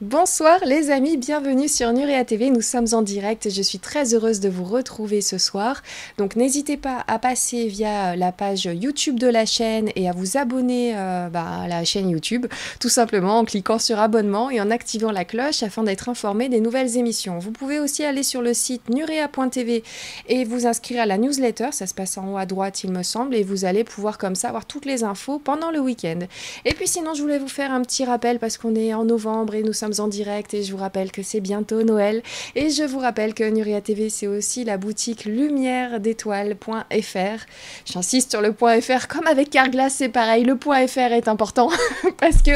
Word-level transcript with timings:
Bonsoir 0.00 0.60
les 0.64 0.90
amis, 0.90 1.18
bienvenue 1.18 1.68
sur 1.68 1.92
Nurea 1.92 2.24
TV. 2.24 2.48
Nous 2.48 2.62
sommes 2.62 2.86
en 2.92 3.02
direct. 3.02 3.50
Je 3.50 3.60
suis 3.60 3.78
très 3.78 4.14
heureuse 4.14 4.40
de 4.40 4.48
vous 4.48 4.64
retrouver 4.64 5.20
ce 5.20 5.36
soir. 5.36 5.82
Donc 6.16 6.36
n'hésitez 6.36 6.78
pas 6.78 7.04
à 7.06 7.18
passer 7.18 7.66
via 7.66 8.16
la 8.16 8.32
page 8.32 8.64
YouTube 8.64 9.18
de 9.18 9.26
la 9.26 9.44
chaîne 9.44 9.90
et 9.96 10.08
à 10.08 10.12
vous 10.12 10.38
abonner 10.38 10.94
euh, 10.96 11.28
bah, 11.28 11.64
à 11.64 11.68
la 11.68 11.84
chaîne 11.84 12.08
YouTube, 12.08 12.46
tout 12.78 12.88
simplement 12.88 13.40
en 13.40 13.44
cliquant 13.44 13.78
sur 13.78 13.98
abonnement 13.98 14.48
et 14.48 14.58
en 14.62 14.70
activant 14.70 15.10
la 15.10 15.26
cloche 15.26 15.62
afin 15.62 15.82
d'être 15.82 16.08
informé 16.08 16.48
des 16.48 16.60
nouvelles 16.60 16.96
émissions. 16.96 17.38
Vous 17.38 17.52
pouvez 17.52 17.78
aussi 17.78 18.02
aller 18.02 18.22
sur 18.22 18.40
le 18.40 18.54
site 18.54 18.88
nurea.tv 18.88 19.84
et 20.30 20.44
vous 20.44 20.66
inscrire 20.66 21.02
à 21.02 21.06
la 21.06 21.18
newsletter. 21.18 21.72
Ça 21.72 21.86
se 21.86 21.92
passe 21.92 22.16
en 22.16 22.32
haut 22.32 22.38
à 22.38 22.46
droite, 22.46 22.84
il 22.84 22.90
me 22.90 23.02
semble, 23.02 23.34
et 23.34 23.42
vous 23.42 23.66
allez 23.66 23.84
pouvoir 23.84 24.16
comme 24.16 24.34
ça 24.34 24.48
avoir 24.48 24.64
toutes 24.64 24.86
les 24.86 25.04
infos 25.04 25.38
pendant 25.38 25.70
le 25.70 25.80
week-end. 25.80 26.20
Et 26.64 26.72
puis 26.72 26.88
sinon, 26.88 27.12
je 27.12 27.20
voulais 27.20 27.38
vous 27.38 27.48
faire 27.48 27.70
un 27.70 27.82
petit 27.82 28.06
rappel 28.06 28.38
parce 28.38 28.56
qu'on 28.56 28.74
est 28.74 28.94
en 28.94 29.04
novembre 29.04 29.54
et 29.54 29.62
nous 29.62 29.74
sommes 29.74 29.89
en 29.98 30.08
direct 30.08 30.54
et 30.54 30.62
je 30.62 30.72
vous 30.72 30.78
rappelle 30.78 31.10
que 31.10 31.22
c'est 31.22 31.40
bientôt 31.40 31.82
Noël. 31.82 32.22
Et 32.54 32.70
je 32.70 32.84
vous 32.84 32.98
rappelle 32.98 33.34
que 33.34 33.48
Nuria 33.48 33.80
TV, 33.80 34.10
c'est 34.10 34.26
aussi 34.26 34.64
la 34.64 34.76
boutique 34.76 35.24
lumière 35.24 36.00
d'étoiles.fr. 36.00 37.46
J'insiste 37.84 38.30
sur 38.30 38.40
le 38.40 38.52
.fr, 38.52 39.08
comme 39.08 39.26
avec 39.26 39.50
Carglass, 39.50 39.94
c'est 39.94 40.08
pareil, 40.08 40.44
le 40.44 40.56
.fr 40.56 41.12
est 41.12 41.28
important 41.28 41.70
parce 42.18 42.42
que 42.42 42.52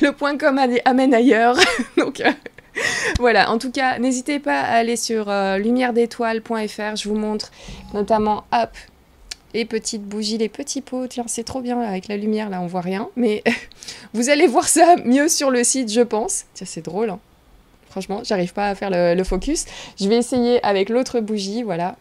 le 0.00 0.12
.com 0.12 0.58
amène 0.84 1.14
ailleurs. 1.14 1.58
Donc... 1.96 2.20
Euh, 2.20 2.30
voilà, 3.18 3.50
en 3.50 3.58
tout 3.58 3.70
cas, 3.70 3.98
n'hésitez 3.98 4.38
pas 4.38 4.60
à 4.60 4.76
aller 4.76 4.96
sur 4.96 5.28
euh, 5.28 5.58
lumière 5.58 5.92
d'étoiles.fr. 5.92 6.96
Je 6.96 7.08
vous 7.08 7.16
montre 7.16 7.50
notamment, 7.94 8.44
hop, 8.52 8.70
les 9.54 9.64
petites 9.64 10.02
bougies, 10.02 10.38
les 10.38 10.48
petits 10.48 10.80
pots. 10.80 11.06
Tiens, 11.06 11.24
c'est 11.26 11.44
trop 11.44 11.60
bien 11.60 11.80
avec 11.80 12.08
la 12.08 12.16
lumière, 12.16 12.50
là, 12.50 12.60
on 12.60 12.66
voit 12.66 12.80
rien. 12.80 13.08
Mais 13.16 13.42
vous 14.12 14.28
allez 14.28 14.46
voir 14.46 14.68
ça 14.68 14.96
mieux 15.04 15.28
sur 15.28 15.50
le 15.50 15.64
site, 15.64 15.92
je 15.92 16.00
pense. 16.00 16.44
Tiens, 16.54 16.66
c'est 16.68 16.84
drôle. 16.84 17.10
Hein. 17.10 17.20
Franchement, 17.90 18.20
j'arrive 18.24 18.52
pas 18.52 18.68
à 18.68 18.74
faire 18.74 18.90
le, 18.90 19.24
focus. 19.24 19.64
Je 19.98 20.08
vais 20.08 20.16
essayer 20.16 20.64
avec 20.64 20.88
l'autre 20.88 21.20
bougie, 21.20 21.62
voilà. 21.62 21.96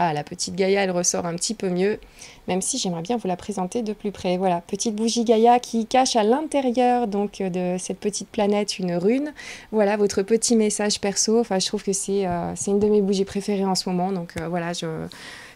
Ah, 0.00 0.12
la 0.12 0.22
petite 0.22 0.54
Gaïa, 0.54 0.82
elle 0.82 0.92
ressort 0.92 1.26
un 1.26 1.34
petit 1.34 1.54
peu 1.54 1.70
mieux, 1.70 1.98
même 2.46 2.62
si 2.62 2.78
j'aimerais 2.78 3.02
bien 3.02 3.16
vous 3.16 3.26
la 3.26 3.34
présenter 3.34 3.82
de 3.82 3.92
plus 3.92 4.12
près. 4.12 4.36
Voilà, 4.36 4.60
petite 4.60 4.94
bougie 4.94 5.24
Gaïa 5.24 5.58
qui 5.58 5.86
cache 5.86 6.14
à 6.14 6.22
l'intérieur 6.22 7.08
donc 7.08 7.42
de 7.42 7.76
cette 7.80 7.98
petite 7.98 8.28
planète 8.28 8.78
une 8.78 8.94
rune. 8.94 9.32
Voilà 9.72 9.96
votre 9.96 10.22
petit 10.22 10.54
message 10.54 11.00
perso. 11.00 11.40
Enfin, 11.40 11.58
je 11.58 11.66
trouve 11.66 11.82
que 11.82 11.92
c'est 11.92 12.28
euh, 12.28 12.54
une 12.68 12.78
de 12.78 12.86
mes 12.86 13.00
bougies 13.00 13.24
préférées 13.24 13.64
en 13.64 13.74
ce 13.74 13.88
moment. 13.88 14.12
Donc 14.12 14.34
euh, 14.40 14.46
voilà, 14.46 14.72
je 14.72 14.86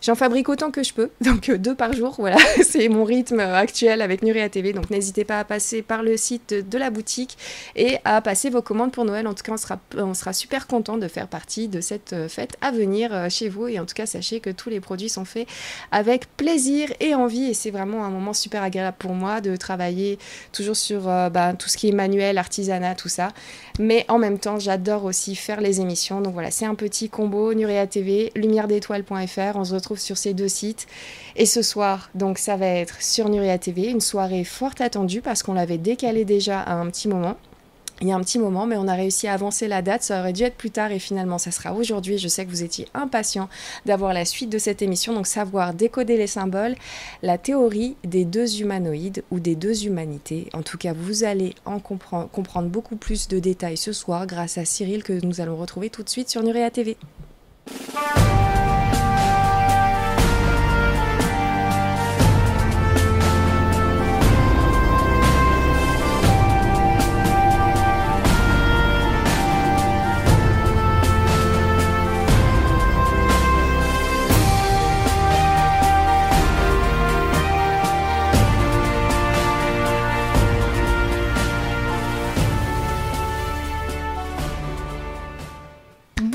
J'en 0.02 0.16
fabrique 0.16 0.48
autant 0.48 0.72
que 0.72 0.82
je 0.82 0.92
peux, 0.92 1.10
donc 1.20 1.48
euh, 1.48 1.58
deux 1.58 1.76
par 1.76 1.92
jour, 1.92 2.14
voilà, 2.18 2.36
c'est 2.64 2.88
mon 2.88 3.04
rythme 3.04 3.38
actuel 3.38 4.02
avec 4.02 4.22
Nuria 4.22 4.48
TV. 4.48 4.72
Donc 4.72 4.90
n'hésitez 4.90 5.24
pas 5.24 5.38
à 5.38 5.44
passer 5.44 5.80
par 5.80 6.02
le 6.02 6.16
site 6.16 6.52
de 6.54 6.78
la 6.78 6.90
boutique 6.90 7.38
et 7.76 7.98
à 8.04 8.20
passer 8.20 8.50
vos 8.50 8.62
commandes 8.62 8.90
pour 8.90 9.04
Noël. 9.04 9.28
En 9.28 9.34
tout 9.34 9.44
cas, 9.44 9.52
on 9.96 10.14
sera, 10.14 10.32
super 10.32 10.66
content 10.66 10.98
de 10.98 11.06
faire 11.06 11.28
partie 11.28 11.68
de 11.68 11.80
cette 11.80 12.14
euh, 12.14 12.28
fête 12.28 12.56
à 12.60 12.72
venir 12.72 13.14
euh, 13.14 13.28
chez 13.28 13.48
vous. 13.48 13.68
Et 13.68 13.78
en 13.78 13.86
tout 13.86 13.94
cas, 13.94 14.06
sachez 14.06 14.40
que 14.40 14.50
tous 14.50 14.70
les 14.70 14.80
produits 14.80 15.08
sont 15.08 15.24
faits 15.24 15.46
avec 15.92 16.36
plaisir 16.36 16.88
et 16.98 17.14
envie. 17.14 17.44
Et 17.44 17.54
c'est 17.54 17.70
vraiment 17.70 18.04
un 18.04 18.10
moment 18.10 18.32
super 18.32 18.62
agréable 18.62 18.96
pour 18.98 19.12
moi 19.12 19.40
de 19.40 19.54
travailler 19.54 20.18
toujours 20.52 20.76
sur 20.76 21.02
bah, 21.02 21.52
tout 21.56 21.68
ce 21.68 21.76
qui 21.76 21.88
est 21.88 21.92
manuel, 21.92 22.38
artisanat, 22.38 22.94
tout 22.94 23.08
ça. 23.08 23.28
Mais 23.82 24.04
en 24.06 24.16
même 24.16 24.38
temps, 24.38 24.60
j'adore 24.60 25.04
aussi 25.04 25.34
faire 25.34 25.60
les 25.60 25.80
émissions. 25.80 26.20
Donc 26.20 26.34
voilà, 26.34 26.52
c'est 26.52 26.66
un 26.66 26.76
petit 26.76 27.08
combo 27.08 27.52
Nuria 27.52 27.84
TV, 27.88 28.30
lumière 28.36 28.68
d'étoiles.fr. 28.68 29.56
On 29.56 29.64
se 29.64 29.74
retrouve 29.74 29.98
sur 29.98 30.16
ces 30.16 30.34
deux 30.34 30.46
sites. 30.46 30.86
Et 31.34 31.46
ce 31.46 31.62
soir, 31.62 32.08
donc 32.14 32.38
ça 32.38 32.56
va 32.56 32.66
être 32.66 33.02
sur 33.02 33.28
Nuria 33.28 33.58
TV, 33.58 33.88
une 33.88 34.00
soirée 34.00 34.44
fort 34.44 34.74
attendue 34.78 35.20
parce 35.20 35.42
qu'on 35.42 35.54
l'avait 35.54 35.78
décalé 35.78 36.24
déjà 36.24 36.60
à 36.60 36.74
un 36.74 36.86
petit 36.90 37.08
moment. 37.08 37.36
Il 38.02 38.08
y 38.08 38.10
a 38.10 38.16
un 38.16 38.20
petit 38.20 38.40
moment, 38.40 38.66
mais 38.66 38.76
on 38.76 38.88
a 38.88 38.94
réussi 38.94 39.28
à 39.28 39.34
avancer 39.34 39.68
la 39.68 39.80
date. 39.80 40.02
Ça 40.02 40.18
aurait 40.18 40.32
dû 40.32 40.42
être 40.42 40.56
plus 40.56 40.72
tard 40.72 40.90
et 40.90 40.98
finalement, 40.98 41.38
ça 41.38 41.52
sera 41.52 41.72
aujourd'hui. 41.72 42.18
Je 42.18 42.26
sais 42.26 42.44
que 42.44 42.50
vous 42.50 42.64
étiez 42.64 42.88
impatient 42.94 43.48
d'avoir 43.86 44.12
la 44.12 44.24
suite 44.24 44.50
de 44.50 44.58
cette 44.58 44.82
émission. 44.82 45.14
Donc, 45.14 45.28
savoir 45.28 45.72
décoder 45.72 46.16
les 46.16 46.26
symboles, 46.26 46.74
la 47.22 47.38
théorie 47.38 47.96
des 48.02 48.24
deux 48.24 48.60
humanoïdes 48.60 49.22
ou 49.30 49.38
des 49.38 49.54
deux 49.54 49.86
humanités. 49.86 50.48
En 50.52 50.62
tout 50.62 50.78
cas, 50.78 50.92
vous 50.92 51.22
allez 51.22 51.54
en 51.64 51.78
comprendre, 51.78 52.68
beaucoup 52.68 52.96
plus 52.96 53.28
de 53.28 53.38
détails 53.38 53.76
ce 53.76 53.92
soir 53.92 54.26
grâce 54.26 54.58
à 54.58 54.64
Cyril 54.64 55.04
que 55.04 55.24
nous 55.24 55.40
allons 55.40 55.56
retrouver 55.56 55.88
tout 55.88 56.02
de 56.02 56.08
suite 56.08 56.28
sur 56.28 56.42
Nuria 56.42 56.72
TV. 56.72 56.96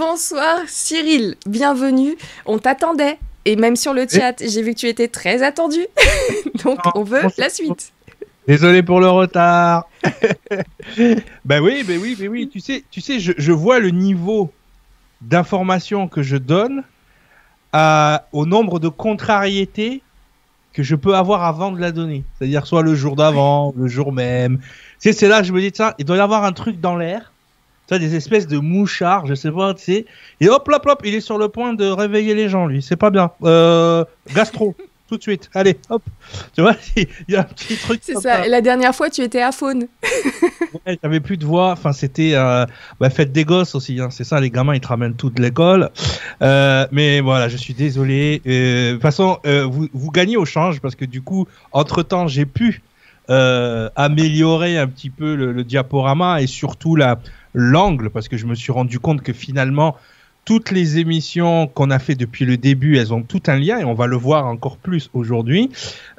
Bonsoir 0.10 0.62
Cyril, 0.68 1.36
bienvenue. 1.46 2.16
On 2.46 2.60
t'attendait. 2.60 3.20
Et 3.44 3.58
même 3.58 3.76
sur 3.76 3.94
le 3.94 4.08
chat, 4.08 4.36
j'ai 4.40 4.62
vu 4.62 4.74
que 4.74 4.80
tu 4.80 4.88
étais 4.88 5.10
très 5.10 5.44
attendu. 5.44 5.86
Donc 6.64 6.80
on 6.96 7.04
veut 7.04 7.24
la 7.38 7.50
suite. 7.50 7.92
Désolé 8.48 8.84
pour 8.84 9.02
le 9.02 9.10
retard. 9.10 9.90
ben 11.44 11.62
oui, 11.62 11.84
ben 11.86 12.00
oui, 12.02 12.16
ben 12.18 12.30
oui. 12.30 12.48
Tu 12.48 12.62
sais, 12.62 12.86
tu 12.90 13.02
sais, 13.02 13.20
je, 13.20 13.52
vois 13.52 13.80
le 13.80 13.90
niveau 13.90 14.50
d'information 15.20 16.08
que 16.08 16.24
je 16.24 16.38
donne 16.38 16.84
au 17.74 18.46
nombre 18.46 18.80
de 18.80 18.88
contrariétés 18.88 20.02
que 20.72 20.84
je 20.84 20.96
peux 20.96 21.16
avoir 21.16 21.44
avant 21.44 21.74
de 21.74 21.82
la 21.82 21.92
donner. 21.92 22.24
C'est-à-dire 22.38 22.66
soit 22.66 22.82
le 22.82 22.96
jour 22.96 23.18
d'avant, 23.18 23.74
le 23.76 23.90
jour 23.90 24.14
même. 24.14 24.60
Tu 24.60 24.64
sais, 25.00 25.12
c'est 25.12 25.28
là 25.28 25.42
que 25.42 25.48
je 25.48 25.52
me 25.52 25.60
dis 25.60 25.72
ça. 25.76 25.96
Il 26.00 26.06
doit 26.06 26.16
y 26.16 26.22
avoir 26.22 26.46
un 26.46 26.54
truc 26.54 26.80
dans 26.80 26.96
l'air 26.96 27.34
tu 27.88 28.00
des 28.00 28.16
espèces 28.16 28.48
de 28.48 28.58
mouchards, 28.58 29.26
je 29.26 29.34
sais 29.34 29.52
pas, 29.52 29.74
tu 29.74 29.84
sais. 29.84 30.06
Et 30.42 30.50
hop, 30.50 30.68
hop, 30.72 30.86
hop, 30.86 31.02
il 31.06 31.16
est 31.16 31.22
sur 31.22 31.38
le 31.38 31.48
point 31.48 31.74
de 31.74 31.86
réveiller 31.86 32.36
les 32.36 32.50
gens, 32.50 32.66
lui. 32.66 32.82
C'est 32.82 32.96
pas 32.96 33.10
bien. 33.10 33.32
Euh, 33.44 34.04
gastro. 34.34 34.76
tout 35.08 35.18
de 35.18 35.22
suite. 35.22 35.50
Allez, 35.54 35.78
hop. 35.90 36.04
Tu 36.54 36.62
vois, 36.62 36.76
il 36.96 37.08
y 37.30 37.36
a 37.36 37.42
un 37.42 37.44
petit 37.44 37.78
truc. 37.78 38.00
C'est 38.04 38.16
ça. 38.16 38.46
Et 38.46 38.50
la 38.50 38.62
dernière 38.62 38.94
fois, 38.94 39.10
tu 39.10 39.22
étais 39.22 39.42
à 39.42 39.52
faune. 39.52 39.88
ouais, 40.86 41.00
j'avais 41.02 41.20
plus 41.20 41.38
de 41.38 41.46
voix. 41.46 41.72
Enfin, 41.72 41.94
c'était 41.94 42.32
euh, 42.34 42.66
bah, 43.00 43.10
fête 43.10 43.32
des 43.32 43.46
gosses 43.46 43.76
aussi. 43.76 44.00
Hein. 44.00 44.10
C'est 44.12 44.24
ça, 44.24 44.40
les 44.40 44.52
gamins, 44.52 44.76
ils 44.76 44.82
te 44.82 44.88
ramènent 44.88 45.16
tout 45.16 45.30
de 45.30 45.42
l'école. 45.42 45.90
Euh, 46.42 46.86
mais 46.92 47.22
voilà, 47.22 47.48
je 47.48 47.58
suis 47.58 47.74
désolé. 47.74 48.42
Euh, 48.46 48.90
de 48.90 48.94
toute 48.94 49.02
façon, 49.02 49.40
euh, 49.46 49.66
vous, 49.66 49.88
vous 49.94 50.12
gagnez 50.12 50.38
au 50.38 50.46
change 50.46 50.82
parce 50.82 50.96
que 50.96 51.06
du 51.06 51.22
coup, 51.22 51.48
entre 51.72 52.04
temps, 52.04 52.28
j'ai 52.28 52.46
pu 52.46 52.82
euh, 53.30 53.90
améliorer 53.96 54.78
un 54.78 54.88
petit 54.88 55.10
peu 55.10 55.36
le, 55.36 55.52
le, 55.52 55.64
diaporama 55.66 56.42
et 56.42 56.48
surtout 56.48 56.96
la, 56.96 57.20
l'angle 57.54 58.10
parce 58.10 58.28
que 58.28 58.38
je 58.38 58.46
me 58.46 58.56
suis 58.56 58.72
rendu 58.72 59.00
compte 59.00 59.22
que 59.22 59.34
finalement 59.34 59.96
toutes 60.48 60.72
les 60.72 60.98
émissions 60.98 61.68
qu'on 61.68 61.92
a 61.92 62.00
fait 62.00 62.16
depuis 62.16 62.46
le 62.46 62.56
début, 62.56 62.98
elles 62.98 63.14
ont 63.14 63.22
tout 63.22 63.44
un 63.48 63.58
lien 63.58 63.80
et 63.80 63.84
on 63.84 63.94
va 63.94 64.08
le 64.08 64.16
voir 64.16 64.46
encore 64.46 64.78
plus 64.78 65.10
aujourd'hui. 65.14 65.70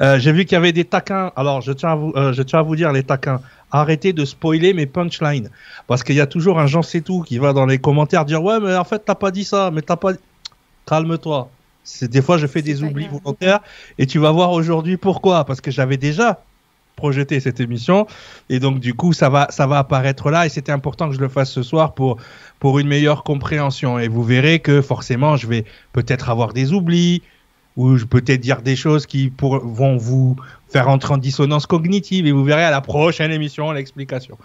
Euh, 0.03 0.19
J'ai 0.19 0.33
vu 0.33 0.45
qu'il 0.45 0.53
y 0.53 0.57
avait 0.57 0.73
des 0.73 0.85
taquins. 0.85 1.33
Alors 1.35 1.63
je 1.63 1.73
tiens 1.73 1.93
à 1.93 1.95
vous, 1.95 2.13
euh, 2.15 2.35
je 2.35 2.43
tiens 2.43 2.59
à 2.59 2.63
vous 2.63 2.77
dire 2.77 2.93
les 2.93 3.03
taquins. 3.03 3.41
Arrêtez 3.71 4.13
de 4.13 4.27
spoiler 4.27 4.75
mes 4.75 4.85
punchlines 4.85 5.49
parce 5.87 6.05
qu'il 6.05 6.15
y 6.15 6.21
a 6.21 6.27
toujours 6.27 6.61
un 6.61 6.67
Jean 6.67 6.83
c'est 6.83 7.01
tout 7.01 7.23
qui 7.23 7.39
va 7.39 7.55
dans 7.55 7.65
les 7.65 7.79
commentaires 7.79 8.27
dire 8.27 8.43
ouais 8.43 8.61
mais 8.61 8.77
en 8.77 8.85
fait 8.85 9.03
t'as 9.03 9.15
pas 9.15 9.31
dit 9.31 9.45
ça, 9.45 9.71
mais 9.73 9.81
t'as 9.81 9.97
pas. 9.97 10.13
Calme-toi. 10.85 11.51
C'est 11.83 12.11
des 12.11 12.21
fois 12.21 12.37
je 12.37 12.47
fais 12.47 12.61
des 12.61 12.83
oublis 12.83 13.09
volontaires 13.09 13.61
et 13.99 14.07
tu 14.07 14.19
vas 14.19 14.31
voir 14.31 14.53
aujourd'hui 14.53 14.99
pourquoi 14.99 15.45
parce 15.45 15.63
que 15.63 15.71
j'avais 15.71 15.97
déjà 15.97 16.43
projeter 16.99 17.39
cette 17.41 17.61
émission. 17.61 18.07
Et 18.51 18.59
donc, 18.59 18.81
du 18.81 18.93
coup, 18.93 19.13
ça 19.13 19.29
va, 19.31 19.47
ça 19.51 19.67
va 19.67 19.79
apparaître 19.79 20.31
là. 20.31 20.45
Et 20.47 20.49
c'était 20.49 20.73
important 20.73 21.09
que 21.09 21.15
je 21.15 21.21
le 21.21 21.29
fasse 21.29 21.51
ce 21.51 21.63
soir 21.63 21.95
pour, 21.95 22.19
pour 22.59 22.79
une 22.81 22.89
meilleure 22.89 23.23
compréhension. 23.23 23.99
Et 23.99 24.09
vous 24.09 24.25
verrez 24.25 24.59
que 24.59 24.83
forcément, 24.83 25.37
je 25.37 25.47
vais 25.47 25.65
peut-être 25.93 26.29
avoir 26.29 26.53
des 26.53 26.73
oublis 26.73 27.23
ou 27.77 27.97
je 27.97 28.05
peut-être 28.05 28.41
dire 28.41 28.61
des 28.61 28.75
choses 28.75 29.07
qui 29.07 29.31
pour, 29.31 29.65
vont 29.65 29.97
vous 29.97 30.35
faire 30.69 30.89
entrer 30.89 31.15
en 31.15 31.19
dissonance 31.19 31.67
cognitive. 31.67 32.27
Et 32.27 32.33
vous 32.33 32.45
verrez 32.45 32.65
à 32.65 32.73
la 32.73 32.81
prochaine 32.81 33.31
émission 33.31 33.71
l'explication. 33.71 34.37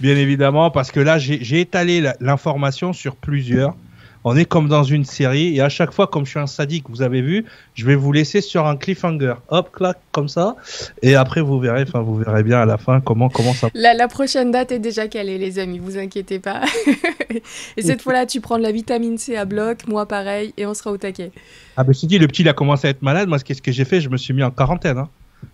Bien 0.00 0.16
évidemment, 0.16 0.72
parce 0.72 0.90
que 0.90 0.98
là, 1.00 1.16
j'ai 1.18 1.60
étalé 1.60 2.02
l'information 2.20 2.92
sur 2.92 3.14
plusieurs 3.14 3.76
on 4.24 4.36
est 4.36 4.44
comme 4.44 4.68
dans 4.68 4.84
une 4.84 5.04
série 5.04 5.56
et 5.56 5.60
à 5.60 5.68
chaque 5.68 5.92
fois, 5.92 6.06
comme 6.06 6.24
je 6.24 6.30
suis 6.30 6.38
un 6.38 6.46
sadique, 6.46 6.84
vous 6.88 7.02
avez 7.02 7.22
vu, 7.22 7.46
je 7.74 7.86
vais 7.86 7.94
vous 7.94 8.12
laisser 8.12 8.40
sur 8.40 8.66
un 8.66 8.76
cliffhanger. 8.76 9.34
Hop, 9.48 9.70
clac, 9.72 9.98
comme 10.12 10.28
ça. 10.28 10.56
Et 11.02 11.14
après, 11.14 11.40
vous 11.40 11.58
verrez, 11.58 11.82
enfin, 11.82 12.00
vous 12.00 12.16
verrez 12.16 12.42
bien 12.42 12.60
à 12.60 12.66
la 12.66 12.76
fin 12.76 13.00
comment, 13.00 13.28
comment 13.28 13.54
ça. 13.54 13.68
La, 13.74 13.94
la 13.94 14.08
prochaine 14.08 14.50
date 14.50 14.72
est 14.72 14.78
déjà 14.78 15.08
calée, 15.08 15.38
les 15.38 15.58
amis, 15.58 15.78
vous 15.78 15.96
inquiétez 15.96 16.38
pas. 16.38 16.62
et 17.76 17.82
cette 17.82 18.02
fois-là, 18.02 18.26
tu 18.26 18.40
prends 18.40 18.58
de 18.58 18.62
la 18.62 18.72
vitamine 18.72 19.16
C 19.16 19.36
à 19.36 19.44
bloc, 19.44 19.86
moi 19.86 20.06
pareil, 20.06 20.52
et 20.56 20.66
on 20.66 20.74
sera 20.74 20.90
au 20.90 20.98
taquet. 20.98 21.32
Ah, 21.76 21.84
ben, 21.84 21.94
je 21.94 22.06
dis, 22.06 22.18
le 22.18 22.26
petit, 22.26 22.42
il 22.42 22.48
a 22.48 22.52
commencé 22.52 22.88
à 22.88 22.90
être 22.90 23.02
malade. 23.02 23.28
Moi, 23.28 23.38
qu'est-ce 23.38 23.62
que 23.62 23.72
j'ai 23.72 23.84
fait? 23.84 24.00
Je 24.00 24.10
me 24.10 24.16
suis 24.16 24.34
mis 24.34 24.42
en 24.42 24.50
quarantaine. 24.50 24.98
Hein. 24.98 25.08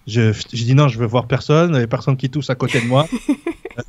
Je, 0.06 0.32
je 0.32 0.64
dis 0.64 0.74
non, 0.74 0.88
je 0.88 0.98
veux 0.98 1.06
voir 1.06 1.26
personne, 1.26 1.74
a 1.74 1.86
personne 1.86 2.16
qui 2.16 2.30
tousse 2.30 2.50
à 2.50 2.54
côté 2.54 2.80
de 2.80 2.86
moi. 2.86 3.06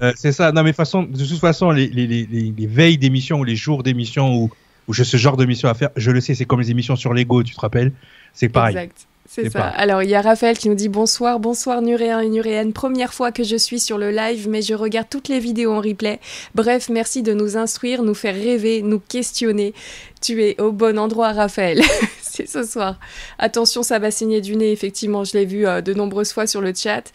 Euh, 0.02 0.12
c'est 0.18 0.34
ça. 0.34 0.52
Non, 0.52 0.64
mais 0.64 0.74
façon, 0.74 1.04
de 1.04 1.26
toute 1.26 1.40
façon, 1.40 1.72
les, 1.72 1.88
les, 1.88 2.06
les, 2.08 2.26
les 2.26 2.68
veilles 2.68 2.98
d'émission 2.98 3.40
ou 3.40 3.46
les 3.46 3.56
jours 3.56 3.84
d'émission 3.84 4.36
où, 4.36 4.52
où 4.88 4.94
j'ai 4.94 5.04
ce 5.04 5.18
genre 5.18 5.38
d'émission 5.38 5.70
à 5.70 5.74
faire, 5.74 5.90
je 5.96 6.12
le 6.12 6.22
sais, 6.22 6.36
c'est 6.36 6.46
comme 6.46 6.62
les 6.62 6.72
émissions 6.72 6.96
sur 6.96 7.14
Lego, 7.14 7.44
tu 7.44 7.56
te 7.56 7.60
rappelles? 7.60 7.92
C'est 8.34 8.50
pareil. 8.50 8.76
Exact. 8.76 9.08
C'est 9.30 9.50
ça. 9.50 9.66
Alors, 9.66 10.04
il 10.04 10.10
y 10.10 10.16
a 10.16 10.22
Raphaël 10.22 10.58
qui 10.58 10.70
nous 10.70 10.76
dit 10.76 10.88
bonsoir, 10.88 11.40
bonsoir 11.40 11.82
Nuréen 11.82 12.22
et 12.22 12.30
Nuréenne. 12.30 12.72
Première 12.72 13.14
fois 13.14 13.34
que 13.34 13.44
je 13.44 13.58
suis 13.58 13.80
sur 13.80 13.98
le 13.98 14.10
live, 14.10 14.48
mais 14.48 14.62
je 14.62 14.74
regarde 14.74 15.08
toutes 15.10 15.28
les 15.28 15.40
vidéos 15.40 15.74
en 15.74 15.82
replay. 15.82 16.22
Bref, 16.56 16.88
merci 16.88 17.24
de 17.24 17.34
nous 17.34 17.58
instruire, 17.58 18.04
nous 18.04 18.14
faire 18.14 18.34
rêver, 18.34 18.82
nous 18.82 19.00
questionner. 19.00 19.74
Tu 20.22 20.44
es 20.44 20.60
au 20.62 20.72
bon 20.72 20.98
endroit, 20.98 21.34
Raphaël. 21.34 21.82
C'est 22.22 22.48
ce 22.48 22.64
soir. 22.64 23.00
Attention, 23.38 23.84
ça 23.84 24.00
va 24.00 24.12
saigner 24.12 24.40
du 24.40 24.56
nez, 24.56 24.72
effectivement, 24.72 25.26
je 25.26 25.34
l'ai 25.34 25.46
vu 25.46 25.68
euh, 25.68 25.82
de 25.82 25.94
nombreuses 25.94 26.32
fois 26.32 26.48
sur 26.48 26.62
le 26.62 26.74
chat. 26.74 27.12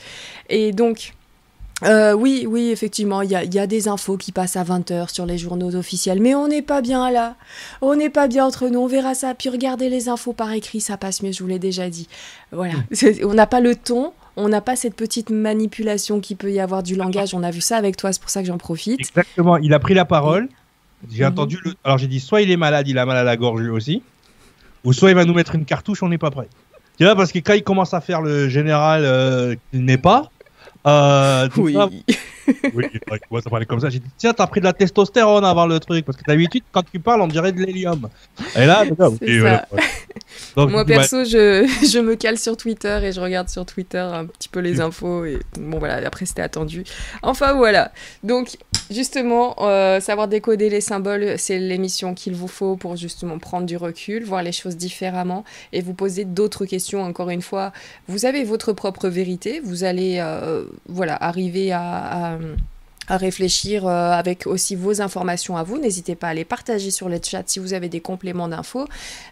Et 0.51 0.73
donc, 0.73 1.15
euh, 1.85 2.13
oui, 2.13 2.47
oui, 2.49 2.71
effectivement, 2.71 3.23
il 3.23 3.31
y 3.31 3.37
a, 3.37 3.67
des 3.67 3.89
infos 3.89 4.17
qui 4.17 4.33
passent 4.33 4.57
à 4.57 4.65
20h 4.65 5.13
sur 5.13 5.27
les 5.27 5.39
journaux 5.39 5.75
officiels, 5.75 6.21
mais 6.21 6.35
on 6.35 6.49
n'est 6.49 6.63
pas 6.63 6.81
bien 6.81 7.11
là. 7.11 7.37
On 7.81 7.95
n'est 7.95 8.11
pas 8.11 8.29
bien 8.29 8.45
entre 8.45 8.69
nous, 8.69 8.81
on 8.81 8.87
verra 8.87 9.15
ça. 9.15 9.35
Puis 9.35 9.49
regardez 9.49 9.89
les 9.89 10.09
infos 10.09 10.33
par 10.33 10.53
écrit, 10.53 10.81
ça 10.81 10.97
passe 10.97 11.23
mieux, 11.23 11.33
je 11.33 11.43
vous 11.43 11.49
l'ai 11.49 11.59
déjà 11.59 11.89
dit. 11.91 12.09
Voilà, 12.53 12.75
hmm. 12.75 13.25
on 13.25 13.35
n'a 13.35 13.47
pas 13.47 13.61
le 13.61 13.75
ton, 13.75 14.13
on 14.37 14.49
n'a 14.49 14.61
pas 14.61 14.77
cette 14.77 14.95
petite 14.95 15.31
manipulation 15.31 16.21
qui 16.21 16.35
peut 16.35 16.53
y 16.53 16.61
avoir 16.61 16.83
du 16.83 16.97
langage. 16.97 17.35
On 17.35 17.43
a 17.43 17.51
vu 17.51 17.61
ça 17.61 17.77
avec 17.77 17.97
toi, 17.97 18.13
c'est 18.13 18.21
pour 18.21 18.31
ça 18.31 18.41
que 18.41 18.47
j'en 18.47 18.59
profite. 18.59 19.01
Exactement, 19.01 19.57
il 19.57 19.75
a 19.75 19.79
pris 19.79 19.95
la 19.95 20.05
parole. 20.05 20.49
J'ai 21.11 21.25
mhm. 21.25 21.31
entendu 21.31 21.59
le... 21.65 21.75
Alors 21.85 21.99
j'ai 21.99 22.07
dit, 22.07 22.21
soit 22.21 22.43
il 22.43 22.51
est 22.51 22.57
malade, 22.57 22.87
il 22.89 22.99
a 22.99 23.07
mal 23.07 23.17
à 23.17 23.25
la 23.25 23.37
gorge 23.37 23.61
lui 23.61 23.71
aussi, 23.71 24.03
ou 24.85 24.93
soit 24.93 25.11
il 25.11 25.17
va 25.17 25.25
nous 25.25 25.35
mettre 25.35 25.55
une 25.55 25.65
cartouche, 25.65 26.03
on 26.03 26.09
n'est 26.09 26.19
pas 26.19 26.31
prêt. 26.31 26.49
Tu 26.99 27.05
vois, 27.05 27.17
parce 27.17 27.33
que 27.33 27.39
quand 27.39 27.55
il 27.55 27.65
commence 27.65 27.95
à 27.95 28.01
faire 28.01 28.21
le 28.21 28.49
général, 28.49 29.05
euh, 29.05 29.57
il 29.73 29.85
n'est 29.85 29.99
pas. 29.99 30.31
Euh, 30.87 31.49
oui. 32.75 32.87
oui, 33.31 33.43
ça 33.43 33.51
parlait 33.51 33.67
comme 33.67 33.81
ça. 33.81 33.91
J'ai 33.91 33.99
dit, 33.99 34.11
tiens, 34.17 34.33
t'as 34.33 34.47
pris 34.47 34.61
de 34.61 34.65
la 34.65 34.73
testostérone 34.73 35.45
avant 35.45 35.67
le 35.67 35.79
truc, 35.81 36.05
parce 36.05 36.17
que 36.19 36.25
d'habitude, 36.27 36.63
quand 36.73 36.83
tu 36.91 36.99
parles, 36.99 37.21
on 37.21 37.29
dirait 37.29 37.53
de 37.53 37.63
l'hélium. 37.63 38.09
Et 38.57 38.67
là, 38.67 38.85
Moi, 40.57 40.85
perso, 40.85 41.25
je, 41.25 41.67
je, 41.93 41.99
me 41.99 42.15
cale 42.15 42.39
sur 42.39 42.57
Twitter 42.57 42.99
et 43.03 43.13
je 43.13 43.21
regarde 43.21 43.49
sur 43.49 43.65
Twitter 43.65 43.99
un 43.99 44.27
petit 44.27 44.49
peu 44.49 44.61
les 44.61 44.81
infos. 44.81 45.25
Et 45.25 45.39
bon, 45.59 45.79
voilà, 45.79 46.07
après, 46.07 46.27
c'était 46.27 46.43
attendu. 46.43 46.85
Enfin, 47.23 47.55
voilà. 47.55 47.93
Donc, 48.23 48.57
justement, 48.91 49.57
euh, 49.61 50.01
savoir 50.01 50.29
décoder 50.29 50.69
les 50.69 50.81
symboles, 50.81 51.35
c'est 51.39 51.59
l'émission 51.59 52.15
qu'il 52.15 52.35
vous 52.35 52.49
faut 52.49 52.77
pour 52.77 52.97
justement 52.97 53.39
prendre 53.39 53.67
du 53.67 53.77
recul, 53.77 54.25
voir 54.25 54.43
les 54.43 54.53
choses 54.53 54.77
différemment 54.77 55.45
et 55.73 55.81
vous 55.81 55.95
poser 55.95 56.25
d'autres 56.25 56.67
questions. 56.67 57.03
Encore 57.03 57.31
une 57.31 57.43
fois, 57.43 57.73
vous 58.09 58.27
avez 58.27 58.45
votre 58.45 58.73
propre 58.73 59.09
vérité. 59.09 59.61
Vous 59.65 59.85
allez, 59.85 60.17
euh, 60.19 60.65
voilà, 60.89 61.17
arriver 61.23 61.73
à 61.73 61.83
à 61.83 62.32
réfléchir 63.09 63.87
euh, 63.87 64.13
avec 64.13 64.47
aussi 64.47 64.77
vos 64.77 65.01
informations 65.01 65.57
à 65.57 65.63
vous. 65.63 65.79
N'hésitez 65.79 66.15
pas 66.15 66.29
à 66.29 66.35
les 66.35 66.45
partager 66.45 66.91
sur 66.91 67.09
le 67.09 67.19
chat 67.23 67.43
si 67.47 67.59
vous 67.59 67.75
avez 67.75 67.89
des 67.89 68.01
compléments 68.01 68.49
d'infos. 68.49 68.87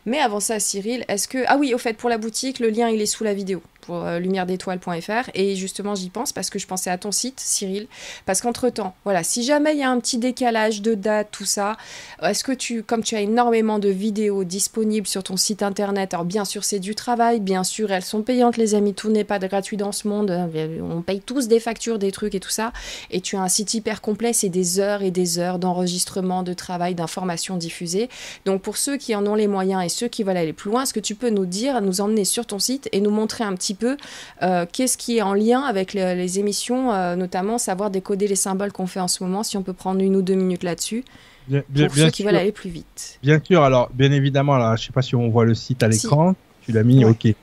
Mais 0.06 0.18
avant 0.18 0.40
ça, 0.40 0.60
Cyril, 0.60 1.04
est-ce 1.08 1.28
que... 1.28 1.44
Ah 1.46 1.56
oui, 1.58 1.74
au 1.74 1.78
fait, 1.78 1.94
pour 1.94 2.10
la 2.10 2.18
boutique, 2.18 2.58
le 2.58 2.70
lien, 2.70 2.88
il 2.88 3.00
est 3.00 3.06
sous 3.06 3.24
la 3.24 3.34
vidéo 3.34 3.62
pour 3.90 4.04
euh, 4.04 4.20
lumière-d'étoile.fr. 4.20 5.30
Et 5.34 5.56
justement, 5.56 5.96
j'y 5.96 6.10
pense 6.10 6.32
parce 6.32 6.48
que 6.48 6.60
je 6.60 6.66
pensais 6.68 6.90
à 6.90 6.96
ton 6.96 7.10
site, 7.10 7.40
Cyril. 7.40 7.88
Parce 8.24 8.40
qu'entre-temps, 8.40 8.94
voilà, 9.02 9.24
si 9.24 9.42
jamais 9.42 9.72
il 9.72 9.80
y 9.80 9.82
a 9.82 9.90
un 9.90 9.98
petit 9.98 10.18
décalage 10.18 10.80
de 10.80 10.94
date, 10.94 11.26
tout 11.32 11.44
ça, 11.44 11.76
est-ce 12.22 12.44
que 12.44 12.52
tu, 12.52 12.84
comme 12.84 13.02
tu 13.02 13.16
as 13.16 13.20
énormément 13.20 13.80
de 13.80 13.88
vidéos 13.88 14.44
disponibles 14.44 15.08
sur 15.08 15.24
ton 15.24 15.36
site 15.36 15.64
internet, 15.64 16.14
alors 16.14 16.24
bien 16.24 16.44
sûr, 16.44 16.62
c'est 16.62 16.78
du 16.78 16.94
travail, 16.94 17.40
bien 17.40 17.64
sûr, 17.64 17.90
elles 17.90 18.04
sont 18.04 18.22
payantes, 18.22 18.58
les 18.58 18.76
amis, 18.76 18.94
tout 18.94 19.10
n'est 19.10 19.24
pas 19.24 19.40
gratuit 19.40 19.76
dans 19.76 19.90
ce 19.90 20.06
monde. 20.06 20.30
On 20.80 21.02
paye 21.02 21.20
tous 21.20 21.48
des 21.48 21.58
factures, 21.58 21.98
des 21.98 22.12
trucs 22.12 22.36
et 22.36 22.40
tout 22.40 22.48
ça. 22.48 22.72
Et 23.10 23.20
tu 23.20 23.34
as 23.34 23.40
un 23.40 23.48
site 23.48 23.74
hyper 23.74 24.02
complet, 24.02 24.32
c'est 24.32 24.50
des 24.50 24.78
heures 24.78 25.02
et 25.02 25.10
des 25.10 25.40
heures 25.40 25.58
d'enregistrement, 25.58 26.44
de 26.44 26.52
travail, 26.52 26.94
d'informations 26.94 27.56
diffusées. 27.56 28.08
Donc, 28.44 28.62
pour 28.62 28.76
ceux 28.76 28.98
qui 28.98 29.16
en 29.16 29.26
ont 29.26 29.34
les 29.34 29.48
moyens 29.48 29.84
et 29.84 29.88
ceux 29.88 30.06
qui 30.06 30.22
veulent 30.22 30.36
aller 30.36 30.52
plus 30.52 30.70
loin, 30.70 30.84
est-ce 30.84 30.94
que 30.94 31.00
tu 31.00 31.16
peux 31.16 31.30
nous 31.30 31.46
dire, 31.46 31.80
nous 31.82 32.00
emmener 32.00 32.24
sur 32.24 32.46
ton 32.46 32.60
site 32.60 32.88
et 32.92 33.00
nous 33.00 33.10
montrer 33.10 33.42
un 33.42 33.56
petit 33.56 33.74
peu 33.80 33.96
euh, 34.42 34.66
qu'est-ce 34.70 34.96
qui 34.96 35.18
est 35.18 35.22
en 35.22 35.34
lien 35.34 35.62
avec 35.62 35.94
les 35.94 36.38
émissions, 36.38 36.92
euh, 36.92 37.16
notamment 37.16 37.58
savoir 37.58 37.90
décoder 37.90 38.28
les 38.28 38.36
symboles 38.36 38.72
qu'on 38.72 38.86
fait 38.86 39.00
en 39.00 39.08
ce 39.08 39.24
moment, 39.24 39.42
si 39.42 39.56
on 39.56 39.62
peut 39.62 39.72
prendre 39.72 40.00
une 40.00 40.14
ou 40.14 40.22
deux 40.22 40.34
minutes 40.34 40.62
là-dessus. 40.62 41.04
Bien, 41.48 41.62
pour 41.72 41.94
ceux 41.94 42.10
qui 42.10 42.22
veulent 42.22 42.36
aller 42.36 42.52
plus 42.52 42.70
vite. 42.70 43.18
Bien 43.22 43.40
sûr, 43.42 43.64
alors 43.64 43.90
bien 43.92 44.12
évidemment, 44.12 44.56
là, 44.56 44.76
je 44.76 44.86
sais 44.86 44.92
pas 44.92 45.02
si 45.02 45.16
on 45.16 45.28
voit 45.30 45.44
le 45.44 45.54
site 45.54 45.82
à 45.82 45.88
l'écran. 45.88 46.36
Tu 46.62 46.72
l'as 46.72 46.84
mis, 46.84 47.04
ok. 47.04 47.34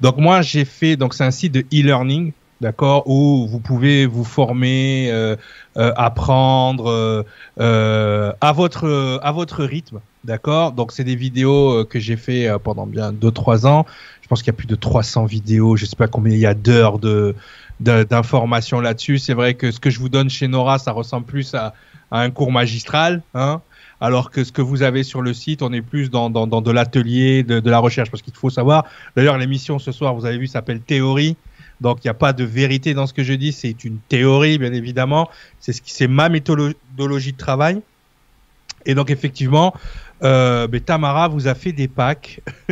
Donc 0.00 0.18
moi 0.18 0.42
j'ai 0.42 0.64
fait, 0.64 0.96
donc 0.96 1.14
c'est 1.14 1.24
un 1.24 1.30
site 1.30 1.52
de 1.52 1.60
e-learning, 1.72 2.32
d'accord, 2.60 3.08
où 3.08 3.48
vous 3.48 3.58
pouvez 3.58 4.06
vous 4.06 4.22
former, 4.22 5.08
euh, 5.10 5.34
apprendre 5.74 7.24
à 7.58 8.52
votre 8.52 9.20
à 9.22 9.32
votre 9.32 9.64
rythme, 9.64 10.00
d'accord. 10.22 10.72
Donc 10.72 10.92
c'est 10.92 11.04
des 11.04 11.16
vidéos 11.16 11.84
que 11.86 11.98
j'ai 11.98 12.16
fait 12.16 12.48
pendant 12.62 12.86
bien 12.86 13.10
2-3 13.12 13.66
ans 13.66 13.86
je 14.26 14.28
pense 14.28 14.42
qu'il 14.42 14.48
y 14.48 14.56
a 14.56 14.58
plus 14.58 14.66
de 14.66 14.74
300 14.74 15.24
vidéos, 15.26 15.76
je 15.76 15.86
sais 15.86 15.94
pas 15.94 16.08
combien 16.08 16.34
il 16.34 16.40
y 16.40 16.46
a 16.46 16.54
d'heures 16.54 16.98
de 16.98 17.36
d'informations 17.78 18.80
là-dessus. 18.80 19.18
C'est 19.18 19.34
vrai 19.34 19.54
que 19.54 19.70
ce 19.70 19.78
que 19.78 19.88
je 19.88 20.00
vous 20.00 20.08
donne 20.08 20.28
chez 20.28 20.48
Nora, 20.48 20.80
ça 20.80 20.90
ressemble 20.90 21.26
plus 21.26 21.54
à, 21.54 21.74
un 22.10 22.30
cours 22.30 22.50
magistral, 22.50 23.22
hein, 23.34 23.60
alors 24.00 24.32
que 24.32 24.42
ce 24.42 24.50
que 24.50 24.62
vous 24.62 24.82
avez 24.82 25.04
sur 25.04 25.22
le 25.22 25.32
site, 25.32 25.62
on 25.62 25.72
est 25.72 25.80
plus 25.80 26.10
dans, 26.10 26.28
de 26.28 26.70
l'atelier, 26.72 27.44
de, 27.44 27.70
la 27.70 27.78
recherche, 27.78 28.10
parce 28.10 28.20
qu'il 28.20 28.34
faut 28.34 28.50
savoir. 28.50 28.84
D'ailleurs, 29.14 29.38
l'émission 29.38 29.78
ce 29.78 29.92
soir, 29.92 30.12
vous 30.16 30.26
avez 30.26 30.38
vu, 30.38 30.48
s'appelle 30.48 30.80
Théorie. 30.80 31.36
Donc, 31.80 31.98
il 32.02 32.08
n'y 32.08 32.10
a 32.10 32.14
pas 32.14 32.32
de 32.32 32.42
vérité 32.42 32.94
dans 32.94 33.06
ce 33.06 33.12
que 33.12 33.22
je 33.22 33.34
dis. 33.34 33.52
C'est 33.52 33.84
une 33.84 33.98
théorie, 34.08 34.58
bien 34.58 34.72
évidemment. 34.72 35.30
C'est 35.60 36.08
ma 36.08 36.28
méthodologie 36.28 37.32
de 37.32 37.38
travail. 37.38 37.80
Et 38.86 38.96
donc, 38.96 39.10
effectivement, 39.10 39.72
euh, 40.26 40.80
Tamara 40.84 41.28
vous 41.28 41.48
a 41.48 41.54
fait 41.54 41.72
des 41.72 41.88
packs 41.88 42.40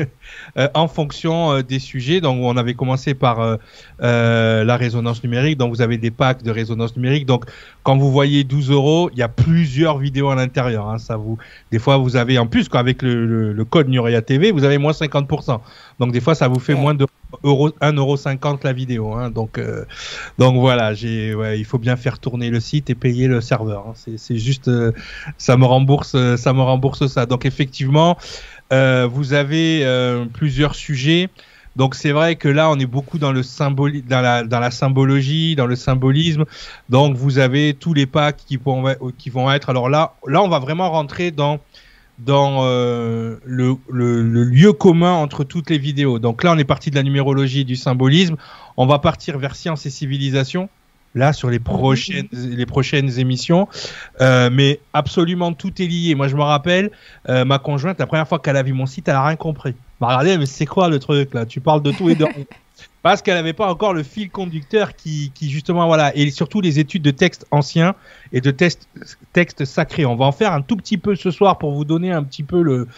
euh, 0.59 0.69
en 0.75 0.89
fonction 0.89 1.53
euh, 1.53 1.62
des 1.62 1.79
sujets. 1.79 2.21
Donc, 2.21 2.39
on 2.43 2.56
avait 2.56 2.75
commencé 2.75 3.15
par 3.15 3.59
la 3.99 4.77
résonance 4.77 5.23
numérique. 5.23 5.59
Donc, 5.59 5.75
vous 5.75 5.83
avez 5.83 5.99
des 5.99 6.11
packs 6.11 6.43
de 6.43 6.51
résonance 6.51 6.97
numérique. 6.97 7.27
Donc, 7.27 7.44
quand 7.82 7.96
vous 7.96 8.11
voyez 8.11 8.44
12 8.44 8.70
euros, 8.70 9.11
il 9.13 9.19
y 9.19 9.23
a 9.23 9.29
plusieur 9.29 9.99
vidéos 9.99 10.31
à 10.31 10.34
l'intérieur. 10.34 10.89
Hein. 10.89 10.99
Ça 10.99 11.17
vous, 11.17 11.39
des 11.70 11.79
fois, 11.79 11.96
vous 11.96 12.17
avez 12.17 12.39
en 12.39 12.46
plus, 12.46 12.69
avec 12.73 13.03
le, 13.03 13.53
le, 13.53 13.65
code 13.65 13.89
Nuria 13.89 14.23
TV, 14.23 14.51
vous 14.51 14.65
avez 14.65 14.79
moins 14.79 14.93
50%. 14.93 15.61
Donc, 15.99 16.13
des 16.13 16.20
fois, 16.20 16.34
ça 16.34 16.49
vous 16.49 16.61
fait 16.61 16.75
moins 16.75 16.94
de 16.94 17.06
euro, 17.43 17.70
1,50€ 17.70 18.58
la 18.65 18.73
vidéo. 18.73 19.13
Hein. 19.13 19.31
Donc, 19.31 19.61
donc 20.39 20.56
voilà, 20.56 20.94
j'ai, 20.94 21.34
ouais, 21.34 21.58
il 21.58 21.65
faut 21.65 21.79
bien 21.79 21.96
faire 21.96 22.19
tourner 22.19 22.51
le 22.51 22.61
site 22.61 22.91
et 22.91 22.94
payer 22.94 23.27
le 23.27 23.41
serveur. 23.41 23.87
Hein. 23.89 24.13
C'est 24.17 24.37
juste, 24.37 24.70
ça 25.39 25.56
me 25.56 25.65
rembourse, 25.65 26.17
ça 26.37 26.53
me 26.53 26.63
rembourse 26.63 27.06
ça. 27.06 27.27
Donc 27.27 27.44
effectivement, 27.44 28.17
euh, 28.72 29.08
vous 29.10 29.32
avez 29.32 29.84
euh, 29.84 30.24
plusieurs 30.27 30.74
sujets. 30.74 31.29
Donc 31.77 31.96
c'est 31.96 32.13
vrai 32.13 32.36
que 32.36 32.48
là 32.48 32.70
on 32.70 32.79
est 32.79 32.86
beaucoup 32.86 33.19
dans 33.19 33.32
le 33.32 33.43
dans 34.08 34.20
la, 34.20 34.44
dans 34.44 34.70
symbologie, 34.70 35.56
dans 35.56 35.67
le 35.67 35.77
symbolisme. 35.77 36.44
Donc 36.89 37.17
vous 37.17 37.39
avez 37.39 37.74
tous 37.74 37.94
les 37.94 38.06
packs 38.06 38.43
qui 38.46 38.56
vont, 38.56 39.51
être. 39.51 39.70
Alors 39.70 39.89
là, 39.89 40.15
là 40.27 40.43
on 40.43 40.48
va 40.48 40.60
vraiment 40.60 40.91
rentrer 40.91 41.31
dans 41.31 41.58
dans 42.20 42.60
euh, 42.63 43.39
le, 43.44 43.74
le, 43.91 44.44
lieu 44.44 44.72
commun 44.72 45.15
entre 45.15 45.43
toutes 45.43 45.69
les 45.69 45.79
vidéos. 45.79 46.20
Donc 46.20 46.44
là 46.44 46.53
on 46.53 46.58
est 46.58 46.65
parti 46.65 46.91
de 46.91 46.94
la 46.94 47.03
numérologie 47.03 47.65
du 47.65 47.74
symbolisme. 47.74 48.36
On 48.77 48.86
va 48.86 49.01
partir 49.01 49.39
vers 49.39 49.56
science 49.56 49.84
et 49.84 49.91
civilisation 49.91 50.69
là 51.15 51.33
sur 51.33 51.51
les 51.51 51.59
prochaines 51.59 52.29
les 52.33 52.67
prochaines 52.67 53.19
émissions. 53.19 53.69
Euh, 54.21 54.51
mais 54.53 54.81
absolument 54.93 55.53
tout 55.53 55.81
est 55.81 55.87
lié. 55.87 56.15
Moi 56.15 56.29
je 56.29 56.37
me 56.37 56.43
rappelle 56.43 56.91
euh, 57.29 57.44
ma 57.44 57.59
conjointe 57.59 57.99
la 57.99 58.06
première 58.06 58.29
fois 58.29 58.39
qu'elle 58.39 58.56
a 58.56 58.63
vu 58.63 58.73
mon 58.73 58.87
site 58.87 59.09
elle 59.09 59.17
a 59.17 59.25
rien 59.25 59.37
compris. 59.37 59.75
Bah 60.01 60.09
regardez 60.09 60.39
mais 60.39 60.47
c'est 60.47 60.67
quoi 60.67 60.89
le 60.89 60.99
truc 60.99 61.35
là? 61.35 61.47
Tu 61.47 61.61
parles 61.61 61.83
de 61.83 61.93
tout 61.93 62.09
et 62.09 62.15
de 62.15 62.25
rien. 62.25 62.44
Parce 63.03 63.21
qu'elle 63.21 63.35
n'avait 63.35 63.53
pas 63.53 63.71
encore 63.71 63.93
le 63.93 64.03
fil 64.03 64.31
conducteur 64.31 64.97
qui, 64.97 65.31
qui 65.35 65.51
justement 65.51 65.87
voilà. 65.87 66.17
Et 66.17 66.31
surtout 66.31 66.63
les 66.63 66.79
études 66.79 67.03
de 67.03 67.11
textes 67.11 67.47
anciens 67.51 67.94
et 68.33 68.41
de 68.41 68.51
textes 68.51 68.89
textes 69.35 69.67
sacrés. 69.67 70.06
On 70.06 70.17
va 70.17 70.25
en 70.25 70.33
faire 70.33 70.55
un 70.55 70.63
tout 70.63 70.77
petit 70.77 70.97
peu 70.97 71.15
ce 71.15 71.31
soir 71.31 71.59
pour 71.59 71.75
vous 71.75 71.85
donner 71.85 72.13
un 72.13 72.25
petit 72.25 72.43
peu 72.43 72.63
le 72.63 72.89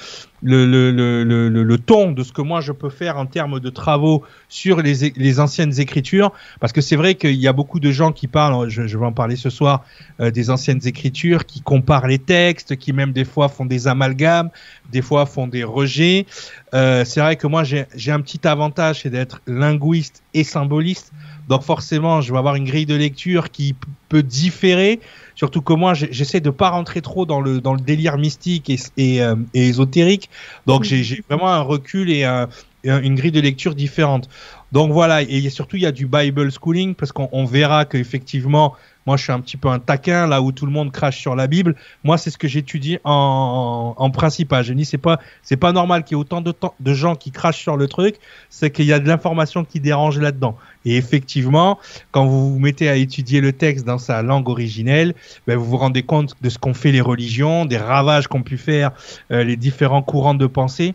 le, 0.47 0.65
le, 0.93 1.25
le, 1.25 1.49
le, 1.49 1.79
ton 1.79 2.13
de 2.13 2.23
ce 2.23 2.33
que 2.33 2.41
moi 2.41 2.61
je 2.61 2.71
peux 2.71 2.89
faire 2.89 3.19
en 3.19 3.27
termes 3.27 3.59
de 3.59 3.69
travaux 3.69 4.23
sur 4.49 4.81
les, 4.81 5.13
les 5.17 5.41
anciennes 5.41 5.79
écritures, 5.81 6.33
parce 6.61 6.73
que 6.73 6.81
c'est 6.81 6.95
vrai 6.95 7.17
qu'il 7.17 7.35
y 7.35 7.49
a 7.49 7.53
beaucoup 7.53 7.81
de 7.81 7.91
gens 7.91 8.13
qui 8.13 8.29
parlent, 8.29 8.69
je, 8.69 8.87
je 8.87 8.97
vais 8.97 9.07
en 9.07 9.13
parler 9.13 9.35
ce 9.35 9.51
soir, 9.51 9.85
euh, 10.21 10.31
des 10.31 10.49
anciennes 10.51 10.81
écritures, 10.85 11.47
qui 11.47 11.61
comparent 11.61 12.07
les 12.07 12.21
textes, 12.21 12.77
qui 12.77 12.93
même 12.93 13.13
des 13.13 13.25
fois 13.25 13.49
font 13.49 13.67
des 13.67 13.89
amalgames, 13.89 14.51
des 14.93 15.03
fois 15.03 15.27
font 15.27 15.49
des 15.49 15.65
rejets. 15.65 16.27
Euh, 16.75 17.05
c'est 17.05 17.21
vrai 17.21 17.35
que 17.35 17.49
moi 17.49 17.65
j'ai 17.65 18.13
un 18.13 18.21
petit 18.21 18.47
avantage, 18.47 19.03
c'est 19.03 19.11
d'être 19.11 19.41
linguiste 19.49 20.23
et 20.33 20.45
symboliste, 20.45 21.13
donc 21.49 21.63
forcément 21.63 22.21
je 22.21 22.33
vais 22.33 22.39
avoir 22.39 22.55
une 22.55 22.65
grille 22.65 22.87
de 22.87 22.95
lecture 22.95 23.51
qui 23.51 23.75
peut 24.09 24.23
différer 24.23 25.01
Surtout 25.37 25.63
que 25.63 25.75
moi, 25.75 25.95
j'essaie 25.95 26.41
de 26.41 26.51
pas 26.51 26.71
rentrer 26.71 27.03
trop 27.03 27.27
dans 27.27 27.41
le 27.41 27.61
dans 27.61 27.75
le 27.75 27.81
délire 27.81 28.19
mystique 28.19 28.71
et, 28.71 28.79
et, 28.97 29.23
euh, 29.23 29.37
ésotérique. 29.55 30.31
Donc 30.67 30.83
j'ai 30.83 31.23
vraiment 31.29 31.49
un 31.49 31.61
recul 31.61 32.11
et 32.11 32.25
un 32.25 32.49
une 32.85 33.15
grille 33.15 33.33
de 33.33 33.41
lecture 33.41 33.75
différente. 33.75 34.29
Donc 34.77 34.93
voilà, 34.93 35.23
et 35.23 35.49
surtout 35.49 35.77
il 35.77 35.85
y 35.85 35.87
a 35.87 35.91
du 35.91 36.07
Bible 36.07 36.53
schooling 36.53 36.95
parce 36.95 37.11
qu'on 37.11 37.47
verra 37.47 37.87
qu'effectivement, 37.87 38.75
moi 39.07 39.17
je 39.17 39.23
suis 39.23 39.33
un 39.33 39.41
petit 39.41 39.57
peu 39.57 39.69
un 39.69 39.79
taquin 39.79 40.27
là 40.27 40.43
où 40.43 40.53
tout 40.53 40.67
le 40.67 40.71
monde 40.71 40.93
crache 40.93 41.19
sur 41.19 41.35
la 41.35 41.47
Bible. 41.47 41.77
Moi 42.05 42.19
c'est 42.19 42.29
ce 42.29 42.37
que 42.37 42.47
j'étudie 42.47 42.99
en, 43.03 43.95
en, 43.97 44.11
principal. 44.11 44.63
Je 44.65 44.75
dis 44.75 44.85
c'est 44.85 44.99
pas 44.99 45.19
c'est 45.41 45.57
pas 45.57 45.73
normal 45.73 46.05
qu'il 46.05 46.15
y 46.15 46.21
ait 46.21 46.21
autant 46.21 46.43
de 46.43 46.93
gens 46.93 47.15
qui 47.15 47.31
crachent 47.31 47.63
sur 47.63 47.79
le 47.79 47.89
truc, 47.89 48.17
c'est 48.51 48.71
qu'il 48.71 48.85
y 48.85 48.93
a 48.93 48.99
de 48.99 49.09
l'information 49.09 49.65
qui 49.65 49.81
dérange 49.81 50.19
là-dedans. 50.19 50.59
Et 50.85 50.99
effectivement, 50.99 51.79
quand 52.11 52.27
vous 52.27 52.53
vous 52.53 52.59
mettez 52.59 52.91
à 52.91 52.97
étudier 52.97 53.41
le 53.41 53.55
texte 53.55 53.87
dans 53.87 53.97
sa 53.97 54.21
langue 54.21 54.47
originelle, 54.47 55.15
ben 55.47 55.57
vous 55.57 55.65
vous 55.65 55.79
rendez 55.79 56.03
compte 56.03 56.35
de 56.43 56.51
ce 56.51 56.59
qu'ont 56.59 56.75
fait 56.75 56.93
les 56.93 57.01
religions, 57.01 57.65
des 57.65 57.79
ravages 57.79 58.29
qu'ont 58.29 58.43
pu 58.43 58.59
faire 58.59 58.91
euh, 59.31 59.43
les 59.43 59.57
différents 59.57 60.03
courants 60.03 60.35
de 60.35 60.47
pensée 60.47 60.95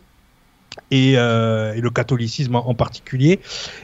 et, 0.90 1.14
euh, 1.18 1.74
et, 1.74 1.82
le 1.82 1.90
catholicisme 1.90 2.56
en, 2.56 2.74
particulier. 2.74 3.40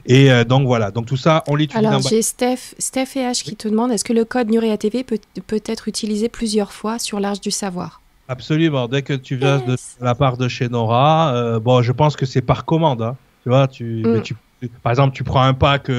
Et 0.06 0.32
euh, 0.32 0.44
donc 0.44 0.66
voilà, 0.66 0.92
donc 0.92 1.06
tout 1.06 1.18
ça, 1.18 1.44
on 1.48 1.56
l'étudie. 1.56 1.86
Alors 1.86 2.02
j'ai 2.02 2.22
Steph, 2.22 2.76
Steph 2.78 3.16
et 3.16 3.22
H 3.22 3.44
qui 3.44 3.56
te 3.56 3.68
demandent 3.68 3.92
est-ce 3.92 4.04
que 4.06 4.14
le 4.14 4.26
code 4.26 4.50
Nuria 4.50 4.78
TV 4.78 5.04
peut, 5.04 5.20
peut 5.48 5.62
être 5.66 5.88
utilisé 5.88 6.30
plusieurs 6.30 6.72
fois 6.72 7.00
sur 7.00 7.20
l'Arche 7.20 7.42
du 7.42 7.52
Savoir? 7.52 8.02
Absolument. 8.30 8.88
Dès 8.88 9.04
que 9.04 9.14
tu 9.14 9.38
viens 9.38 9.60
de 9.60 9.78
la 10.02 10.14
part 10.14 10.38
de 10.38 10.48
chez 10.50 10.68
Nora, 10.68 11.34
euh, 11.34 11.60
bon, 11.60 11.82
je 11.82 11.94
pense 11.94 12.18
que 12.18 12.26
c'est 12.26 12.42
par 12.42 12.66
commande. 12.66 13.02
Hein. 13.02 13.16
Tu 13.44 13.50
vois, 13.50 13.68
tu, 13.68 14.04
mm. 14.06 14.22
tu, 14.24 14.36
par 14.84 14.92
exemple, 14.92 15.16
tu 15.16 15.24
prends 15.24 15.44
un 15.44 15.54
pack 15.54 15.90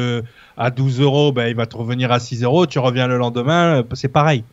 à 0.59 0.71
12 0.71 1.01
euros, 1.01 1.33
ben, 1.33 1.49
il 1.49 1.55
va 1.55 1.65
te 1.65 1.77
revenir 1.77 2.13
à 2.13 2.19
6 2.19 2.43
euros. 2.43 2.67
Tu 2.67 2.79
reviens 2.79 3.07
le 3.07 3.17
lendemain, 3.17 3.83
c'est 3.95 4.09
pareil. 4.09 4.45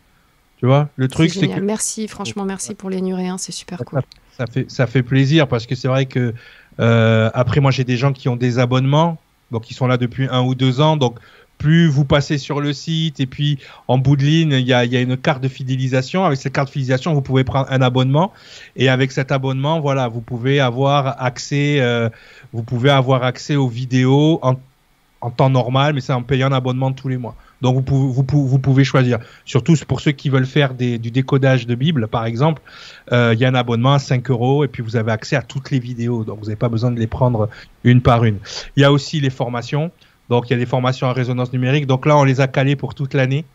Tu 0.57 0.67
vois, 0.67 0.87
le 0.95 1.09
truc, 1.09 1.31
c'est 1.31 1.49
que. 1.49 1.59
Merci, 1.59 2.07
franchement, 2.07 2.45
merci 2.45 2.75
pour 2.75 2.89
les 2.89 3.01
Nuréens, 3.01 3.37
c'est 3.37 3.51
super 3.51 3.79
cool 3.79 4.01
ça 4.37 4.47
fait 4.47 4.69
ça 4.69 4.87
fait 4.87 5.03
plaisir 5.03 5.47
parce 5.47 5.65
que 5.65 5.75
c'est 5.75 5.87
vrai 5.87 6.05
que 6.05 6.33
euh, 6.79 7.29
après 7.33 7.61
moi 7.61 7.71
j'ai 7.71 7.83
des 7.83 7.97
gens 7.97 8.13
qui 8.13 8.27
ont 8.29 8.35
des 8.35 8.59
abonnements 8.59 9.17
donc 9.51 9.69
ils 9.71 9.73
sont 9.73 9.87
là 9.87 9.97
depuis 9.97 10.27
un 10.29 10.41
ou 10.41 10.55
deux 10.55 10.81
ans. 10.81 10.97
Donc 10.97 11.19
plus 11.57 11.87
vous 11.87 12.03
passez 12.03 12.37
sur 12.37 12.59
le 12.59 12.73
site 12.73 13.21
et 13.21 13.25
puis 13.25 13.59
en 13.87 13.97
bout 13.97 14.17
de 14.17 14.23
ligne 14.23 14.51
il 14.51 14.67
y 14.67 14.73
a, 14.73 14.83
y 14.83 14.97
a 14.97 15.01
une 15.01 15.17
carte 15.17 15.41
de 15.41 15.47
fidélisation. 15.47 16.25
Avec 16.25 16.39
cette 16.39 16.53
carte 16.53 16.67
de 16.67 16.73
fidélisation 16.73 17.13
vous 17.13 17.21
pouvez 17.21 17.43
prendre 17.43 17.71
un 17.71 17.81
abonnement. 17.81 18.33
Et 18.75 18.89
avec 18.89 19.11
cet 19.11 19.31
abonnement 19.31 19.79
voilà 19.79 20.07
vous 20.07 20.21
pouvez 20.21 20.59
avoir 20.59 21.21
accès 21.21 21.79
euh, 21.79 22.09
vous 22.53 22.63
pouvez 22.63 22.89
avoir 22.89 23.23
accès 23.23 23.55
aux 23.55 23.67
vidéos 23.69 24.39
en, 24.41 24.55
en 25.21 25.31
temps 25.31 25.49
normal 25.49 25.93
mais 25.93 26.01
c'est 26.01 26.13
en 26.13 26.23
payant 26.23 26.47
un 26.47 26.53
abonnement 26.53 26.91
tous 26.91 27.07
les 27.07 27.17
mois 27.17 27.35
donc 27.61 27.87
vous 27.89 28.23
pouvez, 28.59 28.83
choisir. 28.83 29.19
Surtout 29.45 29.75
pour 29.87 30.01
ceux 30.01 30.11
qui 30.11 30.29
veulent 30.29 30.45
faire 30.45 30.73
du 30.73 30.99
décodage 30.99 31.67
de 31.67 31.75
Bible, 31.75 32.07
par 32.07 32.25
exemple, 32.25 32.61
euh, 33.11 33.33
il 33.33 33.39
y 33.39 33.45
a 33.45 33.49
un 33.49 33.55
abonnement 33.55 33.93
à 33.93 33.99
5 33.99 34.29
euros 34.29 34.63
et 34.63 34.67
puis 34.67 34.83
vous 34.83 34.95
avez 34.95 35.11
accès 35.11 35.35
à 35.35 35.41
toutes 35.41 35.71
les 35.71 35.79
vidéos. 35.79 36.23
Donc 36.23 36.39
vous 36.39 36.45
n'avez 36.45 36.55
pas 36.55 36.69
besoin 36.69 36.91
de 36.91 36.99
les 36.99 37.07
prendre 37.07 37.49
une 37.83 38.01
par 38.01 38.23
une. 38.23 38.37
Il 38.75 38.81
y 38.81 38.83
a 38.83 38.91
aussi 38.91 39.19
les 39.19 39.29
formations. 39.29 39.91
Donc 40.29 40.49
il 40.49 40.53
y 40.53 40.55
a 40.55 40.59
des 40.59 40.65
formations 40.65 41.07
en 41.07 41.13
résonance 41.13 41.53
numérique. 41.53 41.87
Donc 41.87 42.05
là, 42.05 42.17
on 42.17 42.23
les 42.23 42.41
a 42.41 42.47
calées 42.47 42.75
pour 42.75 42.93
toute 42.93 43.13
l'année. 43.13 43.45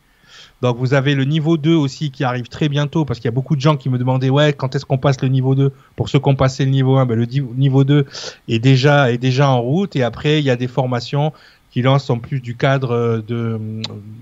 Donc 0.63 0.77
vous 0.77 0.93
avez 0.93 1.15
le 1.15 1.25
niveau 1.25 1.57
2 1.57 1.75
aussi 1.75 2.11
qui 2.11 2.23
arrive 2.23 2.49
très 2.49 2.69
bientôt 2.69 3.05
parce 3.05 3.19
qu'il 3.19 3.27
y 3.27 3.29
a 3.29 3.33
beaucoup 3.33 3.57
de 3.57 3.61
gens 3.61 3.77
qui 3.77 3.89
me 3.89 3.97
demandaient 3.97 4.29
ouais 4.29 4.53
quand 4.53 4.75
est-ce 4.75 4.85
qu'on 4.85 4.99
passe 4.99 5.21
le 5.23 5.29
niveau 5.29 5.55
2 5.55 5.73
pour 5.97 6.09
ceux 6.11 6.19
qui 6.19 6.29
ont 6.29 6.37
passé 6.37 6.67
le 6.67 6.71
niveau 6.71 6.97
1 6.97 7.07
ben, 7.07 7.19
le 7.19 7.25
niveau 7.25 7.83
2 7.83 8.05
est 8.49 8.59
déjà 8.59 9.11
est 9.11 9.19
déjà 9.19 9.49
en 9.49 9.61
route 9.61 9.97
et 9.97 10.03
après 10.03 10.39
il 10.39 10.45
y 10.45 10.51
a 10.51 10.57
des 10.57 10.69
formations 10.69 11.33
qui 11.71 11.83
lance 11.83 12.11
en 12.11 12.19
plus 12.19 12.41
du 12.41 12.57
cadre 12.57 12.93
euh, 12.93 13.23
de, 13.27 13.61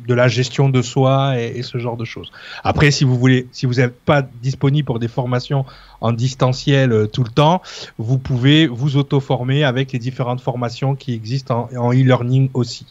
de 0.06 0.14
la 0.14 0.28
gestion 0.28 0.68
de 0.68 0.82
soi 0.82 1.40
et, 1.40 1.62
ce 1.62 1.78
genre 1.78 1.96
de 1.96 2.04
choses. 2.04 2.30
Après, 2.62 2.90
si 2.90 3.04
vous 3.04 3.18
voulez, 3.18 3.46
si 3.52 3.66
vous 3.66 3.74
n'êtes 3.74 3.98
pas 4.00 4.22
disponible 4.22 4.86
pour 4.86 4.98
des 4.98 5.08
formations 5.08 5.64
en 6.00 6.12
distanciel 6.12 6.92
euh, 6.92 7.06
tout 7.06 7.24
le 7.24 7.30
temps, 7.30 7.62
vous 7.98 8.18
pouvez 8.18 8.66
vous 8.66 8.96
auto-former 8.96 9.64
avec 9.64 9.92
les 9.92 9.98
différentes 9.98 10.40
formations 10.40 10.94
qui 10.94 11.14
existent 11.14 11.68
en, 11.76 11.92
e-learning 11.92 12.50
aussi. 12.54 12.86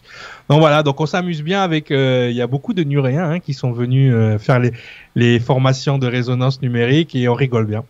Donc 0.50 0.60
voilà, 0.60 0.84
donc 0.84 1.00
on 1.00 1.06
s'amuse 1.06 1.44
bien 1.44 1.62
avec. 1.62 1.92
Euh, 1.92 2.28
il 2.30 2.36
y 2.36 2.42
a 2.42 2.48
beaucoup 2.48 2.74
de 2.74 2.84
Nuréens 2.84 3.30
hein, 3.30 3.40
qui 3.40 3.54
sont 3.54 3.72
venus 3.72 4.14
faire 4.40 4.60
les, 4.60 4.72
les 5.16 5.40
formations 5.40 5.98
de 5.98 6.08
résonance 6.08 6.62
numérique 6.62 7.16
et 7.16 7.28
on 7.28 7.34
rigole 7.34 7.66
bien 7.66 7.84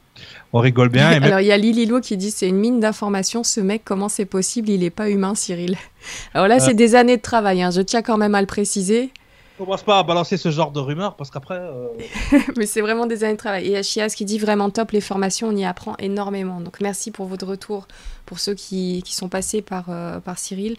on 0.54 0.60
rigole 0.60 0.90
bien. 0.90 1.08
Alors 1.22 1.40
il 1.40 1.48
y 1.48 1.52
a 1.52 1.58
Lililo 1.58 2.00
qui 2.02 2.18
dit 2.18 2.32
c'est 2.32 2.48
une 2.48 2.58
mine 2.58 2.80
d'informations, 2.80 3.44
ce 3.44 3.60
mec, 3.60 3.82
comment 3.86 4.10
c'est 4.10 4.26
possible 4.26 4.70
Il 4.70 4.82
n'est 4.82 4.90
pas 4.90 5.10
humain, 5.10 5.36
Cyril. 5.36 5.78
Alors 6.34 6.48
là, 6.48 6.60
c'est 6.60 6.74
des 6.74 6.96
années 6.96 7.18
de 7.18 7.22
travail, 7.22 7.62
hein. 7.62 7.72
je 7.72 7.82
tiens 7.82 8.02
quand 8.02 8.18
même 8.18 8.36
à 8.36 8.42
le 8.42 8.48
préciser. 8.48 9.12
Commence 9.58 9.82
pas 9.82 9.98
à 9.98 10.04
balancer 10.04 10.38
ce 10.38 10.52
genre 10.52 10.72
de 10.72 10.80
rumeurs 10.80 11.16
parce 11.16 11.32
qu'après. 11.32 11.58
Euh, 11.58 11.88
Mais 12.58 12.68
c'est 12.68 12.82
vraiment 12.82 13.08
des 13.08 13.24
années 13.24 13.34
de 13.34 13.40
travail. 13.40 13.74
Et 13.74 13.82
Chias 13.82 14.10
qui 14.10 14.24
dit 14.24 14.38
vraiment 14.38 14.70
top, 14.70 14.92
les 14.92 15.02
formations, 15.02 15.48
on 15.48 15.56
y 15.56 15.66
apprend 15.66 15.96
énormément. 15.98 16.62
Donc 16.62 16.80
merci 16.80 17.10
pour 17.10 17.26
votre 17.26 17.48
retour, 17.48 17.88
pour 18.28 18.38
ceux 18.38 18.54
qui, 18.54 19.04
sont 19.08 19.30
passés 19.30 19.64
par, 19.64 19.86
euh, 19.90 20.20
par 20.20 20.38
Cyril. 20.38 20.78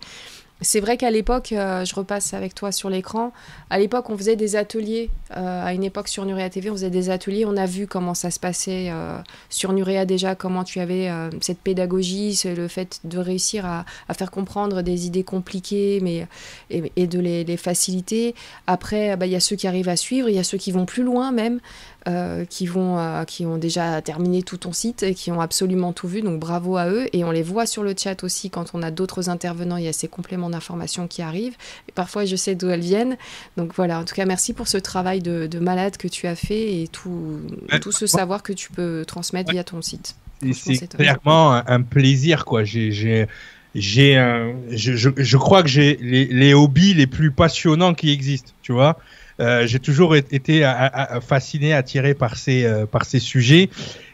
C'est 0.61 0.81
vrai 0.81 0.97
qu'à 0.97 1.11
l'époque, 1.11 1.53
euh, 1.53 1.85
je 1.85 1.95
repasse 1.95 2.35
avec 2.35 2.53
toi 2.53 2.73
sur 2.73 2.91
l'écran, 2.91 3.33
à 3.71 3.79
l'époque 3.79 4.11
on 4.11 4.19
faisait 4.19 4.35
des 4.35 4.57
ateliers, 4.57 5.09
euh, 5.37 5.65
à 5.65 5.73
une 5.73 5.85
époque 5.85 6.09
sur 6.09 6.25
Nurea 6.25 6.51
TV 6.51 6.69
on 6.69 6.73
faisait 6.73 6.91
des 6.91 7.11
ateliers, 7.11 7.45
on 7.47 7.57
a 7.57 7.67
vu 7.67 7.87
comment 7.87 8.15
ça 8.15 8.33
se 8.33 8.41
passait 8.41 8.89
euh, 8.91 9.19
sur 9.51 9.73
Nurea 9.73 10.05
déjà, 10.05 10.35
comment 10.35 10.65
tu 10.65 10.81
avais 10.81 11.09
cette 11.41 11.61
pédagogie, 11.61 12.41
le 12.45 12.67
fait 12.67 13.01
de 13.05 13.19
réussir 13.19 13.67
à, 13.67 13.85
faire 14.15 14.33
comprendre 14.33 14.83
des 14.83 15.07
idées 15.07 15.23
compliquées 15.23 16.01
mais, 16.03 16.27
et, 16.71 17.07
de 17.07 17.21
les, 17.21 17.57
faciliter. 17.57 18.35
Après, 18.67 19.17
bah, 19.17 19.27
il 19.27 19.33
y 19.33 19.37
a 19.37 19.41
ceux 19.41 19.55
qui 19.55 19.69
arrivent 19.69 19.89
à 19.89 19.97
suivre, 19.97 20.29
il 20.29 20.35
y 20.35 20.39
a 20.39 20.45
ceux 20.45 20.59
qui 20.59 20.73
vont 20.73 20.87
plus 20.87 21.05
loin 21.05 21.31
même. 21.31 21.61
Euh, 22.09 22.47
qui, 22.47 22.67
vont, 22.67 22.99
euh, 22.99 23.25
qui 23.25 23.45
ont 23.45 23.59
déjà 23.59 24.01
terminé 24.01 24.43
tout 24.43 24.57
ton 24.57 24.73
site 24.73 25.03
et 25.03 25.15
qui 25.15 25.31
ont 25.31 25.43
absolument 25.43 25.93
tout 25.93 26.09
vu. 26.09 26.23
Donc 26.23 26.41
bravo 26.41 26.79
à 26.79 26.89
eux. 26.89 27.07
Et 27.13 27.23
on 27.23 27.31
les 27.31 27.43
voit 27.43 27.67
sur 27.67 27.83
le 27.83 27.93
chat 27.99 28.25
aussi 28.25 28.49
quand 28.49 28.71
on 28.73 28.83
a 28.83 28.91
d'autres 28.91 29.29
intervenants. 29.29 29.77
Il 29.77 29.85
y 29.85 29.89
a 29.89 29.93
ces 29.93 30.09
compléments 30.09 30.49
d'informations 30.49 31.07
qui 31.07 31.21
arrivent. 31.21 31.57
Et 31.87 31.93
parfois, 31.93 32.25
je 32.25 32.35
sais 32.35 32.55
d'où 32.55 32.71
elles 32.71 32.81
viennent. 32.81 33.19
Donc 33.59 33.73
voilà, 33.75 33.99
en 33.99 34.05
tout 34.05 34.15
cas, 34.15 34.25
merci 34.25 34.55
pour 34.55 34.69
ce 34.69 34.79
travail 34.79 35.21
de, 35.21 35.59
malade 35.59 35.99
que 35.99 36.09
tu 36.09 36.27
as 36.27 36.37
fait 36.37 36.81
et 36.81 36.89
tout, 36.89 37.41
tout 37.83 37.93
ce 37.93 38.07
savoir 38.07 38.43
que 38.43 38.55
tu 38.55 38.71
peux 38.71 39.05
transmettre 39.07 39.51
via 39.51 39.65
ton 39.65 39.83
site. 39.83 40.17
C'est 40.55 40.89
clairement 40.89 41.53
un 41.53 41.83
plaisir. 41.83 42.47
quoi. 42.47 42.65
J'ai 42.65 42.91
j'ai 42.91 43.27
je, 43.75 44.97
je, 44.97 45.11
je, 45.15 45.37
crois 45.37 45.63
que 45.63 45.69
j'ai 45.69 45.99
les, 46.01 46.25
les, 46.25 46.55
hobbies 46.55 46.95
les 46.95 47.07
plus 47.07 47.31
passionnants 47.33 47.93
qui 47.93 48.11
existent, 48.11 48.53
tu 48.63 48.73
vois. 48.73 48.99
Euh, 49.41 49.67
j'ai 49.67 49.79
toujours 49.79 50.17
été 50.17 50.69
fasciné, 51.21 51.73
attiré 51.73 52.15
par 52.15 52.37
ces 52.37 52.65
euh, 52.65 52.87
par 52.87 53.05
ces 53.05 53.21
sujets. 53.21 53.71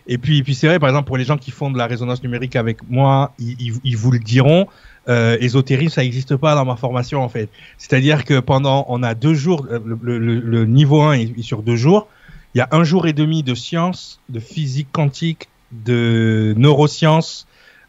Et 0.06 0.18
puis, 0.18 0.42
puis 0.42 0.54
c'est 0.54 0.66
vrai, 0.66 0.78
par 0.78 0.90
exemple, 0.90 1.06
pour 1.06 1.16
les 1.16 1.24
gens 1.24 1.38
qui 1.38 1.50
font 1.50 1.70
de 1.70 1.78
la 1.78 1.86
résonance 1.86 2.22
numérique 2.22 2.56
avec 2.56 2.78
moi, 2.90 3.32
ils, 3.38 3.80
ils, 3.84 3.96
vous 3.96 4.10
le 4.10 4.18
diront. 4.18 4.68
Euh, 5.08 5.36
ésotérisme, 5.40 5.94
ça 5.94 6.02
n'existe 6.02 6.36
pas 6.36 6.54
dans 6.54 6.64
ma 6.64 6.76
formation 6.76 7.22
en 7.22 7.28
fait. 7.28 7.48
C'est-à-dire 7.76 8.24
que 8.24 8.40
pendant, 8.40 8.86
on 8.88 9.02
a 9.02 9.14
deux 9.14 9.34
jours, 9.34 9.66
euh, 9.70 9.78
le, 9.84 10.18
le, 10.18 10.40
le 10.40 10.64
niveau 10.66 11.02
1 11.02 11.12
est 11.12 11.42
sur 11.42 11.62
deux 11.62 11.76
jours. 11.76 12.08
Il 12.54 12.58
y 12.58 12.60
a 12.60 12.68
un 12.70 12.84
jour 12.84 13.06
et 13.06 13.12
demi 13.12 13.42
de 13.42 13.54
sciences, 13.54 14.20
de 14.28 14.40
physique 14.40 14.88
quantique, 14.92 15.48
de 15.72 16.54
neurosciences, 16.56 17.46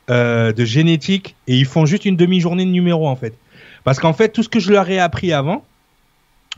euh, 0.09 0.51
de 0.53 0.65
génétique, 0.65 1.35
et 1.47 1.55
ils 1.57 1.65
font 1.65 1.85
juste 1.85 2.05
une 2.05 2.15
demi-journée 2.15 2.65
de 2.65 2.71
numéro 2.71 3.07
en 3.07 3.15
fait. 3.15 3.33
Parce 3.83 3.99
qu'en 3.99 4.13
fait, 4.13 4.29
tout 4.29 4.43
ce 4.43 4.49
que 4.49 4.59
je 4.59 4.71
leur 4.71 4.89
ai 4.89 4.99
appris 4.99 5.31
avant, 5.33 5.63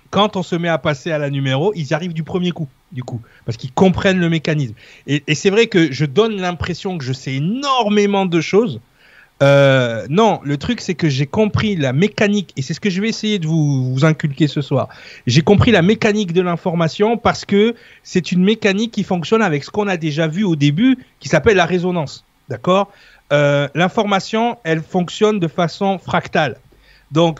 quand 0.10 0.36
on 0.36 0.44
se 0.44 0.56
met 0.56 0.68
à 0.68 0.78
passer 0.78 1.12
à 1.12 1.18
la 1.18 1.30
numéro, 1.30 1.74
ils 1.76 1.94
arrivent 1.94 2.14
du 2.14 2.24
premier 2.24 2.52
coup, 2.52 2.68
du 2.92 3.04
coup, 3.04 3.22
parce 3.46 3.58
qu'ils 3.58 3.72
comprennent 3.72 4.20
le 4.20 4.30
mécanisme. 4.30 4.76
Et, 5.08 5.24
c'est 5.34 5.50
vrai 5.50 5.68
que 5.68 5.92
je 5.92 6.06
donne 6.06 6.38
l'impression 6.38 6.98
que 6.98 7.04
je 7.04 7.14
sais 7.14 7.36
énormément 7.36 8.26
de 8.26 8.42
choses. 8.42 8.80
Euh, 9.44 10.08
non, 10.10 10.40
le 10.44 10.58
truc 10.58 10.82
c'est 10.82 10.96
que 10.96 11.10
j'ai 11.10 11.28
compris 11.28 11.76
la 11.76 11.94
mécanique, 11.94 12.54
et 12.58 12.64
c'est 12.64 12.74
ce 12.74 12.80
que 12.80 12.90
je 12.90 13.00
vais 13.00 13.10
essayer 13.10 13.38
de 13.38 13.46
vous, 13.46 13.94
vous 13.94 14.04
inculquer 14.04 14.48
ce 14.48 14.62
soir. 14.62 14.90
J'ai 15.28 15.42
compris 15.42 15.72
la 15.72 15.84
mécanique 15.84 16.34
de 16.34 16.42
l'information 16.42 17.18
parce 17.18 17.46
que 17.46 17.76
c'est 18.02 18.32
une 18.32 18.44
mécanique 18.44 18.92
qui 18.92 19.04
fonctionne 19.04 19.44
avec 19.44 19.64
ce 19.64 19.70
qu'on 19.70 19.88
a 19.88 19.98
déjà 19.98 20.28
vu 20.28 20.44
au 20.44 20.56
début, 20.56 20.98
qui 21.20 21.30
s'appelle 21.30 21.58
la 21.58 21.66
résonance. 21.66 22.26
D'accord? 22.50 22.92
Euh, 23.34 23.68
L'information, 23.76 24.58
elle 24.64 24.82
fonctionne 24.82 25.40
de 25.40 25.48
façon 25.48 26.00
fractale. 26.00 26.58
Donc, 27.12 27.40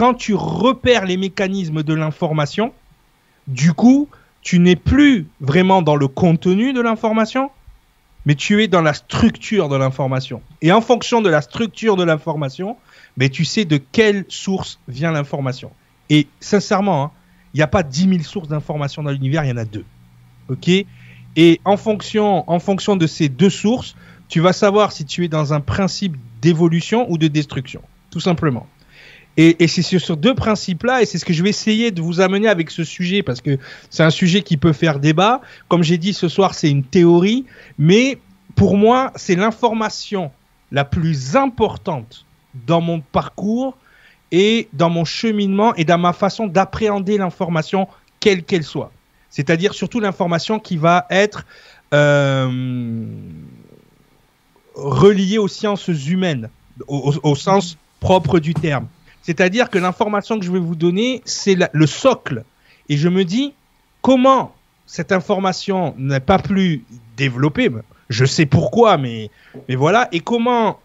quand 0.00 0.14
tu 0.14 0.32
repères 0.32 1.04
les 1.04 1.18
mécanismes 1.18 1.82
de 1.82 1.92
l'information, 1.92 2.72
du 3.46 3.74
coup, 3.74 4.08
tu 4.40 4.58
n'es 4.58 4.74
plus 4.74 5.26
vraiment 5.42 5.82
dans 5.82 5.94
le 5.94 6.08
contenu 6.08 6.72
de 6.72 6.80
l'information, 6.80 7.50
mais 8.24 8.34
tu 8.34 8.62
es 8.62 8.66
dans 8.66 8.80
la 8.80 8.94
structure 8.94 9.68
de 9.68 9.76
l'information. 9.76 10.40
Et 10.62 10.72
en 10.72 10.80
fonction 10.80 11.20
de 11.20 11.28
la 11.28 11.42
structure 11.42 11.96
de 11.96 12.02
l'information, 12.02 12.78
mais 13.18 13.28
tu 13.28 13.44
sais 13.44 13.66
de 13.66 13.76
quelle 13.76 14.24
source 14.28 14.80
vient 14.88 15.12
l'information. 15.12 15.70
Et 16.08 16.28
sincèrement, 16.40 17.04
hein, 17.04 17.10
il 17.52 17.58
n'y 17.58 17.62
a 17.62 17.66
pas 17.66 17.82
10 17.82 18.08
000 18.08 18.22
sources 18.22 18.48
d'information 18.48 19.02
dans 19.02 19.10
l'univers, 19.10 19.44
il 19.44 19.50
y 19.50 19.52
en 19.52 19.58
a 19.58 19.66
deux. 19.66 19.84
OK? 20.48 20.70
Et 21.36 21.60
en 21.66 21.76
fonction, 21.76 22.50
en 22.50 22.58
fonction 22.58 22.96
de 22.96 23.06
ces 23.06 23.28
deux 23.28 23.50
sources, 23.50 23.96
tu 24.30 24.40
vas 24.40 24.54
savoir 24.54 24.92
si 24.92 25.04
tu 25.04 25.26
es 25.26 25.28
dans 25.28 25.52
un 25.52 25.60
principe 25.60 26.16
d'évolution 26.40 27.04
ou 27.10 27.18
de 27.18 27.28
destruction, 27.28 27.82
tout 28.10 28.20
simplement. 28.20 28.66
Et, 29.36 29.68
c'est 29.68 29.82
sur, 29.82 30.16
deux 30.16 30.34
principes-là, 30.34 31.00
et 31.00 31.06
c'est 31.06 31.16
ce 31.16 31.24
que 31.24 31.32
je 31.32 31.42
vais 31.42 31.48
essayer 31.48 31.90
de 31.90 32.02
vous 32.02 32.20
amener 32.20 32.48
avec 32.48 32.70
ce 32.70 32.84
sujet, 32.84 33.22
parce 33.22 33.40
que 33.40 33.58
c'est 33.88 34.02
un 34.02 34.10
sujet 34.10 34.42
qui 34.42 34.56
peut 34.56 34.74
faire 34.74 34.98
débat. 34.98 35.40
Comme 35.68 35.82
j'ai 35.82 35.96
dit 35.96 36.12
ce 36.12 36.28
soir, 36.28 36.54
c'est 36.54 36.70
une 36.70 36.84
théorie, 36.84 37.46
mais 37.78 38.18
pour 38.54 38.76
moi, 38.76 39.12
c'est 39.16 39.36
l'information 39.36 40.30
la 40.72 40.84
plus 40.84 41.36
importante 41.36 42.26
dans 42.66 42.80
mon 42.80 43.00
parcours 43.00 43.76
et 44.32 44.68
dans 44.72 44.90
mon 44.90 45.04
cheminement 45.04 45.74
et 45.74 45.84
dans 45.84 45.98
ma 45.98 46.12
façon 46.12 46.46
d'appréhender 46.46 47.18
l'information, 47.18 47.88
quelle 48.20 48.42
qu'elle 48.42 48.64
soit. 48.64 48.92
C'est-à-dire 49.30 49.74
surtout 49.74 50.00
l'information 50.00 50.58
qui 50.58 50.76
va 50.76 51.06
être 51.10 51.46
euh, 51.94 53.04
reliée 54.74 55.38
aux 55.38 55.48
sciences 55.48 55.88
humaines, 55.88 56.48
au, 56.86 57.34
sens 57.34 57.76
propre 58.00 58.38
du 58.38 58.54
terme. 58.54 58.86
C'est-à-dire 59.22 59.70
que 59.70 59.78
l'information 59.78 60.38
que 60.38 60.44
je 60.44 60.52
vais 60.52 60.58
vous 60.58 60.76
donner, 60.76 61.22
c'est 61.24 61.56
le 61.72 61.86
socle. 61.86 62.44
Et 62.88 62.96
je 62.96 63.08
me 63.08 63.24
dis, 63.24 63.54
comment 64.02 64.54
cette 64.86 65.12
information 65.12 65.94
n'est 65.98 66.20
pas 66.20 66.38
plus 66.38 66.84
développée 67.16 67.70
Je 68.08 68.24
sais 68.24 68.46
pourquoi, 68.46 68.96
mais, 68.96 69.30
mais 69.68 69.76
voilà. 69.76 70.08
Et 70.12 70.20
comment 70.20 70.80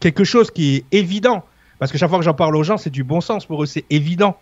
quelque 0.00 0.24
chose 0.24 0.50
qui 0.50 0.76
est 0.76 0.84
évident, 0.92 1.44
parce 1.78 1.92
que 1.92 1.98
chaque 1.98 2.10
fois 2.10 2.18
que 2.18 2.24
j'en 2.24 2.34
parle 2.34 2.56
aux 2.56 2.62
gens, 2.62 2.76
c'est 2.76 2.90
du 2.90 3.04
bon 3.04 3.20
sens 3.20 3.46
pour 3.46 3.62
eux, 3.62 3.66
c'est 3.66 3.84
évident. 3.90 4.36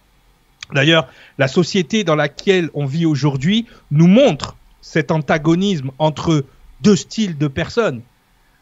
D'ailleurs, 0.72 1.08
la 1.38 1.48
société 1.48 2.04
dans 2.04 2.14
laquelle 2.14 2.70
on 2.74 2.86
vit 2.86 3.06
aujourd'hui 3.06 3.66
nous 3.90 4.06
montre 4.06 4.56
cet 4.80 5.10
antagonisme 5.10 5.90
entre 5.98 6.44
deux 6.80 6.96
styles 6.96 7.38
de 7.38 7.48
personnes. 7.48 8.00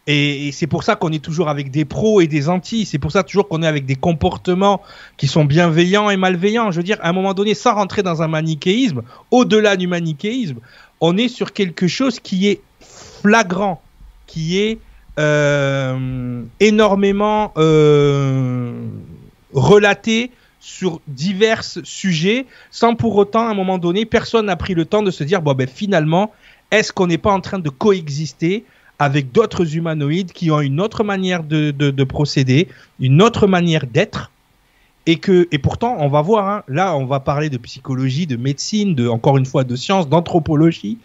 Et, 0.07 0.51
c'est 0.53 0.67
pour 0.67 0.83
ça 0.83 0.97
qu'on 0.97 1.13
est 1.13 1.23
toujours 1.23 1.49
avec 1.49 1.71
des 1.71 1.85
pros 1.85 2.21
et 2.21 2.27
des 2.27 2.49
antis. 2.49 2.87
C'est 2.87 2.99
pour 2.99 3.13
ça 3.13 3.23
toujours 3.23 3.49
qu'on 3.49 3.63
est 3.63 3.67
avec 3.67 3.87
des 3.87 3.97
comportements 3.97 4.83
qui 5.17 5.29
sont 5.29 5.45
bienveillants 5.45 6.11
et 6.11 6.17
malveillants. 6.17 6.71
Je 6.71 6.79
veux 6.79 6.83
dire, 6.83 6.99
à 7.03 7.11
un 7.11 7.13
moment 7.13 7.35
donné, 7.35 7.55
sans 7.55 7.75
rentrer 7.75 8.03
dans 8.03 8.23
un 8.23 8.29
manichéisme, 8.29 9.03
au-delà 9.31 9.77
du 9.77 9.87
manichéisme, 9.87 10.57
on 11.01 11.17
est 11.17 11.29
sur 11.29 11.53
quelque 11.53 11.87
chose 11.87 12.19
qui 12.21 12.49
est 12.49 12.61
flagrant, 12.81 13.83
qui 14.27 14.59
est 14.59 14.79
euh, 15.19 16.43
énormément 16.61 17.53
euh, 17.57 18.73
relaté 19.53 20.31
sur 20.61 21.01
divers 21.09 21.65
sujets, 21.65 22.47
sans 22.71 22.95
pour 22.95 23.17
autant, 23.17 23.49
à 23.49 23.51
un 23.51 23.55
moment 23.55 23.79
donné, 23.79 24.05
personne 24.05 24.47
n'a 24.47 24.57
pris 24.57 24.75
le 24.75 24.85
temps 24.85 25.03
de 25.03 25.11
se 25.11 25.25
dire, 25.25 25.41
bon, 25.41 25.55
ben 25.55 25.67
finalement, 25.67 26.33
est-ce 26.71 26.93
qu'on 26.93 27.07
n'est 27.07 27.19
pas 27.19 27.33
en 27.33 27.41
train 27.41 27.59
de 27.59 27.71
coexister 27.71 28.65
avec 29.01 29.33
d'autres 29.33 29.77
humanoïdes 29.77 30.33
qui 30.33 30.51
ont 30.51 30.61
une 30.61 30.79
autre 30.79 31.03
manière 31.05 31.43
de, 31.43 31.71
de, 31.71 32.05
procéder, 32.05 32.69
une 33.01 33.23
autre 33.23 33.47
manière 33.47 33.87
d'être. 33.87 34.31
Et 35.07 35.17
que 35.17 35.49
et 35.51 35.59
pourtant 35.59 35.97
on 35.99 36.09
va 36.09 36.21
voir 36.21 36.47
hein, 36.47 36.63
là 36.69 36.95
on 36.95 37.07
va 37.07 37.21
parler 37.21 37.49
de 37.49 37.57
psychologie 37.57 38.27
de 38.27 38.37
médecine 38.37 38.95
de 38.95 39.09
encore 39.09 39.39
une 39.39 39.47
fois 39.47 39.65
de 39.65 39.75
sciences 39.75 40.11
d'anthropologie. 40.11 40.99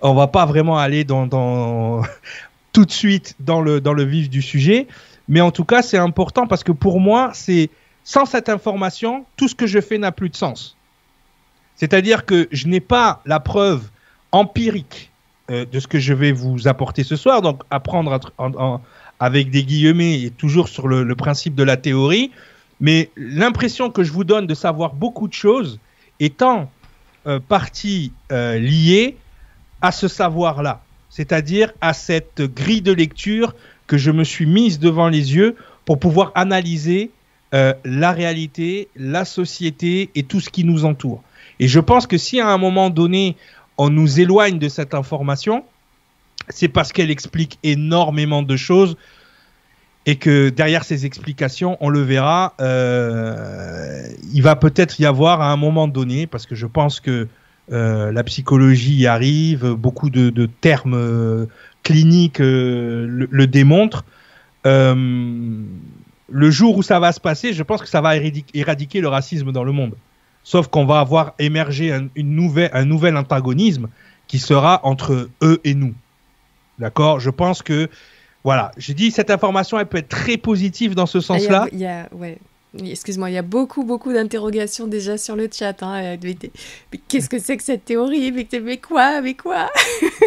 On 0.00 0.14
va 0.14 0.28
pas 0.28 0.46
vraiment 0.46 0.78
aller 0.78 1.02
dans, 1.02 1.26
dans 1.26 2.02
tout 2.72 2.84
de 2.84 2.92
suite 2.92 3.34
dans 3.40 3.60
le 3.60 3.80
dans 3.80 3.92
le 3.92 4.04
vif 4.04 4.30
du 4.30 4.40
sujet. 4.40 4.86
Mais 5.28 5.40
en 5.40 5.50
tout 5.50 5.64
cas 5.64 5.82
c'est 5.82 5.98
important 5.98 6.46
parce 6.46 6.62
que 6.62 6.70
pour 6.70 7.00
moi 7.00 7.32
c'est 7.34 7.70
sans 8.04 8.24
cette 8.24 8.48
information 8.48 9.26
tout 9.36 9.48
ce 9.48 9.56
que 9.56 9.66
je 9.66 9.80
fais 9.80 9.98
n'a 9.98 10.12
plus 10.12 10.30
de 10.30 10.36
sens. 10.36 10.76
C'est-à-dire 11.74 12.24
que 12.26 12.46
je 12.52 12.68
n'ai 12.68 12.80
pas 12.80 13.20
la 13.26 13.40
preuve 13.40 13.90
empirique 14.30 15.09
euh, 15.50 15.64
de 15.64 15.80
ce 15.80 15.88
que 15.88 15.98
je 15.98 16.14
vais 16.14 16.30
vous 16.30 16.68
apporter 16.68 17.02
ce 17.02 17.16
soir. 17.16 17.42
Donc, 17.42 17.62
apprendre 17.70 18.20
avec 19.18 19.50
des 19.50 19.64
guillemets 19.64 20.22
et 20.22 20.30
toujours 20.30 20.68
sur 20.68 20.86
le, 20.86 21.14
principe 21.16 21.56
de 21.56 21.64
la 21.64 21.76
théorie. 21.76 22.30
Mais 22.80 23.10
l'impression 23.16 23.90
que 23.90 24.04
je 24.04 24.12
vous 24.12 24.22
donne 24.22 24.46
de 24.46 24.54
savoir 24.54 24.94
beaucoup 24.94 25.26
de 25.26 25.32
choses 25.32 25.80
étant 26.20 26.70
euh, 27.26 27.40
partie 27.40 28.12
euh, 28.30 28.58
liée 28.58 29.16
à 29.82 29.90
ce 29.90 30.06
savoir-là, 30.06 30.82
c'est-à-dire 31.08 31.72
à 31.80 31.94
cette 31.94 32.42
grille 32.42 32.82
de 32.82 32.92
lecture 32.92 33.54
que 33.88 33.98
je 33.98 34.12
me 34.12 34.22
suis 34.22 34.46
mise 34.46 34.78
devant 34.78 35.08
les 35.08 35.34
yeux 35.34 35.56
pour 35.84 35.98
pouvoir 35.98 36.30
analyser 36.34 37.10
la 37.52 38.12
réalité, 38.12 38.86
la 38.94 39.24
société 39.24 40.10
et 40.14 40.22
tout 40.22 40.38
ce 40.38 40.50
qui 40.50 40.62
nous 40.62 40.84
entoure. 40.84 41.20
Et 41.58 41.66
je 41.66 41.80
pense 41.80 42.06
que 42.06 42.16
si 42.16 42.40
à 42.40 42.48
un 42.48 42.58
moment 42.58 42.90
donné, 42.90 43.36
on 43.80 43.88
nous 43.88 44.20
éloigne 44.20 44.58
de 44.58 44.68
cette 44.68 44.92
information, 44.92 45.64
c'est 46.50 46.68
parce 46.68 46.92
qu'elle 46.92 47.10
explique 47.10 47.58
énormément 47.62 48.42
de 48.42 48.54
choses 48.54 48.98
et 50.04 50.16
que 50.16 50.50
derrière 50.50 50.84
ces 50.84 51.06
explications, 51.06 51.78
on 51.80 51.88
le 51.88 52.02
verra, 52.02 52.52
euh, 52.60 54.06
il 54.34 54.42
va 54.42 54.54
peut-être 54.54 55.00
y 55.00 55.06
avoir 55.06 55.40
à 55.40 55.50
un 55.50 55.56
moment 55.56 55.88
donné, 55.88 56.26
parce 56.26 56.44
que 56.44 56.54
je 56.54 56.66
pense 56.66 57.00
que 57.00 57.26
euh, 57.72 58.12
la 58.12 58.22
psychologie 58.22 58.96
y 58.96 59.06
arrive, 59.06 59.72
beaucoup 59.72 60.10
de, 60.10 60.46
termes 60.60 60.92
euh, 60.92 61.46
cliniques 61.82 62.40
le, 62.40 63.46
démontrent. 63.46 64.04
le 64.66 66.50
jour 66.50 66.76
où 66.76 66.82
ça 66.82 67.00
va 67.00 67.12
se 67.12 67.20
passer, 67.20 67.54
je 67.54 67.62
pense 67.62 67.80
que 67.80 67.88
ça 67.88 68.02
va 68.02 68.14
éradiquer 68.18 69.00
le 69.00 69.08
racisme 69.08 69.52
dans 69.52 69.64
le 69.64 69.72
monde. 69.72 69.94
Sauf 70.50 70.66
qu'on 70.66 70.84
va 70.84 70.98
avoir 70.98 71.34
émergé 71.38 71.92
un, 71.92 72.08
une 72.16 72.34
nouvelle, 72.34 72.70
un 72.72 72.84
nouvel 72.84 73.16
antagonisme 73.16 73.88
qui 74.26 74.40
sera 74.40 74.80
entre 74.82 75.28
eux 75.42 75.60
et 75.62 75.74
nous. 75.74 75.94
D'accord? 76.80 77.20
Je 77.20 77.30
pense 77.30 77.62
que, 77.62 77.88
voilà, 78.42 78.72
j'ai 78.76 78.92
dit 78.92 79.12
cette 79.12 79.30
information, 79.30 79.78
elle 79.78 79.86
peut 79.86 79.98
être 79.98 80.08
très 80.08 80.38
positive 80.38 80.96
dans 80.96 81.06
ce 81.06 81.18
ah, 81.18 81.20
sens-là. 81.20 81.68
Il 81.70 81.78
y 81.78 81.86
a, 81.86 82.08
ouais. 82.10 82.36
Excuse-moi, 82.76 83.30
il 83.30 83.34
y 83.34 83.38
a 83.38 83.42
beaucoup, 83.42 83.84
beaucoup 83.84 84.12
d'interrogations 84.12 84.88
déjà 84.88 85.16
sur 85.18 85.36
le 85.36 85.48
chat. 85.56 85.84
Hein. 85.84 86.16
Mais, 86.20 86.36
qu'est-ce 87.06 87.28
que 87.28 87.38
c'est 87.38 87.56
que 87.56 87.62
cette 87.62 87.84
théorie? 87.84 88.32
Mais, 88.32 88.48
mais, 88.60 88.78
quoi? 88.78 89.20
Mais 89.20 89.34
quoi? 89.34 89.70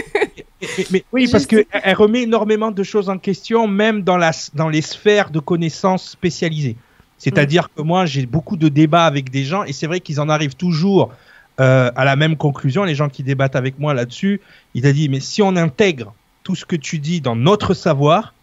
Mais, 0.90 1.04
Oui, 1.12 1.28
parce 1.30 1.46
qu'elle 1.46 1.66
remet 1.98 2.22
énormément 2.22 2.72
de 2.72 2.84
choses 2.84 3.10
en 3.10 3.18
question, 3.18 3.68
même 3.68 4.04
dans, 4.04 4.16
la, 4.16 4.32
dans 4.54 4.70
les 4.70 4.82
sphères 4.82 5.32
de 5.32 5.42
connaissances 5.42 6.12
spécialisées. 6.12 6.78
C'est-à-dire 7.24 7.70
que 7.74 7.82
moi, 7.82 8.06
j'ai 8.06 8.26
beaucoup 8.26 8.58
de 8.58 8.68
débats 8.68 9.06
avec 9.06 9.30
des 9.30 9.46
gens 9.46 9.64
et 9.64 9.72
c'est 9.72 9.88
vrai 9.88 10.02
qu'ils 10.02 10.20
en 10.20 10.28
arrivent 10.28 10.58
toujours 10.58 11.14
euh, 11.62 11.90
à 11.96 12.04
la 12.04 12.18
même 12.18 12.36
conclusion. 12.36 12.84
Les 12.84 12.96
gens 12.96 13.08
qui 13.08 13.24
débattent 13.24 13.56
avec 13.56 13.80
moi 13.80 13.94
là-dessus, 13.94 14.42
il 14.74 14.86
a 14.86 14.92
dit, 14.92 15.08
mais 15.08 15.22
si 15.22 15.42
on 15.42 15.56
intègre 15.56 16.14
tout 16.44 16.54
ce 16.56 16.66
que 16.66 16.76
tu 16.76 17.00
dis 17.00 17.22
dans 17.22 17.38
notre 17.38 17.74
savoir, 17.74 18.34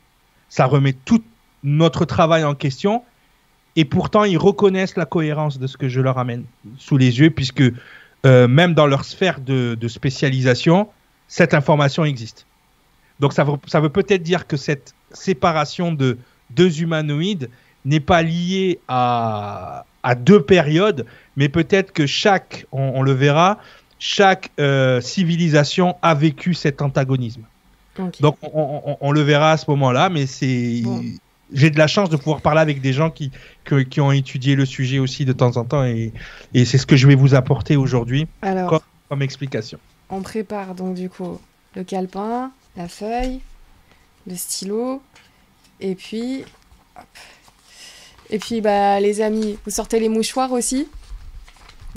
ça 0.49 0.65
remet 0.65 0.95
tout 0.95 1.23
notre 1.63 2.07
travail 2.07 2.43
en 2.43 2.55
question. 2.55 3.03
Et 3.77 3.85
pourtant, 3.85 4.25
ils 4.25 4.39
reconnaissent 4.39 4.97
la 4.97 5.05
cohérence 5.05 5.59
de 5.59 5.67
ce 5.67 5.77
que 5.77 5.91
je 5.91 6.01
leur 6.01 6.17
amène 6.17 6.45
sous 6.79 6.97
les 6.97 7.21
yeux, 7.21 7.29
puisque 7.29 7.63
euh, 8.25 8.49
même 8.49 8.73
dans 8.73 8.87
leur 8.87 9.05
sphère 9.05 9.41
de, 9.41 9.77
spécialisation, 9.89 10.89
cette 11.29 11.53
information 11.53 12.07
existe. 12.07 12.47
Donc 13.21 13.35
ça 13.35 13.45
ça 13.67 13.81
veut 13.81 13.91
peut-être 13.91 14.23
dire 14.23 14.47
que 14.47 14.57
cette 14.57 14.95
séparation 15.13 15.93
de 15.93 16.17
deux 16.49 16.81
humanoïdes, 16.81 17.51
n'est 17.85 18.01
pas 18.01 18.23
lié 18.23 18.81
à, 18.89 19.85
à, 20.03 20.15
deux 20.15 20.43
périodes, 20.43 21.07
mais 21.37 21.49
peut-être 21.49 21.93
que 21.93 22.07
chaque, 22.07 22.67
on, 22.73 23.03
le 23.03 23.13
verra, 23.13 23.59
chaque 23.99 24.51
euh, 24.59 25.01
civilisation 25.01 25.97
a 26.03 26.15
vécu 26.15 26.55
cet 26.55 26.83
antagonisme. 26.83 27.43
Donc 28.21 28.37
on, 28.43 28.97
on, 29.01 29.13
le 29.13 29.21
verra 29.21 29.53
à 29.53 29.57
ce 29.57 29.71
moment-là, 29.71 30.09
mais 30.09 30.27
c'est 30.27 30.83
j'ai 31.53 31.71
de 31.71 31.79
la 31.79 31.87
chance 31.87 32.09
de 32.11 32.17
pouvoir 32.17 32.41
parler 32.41 32.61
avec 32.61 32.81
des 32.81 32.93
gens 32.93 33.11
qui, 33.11 33.31
qui 33.91 34.01
ont 34.01 34.13
étudié 34.13 34.55
le 34.55 34.65
sujet 34.65 34.99
aussi 34.99 35.25
de 35.25 35.33
temps 35.33 35.57
en 35.57 35.65
temps 35.65 35.85
et, 35.85 36.13
et 36.55 36.65
c'est 36.65 36.79
ce 36.79 36.87
que 36.87 36.97
je 36.97 37.07
vais 37.07 37.15
vous 37.15 37.35
apporter 37.35 37.77
aujourd'hui 37.77 38.27
comme, 38.41 38.81
comme, 39.09 39.23
explication. 39.23 39.79
On 40.09 40.23
prépare 40.23 40.75
donc 40.75 40.95
du 40.95 41.09
coup 41.09 41.41
le 41.75 41.85
calepin, 41.85 42.53
la 42.77 42.89
feuille, 42.89 43.41
le 44.27 44.37
stylo 44.37 45.03
et 45.81 45.95
puis 45.95 46.45
hop, 46.97 47.05
et 48.31 48.39
puis, 48.39 48.61
bah, 48.61 49.01
les 49.01 49.21
amis, 49.21 49.59
vous 49.65 49.71
sortez 49.71 49.99
les 49.99 50.09
mouchoirs 50.09 50.53
aussi, 50.53 50.89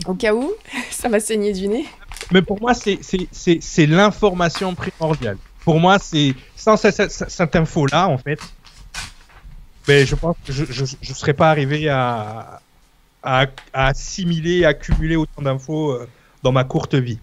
au 0.05 0.15
cas 0.15 0.33
où, 0.33 0.51
ça 0.91 1.09
va 1.09 1.19
saigner 1.19 1.53
du 1.53 1.67
nez. 1.67 1.85
Mais 2.31 2.41
pour 2.41 2.59
moi, 2.59 2.73
c'est 2.73 3.85
l'information 3.85 4.73
primordiale. 4.75 5.37
Pour 5.63 5.79
moi, 5.79 5.99
c'est 5.99 6.33
sans 6.55 6.75
cette, 6.77 7.55
info-là, 7.55 8.07
en 8.07 8.17
fait, 8.17 8.39
ben, 9.87 10.05
je 10.05 10.15
pense 10.15 10.35
que 10.45 10.51
je 10.51 10.81
ne 10.81 11.13
serais 11.13 11.33
pas 11.33 11.49
arrivé 11.49 11.89
à, 11.89 12.61
à, 13.21 13.45
à 13.73 13.87
assimiler, 13.87 14.65
à 14.65 14.69
accumuler 14.69 15.15
autant 15.15 15.41
d'infos 15.41 15.91
euh, 15.91 16.09
dans 16.41 16.51
ma 16.51 16.63
courte 16.63 16.95
vie. 16.95 17.19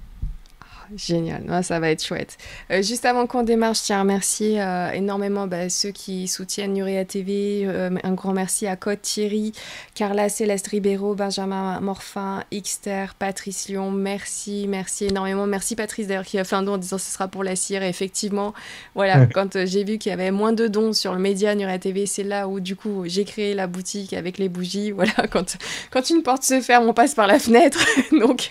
Génial, 0.97 1.63
ça 1.63 1.79
va 1.79 1.91
être 1.91 2.05
chouette. 2.05 2.37
Euh, 2.71 2.83
juste 2.83 3.05
avant 3.05 3.27
qu'on 3.27 3.45
démarre, 3.45 3.75
je 3.75 3.83
tiens 3.83 3.99
à 3.99 4.01
remercier 4.01 4.61
euh, 4.61 4.91
énormément 4.91 5.47
bah, 5.47 5.69
ceux 5.69 5.93
qui 5.93 6.27
soutiennent 6.27 6.73
Nuria 6.73 7.05
TV. 7.05 7.63
Euh, 7.65 7.91
un 8.03 8.15
grand 8.15 8.33
merci 8.33 8.67
à 8.67 8.75
Côte 8.75 9.03
Thierry, 9.03 9.53
Carla 9.95 10.29
Céleste 10.29 10.67
Ribeiro, 10.67 11.15
Benjamin 11.15 11.79
Morfin, 11.81 12.43
Xter, 12.53 13.15
Patrice 13.19 13.69
Lyon. 13.69 13.93
Merci, 13.93 14.67
merci 14.69 15.07
énormément. 15.07 15.47
Merci 15.47 15.77
Patrice 15.77 16.09
d'ailleurs 16.09 16.25
qui 16.25 16.39
a 16.39 16.45
fait 16.45 16.57
un 16.57 16.63
don 16.63 16.75
en 16.75 16.79
disant 16.79 16.99
ce 16.99 17.13
sera 17.13 17.29
pour 17.29 17.45
la 17.45 17.55
cire. 17.55 17.85
Et 17.85 17.89
effectivement, 17.89 18.53
voilà, 18.97 19.27
quand 19.33 19.65
j'ai 19.67 19.85
vu 19.85 19.99
qu'il 19.99 20.11
y 20.11 20.13
avait 20.13 20.33
moins 20.33 20.53
de 20.53 20.67
dons 20.67 20.93
sur 20.93 21.13
le 21.13 21.21
média 21.21 21.55
Nuria 21.55 21.79
TV, 21.79 22.07
c'est 22.07 22.25
là 22.25 22.49
où 22.49 22.59
du 22.59 22.75
coup 22.75 23.05
j'ai 23.07 23.25
créé 23.25 23.55
la 23.55 23.69
boutique 23.69 24.13
avec 24.13 24.39
les 24.39 24.49
bougies. 24.49 24.93
Voilà, 25.01 25.29
quand, 25.31 25.57
quand 25.91 26.11
une 26.11 26.23
porte 26.23 26.43
se 26.43 26.61
ferme, 26.61 26.87
on 26.87 26.93
passe 26.93 27.15
par 27.15 27.27
la 27.27 27.39
fenêtre. 27.39 27.79
Donc 28.13 28.49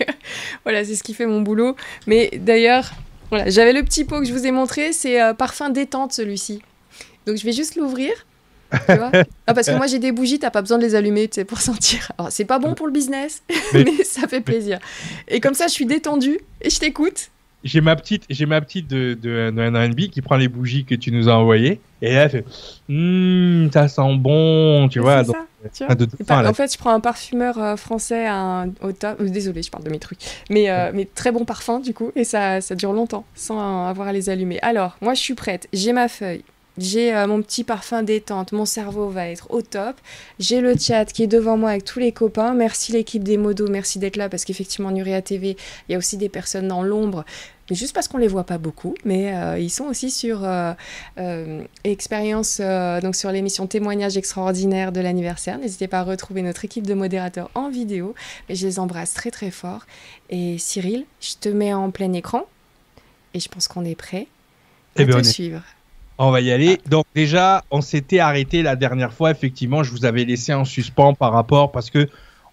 voilà, 0.64 0.84
c'est 0.84 0.96
ce 0.96 1.02
qui 1.04 1.14
fait 1.14 1.26
mon 1.26 1.42
boulot. 1.42 1.76
Mais 2.08 2.29
d'ailleurs, 2.38 2.90
voilà, 3.30 3.48
j'avais 3.48 3.72
le 3.72 3.82
petit 3.82 4.04
pot 4.04 4.20
que 4.20 4.26
je 4.26 4.32
vous 4.32 4.46
ai 4.46 4.50
montré, 4.50 4.92
c'est 4.92 5.20
euh, 5.20 5.34
parfum 5.34 5.70
détente 5.70 6.12
celui-ci. 6.12 6.62
Donc 7.26 7.36
je 7.36 7.44
vais 7.44 7.52
juste 7.52 7.76
l'ouvrir 7.76 8.12
Tu 8.72 8.96
vois 8.96 9.10
ah, 9.46 9.54
parce 9.54 9.66
que 9.66 9.76
moi 9.76 9.86
j'ai 9.86 9.98
des 9.98 10.12
bougies, 10.12 10.38
t'as 10.38 10.50
pas 10.50 10.62
besoin 10.62 10.78
de 10.78 10.82
les 10.82 10.94
allumer 10.94 11.28
tu 11.28 11.36
sais, 11.36 11.44
pour 11.44 11.60
sentir. 11.60 12.12
Alors 12.18 12.32
c'est 12.32 12.44
pas 12.44 12.58
bon 12.58 12.74
pour 12.74 12.86
le 12.86 12.92
business, 12.92 13.42
mais, 13.72 14.04
ça 14.04 14.26
fait 14.26 14.40
plaisir. 14.40 14.78
Et 15.28 15.40
comme 15.40 15.54
ça, 15.54 15.66
je 15.66 15.72
suis 15.72 15.86
détendue 15.86 16.40
et 16.60 16.70
je 16.70 16.78
t'écoute. 16.78 17.30
J'ai 17.62 17.80
ma 17.80 17.94
petite, 17.96 18.24
j'ai 18.30 18.46
ma 18.46 18.60
petite 18.60 18.88
de, 18.88 19.14
de, 19.14 19.50
de 19.50 20.06
qui 20.06 20.22
prend 20.22 20.36
les 20.36 20.48
bougies 20.48 20.84
que 20.84 20.94
tu 20.94 21.12
nous 21.12 21.28
as 21.28 21.34
envoyées 21.34 21.80
et 22.00 22.10
elle 22.10 22.30
fait, 22.30 22.44
hum, 22.88 23.68
ça 23.72 23.88
sent 23.88 24.16
bon, 24.16 24.88
tu 24.88 25.00
vois. 25.00 25.24
Ça, 25.24 25.32
tu 25.72 25.84
vois 25.84 26.48
en 26.48 26.54
fait, 26.54 26.72
je 26.72 26.78
prends 26.78 26.92
un 26.92 27.00
parfumeur 27.00 27.58
euh, 27.58 27.76
français, 27.76 28.26
un 28.26 28.70
au 28.80 28.92
top. 28.92 29.20
Euh, 29.20 29.28
désolé, 29.28 29.62
je 29.62 29.70
parle 29.70 29.84
de 29.84 29.90
mes 29.90 29.98
trucs, 29.98 30.20
mais 30.48 30.70
euh, 30.70 30.90
mais 30.94 31.04
très 31.04 31.32
bon 31.32 31.44
parfum 31.44 31.80
du 31.80 31.92
coup 31.92 32.12
et 32.16 32.24
ça 32.24 32.60
ça 32.60 32.74
dure 32.74 32.92
longtemps 32.92 33.24
sans 33.34 33.86
avoir 33.86 34.08
à 34.08 34.12
les 34.12 34.30
allumer. 34.30 34.58
Alors 34.62 34.96
moi 35.00 35.14
je 35.14 35.20
suis 35.20 35.34
prête, 35.34 35.68
j'ai 35.72 35.92
ma 35.92 36.08
feuille, 36.08 36.44
j'ai 36.80 37.14
euh, 37.14 37.26
mon 37.26 37.42
petit 37.42 37.62
parfum 37.62 38.02
détente, 38.02 38.52
mon 38.52 38.64
cerveau 38.64 39.08
va 39.08 39.28
être 39.28 39.50
au 39.50 39.60
top. 39.60 39.96
J'ai 40.38 40.60
le 40.60 40.76
chat 40.78 41.04
qui 41.04 41.22
est 41.22 41.26
devant 41.26 41.56
moi 41.56 41.70
avec 41.70 41.84
tous 41.84 41.98
les 41.98 42.10
copains. 42.10 42.54
Merci 42.54 42.92
l'équipe 42.92 43.22
des 43.22 43.36
modos, 43.36 43.68
merci 43.68 43.98
d'être 43.98 44.16
là 44.16 44.28
parce 44.28 44.44
qu'effectivement, 44.44 44.90
Nuria 44.90 45.20
TV, 45.20 45.56
il 45.88 45.92
y 45.92 45.94
a 45.94 45.98
aussi 45.98 46.16
des 46.16 46.30
personnes 46.30 46.68
dans 46.68 46.82
l'ombre. 46.82 47.24
Mais 47.68 47.76
juste 47.76 47.94
parce 47.94 48.08
qu'on 48.08 48.18
les 48.18 48.26
voit 48.26 48.44
pas 48.44 48.58
beaucoup, 48.58 48.94
mais 49.04 49.32
euh, 49.32 49.58
ils 49.58 49.70
sont 49.70 49.84
aussi 49.84 50.10
sur 50.10 50.40
euh, 50.42 51.62
expérience, 51.84 52.60
donc 53.02 53.14
sur 53.14 53.30
l'émission 53.30 53.66
témoignage 53.68 54.16
extraordinaire 54.16 54.90
de 54.90 55.00
l'anniversaire. 55.00 55.58
N'hésitez 55.58 55.86
pas 55.86 56.00
à 56.00 56.02
retrouver 56.02 56.42
notre 56.42 56.64
équipe 56.64 56.86
de 56.86 56.94
modérateurs 56.94 57.50
en 57.54 57.68
vidéo. 57.68 58.14
Mais 58.48 58.56
je 58.56 58.66
les 58.66 58.78
embrasse 58.80 59.14
très 59.14 59.30
très 59.30 59.50
fort. 59.50 59.86
Et 60.30 60.56
Cyril, 60.58 61.04
je 61.20 61.34
te 61.38 61.48
mets 61.48 61.74
en 61.74 61.90
plein 61.90 62.12
écran 62.12 62.46
et 63.34 63.40
je 63.40 63.48
pense 63.48 63.68
qu'on 63.68 63.84
est 63.84 63.94
prêt 63.94 64.26
à 64.96 65.02
eh 65.02 65.06
te 65.06 65.22
suivre. 65.22 65.62
On 66.22 66.30
va 66.30 66.42
y 66.42 66.52
aller. 66.52 66.78
Donc 66.86 67.06
déjà, 67.14 67.64
on 67.70 67.80
s'était 67.80 68.18
arrêté 68.18 68.62
la 68.62 68.76
dernière 68.76 69.10
fois. 69.10 69.30
Effectivement, 69.30 69.82
je 69.82 69.90
vous 69.90 70.04
avais 70.04 70.24
laissé 70.26 70.52
en 70.52 70.66
suspens 70.66 71.14
par 71.14 71.32
rapport 71.32 71.72
parce 71.72 71.88
que 71.88 72.10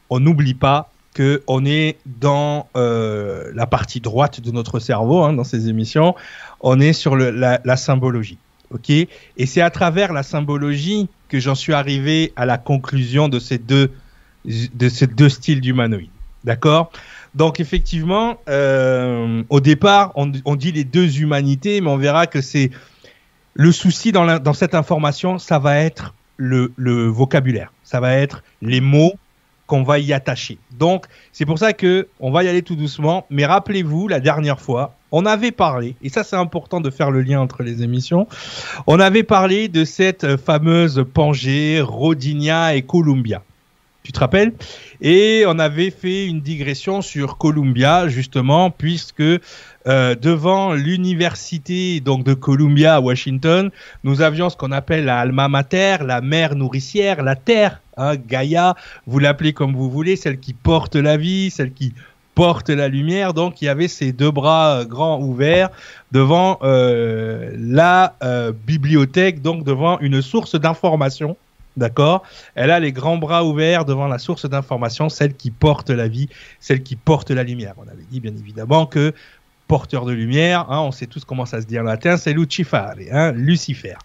on 0.09 0.21
n'oublie 0.21 0.53
pas 0.53 0.89
que 1.13 1.43
on 1.47 1.65
est 1.65 1.97
dans 2.05 2.69
euh, 2.77 3.51
la 3.53 3.67
partie 3.67 3.99
droite 3.99 4.39
de 4.39 4.51
notre 4.51 4.79
cerveau 4.79 5.21
hein, 5.21 5.33
dans 5.33 5.43
ces 5.43 5.67
émissions. 5.67 6.15
On 6.61 6.79
est 6.79 6.93
sur 6.93 7.17
la, 7.17 7.75
symbologie. 7.75 8.37
Ok? 8.71 8.89
Et 8.89 9.45
c'est 9.45 9.59
à 9.59 9.69
travers 9.69 10.13
la 10.13 10.23
symbologie 10.23 11.09
que 11.27 11.41
j'en 11.41 11.55
suis 11.55 11.73
arrivé 11.73 12.31
à 12.37 12.45
la 12.45 12.57
conclusion 12.57 13.27
de 13.27 13.37
ces 13.37 13.57
deux 13.57 13.91
de 14.45 14.87
ces 14.87 15.07
deux 15.07 15.27
styles 15.27 15.59
d'humanoïde. 15.59 16.09
D'accord? 16.45 16.89
Donc 17.35 17.59
effectivement, 17.59 18.37
euh, 18.47 19.43
au 19.49 19.59
départ, 19.59 20.13
on, 20.15 20.31
on 20.45 20.55
dit 20.55 20.71
les 20.71 20.85
deux 20.85 21.19
humanités, 21.19 21.81
mais 21.81 21.89
on 21.89 21.97
verra 21.97 22.27
que 22.27 22.39
c'est 22.39 22.71
le 23.57 23.71
souci 23.71 24.11
dans, 24.11 24.53
cette 24.53 24.75
information, 24.75 25.39
ça 25.39 25.57
va 25.57 25.77
être 25.79 26.13
le, 26.37 26.71
le 26.75 27.07
vocabulaire, 27.07 27.73
ça 27.83 27.99
va 27.99 28.13
être 28.13 28.43
les 28.61 28.81
mots 28.81 29.13
qu'on 29.65 29.81
va 29.81 29.97
y 29.97 30.13
attacher. 30.13 30.59
Donc, 30.77 31.07
c'est 31.33 31.45
pour 31.45 31.57
ça 31.57 31.73
que 31.73 32.07
on 32.19 32.31
va 32.31 32.43
y 32.43 32.47
aller 32.47 32.61
tout 32.61 32.75
doucement. 32.75 33.25
Mais 33.29 33.45
rappelez-vous, 33.45 34.07
la 34.07 34.19
dernière 34.19 34.61
fois, 34.61 34.95
on 35.11 35.25
avait 35.25 35.51
parlé, 35.51 35.95
et 36.03 36.09
ça 36.09 36.23
c'est 36.23 36.35
important 36.35 36.81
de 36.81 36.89
faire 36.91 37.09
le 37.09 37.21
lien 37.21 37.41
entre 37.41 37.63
les 37.63 37.81
émissions, 37.81 38.27
on 38.85 38.99
avait 38.99 39.23
parlé 39.23 39.67
de 39.69 39.85
cette 39.85 40.37
fameuse 40.37 41.03
Pangée, 41.13 41.81
Rodinia 41.81 42.75
et 42.75 42.83
Columbia. 42.83 43.41
Tu 44.07 44.13
te 44.13 44.21
rappelles. 44.21 44.53
Et 45.01 45.43
on 45.47 45.59
avait 45.59 45.89
fait 45.89 46.27
une 46.27 46.39
digression 46.39 47.01
sur 47.01 47.37
Columbia, 47.37 48.07
justement, 48.07 48.71
puisque 48.71 49.19
euh, 49.19 50.15
devant 50.15 50.73
l'université 50.73 51.99
donc 51.99 52.23
de 52.23 52.33
Columbia 52.33 52.95
à 52.95 52.99
Washington, 53.01 53.69
nous 54.05 54.21
avions 54.21 54.49
ce 54.49 54.55
qu'on 54.55 54.71
appelle 54.71 55.03
la 55.03 55.19
alma 55.19 55.49
mater, 55.49 55.97
la 56.05 56.21
mère 56.21 56.55
nourricière, 56.55 57.21
la 57.21 57.35
terre, 57.35 57.81
hein, 57.97 58.15
Gaïa, 58.15 58.75
vous 59.07 59.19
l'appelez 59.19 59.51
comme 59.51 59.73
vous 59.73 59.89
voulez, 59.89 60.15
celle 60.15 60.39
qui 60.39 60.53
porte 60.53 60.95
la 60.95 61.17
vie, 61.17 61.49
celle 61.49 61.73
qui 61.73 61.93
porte 62.33 62.69
la 62.69 62.87
lumière. 62.87 63.33
Donc 63.33 63.61
il 63.61 63.65
y 63.65 63.67
avait 63.67 63.89
ces 63.89 64.13
deux 64.13 64.31
bras 64.31 64.77
euh, 64.77 64.85
grands 64.85 65.19
ouverts 65.19 65.67
devant 66.13 66.59
euh, 66.63 67.51
la 67.57 68.15
bibliothèque, 68.65 69.41
donc 69.41 69.65
devant 69.65 69.99
une 69.99 70.21
source 70.21 70.55
d'information 70.55 71.35
D'accord? 71.77 72.23
Elle 72.55 72.71
a 72.71 72.79
les 72.79 72.91
grands 72.91 73.17
bras 73.17 73.45
ouverts 73.45 73.85
devant 73.85 74.07
la 74.07 74.17
source 74.17 74.49
d'information, 74.49 75.09
celle 75.09 75.35
qui 75.35 75.51
porte 75.51 75.91
la 75.91 76.07
vie, 76.07 76.27
celle 76.59 76.83
qui 76.83 76.95
porte 76.95 77.31
la 77.31 77.43
lumière. 77.43 77.75
On 77.77 77.87
avait 77.87 78.03
dit 78.09 78.19
bien 78.19 78.35
évidemment 78.35 78.87
que 78.87 79.13
porteur 79.67 80.05
de 80.05 80.13
lumière, 80.13 80.65
hein, 80.69 80.79
on 80.79 80.91
sait 80.91 81.07
tous 81.07 81.25
comment 81.25 81.45
ça 81.45 81.61
se 81.61 81.67
dit 81.67 81.77
en 81.77 81.83
latin, 81.83 82.17
c'est 82.17 82.33
Lucifare, 82.33 82.95
hein, 83.11 83.31
Lucifer. 83.33 83.95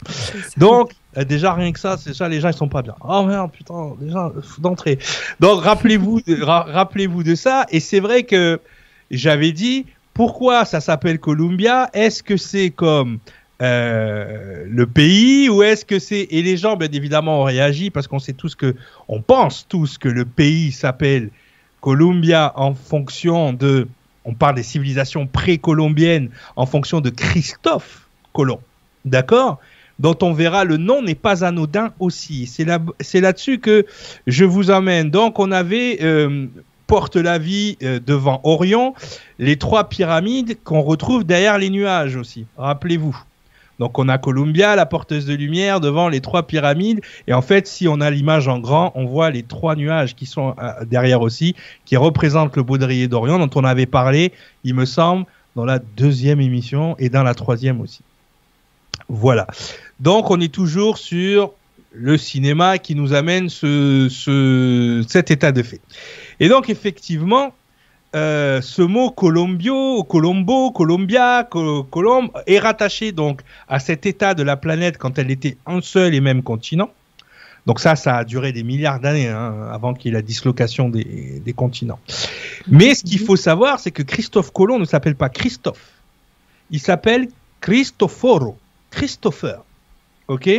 Donc, 0.57 0.91
euh, 1.17 1.25
déjà 1.25 1.55
rien 1.55 1.73
que 1.73 1.79
ça, 1.79 1.97
déjà 2.05 2.29
les 2.29 2.41
gens 2.41 2.49
ils 2.49 2.55
sont 2.55 2.69
pas 2.69 2.83
bien. 2.83 2.95
Oh 3.01 3.23
merde, 3.25 3.51
putain, 3.53 3.93
déjà 4.01 4.33
d'entrée. 4.59 4.99
Donc 5.41 5.63
rappelez-vous, 5.63 6.21
rappelez-vous 6.41 7.23
de 7.23 7.35
ça. 7.35 7.67
Et 7.71 7.81
c'est 7.81 8.01
vrai 8.01 8.25
que 8.25 8.61
j'avais 9.11 9.53
dit 9.53 9.87
pourquoi 10.15 10.65
ça 10.65 10.81
s'appelle 10.81 11.19
Columbia? 11.19 11.89
Est-ce 11.95 12.23
que 12.23 12.37
c'est 12.37 12.71
comme 12.71 13.19
euh, 13.63 14.65
le 14.69 14.87
pays 14.87 15.49
ou 15.49 15.63
est-ce 15.63 15.85
que 15.85 16.01
c'est 16.01 16.27
et 16.31 16.43
les 16.43 16.57
gens 16.57 16.77
bien 16.77 16.89
évidemment 16.93 17.43
ont 17.43 17.45
réagi 17.45 17.91
parce 17.91 18.09
qu'on 18.09 18.19
sait 18.19 18.33
tous 18.33 18.57
que 18.57 18.75
on 19.07 19.23
pense 19.23 19.67
tous 19.69 19.99
que 19.99 20.09
le 20.09 20.25
pays 20.25 20.73
s'appelle 20.73 21.31
Columbia 21.81 22.53
en 22.57 22.75
fonction 22.75 23.53
de 23.53 23.87
on 24.25 24.35
parle 24.35 24.57
des 24.57 24.65
civilisations 24.65 25.29
précolombiennes 25.29 26.31
en 26.57 26.67
fonction 26.67 27.01
de 27.01 27.11
Christophe 27.11 28.09
Colomb. 28.33 28.61
D'accord? 29.05 29.61
Dont 30.01 30.17
on 30.23 30.33
verra 30.33 30.65
le 30.65 30.77
nom 30.77 31.03
n'est 31.03 31.15
pas 31.15 31.45
anodin 31.45 31.93
aussi. 32.01 32.49
C'est 32.49 32.65
là 32.65 32.81
c'est 32.99 33.21
là-dessus 33.21 33.61
que 33.61 33.87
je 34.27 34.45
vous 34.45 34.73
amène 34.73 35.11
donc 35.11 35.39
on 35.39 35.53
avait 35.53 35.99
euh, 36.03 36.47
porte 36.89 37.15
la 37.15 37.39
vie 37.39 37.79
euh, 37.85 38.01
devant 38.05 38.41
Orion 38.43 38.95
les 39.39 39.57
trois 39.57 39.89
pyramides 39.89 40.59
qu'on 40.65 40.83
retrouve 40.83 41.23
derrière 41.23 41.59
les 41.59 41.71
nuages 41.71 42.17
aussi. 42.17 42.47
Rappelez-vous 42.57 43.17
donc 43.79 43.99
on 43.99 44.09
a 44.09 44.19
Columbia, 44.19 44.77
la 44.77 44.87
porteuse 44.87 45.27
de 45.27 45.35
lumière, 45.35 45.81
devant 45.81 46.09
les 46.09 46.21
trois 46.21 46.47
pyramides. 46.47 47.01
Et 47.27 47.33
en 47.33 47.43
fait, 47.43 47.67
si 47.67 47.89
on 47.89 48.01
a 48.01 48.11
l'image 48.11 48.49
en 48.49 48.59
grand, 48.59 48.93
on 48.95 49.07
voit 49.07 49.31
les 49.31 49.43
trois 49.43 49.77
nuages 49.77 50.15
qui 50.15 50.27
sont 50.27 50.55
euh, 50.63 50.85
derrière 50.85 51.21
aussi, 51.23 51.55
qui 51.85 51.97
représentent 51.97 52.57
le 52.57 52.63
baudrier 52.63 53.09
d'Orient, 53.09 53.39
dont 53.39 53.51
on 53.55 53.65
avait 53.65 53.87
parlé, 53.87 54.33
il 54.65 54.75
me 54.75 54.85
semble, 54.85 55.27
dans 55.57 55.65
la 55.65 55.79
deuxième 55.79 56.41
émission 56.41 56.97
et 56.99 57.09
dans 57.09 57.23
la 57.23 57.35
troisième 57.35 57.81
aussi. 57.81 58.03
Voilà. 59.09 59.47
Donc 60.01 60.31
on 60.31 60.41
est 60.41 60.53
toujours 60.53 60.99
sur 60.99 61.53
le 61.93 62.17
cinéma 62.17 62.79
qui 62.79 62.95
nous 62.95 63.13
amène 63.13 63.49
ce, 63.49 65.05
cet 65.07 65.31
état 65.31 65.53
de 65.53 65.63
fait. 65.63 65.81
Et 66.41 66.49
donc 66.49 66.71
effectivement, 66.71 67.53
euh, 68.15 68.61
ce 68.61 68.83
mot 68.83 69.11
Colombio, 69.11 70.05
Colombo, 70.05 70.71
Colombia, 70.71 71.49
Colombe 71.49 72.31
est 72.47 72.59
rattaché 72.59 73.13
donc 73.13 73.41
à 73.69 73.79
cet 73.79 74.07
état 74.07 74.35
de 74.35 74.43
la 74.43 74.57
planète 74.57 74.99
quand 74.99 75.19
elle 75.19 75.31
était 75.31 75.57
un 75.67 75.81
seul 75.81 76.15
et 76.15 76.21
même 76.21 76.43
continent. 76.43 76.91
Donc 77.67 77.79
ça, 77.79 77.95
ça 77.95 78.17
a 78.17 78.25
duré 78.25 78.53
des 78.53 78.65
milliards 78.65 78.99
d'années 78.99 79.29
hein, 79.29 79.69
avant 79.73 79.95
qu'il 79.95 80.11
y 80.11 80.15
ait 80.15 80.19
la 80.19 80.23
dislocation 80.23 80.89
des, 80.89 81.41
des 81.45 81.53
continents. 81.53 82.01
Mais 82.67 82.95
ce 82.95 83.05
qu'il 83.05 83.21
faut 83.21 83.37
savoir, 83.37 83.79
c'est 83.79 83.93
que 83.93 84.03
Christophe 84.03 84.53
Colomb 84.53 84.81
ne 84.81 84.85
s'appelle 84.85 85.15
pas 85.15 85.29
Christophe. 85.29 85.93
Il 86.71 86.81
s'appelle 86.81 87.29
Cristoforo. 87.61 88.57
Christopher. 88.91 89.63
Ok? 90.29 90.51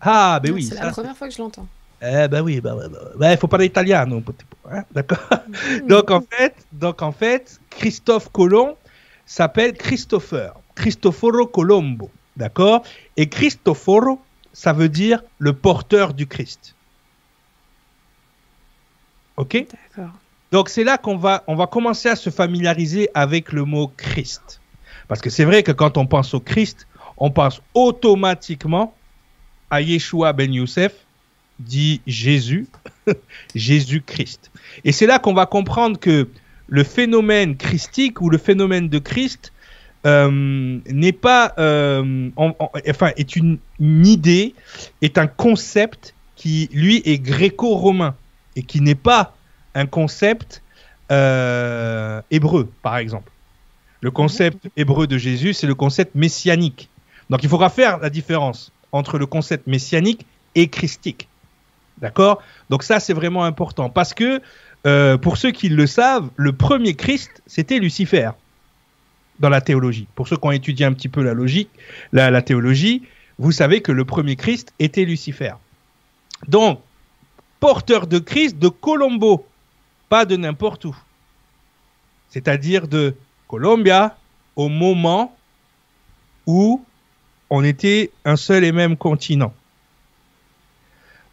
Ah, 0.00 0.40
ben 0.42 0.52
oui. 0.52 0.64
C'est 0.64 0.82
la 0.82 0.90
première 0.90 1.16
fois 1.16 1.28
que 1.28 1.34
je 1.34 1.38
l'entends. 1.38 1.66
Eh 2.02 2.28
ben 2.28 2.42
oui, 2.42 2.60
ben, 2.60 2.76
ben, 2.76 2.90
ben, 3.16 3.32
il 3.32 3.38
faut 3.38 3.48
parler 3.48 3.66
italien, 3.66 4.06
hein, 4.70 4.84
d'accord? 4.92 5.18
Mm. 5.82 5.86
Donc 5.86 6.10
en 6.10 6.20
fait, 6.20 6.54
donc 6.72 7.00
en 7.02 7.12
fait, 7.12 7.60
Christophe 7.70 8.30
Colomb 8.30 8.76
s'appelle 9.24 9.72
Christopher, 9.72 10.54
Cristoforo 10.74 11.46
Colombo, 11.46 12.10
d'accord? 12.36 12.82
Et 13.16 13.28
Cristoforo, 13.28 14.20
ça 14.52 14.72
veut 14.72 14.88
dire 14.88 15.22
le 15.38 15.52
porteur 15.52 16.12
du 16.12 16.26
Christ. 16.26 16.74
Ok? 19.36 19.66
D'accord. 19.96 20.12
Donc 20.52 20.68
c'est 20.68 20.84
là 20.84 20.98
qu'on 20.98 21.16
va, 21.16 21.44
on 21.46 21.56
va 21.56 21.66
commencer 21.66 22.08
à 22.08 22.16
se 22.16 22.30
familiariser 22.30 23.08
avec 23.14 23.52
le 23.52 23.64
mot 23.64 23.90
Christ. 23.96 24.60
Parce 25.08 25.20
que 25.20 25.30
c'est 25.30 25.44
vrai 25.44 25.62
que 25.62 25.72
quand 25.72 25.96
on 25.96 26.06
pense 26.06 26.34
au 26.34 26.40
Christ, 26.40 26.86
on 27.16 27.30
pense 27.30 27.62
automatiquement 27.74 28.94
à 29.70 29.80
Yeshua 29.80 30.32
ben 30.32 30.52
Youssef, 30.52 31.05
dit 31.58 32.00
Jésus, 32.06 32.66
Jésus-Christ. 33.54 34.50
Et 34.84 34.92
c'est 34.92 35.06
là 35.06 35.18
qu'on 35.18 35.34
va 35.34 35.46
comprendre 35.46 35.98
que 35.98 36.28
le 36.68 36.84
phénomène 36.84 37.56
christique 37.56 38.20
ou 38.20 38.30
le 38.30 38.38
phénomène 38.38 38.88
de 38.88 38.98
Christ 38.98 39.52
euh, 40.06 40.78
n'est 40.86 41.12
pas, 41.12 41.54
euh, 41.58 42.30
enfin, 42.36 43.10
est 43.16 43.36
une, 43.36 43.58
idée, 43.80 44.54
est 45.02 45.18
un 45.18 45.26
concept 45.26 46.14
qui, 46.36 46.68
lui, 46.72 47.02
est 47.04 47.18
gréco-romain 47.18 48.14
et 48.54 48.62
qui 48.62 48.80
n'est 48.80 48.94
pas 48.94 49.34
un 49.74 49.86
concept 49.86 50.62
euh, 51.10 52.20
hébreu, 52.30 52.70
par 52.82 52.98
exemple. 52.98 53.32
Le 54.00 54.10
concept 54.10 54.68
hébreu 54.76 55.06
de 55.06 55.18
Jésus, 55.18 55.54
c'est 55.54 55.66
le 55.66 55.74
concept 55.74 56.14
messianique. 56.14 56.88
Donc 57.30 57.42
il 57.42 57.48
faudra 57.48 57.70
faire 57.70 57.98
la 57.98 58.10
différence 58.10 58.72
entre 58.92 59.18
le 59.18 59.26
concept 59.26 59.66
messianique 59.66 60.26
et 60.54 60.68
christique. 60.68 61.28
D'accord? 61.98 62.42
Donc 62.70 62.82
ça, 62.82 63.00
c'est 63.00 63.14
vraiment 63.14 63.44
important. 63.44 63.88
Parce 63.90 64.14
que, 64.14 64.40
euh, 64.86 65.16
pour 65.16 65.36
ceux 65.36 65.50
qui 65.50 65.68
le 65.68 65.86
savent, 65.86 66.28
le 66.36 66.52
premier 66.52 66.94
Christ, 66.94 67.42
c'était 67.46 67.78
Lucifer 67.78 68.30
dans 69.40 69.48
la 69.48 69.60
théologie. 69.60 70.06
Pour 70.14 70.28
ceux 70.28 70.36
qui 70.36 70.46
ont 70.46 70.52
étudié 70.52 70.86
un 70.86 70.92
petit 70.92 71.08
peu 71.08 71.22
la 71.22 71.34
logique, 71.34 71.70
la, 72.12 72.30
la 72.30 72.42
théologie, 72.42 73.02
vous 73.38 73.52
savez 73.52 73.82
que 73.82 73.92
le 73.92 74.04
premier 74.04 74.36
Christ 74.36 74.72
était 74.78 75.04
Lucifer. 75.04 75.52
Donc, 76.48 76.80
porteur 77.60 78.06
de 78.06 78.18
Christ 78.18 78.58
de 78.58 78.68
Colombo, 78.68 79.46
pas 80.08 80.24
de 80.24 80.36
n'importe 80.36 80.84
où. 80.84 80.96
C'est-à-dire 82.30 82.88
de 82.88 83.14
Colombia 83.48 84.16
au 84.56 84.68
moment 84.68 85.34
où 86.46 86.84
on 87.50 87.64
était 87.64 88.10
un 88.24 88.36
seul 88.36 88.64
et 88.64 88.72
même 88.72 88.96
continent. 88.96 89.52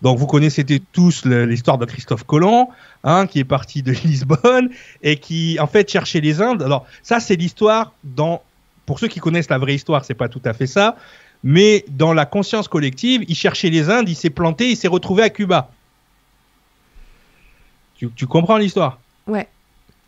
Donc 0.03 0.17
vous 0.17 0.27
connaissez 0.27 0.65
tous 0.91 1.25
l'histoire 1.25 1.77
de 1.77 1.85
Christophe 1.85 2.25
Colomb, 2.25 2.67
hein, 3.05 3.25
qui 3.25 3.39
est 3.39 3.45
parti 3.45 3.81
de 3.81 3.91
Lisbonne 4.03 4.69
et 5.01 5.15
qui 5.15 5.57
en 5.61 5.67
fait 5.67 5.89
cherchait 5.89 6.19
les 6.19 6.41
Indes. 6.41 6.61
Alors 6.61 6.85
ça 7.01 7.21
c'est 7.21 7.37
l'histoire 7.37 7.93
dans, 8.03 8.43
pour 8.85 8.99
ceux 8.99 9.07
qui 9.07 9.21
connaissent 9.21 9.49
la 9.49 9.57
vraie 9.57 9.75
histoire, 9.75 10.03
c'est 10.03 10.13
pas 10.13 10.27
tout 10.27 10.41
à 10.43 10.53
fait 10.53 10.67
ça, 10.67 10.97
mais 11.41 11.85
dans 11.87 12.13
la 12.13 12.25
conscience 12.25 12.67
collective, 12.67 13.23
il 13.29 13.35
cherchait 13.35 13.69
les 13.69 13.89
Indes, 13.89 14.09
il 14.09 14.15
s'est 14.15 14.29
planté, 14.29 14.69
il 14.69 14.77
s'est 14.77 14.89
retrouvé 14.89 15.23
à 15.23 15.29
Cuba. 15.29 15.71
Tu, 18.17 18.27
comprends 18.27 18.57
l'histoire? 18.57 18.99
Ouais. 19.27 19.47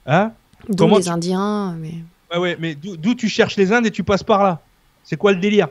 Hein? 0.06 0.34
D'où 0.68 0.90
les 0.98 1.08
Indiens, 1.08 1.74
mais. 1.80 1.94
Ouais, 2.30 2.38
ouais, 2.38 2.58
mais 2.60 2.76
d'où 2.76 3.16
tu 3.16 3.30
cherches 3.30 3.56
les 3.56 3.72
Indes 3.72 3.86
et 3.86 3.92
tu 3.92 4.04
passes 4.04 4.24
par 4.24 4.44
là? 4.44 4.60
C'est 5.06 5.16
quoi 5.16 5.32
le 5.32 5.40
délire? 5.40 5.70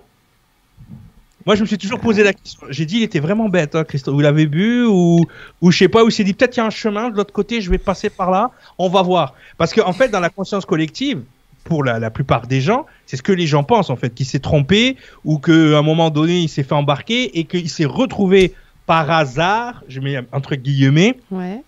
Moi, 1.46 1.54
je 1.56 1.60
me 1.60 1.66
suis 1.66 1.78
toujours 1.78 2.00
posé 2.00 2.22
la 2.22 2.32
question. 2.32 2.66
J'ai 2.70 2.86
dit, 2.86 2.98
il 2.98 3.02
était 3.02 3.20
vraiment 3.20 3.48
bête, 3.48 3.74
hein, 3.74 3.84
Christophe. 3.84 4.14
Vous 4.14 4.20
l'avez 4.20 4.46
bu 4.46 4.84
ou, 4.84 5.26
ou 5.60 5.70
je 5.70 5.78
sais 5.78 5.88
pas, 5.88 6.02
où 6.04 6.08
il 6.08 6.12
s'est 6.12 6.24
dit, 6.24 6.32
peut-être 6.32 6.56
il 6.56 6.60
y 6.60 6.62
a 6.62 6.66
un 6.66 6.70
chemin 6.70 7.10
de 7.10 7.16
l'autre 7.16 7.32
côté, 7.32 7.60
je 7.60 7.70
vais 7.70 7.78
passer 7.78 8.10
par 8.10 8.30
là. 8.30 8.50
On 8.78 8.88
va 8.88 9.02
voir. 9.02 9.34
Parce 9.58 9.72
qu'en 9.72 9.88
en 9.88 9.92
fait, 9.92 10.08
dans 10.08 10.20
la 10.20 10.30
conscience 10.30 10.64
collective, 10.64 11.22
pour 11.64 11.82
la, 11.82 11.98
la 11.98 12.10
plupart 12.10 12.46
des 12.46 12.60
gens, 12.60 12.86
c'est 13.06 13.16
ce 13.16 13.22
que 13.22 13.32
les 13.32 13.46
gens 13.46 13.64
pensent, 13.64 13.90
en 13.90 13.96
fait, 13.96 14.14
qu'il 14.14 14.26
s'est 14.26 14.38
trompé 14.38 14.96
ou 15.24 15.38
qu'à 15.38 15.52
un 15.52 15.82
moment 15.82 16.10
donné, 16.10 16.40
il 16.40 16.48
s'est 16.48 16.62
fait 16.62 16.74
embarquer 16.74 17.38
et 17.38 17.44
qu'il 17.44 17.70
s'est 17.70 17.86
retrouvé 17.86 18.54
par 18.86 19.10
hasard, 19.10 19.82
je 19.88 20.00
mets 20.00 20.18
entre 20.32 20.56
guillemets, 20.56 21.18
ouais. 21.30 21.62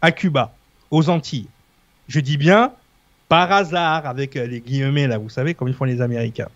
à 0.00 0.12
Cuba, 0.12 0.54
aux 0.90 1.08
Antilles. 1.08 1.48
Je 2.08 2.20
dis 2.20 2.36
bien 2.36 2.72
par 3.28 3.50
hasard, 3.50 4.06
avec 4.06 4.36
euh, 4.36 4.46
les 4.46 4.60
guillemets 4.60 5.06
là, 5.06 5.16
vous 5.16 5.30
savez, 5.30 5.54
comme 5.54 5.68
ils 5.68 5.74
font 5.74 5.86
les 5.86 6.02
Américains. 6.02 6.48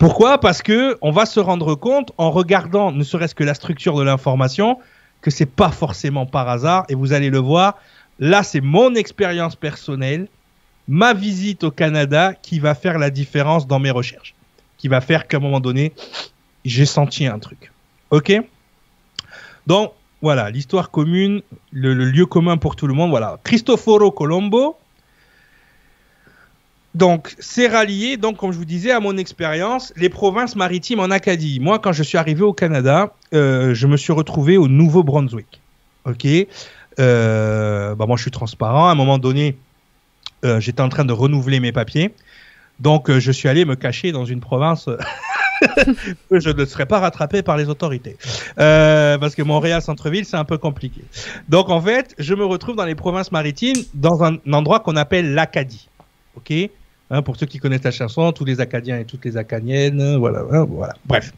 Pourquoi? 0.00 0.40
Parce 0.40 0.62
que 0.62 0.96
on 1.02 1.10
va 1.10 1.26
se 1.26 1.38
rendre 1.40 1.74
compte 1.74 2.12
en 2.16 2.30
regardant, 2.30 2.90
ne 2.90 3.04
serait-ce 3.04 3.34
que 3.34 3.44
la 3.44 3.52
structure 3.52 3.98
de 3.98 4.02
l'information, 4.02 4.78
que 5.20 5.30
c'est 5.30 5.44
pas 5.44 5.70
forcément 5.70 6.24
par 6.24 6.48
hasard. 6.48 6.86
Et 6.88 6.94
vous 6.94 7.12
allez 7.12 7.28
le 7.28 7.36
voir. 7.36 7.76
Là, 8.18 8.42
c'est 8.42 8.62
mon 8.62 8.94
expérience 8.94 9.56
personnelle, 9.56 10.26
ma 10.88 11.12
visite 11.12 11.64
au 11.64 11.70
Canada, 11.70 12.32
qui 12.32 12.60
va 12.60 12.74
faire 12.74 12.98
la 12.98 13.10
différence 13.10 13.66
dans 13.66 13.78
mes 13.78 13.90
recherches, 13.90 14.34
qui 14.78 14.88
va 14.88 15.02
faire 15.02 15.28
qu'à 15.28 15.36
un 15.36 15.40
moment 15.40 15.60
donné, 15.60 15.92
j'ai 16.64 16.86
senti 16.86 17.26
un 17.26 17.38
truc. 17.38 17.70
Ok? 18.10 18.32
Donc 19.66 19.92
voilà, 20.22 20.50
l'histoire 20.50 20.90
commune, 20.90 21.42
le, 21.72 21.92
le, 21.92 22.06
lieu 22.06 22.24
commun 22.24 22.56
pour 22.56 22.74
tout 22.74 22.86
le 22.86 22.94
monde. 22.94 23.10
Voilà, 23.10 23.38
Cristoforo 23.44 24.10
Colombo, 24.12 24.78
donc, 26.94 27.36
c'est 27.38 27.68
rallié, 27.68 28.16
donc, 28.16 28.38
comme 28.38 28.50
je 28.50 28.58
vous 28.58 28.64
disais, 28.64 28.90
à 28.90 28.98
mon 28.98 29.16
expérience, 29.16 29.92
les 29.96 30.08
provinces 30.08 30.56
maritimes 30.56 30.98
en 30.98 31.10
Acadie. 31.10 31.60
Moi, 31.60 31.78
quand 31.78 31.92
je 31.92 32.02
suis 32.02 32.18
arrivé 32.18 32.42
au 32.42 32.52
Canada, 32.52 33.12
euh, 33.32 33.74
je 33.74 33.86
me 33.86 33.96
suis 33.96 34.12
retrouvé 34.12 34.56
au 34.56 34.66
Nouveau-Brunswick. 34.66 35.60
Ok? 36.04 36.26
Euh, 36.98 37.94
bah 37.94 38.06
moi, 38.06 38.16
je 38.16 38.22
suis 38.22 38.32
transparent. 38.32 38.88
À 38.88 38.90
un 38.90 38.96
moment 38.96 39.18
donné, 39.18 39.56
euh, 40.44 40.58
j'étais 40.58 40.80
en 40.80 40.88
train 40.88 41.04
de 41.04 41.12
renouveler 41.12 41.60
mes 41.60 41.70
papiers. 41.70 42.12
Donc, 42.80 43.10
je 43.10 43.30
suis 43.30 43.48
allé 43.48 43.64
me 43.64 43.76
cacher 43.76 44.10
dans 44.10 44.24
une 44.24 44.40
province 44.40 44.88
je 46.30 46.50
ne 46.50 46.64
serais 46.64 46.86
pas 46.86 46.98
rattrapé 46.98 47.42
par 47.42 47.58
les 47.58 47.68
autorités. 47.68 48.16
parce 48.56 49.34
que 49.36 49.42
Montréal 49.42 49.80
centre-ville, 49.80 50.24
c'est 50.24 50.38
un 50.38 50.46
peu 50.46 50.58
compliqué. 50.58 51.02
Donc, 51.48 51.68
en 51.68 51.80
fait, 51.80 52.16
je 52.18 52.34
me 52.34 52.44
retrouve 52.44 52.74
dans 52.74 52.86
les 52.86 52.94
provinces 52.96 53.30
maritimes, 53.30 53.76
dans 53.94 54.24
un 54.24 54.38
endroit 54.50 54.80
qu'on 54.80 54.96
appelle 54.96 55.34
l'Acadie. 55.34 55.88
Ok? 56.36 56.52
Hein, 57.12 57.22
pour 57.22 57.36
ceux 57.36 57.46
qui 57.46 57.58
connaissent 57.58 57.82
la 57.82 57.90
chanson, 57.90 58.30
tous 58.30 58.44
les 58.44 58.60
Acadiens 58.60 58.98
et 58.98 59.04
toutes 59.04 59.24
les 59.24 59.36
Acadiennes, 59.36 60.16
voilà, 60.16 60.44
hein, 60.52 60.64
voilà. 60.70 60.94
Bref. 61.06 61.32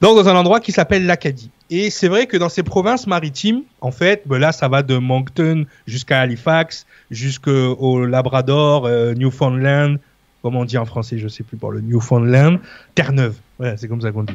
Donc 0.00 0.16
dans 0.16 0.28
un 0.28 0.34
endroit 0.34 0.58
qui 0.58 0.72
s'appelle 0.72 1.06
l'Acadie. 1.06 1.50
Et 1.70 1.90
c'est 1.90 2.08
vrai 2.08 2.26
que 2.26 2.36
dans 2.36 2.48
ces 2.48 2.64
provinces 2.64 3.06
maritimes, 3.06 3.62
en 3.80 3.92
fait, 3.92 4.22
ben 4.26 4.38
là, 4.38 4.50
ça 4.50 4.68
va 4.68 4.82
de 4.82 4.96
Moncton 4.98 5.64
jusqu'à 5.86 6.20
Halifax, 6.20 6.86
jusqu'au 7.10 8.04
Labrador, 8.04 8.86
euh, 8.86 9.14
Newfoundland, 9.14 9.98
comme 10.42 10.56
on 10.56 10.64
dit 10.64 10.78
en 10.78 10.84
français, 10.84 11.18
je 11.18 11.28
sais 11.28 11.44
plus 11.44 11.56
pour 11.56 11.70
le 11.70 11.80
Newfoundland, 11.80 12.58
Terre-Neuve. 12.94 13.36
Ouais, 13.60 13.74
c'est 13.76 13.88
comme 13.88 14.00
ça 14.00 14.10
qu'on 14.12 14.24
dit. 14.24 14.34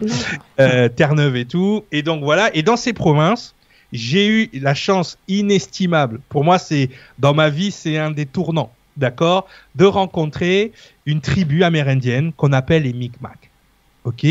Euh, 0.60 0.90
Terre-Neuve 0.90 1.36
et 1.36 1.46
tout. 1.46 1.86
Et 1.92 2.02
donc 2.02 2.24
voilà. 2.24 2.50
Et 2.56 2.64
dans 2.64 2.78
ces 2.78 2.94
provinces, 2.94 3.56
j'ai 3.92 4.28
eu 4.28 4.50
la 4.54 4.74
chance 4.74 5.18
inestimable. 5.28 6.22
Pour 6.30 6.44
moi, 6.44 6.60
c'est 6.60 6.90
dans 7.20 7.34
ma 7.34 7.50
vie, 7.50 7.72
c'est 7.72 7.98
un 7.98 8.12
des 8.12 8.26
tournants 8.26 8.72
d'accord, 8.98 9.48
de 9.76 9.86
rencontrer 9.86 10.72
une 11.06 11.22
tribu 11.22 11.64
amérindienne 11.64 12.34
qu'on 12.34 12.54
appelle 12.54 12.84
les 12.84 12.94
Micmacs. 12.94 13.50
Ok? 14.04 14.26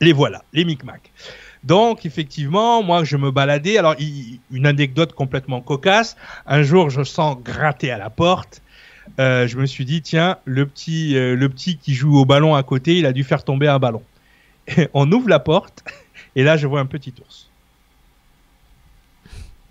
Les 0.00 0.12
voilà, 0.12 0.42
les 0.52 0.64
Micmacs. 0.64 1.10
Donc, 1.62 2.04
effectivement, 2.04 2.82
moi, 2.82 3.04
je 3.04 3.16
me 3.16 3.30
baladais. 3.30 3.78
Alors, 3.78 3.96
une 4.50 4.66
anecdote 4.66 5.14
complètement 5.14 5.60
cocasse. 5.60 6.16
Un 6.46 6.62
jour, 6.62 6.90
je 6.90 7.02
sens 7.02 7.38
gratter 7.42 7.90
à 7.90 7.98
la 7.98 8.10
porte. 8.10 8.60
Euh, 9.18 9.46
je 9.46 9.58
me 9.58 9.66
suis 9.66 9.84
dit, 9.84 10.02
tiens, 10.02 10.38
le 10.44 10.66
petit, 10.66 11.16
euh, 11.16 11.36
le 11.36 11.48
petit 11.48 11.76
qui 11.76 11.94
joue 11.94 12.16
au 12.18 12.24
ballon 12.24 12.54
à 12.54 12.62
côté, 12.62 12.98
il 12.98 13.06
a 13.06 13.12
dû 13.12 13.24
faire 13.24 13.44
tomber 13.44 13.68
un 13.68 13.78
ballon. 13.78 14.02
on 14.94 15.10
ouvre 15.12 15.28
la 15.28 15.38
porte, 15.38 15.84
et 16.36 16.42
là, 16.42 16.56
je 16.56 16.66
vois 16.66 16.80
un 16.80 16.86
petit 16.86 17.12
ours. 17.20 17.48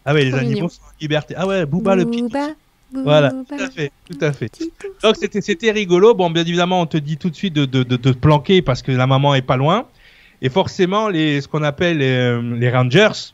Ah 0.06 0.14
ouais, 0.14 0.26
les 0.26 0.34
animaux 0.34 0.70
sont 0.70 0.82
en 0.82 0.94
liberté. 1.00 1.34
Ah 1.38 1.48
ouais, 1.48 1.66
Booba, 1.66 1.96
le 1.96 2.06
petit 2.06 2.24
ours. 2.24 2.56
Voilà, 2.94 3.32
tout 3.32 3.56
à 3.60 3.70
fait, 3.70 3.92
tout 4.10 4.18
à 4.22 4.32
fait. 4.34 4.52
Donc 5.02 5.16
c'était 5.16 5.42
c'était 5.42 5.72
rigolo. 5.72 6.14
Bon, 6.14 6.30
bien 6.30 6.44
évidemment, 6.44 6.82
on 6.82 6.86
te 6.86 6.98
dit 6.98 7.18
tout 7.18 7.30
de 7.30 7.36
suite 7.36 7.54
de, 7.54 7.66
de, 7.66 7.84
de, 7.84 7.98
te 7.98 8.10
planquer 8.10 8.62
parce 8.62 8.82
que 8.82 8.92
la 8.92 9.08
maman 9.08 9.36
est 9.36 9.42
pas 9.42 9.58
loin. 9.58 9.88
Et 10.42 10.50
forcément, 10.50 11.10
les 11.10 11.42
ce 11.42 11.48
qu'on 11.48 11.64
appelle 11.64 11.98
les, 11.98 12.12
euh, 12.12 12.42
les 12.58 12.70
rangers 12.70 13.34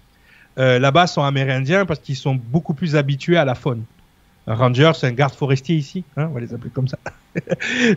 euh, 0.57 0.79
là-bas 0.79 1.07
sont 1.07 1.23
amérindiens 1.23 1.85
parce 1.85 1.99
qu'ils 1.99 2.15
sont 2.15 2.35
beaucoup 2.35 2.73
plus 2.73 2.95
habitués 2.95 3.37
à 3.37 3.45
la 3.45 3.55
faune. 3.55 3.83
Un 4.47 4.55
ranger, 4.55 4.91
c'est 4.95 5.07
un 5.07 5.11
garde 5.11 5.33
forestier 5.35 5.75
ici, 5.75 6.03
hein, 6.17 6.27
on 6.29 6.33
va 6.33 6.39
les 6.39 6.53
appeler 6.53 6.71
comme 6.73 6.87
ça. 6.87 6.97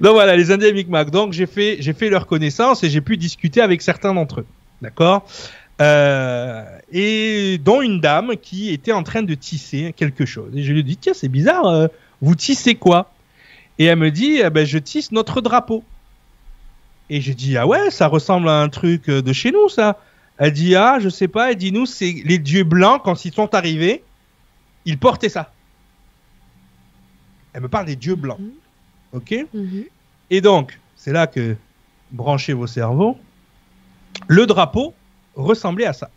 Donc 0.03 0.13
voilà, 0.13 0.37
les 0.37 0.51
Indiens 0.51 0.73
Micmac. 0.73 1.11
Donc 1.11 1.33
j'ai 1.33 1.47
fait 1.47 1.79
j'ai 1.81 1.93
fait 1.93 2.11
leur 2.11 2.27
connaissance 2.27 2.85
et 2.85 2.91
j'ai 2.91 3.01
pu 3.01 3.17
discuter 3.17 3.61
avec 3.61 3.83
certains 3.83 4.13
d'entre 4.13 4.41
eux. 4.41 4.47
D'accord? 4.83 5.25
Euh, 5.81 6.79
et 6.93 7.59
dont 7.59 7.81
une 7.81 8.01
dame 8.01 8.37
qui 8.37 8.71
était 8.71 8.93
en 8.93 9.03
train 9.03 9.23
de 9.23 9.35
tisser 9.35 9.95
quelque 9.97 10.27
chose. 10.27 10.55
Et 10.55 10.63
je 10.63 10.73
lui 10.73 10.85
dis 10.85 10.97
tiens 10.97 11.15
c'est 11.15 11.29
bizarre, 11.29 11.67
euh, 11.67 11.89
vous 12.21 12.35
tissez 12.35 12.75
quoi? 12.75 13.11
Et 13.79 13.87
elle 13.87 13.99
me 13.99 14.11
dit 14.11 14.41
eh 14.45 14.51
ben 14.51 14.67
je 14.67 14.79
tisse 14.79 15.13
notre 15.13 15.41
drapeau. 15.41 15.83
Et 17.09 17.21
je 17.21 17.33
dis 17.33 17.57
ah 17.57 17.67
ouais 17.67 17.91
ça 17.91 18.07
ressemble 18.07 18.49
à 18.49 18.61
un 18.61 18.69
truc 18.69 19.09
euh, 19.09 19.23
de 19.23 19.33
chez 19.33 19.51
nous 19.51 19.69
ça. 19.69 19.99
Elle 20.37 20.53
dit 20.53 20.77
ah 20.77 20.99
je 21.01 21.09
sais 21.09 21.29
pas, 21.29 21.51
elle 21.51 21.57
dit 21.57 21.73
nous 21.73 21.87
c'est 21.87 22.23
les 22.25 22.39
dieux 22.39 22.65
blancs 22.65 23.01
quand 23.03 23.25
ils 23.25 23.33
sont 23.33 23.55
arrivés, 23.55 24.05
ils 24.85 24.99
portaient 24.99 25.31
ça. 25.31 25.53
Elle 27.55 27.63
me 27.63 27.69
parle 27.69 27.87
des 27.87 27.97
dieux 27.97 28.15
blancs. 28.15 28.39
Mhm. 28.39 28.53
Ok? 29.15 29.35
Mhm. 29.55 29.85
Et 30.31 30.41
donc 30.43 30.79
c'est 30.97 31.13
là 31.13 31.27
que 31.27 31.57
branchez 32.13 32.53
vos 32.53 32.67
cerveaux. 32.67 33.17
Le 34.29 34.47
drapeau 34.47 34.95
ressemblait 35.37 35.87
à 35.87 35.93
ça. 35.93 36.11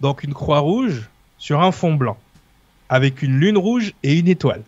Donc 0.00 0.24
une 0.24 0.34
croix 0.34 0.60
rouge 0.60 1.08
sur 1.38 1.60
un 1.60 1.72
fond 1.72 1.94
blanc, 1.94 2.16
avec 2.88 3.22
une 3.22 3.38
lune 3.38 3.58
rouge 3.58 3.94
et 4.02 4.18
une 4.18 4.28
étoile. 4.28 4.62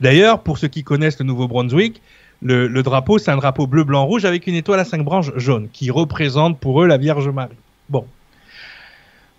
D'ailleurs, 0.00 0.42
pour 0.42 0.58
ceux 0.58 0.68
qui 0.68 0.82
connaissent 0.82 1.18
le 1.18 1.26
Nouveau-Brunswick, 1.26 2.00
le, 2.42 2.82
drapeau, 2.82 3.18
c'est 3.18 3.30
un 3.30 3.36
drapeau 3.36 3.66
bleu, 3.66 3.84
blanc, 3.84 4.04
rouge 4.06 4.24
avec 4.24 4.46
une 4.46 4.54
étoile 4.54 4.80
à 4.80 4.84
cinq 4.84 5.04
branches 5.04 5.30
jaunes, 5.36 5.68
qui 5.72 5.90
représente 5.90 6.58
pour 6.58 6.82
eux 6.82 6.86
la 6.86 6.96
Vierge 6.96 7.28
Marie. 7.28 7.56
Bon. 7.90 8.06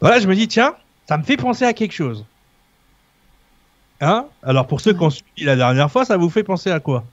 Voilà, 0.02 0.20
je 0.20 0.28
me 0.28 0.36
dis, 0.36 0.48
tiens, 0.48 0.76
ça 1.08 1.18
me 1.18 1.24
fait 1.24 1.38
penser 1.38 1.66
à 1.66 1.74
quelque 1.74 1.94
chose. 1.94 2.26
Hein? 4.02 4.26
Alors, 4.44 4.68
pour 4.68 4.82
ceux 4.82 4.94
qui 4.94 5.02
ont 5.02 5.10
suivi 5.10 5.44
la 5.44 5.56
dernière 5.56 5.92
fois, 5.92 6.06
ça 6.06 6.18
vous 6.18 6.30
fait 6.30 6.44
penser 6.44 6.70
à 6.70 6.80
quoi? 6.80 7.04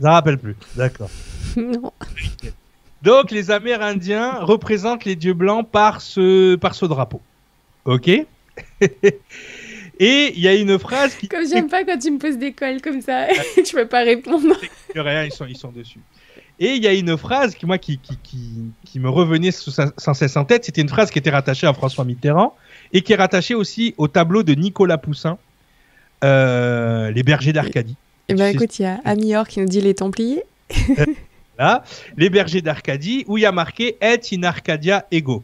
Ça 0.00 0.12
rappelle 0.12 0.38
plus. 0.38 0.56
D'accord. 0.76 1.10
non. 1.56 1.92
Donc 3.02 3.30
les 3.30 3.50
Amérindiens 3.50 4.40
représentent 4.40 5.04
les 5.04 5.16
dieux 5.16 5.34
blancs 5.34 5.68
par 5.68 6.00
ce, 6.00 6.56
par 6.56 6.74
ce 6.74 6.86
drapeau. 6.86 7.20
Ok 7.84 8.08
Et 10.02 10.32
il 10.34 10.40
y 10.40 10.48
a 10.48 10.54
une 10.54 10.78
phrase 10.78 11.14
qui... 11.14 11.28
Comme 11.28 11.46
j'aime 11.46 11.68
pas 11.68 11.84
quand 11.84 11.98
tu 11.98 12.10
me 12.10 12.18
poses 12.18 12.38
des 12.38 12.52
cols 12.52 12.80
comme 12.80 13.02
ça, 13.02 13.26
tu 13.64 13.74
peux 13.74 13.86
pas 13.86 14.02
répondre. 14.02 14.56
rien, 14.94 15.24
ils 15.24 15.32
sont, 15.32 15.44
ils 15.46 15.56
sont 15.56 15.72
dessus. 15.72 16.00
Et 16.58 16.74
il 16.74 16.82
y 16.82 16.86
a 16.86 16.94
une 16.94 17.16
phrase 17.18 17.54
qui, 17.54 17.66
moi, 17.66 17.78
qui, 17.78 17.98
qui, 17.98 18.16
qui, 18.22 18.50
qui 18.84 18.98
me 18.98 19.08
revenait 19.08 19.50
sans 19.50 20.14
cesse 20.14 20.36
en 20.36 20.44
tête. 20.44 20.64
C'était 20.64 20.80
une 20.80 20.88
phrase 20.88 21.10
qui 21.10 21.18
était 21.18 21.30
rattachée 21.30 21.66
à 21.66 21.72
François 21.74 22.04
Mitterrand 22.04 22.54
et 22.92 23.02
qui 23.02 23.12
est 23.12 23.16
rattachée 23.16 23.54
aussi 23.54 23.94
au 23.98 24.08
tableau 24.08 24.42
de 24.42 24.54
Nicolas 24.54 24.98
Poussin, 24.98 25.38
euh, 26.24 27.10
Les 27.10 27.22
bergers 27.22 27.52
d'Arcadie. 27.52 27.96
Eh 28.30 28.34
ben, 28.34 28.54
écoute, 28.54 28.78
il 28.78 28.82
y 28.82 28.84
a 28.84 29.00
Amior 29.04 29.48
qui 29.48 29.60
nous 29.60 29.66
dit 29.66 29.80
les 29.80 29.94
Templiers. 29.94 30.44
Là, 31.58 31.84
les 32.16 32.30
bergers 32.30 32.62
d'Arcadie, 32.62 33.24
où 33.26 33.36
il 33.36 33.42
y 33.42 33.46
a 33.46 33.52
marqué 33.52 33.96
Et 34.00 34.20
in 34.32 34.42
Arcadia 34.44 35.04
ego. 35.10 35.42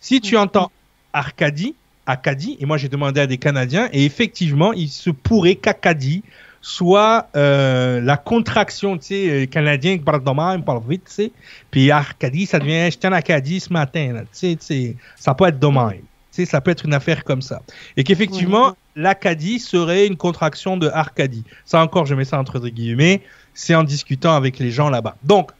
Si 0.00 0.20
tu 0.20 0.36
entends 0.36 0.72
Arcadie, 1.12 1.74
Acadie, 2.06 2.56
et 2.60 2.66
moi 2.66 2.76
j'ai 2.76 2.88
demandé 2.88 3.20
à 3.20 3.26
des 3.26 3.38
Canadiens, 3.38 3.88
et 3.92 4.04
effectivement, 4.04 4.72
il 4.72 4.88
se 4.88 5.10
pourrait 5.10 5.56
qu'Acadie 5.56 6.22
soit 6.60 7.28
euh, 7.36 8.00
la 8.00 8.16
contraction, 8.16 8.96
tu 8.96 9.06
sais, 9.06 9.40
les 9.40 9.46
Canadiens 9.46 9.98
qui 9.98 10.02
parlent 10.02 10.24
de 10.24 10.30
même, 10.30 10.64
parlent 10.64 10.82
vite, 10.88 11.04
tu 11.06 11.12
sais, 11.12 11.32
puis 11.70 11.90
Arcadie, 11.90 12.46
ça 12.46 12.58
devient, 12.58 12.88
j'étais 12.90 13.08
en 13.08 13.12
Acadie 13.12 13.60
ce 13.60 13.72
matin, 13.72 14.24
tu 14.32 14.56
sais, 14.58 14.96
ça 15.16 15.34
peut 15.34 15.46
être 15.46 15.58
sais, 15.58 16.00
ça 16.44 16.60
peut 16.60 16.70
être 16.70 16.84
une 16.84 16.94
affaire 16.94 17.24
comme 17.24 17.42
ça. 17.42 17.62
Et 17.96 18.04
qu'effectivement, 18.04 18.76
l'Acadie 18.96 19.58
serait 19.58 20.06
une 20.06 20.16
contraction 20.16 20.76
de 20.76 20.88
Arcadie. 20.88 21.44
Ça 21.64 21.80
encore, 21.80 22.06
je 22.06 22.14
mets 22.14 22.24
ça 22.24 22.38
entre 22.38 22.58
guillemets, 22.58 23.22
c'est 23.54 23.74
en 23.74 23.84
discutant 23.84 24.34
avec 24.34 24.58
les 24.58 24.70
gens 24.70 24.90
là-bas. 24.90 25.16
Donc, 25.24 25.52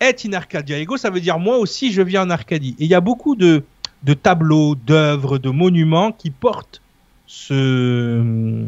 être 0.00 0.24
in 0.26 0.32
Arcadia 0.32 0.78
ego, 0.78 0.96
ça 0.96 1.10
veut 1.10 1.20
dire 1.20 1.38
moi 1.38 1.58
aussi 1.58 1.92
je 1.92 2.02
viens 2.02 2.22
en 2.22 2.30
Arcadie. 2.30 2.76
Et 2.78 2.84
il 2.84 2.90
y 2.90 2.94
a 2.94 3.00
beaucoup 3.00 3.36
de, 3.36 3.64
de 4.02 4.14
tableaux, 4.14 4.74
d'œuvres, 4.74 5.38
de 5.38 5.50
monuments 5.50 6.12
qui 6.12 6.30
portent 6.30 6.80
ce, 7.26 8.64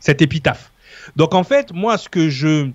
cette 0.00 0.22
épitaphe. 0.22 0.72
Donc 1.16 1.34
en 1.34 1.44
fait, 1.44 1.72
moi, 1.72 1.98
ce 1.98 2.08
que 2.08 2.30
je, 2.30 2.68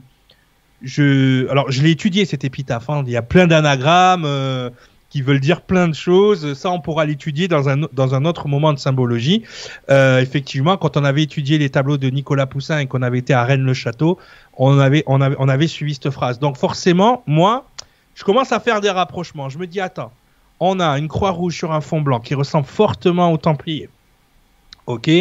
je, 0.81 1.49
alors 1.49 1.71
je 1.71 1.81
l'ai 1.81 1.91
étudié 1.91 2.25
cette 2.25 2.43
épitaphe. 2.43 2.89
Hein. 2.89 3.03
Il 3.05 3.11
y 3.11 3.17
a 3.17 3.21
plein 3.21 3.47
d'anagrammes 3.47 4.25
euh, 4.25 4.69
qui 5.13 5.21
veulent 5.21 5.39
dire 5.39 5.61
plein 5.61 5.87
de 5.87 5.93
choses. 5.93 6.55
Ça, 6.55 6.71
on 6.71 6.81
pourra 6.81 7.05
l'étudier 7.05 7.47
dans 7.47 7.69
un 7.69 7.81
dans 7.93 8.15
un 8.15 8.25
autre 8.25 8.47
moment 8.47 8.73
de 8.73 8.79
symbologie. 8.79 9.43
Euh, 9.91 10.19
effectivement, 10.19 10.75
quand 10.75 10.97
on 10.97 11.03
avait 11.03 11.21
étudié 11.21 11.59
les 11.59 11.69
tableaux 11.69 11.97
de 11.97 12.09
Nicolas 12.09 12.47
Poussin 12.47 12.79
et 12.79 12.87
qu'on 12.87 13.03
avait 13.03 13.19
été 13.19 13.31
à 13.31 13.43
Rennes-le-Château, 13.43 14.17
on 14.57 14.79
avait 14.79 15.03
on 15.05 15.21
avait 15.21 15.35
on 15.37 15.49
avait 15.49 15.67
suivi 15.67 15.93
cette 15.93 16.09
phrase. 16.09 16.39
Donc 16.39 16.57
forcément, 16.57 17.21
moi, 17.27 17.67
je 18.15 18.23
commence 18.23 18.51
à 18.51 18.59
faire 18.59 18.81
des 18.81 18.89
rapprochements. 18.89 19.49
Je 19.49 19.59
me 19.59 19.67
dis 19.67 19.79
attends, 19.79 20.11
on 20.59 20.79
a 20.79 20.97
une 20.97 21.07
croix 21.07 21.29
rouge 21.29 21.55
sur 21.55 21.71
un 21.73 21.81
fond 21.81 22.01
blanc 22.01 22.19
qui 22.19 22.33
ressemble 22.33 22.65
fortement 22.65 23.31
au 23.31 23.37
Templier. 23.37 23.89
Ok, 24.87 25.11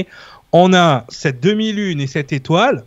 on 0.53 0.73
a 0.73 1.05
cette 1.11 1.43
demi-lune 1.43 2.01
et 2.01 2.07
cette 2.07 2.33
étoile. 2.33 2.85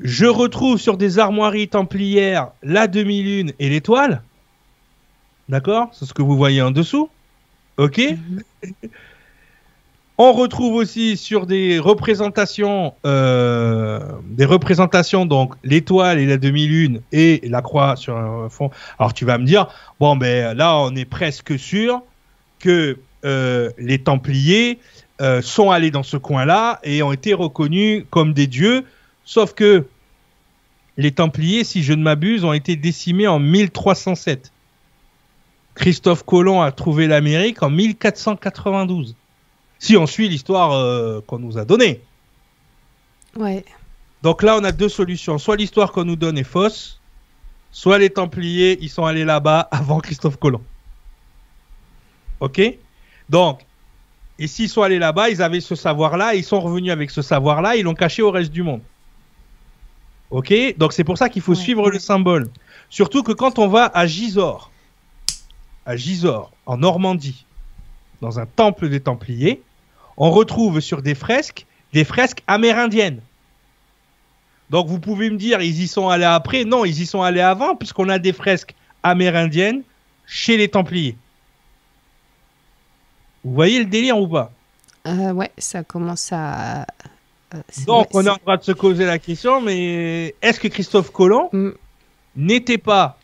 Je 0.00 0.26
retrouve 0.26 0.80
sur 0.80 0.96
des 0.96 1.20
armoiries 1.20 1.68
templières 1.68 2.48
la 2.64 2.88
demi-lune 2.88 3.52
et 3.60 3.68
l'étoile. 3.68 4.20
D'accord? 5.48 5.88
C'est 5.92 6.06
ce 6.06 6.14
que 6.14 6.22
vous 6.22 6.36
voyez 6.36 6.62
en 6.62 6.70
dessous? 6.70 7.10
Ok? 7.76 8.00
On 10.16 10.32
retrouve 10.32 10.76
aussi 10.76 11.16
sur 11.16 11.44
des 11.44 11.80
représentations, 11.80 12.94
euh, 13.04 13.98
des 14.26 14.44
représentations 14.44 15.26
donc 15.26 15.54
l'étoile 15.64 16.20
et 16.20 16.26
la 16.26 16.36
demi-lune 16.36 17.00
et 17.10 17.40
la 17.48 17.62
croix 17.62 17.96
sur 17.96 18.16
un 18.16 18.48
fond. 18.48 18.70
Alors 19.00 19.12
tu 19.12 19.24
vas 19.24 19.38
me 19.38 19.44
dire, 19.44 19.66
bon 19.98 20.14
ben 20.14 20.56
là 20.56 20.76
on 20.76 20.94
est 20.94 21.04
presque 21.04 21.58
sûr 21.58 22.00
que 22.60 22.96
euh, 23.24 23.70
les 23.76 23.98
Templiers 23.98 24.78
euh, 25.20 25.42
sont 25.42 25.72
allés 25.72 25.90
dans 25.90 26.04
ce 26.04 26.16
coin-là 26.16 26.78
et 26.84 27.02
ont 27.02 27.12
été 27.12 27.34
reconnus 27.34 28.04
comme 28.10 28.34
des 28.34 28.46
dieux, 28.46 28.84
sauf 29.24 29.52
que 29.52 29.84
les 30.96 31.10
Templiers, 31.10 31.64
si 31.64 31.82
je 31.82 31.92
ne 31.92 32.02
m'abuse, 32.04 32.44
ont 32.44 32.52
été 32.52 32.76
décimés 32.76 33.26
en 33.26 33.40
1307. 33.40 34.52
Christophe 35.74 36.24
Colomb 36.24 36.62
a 36.62 36.70
trouvé 36.72 37.06
l'Amérique 37.06 37.62
en 37.62 37.70
1492. 37.70 39.16
Si 39.78 39.96
on 39.96 40.06
suit 40.06 40.28
l'histoire 40.28 40.72
euh, 40.72 41.20
qu'on 41.26 41.38
nous 41.38 41.58
a 41.58 41.64
donnée. 41.64 42.00
Ouais. 43.36 43.64
Donc 44.22 44.42
là, 44.42 44.56
on 44.58 44.64
a 44.64 44.72
deux 44.72 44.88
solutions. 44.88 45.36
Soit 45.38 45.56
l'histoire 45.56 45.92
qu'on 45.92 46.04
nous 46.04 46.16
donne 46.16 46.38
est 46.38 46.44
fausse, 46.44 47.00
soit 47.72 47.98
les 47.98 48.08
Templiers, 48.10 48.78
ils 48.80 48.88
sont 48.88 49.04
allés 49.04 49.24
là-bas 49.24 49.60
avant 49.70 49.98
Christophe 50.00 50.38
Colomb. 50.38 50.62
Ok? 52.40 52.60
Donc, 53.28 53.60
et 54.38 54.46
s'ils 54.46 54.68
sont 54.68 54.82
allés 54.82 54.98
là-bas, 54.98 55.30
ils 55.30 55.42
avaient 55.42 55.60
ce 55.60 55.74
savoir-là, 55.74 56.34
ils 56.34 56.44
sont 56.44 56.60
revenus 56.60 56.92
avec 56.92 57.10
ce 57.10 57.22
savoir-là, 57.22 57.76
ils 57.76 57.82
l'ont 57.82 57.94
caché 57.94 58.22
au 58.22 58.30
reste 58.30 58.50
du 58.52 58.62
monde. 58.62 58.80
Ok? 60.30 60.52
Donc 60.78 60.92
c'est 60.92 61.04
pour 61.04 61.18
ça 61.18 61.28
qu'il 61.28 61.42
faut 61.42 61.52
Ouais. 61.52 61.58
suivre 61.58 61.90
le 61.90 61.98
symbole. 61.98 62.48
Surtout 62.90 63.22
que 63.22 63.32
quand 63.32 63.58
on 63.58 63.68
va 63.68 63.90
à 63.94 64.06
Gisors, 64.06 64.70
à 65.86 65.96
Gisors, 65.96 66.50
en 66.66 66.76
Normandie, 66.78 67.44
dans 68.20 68.38
un 68.38 68.46
temple 68.46 68.88
des 68.88 69.00
Templiers, 69.00 69.60
on 70.16 70.30
retrouve 70.30 70.80
sur 70.80 71.02
des 71.02 71.14
fresques 71.14 71.66
des 71.92 72.04
fresques 72.04 72.42
amérindiennes. 72.48 73.20
Donc 74.70 74.88
vous 74.88 74.98
pouvez 74.98 75.30
me 75.30 75.36
dire, 75.36 75.60
ils 75.60 75.80
y 75.82 75.86
sont 75.86 76.08
allés 76.08 76.24
après? 76.24 76.64
Non, 76.64 76.84
ils 76.84 77.00
y 77.02 77.06
sont 77.06 77.22
allés 77.22 77.40
avant, 77.40 77.76
puisqu'on 77.76 78.08
a 78.08 78.18
des 78.18 78.32
fresques 78.32 78.74
amérindiennes 79.04 79.82
chez 80.26 80.56
les 80.56 80.66
Templiers. 80.68 81.16
Vous 83.44 83.52
voyez 83.54 83.78
le 83.78 83.84
délire 83.84 84.18
ou 84.18 84.26
pas? 84.26 84.50
Euh, 85.06 85.32
ouais, 85.32 85.52
ça 85.58 85.84
commence 85.84 86.30
à. 86.32 86.86
euh, 87.54 87.60
Donc 87.86 88.08
on 88.14 88.24
est 88.24 88.30
en 88.30 88.36
train 88.38 88.56
de 88.56 88.62
se 88.62 88.72
poser 88.72 89.04
la 89.04 89.18
question, 89.18 89.60
mais 89.60 90.34
est-ce 90.42 90.58
que 90.58 90.68
Christophe 90.68 91.10
Colomb 91.12 91.50
Mm. 91.52 91.70
n'était 92.36 92.78
pas 92.78 93.18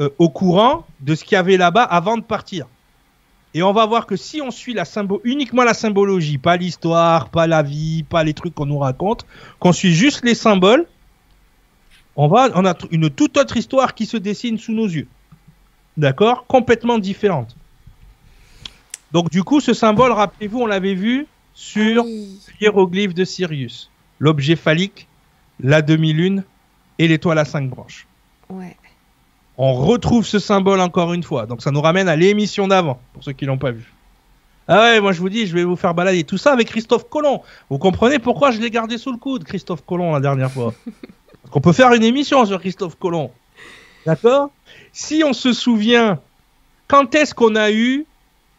euh, 0.00 0.08
au 0.18 0.30
courant 0.30 0.86
de 1.00 1.14
ce 1.14 1.24
qu'il 1.24 1.34
y 1.34 1.38
avait 1.38 1.56
là-bas 1.56 1.82
avant 1.82 2.16
de 2.16 2.22
partir 2.22 2.66
Et 3.54 3.62
on 3.62 3.72
va 3.72 3.84
voir 3.86 4.06
que 4.06 4.16
si 4.16 4.40
on 4.40 4.50
suit 4.50 4.72
la 4.72 4.84
symbo 4.84 5.20
uniquement 5.24 5.62
la 5.64 5.74
symbologie, 5.74 6.38
pas 6.38 6.56
l'histoire, 6.56 7.28
pas 7.28 7.46
la 7.46 7.62
vie, 7.62 8.02
pas 8.04 8.24
les 8.24 8.32
trucs 8.34 8.54
qu'on 8.54 8.66
nous 8.66 8.78
raconte, 8.78 9.26
qu'on 9.58 9.72
suit 9.72 9.92
juste 9.94 10.24
les 10.24 10.34
symboles, 10.34 10.86
on 12.16 12.28
va, 12.28 12.48
on 12.54 12.64
a 12.64 12.74
une 12.90 13.10
toute 13.10 13.36
autre 13.36 13.56
histoire 13.56 13.94
qui 13.94 14.06
se 14.06 14.16
dessine 14.16 14.58
sous 14.58 14.72
nos 14.72 14.86
yeux. 14.86 15.06
D'accord? 15.96 16.46
Complètement 16.46 16.98
différente. 16.98 17.56
Donc 19.12 19.30
du 19.30 19.42
coup, 19.42 19.60
ce 19.60 19.74
symbole, 19.74 20.12
rappelez-vous, 20.12 20.60
on 20.60 20.66
l'avait 20.66 20.94
vu 20.94 21.26
sur 21.54 22.02
Ah 22.02 22.06
oui. 22.06 22.38
hiéroglyphe 22.60 23.12
de 23.14 23.24
Sirius, 23.24 23.90
l'objet 24.18 24.56
phallique, 24.56 25.08
la 25.58 25.82
demi-lune 25.82 26.44
et 26.98 27.08
l'étoile 27.08 27.38
à 27.38 27.44
cinq 27.44 27.68
branches. 27.68 28.06
Ouais. 28.48 28.76
On 29.62 29.74
retrouve 29.74 30.24
ce 30.24 30.38
symbole 30.38 30.80
encore 30.80 31.12
une 31.12 31.22
fois. 31.22 31.44
Donc 31.44 31.60
ça 31.60 31.70
nous 31.70 31.82
ramène 31.82 32.08
à 32.08 32.16
l'émission 32.16 32.66
d'avant, 32.66 32.98
pour 33.12 33.22
ceux 33.22 33.32
qui 33.32 33.44
l'ont 33.44 33.58
pas 33.58 33.72
vu. 33.72 33.92
Ah 34.66 34.80
ouais, 34.80 35.00
moi 35.02 35.12
je 35.12 35.20
vous 35.20 35.28
dis, 35.28 35.46
je 35.46 35.54
vais 35.54 35.64
vous 35.64 35.76
faire 35.76 35.92
balader 35.92 36.24
tout 36.24 36.38
ça 36.38 36.54
avec 36.54 36.68
Christophe 36.68 37.10
Colomb. 37.10 37.42
Vous 37.68 37.76
comprenez 37.76 38.18
pourquoi 38.18 38.52
je 38.52 38.58
l'ai 38.58 38.70
gardé 38.70 38.96
sous 38.96 39.12
le 39.12 39.18
coude, 39.18 39.44
Christophe 39.44 39.84
Colomb, 39.84 40.12
la 40.12 40.20
dernière 40.20 40.50
fois? 40.50 40.72
Parce 41.42 41.52
qu'on 41.52 41.60
peut 41.60 41.74
faire 41.74 41.92
une 41.92 42.04
émission 42.04 42.46
sur 42.46 42.58
Christophe 42.58 42.98
Colomb. 42.98 43.32
D'accord? 44.06 44.48
Si 44.92 45.22
on 45.26 45.34
se 45.34 45.52
souvient, 45.52 46.20
quand 46.88 47.14
est-ce 47.14 47.34
qu'on 47.34 47.54
a 47.54 47.70
eu 47.70 48.06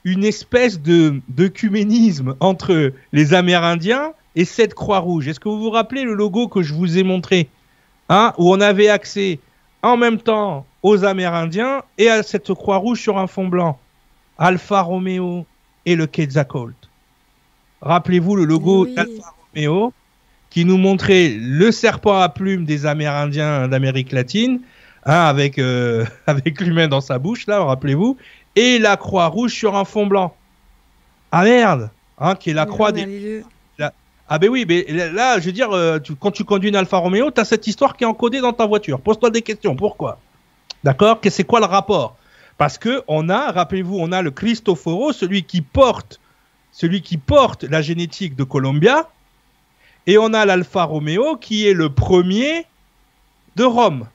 une 0.04 0.24
espèce 0.24 0.80
de 0.80 1.20
d'œcuménisme 1.30 2.36
entre 2.40 2.94
les 3.12 3.34
Amérindiens 3.34 4.14
et 4.36 4.46
cette 4.46 4.76
Croix-Rouge? 4.76 5.28
Est-ce 5.28 5.40
que 5.40 5.50
vous 5.50 5.62
vous 5.62 5.72
rappelez 5.72 6.04
le 6.04 6.14
logo 6.14 6.48
que 6.48 6.62
je 6.62 6.76
vous 6.76 7.00
ai 7.00 7.04
montré? 7.04 7.50
Hein, 8.08 8.34
Où 8.38 8.54
on 8.54 8.62
avait 8.62 8.90
accès 8.90 9.40
en 9.84 9.98
même 9.98 10.20
temps 10.20 10.66
aux 10.84 11.04
Amérindiens 11.06 11.84
et 11.98 12.10
à 12.10 12.24
cette 12.24 12.54
Croix-Rouge 12.54 13.00
sur 13.00 13.18
un 13.18 13.28
fond 13.28 13.48
blanc. 13.48 13.80
Alfa 14.38 14.82
Romeo 14.82 15.46
et 15.86 15.96
le 15.96 16.08
Quetzalcoatl. 16.08 16.74
Rappelez-vous 17.82 18.36
le 18.36 18.46
logo 18.46 18.86
Oui. 18.86 18.96
d'Alfa 18.96 19.34
Romeo 19.54 19.94
qui 20.52 20.66
nous 20.66 20.78
montrait 20.78 21.36
le 21.40 21.72
serpent 21.72 22.20
à 22.20 22.30
plumes 22.30 22.66
des 22.66 22.86
Amérindiens 22.86 23.68
d'Amérique 23.68 24.12
latine, 24.12 24.60
hein, 25.06 25.22
avec, 25.24 25.58
euh, 25.58 26.06
avec 26.28 26.60
l'humain 26.62 26.88
dans 26.88 27.02
sa 27.02 27.18
bouche, 27.18 27.48
là, 27.48 27.64
rappelez-vous, 27.64 28.18
et 28.56 28.78
la 28.78 28.98
croix 28.98 29.28
rouge 29.28 29.54
sur 29.54 29.76
un 29.76 29.86
fond 29.86 30.06
blanc. 30.06 30.36
Ah 31.32 31.44
merde 31.44 31.90
hein, 32.20 32.36
Qui 32.36 32.50
est 32.50 32.54
la 32.54 32.66
croix 32.66 32.92
des... 32.92 33.44
Ah 34.34 34.40
ben 34.40 34.50
oui, 34.50 34.64
mais 34.66 34.86
là, 34.88 35.42
je 35.42 35.48
veux 35.48 35.52
dire, 35.52 35.72
euh, 35.74 36.00
quand 36.22 36.32
tu 36.32 36.46
conduis 36.46 36.70
une 36.70 36.78
Alfa 36.78 36.96
Romeo, 36.96 37.32
tu 37.32 37.42
as 37.42 37.44
cette 37.44 37.68
histoire 37.68 37.98
qui 37.98 38.06
est 38.06 38.08
encodée 38.08 38.40
dans 38.40 38.54
ta 38.54 38.66
voiture. 38.66 39.02
Pose-toi 39.02 39.30
des 39.30 39.42
questions. 39.42 39.76
Pourquoi? 39.76 40.22
D'accord? 40.86 41.20
C'est 41.30 41.44
quoi 41.44 41.60
le 41.60 41.66
rapport? 41.66 42.16
Parce 42.58 42.78
que 42.78 43.04
on 43.10 43.28
a, 43.28 43.52
rappelez-vous, 43.52 43.98
on 44.00 44.14
a 44.14 44.22
le 44.22 44.32
Cristoforo, 44.32 45.12
celui 45.12 45.44
qui 45.44 45.60
porte, 45.60 46.22
celui 46.72 47.02
qui 47.02 47.18
porte 47.18 47.64
la 47.66 47.82
génétique 47.82 48.38
de 48.38 48.46
Columbia, 48.46 49.10
et 50.08 50.18
on 50.18 50.34
a 50.34 50.46
l'Alfa 50.46 50.86
Romeo 50.86 51.36
qui 51.36 51.68
est 51.68 51.74
le 51.74 51.90
premier 51.90 52.66
de 53.58 53.66
Rome. 53.66 54.08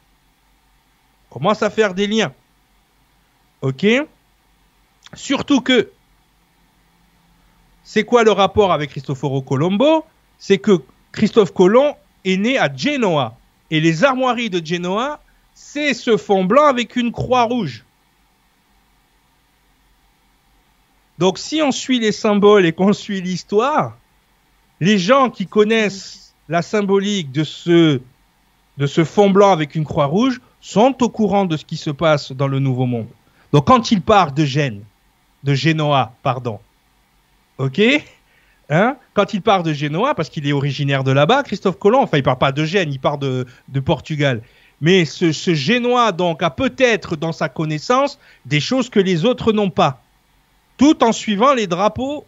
On 1.30 1.34
commence 1.34 1.62
à 1.62 1.68
faire 1.68 1.92
des 1.92 2.06
liens. 2.06 2.32
Ok? 3.60 3.84
Surtout 5.12 5.60
que 5.60 5.90
c'est 7.88 8.02
quoi 8.02 8.24
le 8.24 8.32
rapport 8.32 8.72
avec 8.72 8.90
Cristoforo 8.90 9.42
Colombo? 9.42 10.04
C'est 10.38 10.58
que 10.58 10.82
Christophe 11.12 11.54
Colomb 11.54 11.94
est 12.24 12.36
né 12.36 12.58
à 12.58 12.68
Genoa. 12.74 13.38
Et 13.70 13.80
les 13.80 14.02
armoiries 14.02 14.50
de 14.50 14.60
Genoa, 14.62 15.20
c'est 15.54 15.94
ce 15.94 16.16
fond 16.16 16.44
blanc 16.44 16.66
avec 16.66 16.96
une 16.96 17.12
croix 17.12 17.44
rouge. 17.44 17.84
Donc 21.18 21.38
si 21.38 21.62
on 21.62 21.70
suit 21.70 22.00
les 22.00 22.10
symboles 22.10 22.66
et 22.66 22.72
qu'on 22.72 22.92
suit 22.92 23.20
l'histoire, 23.20 23.96
les 24.80 24.98
gens 24.98 25.30
qui 25.30 25.46
connaissent 25.46 26.34
la 26.48 26.62
symbolique 26.62 27.30
de 27.30 27.44
ce, 27.44 28.00
de 28.78 28.86
ce 28.88 29.04
fond 29.04 29.30
blanc 29.30 29.52
avec 29.52 29.76
une 29.76 29.84
croix 29.84 30.06
rouge 30.06 30.40
sont 30.60 31.04
au 31.04 31.08
courant 31.08 31.44
de 31.44 31.56
ce 31.56 31.64
qui 31.64 31.76
se 31.76 31.90
passe 31.90 32.32
dans 32.32 32.48
le 32.48 32.58
Nouveau 32.58 32.86
Monde. 32.86 33.08
Donc 33.52 33.68
quand 33.68 33.92
il 33.92 34.02
part 34.02 34.32
de 34.32 34.44
Gênes, 34.44 34.82
de 35.44 35.54
Genoa, 35.54 36.12
pardon, 36.24 36.58
ok 37.58 37.80
Hein? 38.68 38.96
Quand 39.14 39.32
il 39.32 39.42
part 39.42 39.62
de 39.62 39.72
Genoa, 39.72 40.14
parce 40.14 40.28
qu'il 40.28 40.46
est 40.46 40.52
originaire 40.52 41.04
de 41.04 41.12
là-bas, 41.12 41.44
Christophe 41.44 41.78
Colomb, 41.78 42.02
enfin 42.02 42.16
il 42.16 42.22
part 42.22 42.38
pas 42.38 42.52
de 42.52 42.64
Gênes, 42.64 42.92
il 42.92 42.98
part 42.98 43.18
de, 43.18 43.46
Portugal. 43.84 44.42
Mais 44.80 45.04
ce, 45.04 45.32
ce 45.32 45.54
Génois, 45.54 46.12
donc, 46.12 46.42
a 46.42 46.50
peut-être 46.50 47.16
dans 47.16 47.32
sa 47.32 47.48
connaissance 47.48 48.18
des 48.44 48.60
choses 48.60 48.90
que 48.90 49.00
les 49.00 49.24
autres 49.24 49.52
n'ont 49.52 49.70
pas. 49.70 50.02
Tout 50.78 51.02
en 51.04 51.12
suivant 51.12 51.54
les 51.54 51.66
drapeaux, 51.66 52.26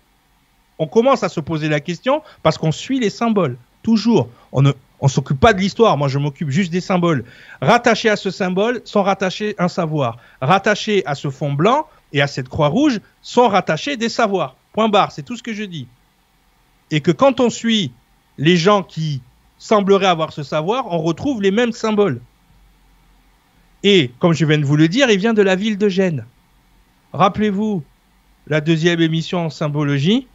on 0.79 0.87
commence 0.87 1.25
à 1.25 1.29
se 1.29 1.41
poser 1.41 1.69
la 1.69 1.81
question 1.81 2.23
parce 2.43 2.57
qu'on 2.57 2.73
suit 2.73 3.01
les 3.01 3.11
symboles. 3.11 3.59
Toujours. 3.83 4.29
On 4.53 4.63
ne 4.63 4.73
s'occupe 5.09 5.41
pas 5.41 5.53
de 5.53 5.61
l'histoire. 5.61 5.99
Moi, 5.99 6.09
je 6.09 6.19
m'occupe 6.19 6.51
juste 6.51 6.73
des 6.73 6.81
symboles. 6.81 7.25
Rattachés 7.61 8.11
à 8.11 8.17
ce 8.17 8.31
symbole 8.31 8.81
sont 8.85 9.03
rattachés 9.03 9.55
un 9.59 9.69
savoir. 9.69 10.19
Rattachés 10.41 11.05
à 11.05 11.15
ce 11.15 11.31
fond 11.31 11.53
blanc 11.53 11.87
et 12.13 12.23
à 12.23 12.27
cette 12.27 12.49
croix 12.49 12.69
rouge 12.69 13.01
sont 13.23 13.49
rattachés 13.49 13.97
des 13.97 14.09
savoirs. 14.09 14.57
Point 14.79 14.91
barre. 14.91 15.11
C'est 15.11 15.25
tout 15.25 15.37
ce 15.37 15.43
que 15.43 15.53
je 15.53 15.65
dis. 15.65 15.89
Et 16.93 17.01
que 17.01 17.11
quand 17.11 17.41
on 17.41 17.51
suit 17.51 17.91
les 18.37 18.57
gens 18.57 18.85
qui 18.85 19.21
sembleraient 19.59 20.07
avoir 20.07 20.33
ce 20.33 20.45
savoir, 20.45 20.87
on 20.93 20.99
retrouve 20.99 21.43
les 21.43 21.51
mêmes 21.51 21.73
symboles. 21.73 22.21
Et, 23.83 24.13
comme 24.21 24.35
je 24.35 24.47
viens 24.47 24.59
de 24.59 24.65
vous 24.65 24.77
le 24.77 24.87
dire, 24.87 25.11
il 25.11 25.19
vient 25.19 25.35
de 25.35 25.43
la 25.43 25.57
ville 25.57 25.79
de 25.79 25.89
Gênes. 25.89 26.25
Rappelez-vous 27.13 27.83
la 28.47 28.61
deuxième 28.61 29.01
émission 29.01 29.47
en 29.47 29.51
symbologie 29.51 30.29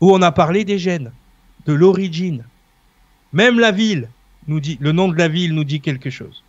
où 0.00 0.12
on 0.12 0.22
a 0.22 0.30
parlé 0.30 0.64
des 0.64 0.78
gènes, 0.78 1.10
de 1.66 1.72
l'origine. 1.72 2.44
Même 3.32 3.58
la 3.58 3.72
ville 3.72 4.08
nous 4.46 4.60
dit, 4.60 4.78
le 4.80 4.92
nom 4.92 5.08
de 5.08 5.16
la 5.16 5.26
ville 5.26 5.56
nous 5.56 5.64
dit 5.64 5.80
quelque 5.80 6.10
chose. 6.10 6.44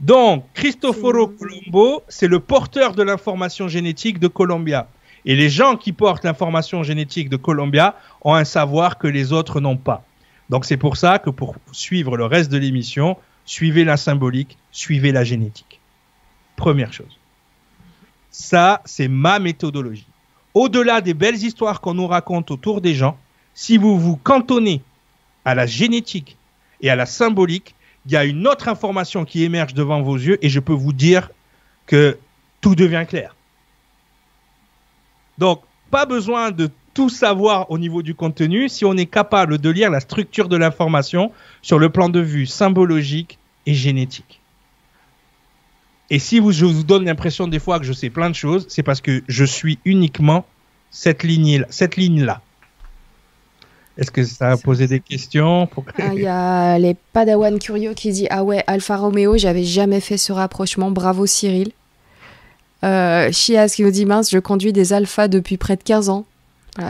Donc, 0.00 0.46
Cristoforo 0.54 1.28
Colombo, 1.28 2.02
c'est 2.08 2.26
le 2.26 2.40
porteur 2.40 2.94
de 2.94 3.02
l'information 3.02 3.68
génétique 3.68 4.18
de 4.18 4.28
Colombia. 4.28 4.88
Et 5.26 5.36
les 5.36 5.50
gens 5.50 5.76
qui 5.76 5.92
portent 5.92 6.24
l'information 6.24 6.82
génétique 6.82 7.28
de 7.28 7.36
Colombia 7.36 7.94
ont 8.22 8.34
un 8.34 8.44
savoir 8.44 8.96
que 8.96 9.06
les 9.06 9.32
autres 9.32 9.60
n'ont 9.60 9.76
pas. 9.76 10.04
Donc 10.48 10.64
c'est 10.64 10.78
pour 10.78 10.96
ça 10.96 11.18
que 11.18 11.30
pour 11.30 11.54
suivre 11.72 12.16
le 12.16 12.24
reste 12.24 12.50
de 12.50 12.56
l'émission, 12.56 13.18
suivez 13.44 13.84
la 13.84 13.98
symbolique, 13.98 14.56
suivez 14.72 15.12
la 15.12 15.22
génétique. 15.22 15.80
Première 16.56 16.92
chose. 16.92 17.18
Ça, 18.30 18.80
c'est 18.86 19.08
ma 19.08 19.38
méthodologie. 19.38 20.06
Au-delà 20.54 21.00
des 21.00 21.14
belles 21.14 21.42
histoires 21.44 21.80
qu'on 21.80 21.94
nous 21.94 22.06
raconte 22.06 22.50
autour 22.50 22.80
des 22.80 22.94
gens, 22.94 23.18
si 23.54 23.76
vous 23.76 23.98
vous 23.98 24.16
cantonnez 24.16 24.82
à 25.44 25.54
la 25.54 25.66
génétique 25.66 26.36
et 26.80 26.90
à 26.90 26.96
la 26.96 27.06
symbolique, 27.06 27.74
il 28.06 28.12
y 28.12 28.16
a 28.16 28.24
une 28.24 28.46
autre 28.46 28.68
information 28.68 29.24
qui 29.24 29.44
émerge 29.44 29.74
devant 29.74 30.02
vos 30.02 30.16
yeux 30.16 30.38
et 30.44 30.48
je 30.48 30.60
peux 30.60 30.72
vous 30.72 30.92
dire 30.92 31.30
que 31.86 32.18
tout 32.60 32.74
devient 32.74 33.04
clair. 33.08 33.36
Donc, 35.38 35.62
pas 35.90 36.06
besoin 36.06 36.50
de 36.50 36.70
tout 36.94 37.08
savoir 37.08 37.70
au 37.70 37.78
niveau 37.78 38.02
du 38.02 38.14
contenu 38.14 38.68
si 38.68 38.84
on 38.84 38.96
est 38.96 39.06
capable 39.06 39.58
de 39.58 39.70
lire 39.70 39.90
la 39.90 40.00
structure 40.00 40.48
de 40.48 40.56
l'information 40.56 41.32
sur 41.62 41.78
le 41.78 41.88
plan 41.88 42.08
de 42.08 42.20
vue 42.20 42.46
symbologique 42.46 43.38
et 43.66 43.74
génétique. 43.74 44.40
Et 46.10 46.18
si 46.18 46.36
je 46.36 46.64
vous 46.64 46.82
donne 46.82 47.04
l'impression 47.04 47.46
des 47.46 47.60
fois 47.60 47.78
que 47.78 47.84
je 47.84 47.92
sais 47.92 48.10
plein 48.10 48.30
de 48.30 48.34
choses, 48.34 48.66
c'est 48.68 48.82
parce 48.82 49.00
que 49.00 49.22
je 49.28 49.44
suis 49.44 49.78
uniquement 49.84 50.44
cette. 50.90 51.24
Cette 51.70 51.96
ligne-là. 51.96 52.42
Est-ce 54.00 54.10
que 54.10 54.24
ça 54.24 54.52
a 54.52 54.56
posé 54.56 54.86
des 54.86 54.98
questions 54.98 55.68
ah, 55.98 56.14
Il 56.14 56.22
y 56.22 56.26
a 56.26 56.78
les 56.78 56.96
Padawan 57.12 57.58
curieux 57.58 57.92
qui 57.92 58.10
dit 58.10 58.26
Ah 58.30 58.42
ouais, 58.42 58.64
Alfa 58.66 58.96
Romeo, 58.96 59.36
j'avais 59.36 59.62
jamais 59.62 60.00
fait 60.00 60.16
ce 60.16 60.32
rapprochement. 60.32 60.90
Bravo 60.90 61.26
Cyril. 61.26 61.72
Euh, 62.82 63.30
Chiaz 63.30 63.74
qui 63.74 63.82
nous 63.82 63.90
dit 63.90 64.06
Mince, 64.06 64.30
je 64.30 64.38
conduis 64.38 64.72
des 64.72 64.94
Alpha 64.94 65.28
depuis 65.28 65.58
près 65.58 65.76
de 65.76 65.82
15 65.82 66.08
ans, 66.08 66.24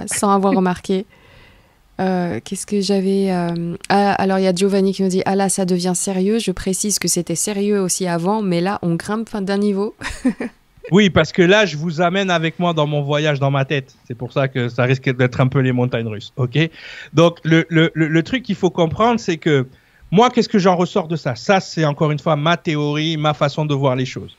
sans 0.06 0.30
avoir 0.30 0.52
remarqué. 0.56 1.04
Euh, 2.00 2.38
qu'est-ce 2.44 2.64
que 2.64 2.80
j'avais 2.80 3.30
euh, 3.30 3.76
ah, 3.88 4.12
Alors 4.12 4.38
il 4.38 4.44
y 4.44 4.48
a 4.48 4.54
Giovanni 4.54 4.94
qui 4.94 5.02
nous 5.02 5.08
dit 5.08 5.22
Ah 5.26 5.34
là, 5.34 5.48
ça 5.48 5.64
devient 5.64 5.92
sérieux. 5.96 6.38
Je 6.38 6.52
précise 6.52 7.00
que 7.00 7.08
c'était 7.08 7.34
sérieux 7.34 7.80
aussi 7.80 8.06
avant, 8.06 8.40
mais 8.40 8.60
là, 8.60 8.78
on 8.82 8.94
grimpe 8.94 9.36
d'un 9.36 9.58
niveau. 9.58 9.96
oui, 10.90 11.10
parce 11.10 11.32
que 11.32 11.42
là, 11.42 11.66
je 11.66 11.76
vous 11.76 12.00
amène 12.00 12.30
avec 12.30 12.58
moi 12.58 12.72
dans 12.72 12.86
mon 12.86 13.02
voyage 13.02 13.38
dans 13.38 13.50
ma 13.50 13.64
tête. 13.64 13.94
C'est 14.06 14.14
pour 14.14 14.32
ça 14.32 14.48
que 14.48 14.68
ça 14.68 14.84
risque 14.84 15.14
d'être 15.14 15.40
un 15.40 15.48
peu 15.48 15.60
les 15.60 15.72
montagnes 15.72 16.08
russes. 16.08 16.32
Ok? 16.36 16.58
Donc 17.12 17.38
le, 17.44 17.66
le, 17.68 17.90
le, 17.94 18.22
truc 18.22 18.42
qu'il 18.42 18.56
faut 18.56 18.70
comprendre, 18.70 19.20
c'est 19.20 19.36
que 19.36 19.66
moi, 20.10 20.30
qu'est-ce 20.30 20.48
que 20.48 20.58
j'en 20.58 20.76
ressors 20.76 21.08
de 21.08 21.16
ça? 21.16 21.36
Ça, 21.36 21.60
c'est 21.60 21.84
encore 21.84 22.10
une 22.10 22.18
fois 22.18 22.36
ma 22.36 22.56
théorie, 22.56 23.16
ma 23.16 23.34
façon 23.34 23.64
de 23.64 23.74
voir 23.74 23.96
les 23.96 24.06
choses. 24.06 24.36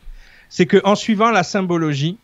C'est 0.49 0.66
que 0.66 0.82
en 0.84 0.95
suivant 0.95 1.32
la 1.32 1.43
symbologie, 1.43 2.18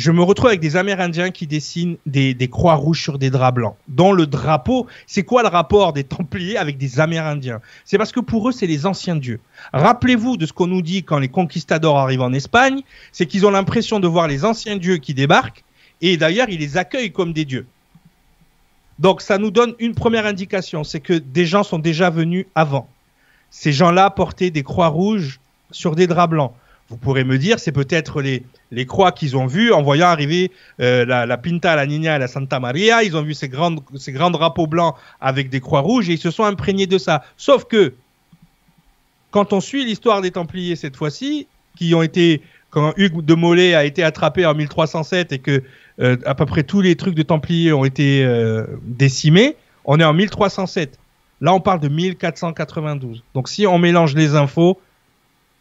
je 0.00 0.10
me 0.10 0.22
retrouve 0.22 0.48
avec 0.48 0.60
des 0.60 0.76
Amérindiens 0.76 1.30
qui 1.30 1.46
dessinent 1.46 1.98
des, 2.06 2.34
croix 2.48 2.74
rouges 2.74 3.02
sur 3.02 3.18
des 3.18 3.28
draps 3.28 3.54
blancs. 3.54 3.76
Dont 3.86 4.14
le 4.14 4.26
drapeau, 4.26 4.86
c'est 5.06 5.24
quoi 5.24 5.42
le 5.42 5.48
rapport 5.48 5.92
des 5.92 6.04
Templiers 6.04 6.56
avec 6.56 6.78
des 6.78 7.00
Amérindiens? 7.00 7.60
C'est 7.84 7.98
parce 7.98 8.10
que 8.10 8.20
pour 8.20 8.48
eux, 8.48 8.52
c'est 8.52 8.66
les 8.66 8.86
anciens 8.86 9.16
dieux. 9.16 9.40
Rappelez-vous 9.74 10.38
de 10.38 10.46
ce 10.46 10.54
qu'on 10.54 10.68
nous 10.68 10.80
dit 10.80 11.04
quand 11.04 11.18
les 11.18 11.28
conquistadors 11.28 11.98
arrivent 11.98 12.22
en 12.22 12.32
Espagne, 12.32 12.80
c'est 13.12 13.26
qu'ils 13.26 13.44
ont 13.44 13.50
l'impression 13.50 14.00
de 14.00 14.08
voir 14.08 14.26
les 14.26 14.46
anciens 14.46 14.78
dieux 14.78 14.96
qui 14.96 15.12
débarquent, 15.12 15.64
et 16.00 16.16
d'ailleurs, 16.16 16.48
ils 16.48 16.60
les 16.60 16.78
accueillent 16.78 17.12
comme 17.12 17.34
des 17.34 17.44
dieux. 17.44 17.66
Donc 18.98 19.20
ça 19.20 19.36
nous 19.36 19.50
donne 19.50 19.74
une 19.80 19.94
première 19.94 20.24
indication, 20.24 20.82
c'est 20.82 21.00
que 21.00 21.12
des 21.12 21.44
gens 21.44 21.62
sont 21.62 21.78
déjà 21.78 22.08
venus 22.08 22.46
avant. 22.54 22.88
Ces 23.50 23.72
gens-là 23.72 24.08
portaient 24.08 24.50
des 24.50 24.62
croix 24.62 24.88
rouges 24.88 25.40
sur 25.70 25.94
des 25.94 26.06
draps 26.06 26.30
blancs. 26.30 26.52
Vous 26.90 26.96
pourrez 26.96 27.22
me 27.22 27.38
dire, 27.38 27.60
c'est 27.60 27.70
peut-être 27.70 28.20
les, 28.20 28.42
croix 28.86 29.12
qu'ils 29.12 29.36
ont 29.36 29.46
vues 29.46 29.72
en 29.72 29.80
voyant 29.80 30.08
arriver 30.08 30.50
euh, 30.80 31.04
la, 31.04 31.38
Pinta, 31.38 31.76
la 31.76 31.86
Nina 31.86 32.16
et 32.16 32.18
la 32.18 32.26
Santa 32.26 32.58
Maria. 32.58 33.04
Ils 33.04 33.16
ont 33.16 33.22
vu 33.22 33.32
ces, 33.32 33.48
ces 33.96 34.12
grands 34.12 34.30
drapeaux 34.30 34.66
blancs 34.66 34.96
avec 35.20 35.50
des 35.50 35.60
croix 35.60 35.80
rouges 35.80 36.10
et 36.10 36.14
ils 36.14 36.18
se 36.18 36.32
sont 36.32 36.42
imprégnés 36.42 36.88
de 36.88 36.98
ça. 36.98 37.22
Sauf 37.36 37.64
que, 37.64 37.94
quand 39.30 39.52
on 39.52 39.60
suit 39.60 39.84
l'histoire 39.84 40.20
des 40.20 40.32
Templiers 40.32 40.74
cette 40.74 40.96
fois-ci, 40.96 41.46
qui 41.76 41.94
ont 41.94 42.02
été, 42.02 42.42
quand 42.70 42.92
Hugues 42.96 43.24
de 43.24 43.34
Molay 43.34 43.74
a 43.74 43.84
été 43.84 44.02
attrapé 44.02 44.44
en 44.44 44.54
1307 44.54 45.32
et 45.32 45.38
que 45.38 45.62
euh, 46.00 46.16
à 46.26 46.34
peu 46.34 46.44
près 46.44 46.64
tous 46.64 46.80
les 46.80 46.96
trucs 46.96 47.14
de 47.14 47.22
Templiers 47.22 47.72
ont 47.72 47.84
été 47.84 48.24
euh, 48.24 48.66
décimés, 48.82 49.54
on 49.84 50.00
est 50.00 50.04
en 50.04 50.12
1307. 50.12 50.98
Là, 51.40 51.54
on 51.54 51.60
parle 51.60 51.78
de 51.78 51.88
1492. 51.88 53.22
Donc, 53.34 53.48
si 53.48 53.66
on 53.66 53.78
mélange 53.78 54.14
les 54.14 54.34
infos, 54.34 54.78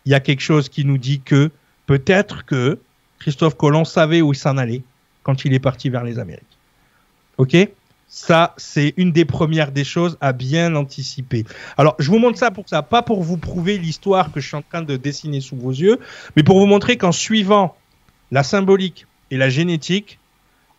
il 0.06 0.12
y 0.12 0.16
a 0.16 0.20
quelque 0.20 0.42
chose 0.42 0.70
qui 0.70 0.86
nous 0.86 0.98
dit 0.98 1.22
que 1.22 1.52
peut-être 1.86 2.46
que 2.46 2.80
Christophe 3.20 3.56
Colomb 3.56 3.86
savait 3.86 4.22
où 4.22 4.34
il 4.34 4.36
s'en 4.38 4.58
allait 4.58 4.84
quand 5.24 5.46
il 5.46 5.54
est 5.54 5.60
parti 5.60 5.90
vers 5.90 6.04
les 6.04 6.20
Amériques. 6.20 6.58
Ok? 7.38 7.56
Ça, 8.08 8.56
c'est 8.58 8.96
une 8.98 9.12
des 9.12 9.26
premières 9.26 9.72
des 9.72 9.84
choses 9.84 10.18
à 10.20 10.34
bien 10.34 10.74
anticiper. 10.76 11.46
Alors, 11.78 11.96
je 12.00 12.10
vous 12.10 12.18
montre 12.18 12.40
ça 12.40 12.50
pour 12.50 12.68
ça, 12.68 12.82
pas 12.82 13.04
pour 13.04 13.22
vous 13.22 13.38
prouver 13.38 13.78
l'histoire 13.78 14.32
que 14.32 14.40
je 14.40 14.48
suis 14.48 14.58
en 14.58 14.64
train 14.64 14.82
de 14.82 14.98
dessiner 14.98 15.42
sous 15.42 15.56
vos 15.56 15.70
yeux, 15.70 16.00
mais 16.36 16.42
pour 16.42 16.60
vous 16.60 16.66
montrer 16.66 16.98
qu'en 16.98 17.12
suivant 17.12 17.76
la 18.32 18.42
symbolique 18.42 19.06
et 19.30 19.38
la 19.38 19.50
génétique, 19.50 20.18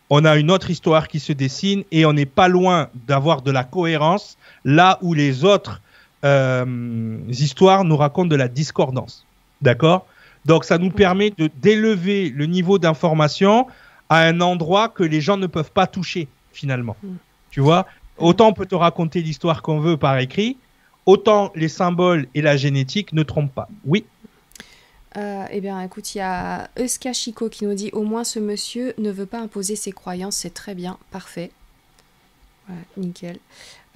on 0.09 0.25
a 0.25 0.35
une 0.35 0.51
autre 0.51 0.69
histoire 0.69 1.07
qui 1.07 1.21
se 1.21 1.31
dessine 1.31 1.85
et 1.91 2.05
on 2.05 2.11
n'est 2.11 2.25
pas 2.25 2.49
loin 2.49 2.89
d'avoir 3.07 3.41
de 3.43 3.51
la 3.51 3.63
cohérence 3.63 4.37
là 4.65 4.99
où 5.01 5.13
les 5.13 5.45
autres 5.45 5.81
euh, 6.23 7.17
histoires 7.29 7.83
nous 7.83 7.97
racontent 7.97 8.27
de 8.27 8.35
la 8.35 8.47
discordance. 8.47 9.25
D'accord? 9.61 10.05
Donc 10.45 10.65
ça 10.65 10.77
nous 10.77 10.89
permet 10.89 11.31
de 11.31 11.49
d'élever 11.61 12.29
le 12.29 12.45
niveau 12.45 12.79
d'information 12.79 13.67
à 14.09 14.23
un 14.23 14.41
endroit 14.41 14.89
que 14.89 15.03
les 15.03 15.21
gens 15.21 15.37
ne 15.37 15.47
peuvent 15.47 15.71
pas 15.71 15.87
toucher 15.87 16.27
finalement. 16.51 16.95
Tu 17.51 17.59
vois? 17.59 17.85
Autant 18.17 18.49
on 18.49 18.53
peut 18.53 18.65
te 18.65 18.75
raconter 18.75 19.21
l'histoire 19.21 19.61
qu'on 19.61 19.79
veut 19.79 19.97
par 19.97 20.17
écrit, 20.17 20.57
autant 21.05 21.51
les 21.55 21.69
symboles 21.69 22.27
et 22.33 22.41
la 22.41 22.57
génétique 22.57 23.13
ne 23.13 23.23
trompent 23.23 23.53
pas. 23.53 23.69
Oui? 23.85 24.05
Euh, 25.17 25.45
eh 25.49 25.59
bien, 25.59 25.81
écoute, 25.81 26.15
il 26.15 26.19
y 26.19 26.21
a 26.21 26.69
Euska 26.79 27.11
Chico 27.11 27.49
qui 27.49 27.65
nous 27.65 27.73
dit 27.73 27.89
au 27.91 28.03
moins 28.03 28.23
ce 28.23 28.39
monsieur 28.39 28.93
ne 28.97 29.11
veut 29.11 29.25
pas 29.25 29.41
imposer 29.41 29.75
ses 29.75 29.91
croyances, 29.91 30.37
c'est 30.37 30.53
très 30.53 30.73
bien, 30.73 30.97
parfait. 31.11 31.51
Nickel. 32.97 33.37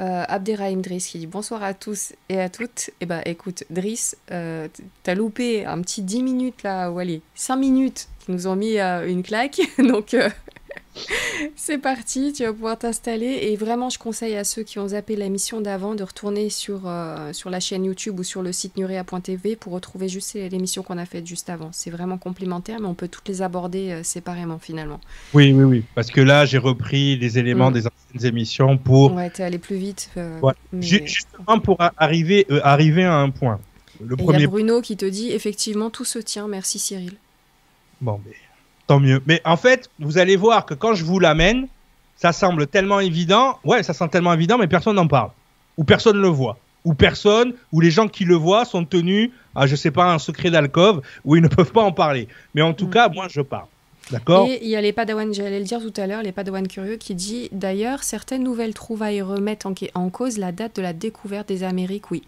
Euh, 0.02 0.26
Abderrahim 0.28 0.82
Driss 0.82 1.08
qui 1.08 1.20
dit 1.20 1.28
bonsoir 1.28 1.64
à 1.64 1.74
tous 1.74 2.14
et 2.28 2.40
à 2.40 2.50
toutes. 2.50 2.90
Eh 3.00 3.06
ben 3.06 3.22
écoute, 3.26 3.64
Driss, 3.70 4.18
euh, 4.32 4.68
t'as 5.04 5.16
loupé 5.16 5.66
un 5.66 5.82
petit 5.82 6.02
10 6.02 6.22
minutes 6.22 6.64
là, 6.64 6.92
ou 6.92 7.00
allez, 7.00 7.22
5 7.36 7.56
minutes 7.56 8.10
qui 8.20 8.32
nous 8.32 8.48
ont 8.48 8.58
mis 8.58 8.78
euh, 8.78 9.08
une 9.08 9.24
claque. 9.24 9.62
Donc 9.78 10.16
C'est 11.56 11.78
parti, 11.78 12.34
tu 12.34 12.44
vas 12.44 12.54
pouvoir 12.54 12.78
t'installer. 12.78 13.40
Et 13.42 13.56
vraiment, 13.56 13.90
je 13.90 14.00
conseille 14.00 14.36
à 14.36 14.44
ceux 14.44 14.64
qui 14.64 14.80
ont 14.80 14.90
zappé 14.90 15.16
la 15.16 15.30
mission 15.30 15.62
d'avant 15.62 15.96
de 15.96 16.04
retourner 16.04 16.50
sur, 16.50 16.82
euh, 16.86 17.34
sur 17.34 17.50
la 17.50 17.60
chaîne 17.60 17.86
YouTube 17.86 18.20
ou 18.20 18.24
sur 18.24 18.42
le 18.42 18.52
site 18.52 18.78
nurea.tv 18.78 19.56
pour 19.56 19.74
retrouver 19.74 20.08
juste 20.08 20.36
l'émission 20.36 20.84
qu'on 20.84 20.98
a 20.98 21.06
faite 21.06 21.28
juste 21.28 21.50
avant. 21.50 21.70
C'est 21.72 21.92
vraiment 21.92 22.18
complémentaire, 22.18 22.80
mais 22.80 22.88
on 22.88 22.94
peut 22.94 23.08
toutes 23.08 23.28
les 23.28 23.42
aborder 23.42 23.92
euh, 23.92 24.04
séparément 24.04 24.60
finalement. 24.60 25.00
Oui, 25.34 25.52
oui, 25.54 25.64
oui. 25.64 25.84
Parce 25.96 26.12
que 26.12 26.22
là, 26.22 26.46
j'ai 26.46 26.58
repris 26.58 27.18
les 27.18 27.38
éléments 27.38 27.72
mm. 27.72 27.74
des 27.74 27.88
anciennes 27.88 28.26
émissions 28.26 28.78
pour. 28.78 29.14
Ouais, 29.14 29.30
t'es 29.30 29.44
allé 29.44 29.58
plus 29.58 29.78
vite. 29.78 30.10
Euh, 30.18 30.40
justement 30.80 31.60
pour 31.60 31.78
arriver, 31.98 32.48
arriver 32.64 33.04
à 33.04 33.16
un 33.16 33.30
point. 33.30 33.60
Le 34.04 34.16
premier... 34.16 34.40
Il 34.40 34.42
y 34.42 34.46
a 34.46 34.48
Bruno 34.48 34.82
qui 34.82 34.98
te 34.98 35.06
dit 35.06 35.32
effectivement 35.32 35.90
tout 35.90 36.06
se 36.06 36.20
tient. 36.20 36.48
Merci 36.48 36.80
Cyril. 36.80 37.14
Bon, 38.02 38.20
mais 38.26 38.34
tant 38.88 39.00
mieux. 39.00 39.22
Mais 39.26 39.42
en 39.46 39.58
fait, 39.58 39.90
vous 40.00 40.18
allez 40.18 40.36
voir 40.36 40.66
que 40.66 40.74
quand 40.74 40.94
je 40.94 41.04
vous 41.04 41.20
l'amène, 41.20 41.68
ça 42.16 42.32
semble 42.32 42.68
tellement 42.68 43.00
évident. 43.00 43.60
Ouais, 43.64 43.84
ça 43.84 43.94
semble 43.94 44.12
tellement 44.12 44.34
évident, 44.34 44.58
mais 44.58 44.68
personne 44.68 44.96
n'en 44.96 45.08
parle. 45.08 45.32
Ou 45.78 45.84
personne 45.84 46.18
ne 46.18 46.22
le 46.22 46.28
voit. 46.28 46.58
Ou 46.86 46.94
personne, 46.94 47.54
ou 47.72 47.82
les 47.82 47.92
gens 47.92 48.08
qui 48.08 48.26
le 48.26 48.36
voient 48.36 48.64
sont 48.64 48.86
tenus 48.86 49.32
à, 49.56 49.66
je 49.66 49.76
sais 49.76 49.92
pas, 49.92 50.14
un 50.14 50.20
secret 50.20 50.52
d'alcove 50.52 51.02
où 51.24 51.36
ils 51.36 51.42
ne 51.42 51.48
peuvent 51.56 51.72
pas 51.72 51.82
en 51.82 51.92
parler. 51.92 52.28
Mais 52.54 52.62
en 52.62 52.74
tout 52.74 52.88
mm. 52.88 52.92
cas, 52.92 53.10
moi, 53.10 53.28
je 53.30 53.42
parle. 53.42 53.68
D'accord? 54.12 54.48
Et 54.48 54.60
il 54.62 54.70
y 54.70 54.76
a 54.76 54.82
les 54.82 54.94
Padawan, 54.94 55.34
j'allais 55.34 55.58
le 55.58 55.66
dire 55.66 55.82
tout 55.82 55.94
à 56.00 56.06
l'heure, 56.06 56.22
les 56.22 56.32
Padawan 56.32 56.68
curieux 56.68 56.98
qui 56.98 57.16
dit 57.16 57.50
d'ailleurs, 57.52 58.04
certaines 58.04 58.44
nouvelles 58.44 58.76
trouvailles 58.76 59.24
remettent 59.24 59.66
en, 59.66 59.74
en 59.96 60.10
cause 60.10 60.38
la 60.38 60.52
date 60.52 60.76
de 60.76 60.84
la 60.84 60.94
découverte 60.94 61.48
des 61.48 61.64
Amériques, 61.64 62.12
oui. 62.12 62.22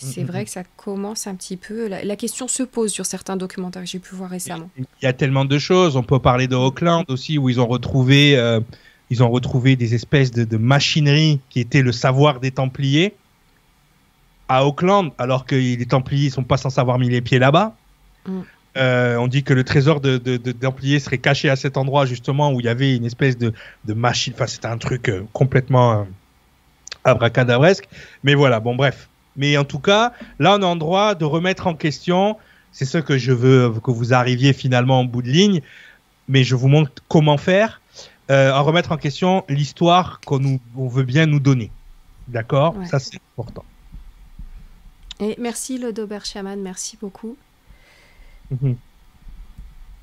C'est 0.00 0.24
vrai 0.24 0.44
que 0.44 0.50
ça 0.50 0.62
commence 0.76 1.26
un 1.26 1.34
petit 1.34 1.56
peu. 1.56 1.88
La, 1.88 2.16
question 2.16 2.48
se 2.48 2.62
pose 2.62 2.90
sur 2.90 3.06
certains 3.06 3.36
documentaires 3.36 3.82
que 3.82 3.88
j'ai 3.88 3.98
pu 3.98 4.14
voir 4.14 4.30
récemment. 4.30 4.70
Il 4.76 4.84
y 5.02 5.06
a 5.06 5.12
tellement 5.12 5.44
de 5.44 5.58
choses. 5.58 5.96
On 5.96 6.02
peut 6.02 6.18
parler 6.18 6.48
de 6.48 6.56
Auckland 6.56 7.04
aussi, 7.08 7.38
où 7.38 7.48
ils 7.48 7.60
ont 7.60 7.66
retrouvé, 7.66 8.36
euh, 8.36 8.60
ils 9.10 9.22
ont 9.22 9.30
retrouvé 9.30 9.76
des 9.76 9.94
espèces 9.94 10.30
de, 10.30 10.56
machinerie 10.56 11.40
qui 11.50 11.60
étaient 11.60 11.82
le 11.82 11.92
savoir 11.92 12.40
des 12.40 12.50
Templiers 12.50 13.14
à 14.48 14.66
Auckland, 14.66 15.12
alors 15.18 15.46
que 15.46 15.54
les 15.54 15.86
Templiers 15.86 16.26
ne 16.26 16.32
sont 16.32 16.44
pas 16.44 16.56
sans 16.56 16.70
savoir 16.70 16.98
mis 16.98 17.08
les 17.08 17.20
pieds 17.20 17.38
là-bas. 17.38 17.76
Mm. 18.26 18.40
Euh, 18.76 19.16
on 19.16 19.26
dit 19.26 19.42
que 19.42 19.52
le 19.52 19.64
trésor 19.64 20.00
de, 20.00 20.16
Templiers 20.52 21.00
serait 21.00 21.18
caché 21.18 21.50
à 21.50 21.56
cet 21.56 21.76
endroit 21.76 22.06
justement 22.06 22.52
où 22.52 22.60
il 22.60 22.66
y 22.66 22.68
avait 22.68 22.96
une 22.96 23.04
espèce 23.04 23.36
de, 23.36 23.52
machine. 23.88 24.32
Enfin, 24.34 24.46
c'était 24.46 24.66
un 24.66 24.78
truc 24.78 25.08
euh, 25.08 25.22
complètement 25.32 26.06
abracadabresque. 27.04 27.88
Mais 28.24 28.34
voilà, 28.34 28.60
bon, 28.60 28.74
bref. 28.74 29.08
Mais 29.36 29.56
en 29.56 29.64
tout 29.64 29.78
cas, 29.78 30.12
là, 30.38 30.56
on 30.58 30.62
est 30.62 30.66
en 30.66 30.76
droit 30.76 31.14
de 31.14 31.24
remettre 31.24 31.66
en 31.66 31.74
question. 31.74 32.36
C'est 32.72 32.84
ce 32.84 32.98
que 32.98 33.18
je 33.18 33.32
veux 33.32 33.72
que 33.82 33.90
vous 33.90 34.12
arriviez 34.12 34.52
finalement 34.52 35.00
en 35.00 35.04
bout 35.04 35.22
de 35.22 35.28
ligne. 35.28 35.62
Mais 36.28 36.44
je 36.44 36.54
vous 36.54 36.68
montre 36.68 37.02
comment 37.08 37.38
faire. 37.38 37.80
Euh, 38.30 38.52
en 38.52 38.62
remettre 38.62 38.92
en 38.92 38.96
question 38.96 39.44
l'histoire 39.48 40.20
qu'on 40.20 40.60
veut 40.76 41.02
bien 41.02 41.26
nous 41.26 41.40
donner. 41.40 41.72
D'accord? 42.28 42.76
Ça, 42.88 43.00
c'est 43.00 43.18
important. 43.36 43.64
Et 45.18 45.34
merci, 45.38 45.78
le 45.78 45.92
Dober 45.92 46.20
Shaman. 46.22 46.60
Merci 46.60 46.96
beaucoup. 47.00 47.36
Mhm. 48.50 48.76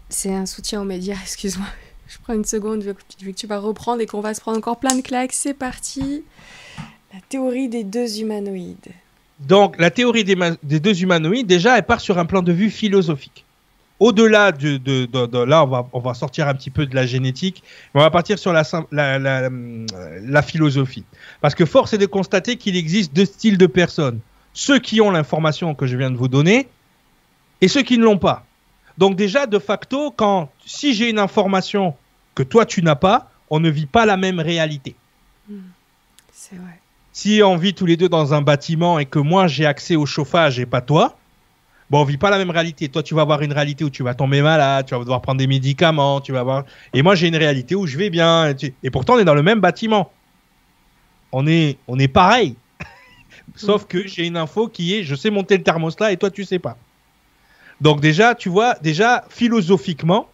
C'est 0.10 0.34
un 0.34 0.46
soutien 0.46 0.82
aux 0.82 0.86
médias, 0.86 1.18
excuse-moi. 1.22 1.68
Je 2.08 2.18
prends 2.20 2.34
une 2.34 2.46
seconde, 2.46 2.84
vu 2.84 2.94
que 2.94 3.38
tu 3.38 3.48
vas 3.48 3.60
reprendre 3.60 4.02
et 4.02 4.06
qu'on 4.06 4.22
va 4.22 4.34
se 4.34 4.42
prendre 4.42 4.58
encore 4.58 4.80
plein 4.80 4.96
de 4.96 5.02
claques. 5.02 5.34
C'est 5.34 5.54
parti. 5.54 6.24
La 7.14 7.20
théorie 7.30 7.70
des 7.70 7.84
deux 7.84 8.20
humanoïdes. 8.20 8.92
Donc, 9.40 9.80
la 9.80 9.92
théorie 9.92 10.24
des, 10.24 10.80
deux 10.80 11.02
humanoïdes, 11.02 11.48
déjà, 11.48 11.78
elle 11.78 11.86
part 11.86 12.02
sur 12.02 12.18
un 12.18 12.26
plan 12.26 12.42
de 12.42 12.52
vue 12.52 12.70
philosophique. 12.70 13.46
Au-delà 14.00 14.52
de, 14.52 15.46
là, 15.46 15.64
on 15.64 15.68
va, 15.68 15.88
on 15.92 16.00
va 16.00 16.14
sortir 16.14 16.48
un 16.48 16.54
petit 16.54 16.70
peu 16.70 16.86
de 16.86 16.96
la 16.96 17.06
génétique, 17.06 17.64
on 17.96 18.00
va 18.00 18.12
partir 18.12 18.38
sur 18.38 18.54
la, 18.54 18.64
la, 18.92 19.50
la, 19.50 20.42
philosophie. 20.44 21.04
Parce 21.42 21.56
que 21.56 21.66
force 21.66 21.94
est 21.94 21.98
de 21.98 22.06
constater 22.06 22.58
qu'il 22.58 22.76
existe 22.76 23.14
deux 23.16 23.26
styles 23.26 23.58
de 23.58 23.66
personnes. 23.66 24.20
Ceux 24.54 24.78
qui 24.78 25.02
ont 25.02 25.10
l'information 25.10 25.74
que 25.74 25.88
je 25.88 25.98
viens 25.98 26.12
de 26.12 26.16
vous 26.18 26.28
donner 26.28 26.68
et 27.62 27.68
ceux 27.68 27.82
qui 27.82 27.98
ne 27.98 28.04
l'ont 28.04 28.20
pas. 28.20 28.46
Donc 29.00 29.16
déjà, 29.16 29.48
de 29.48 29.60
facto, 29.60 30.12
quand 30.12 30.52
si 30.64 30.94
j'ai 30.94 31.10
une 31.10 31.20
information 31.20 31.96
que 32.36 32.44
toi 32.44 32.68
tu 32.68 32.84
n'as 32.84 32.96
pas, 32.96 33.32
on 33.50 33.60
ne 33.60 33.70
vit 33.70 33.86
pas 33.88 34.06
la 34.06 34.18
même 34.18 34.40
réalité. 34.40 34.96
Hmm. 35.50 35.62
C'est 36.32 36.56
vrai 36.56 36.80
si 37.18 37.42
on 37.44 37.58
vit 37.58 37.74
tous 37.74 37.88
les 37.88 37.98
deux 37.98 38.10
dans 38.10 38.36
un 38.36 38.44
bâtiment 38.44 39.00
et 39.00 39.08
que 39.08 39.18
moi 39.18 39.48
j'ai 39.48 39.66
accès 39.66 39.96
au 39.96 40.06
chauffage 40.06 40.60
et 40.60 40.68
pas 40.68 40.82
toi, 40.82 41.18
bon, 41.90 42.02
on 42.02 42.04
vit 42.04 42.18
pas 42.18 42.30
la 42.30 42.38
même 42.38 42.52
réalité. 42.52 42.90
Toi, 42.90 43.02
tu 43.02 43.16
vas 43.16 43.24
avoir 43.24 43.42
une 43.42 43.54
réalité 43.54 43.84
où 43.84 43.90
tu 43.90 44.04
vas 44.04 44.14
tomber 44.14 44.44
malade, 44.44 44.86
tu 44.86 44.94
vas 44.94 45.00
devoir 45.00 45.24
prendre 45.24 45.40
des 45.40 45.48
médicaments, 45.48 46.22
tu 46.22 46.32
vas 46.32 46.42
avoir. 46.42 46.66
Et 46.94 47.02
moi, 47.02 47.16
j'ai 47.16 47.28
une 47.28 47.36
réalité 47.36 47.74
où 47.74 47.88
je 47.88 47.98
vais 47.98 48.12
bien. 48.12 48.54
Et 48.84 48.92
pourtant, 48.92 49.16
on 49.16 49.18
est 49.18 49.26
dans 49.26 49.34
le 49.34 49.42
même 49.42 49.60
bâtiment. 49.60 50.12
On 51.32 51.48
est, 51.48 51.80
on 51.88 51.98
est 51.98 52.08
pareil. 52.08 52.56
Sauf 53.56 53.88
que 53.88 54.06
j'ai 54.06 54.28
une 54.28 54.38
info 54.38 54.68
qui 54.68 54.94
est, 54.94 55.02
je 55.02 55.16
sais 55.16 55.32
monter 55.32 55.58
le 55.58 55.64
thermostat 55.64 56.12
et 56.12 56.18
toi, 56.18 56.30
tu 56.30 56.44
sais 56.44 56.60
pas. 56.60 56.78
Donc 57.82 58.00
déjà, 58.00 58.36
tu 58.36 58.50
vois, 58.50 58.76
déjà 58.76 59.26
philosophiquement, 59.30 60.30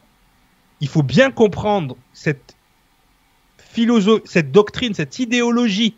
il 0.82 0.90
faut 0.90 1.02
bien 1.02 1.32
comprendre 1.32 1.96
cette 2.12 2.58
cette 4.26 4.52
doctrine, 4.52 4.94
cette 4.94 5.18
idéologie 5.18 5.96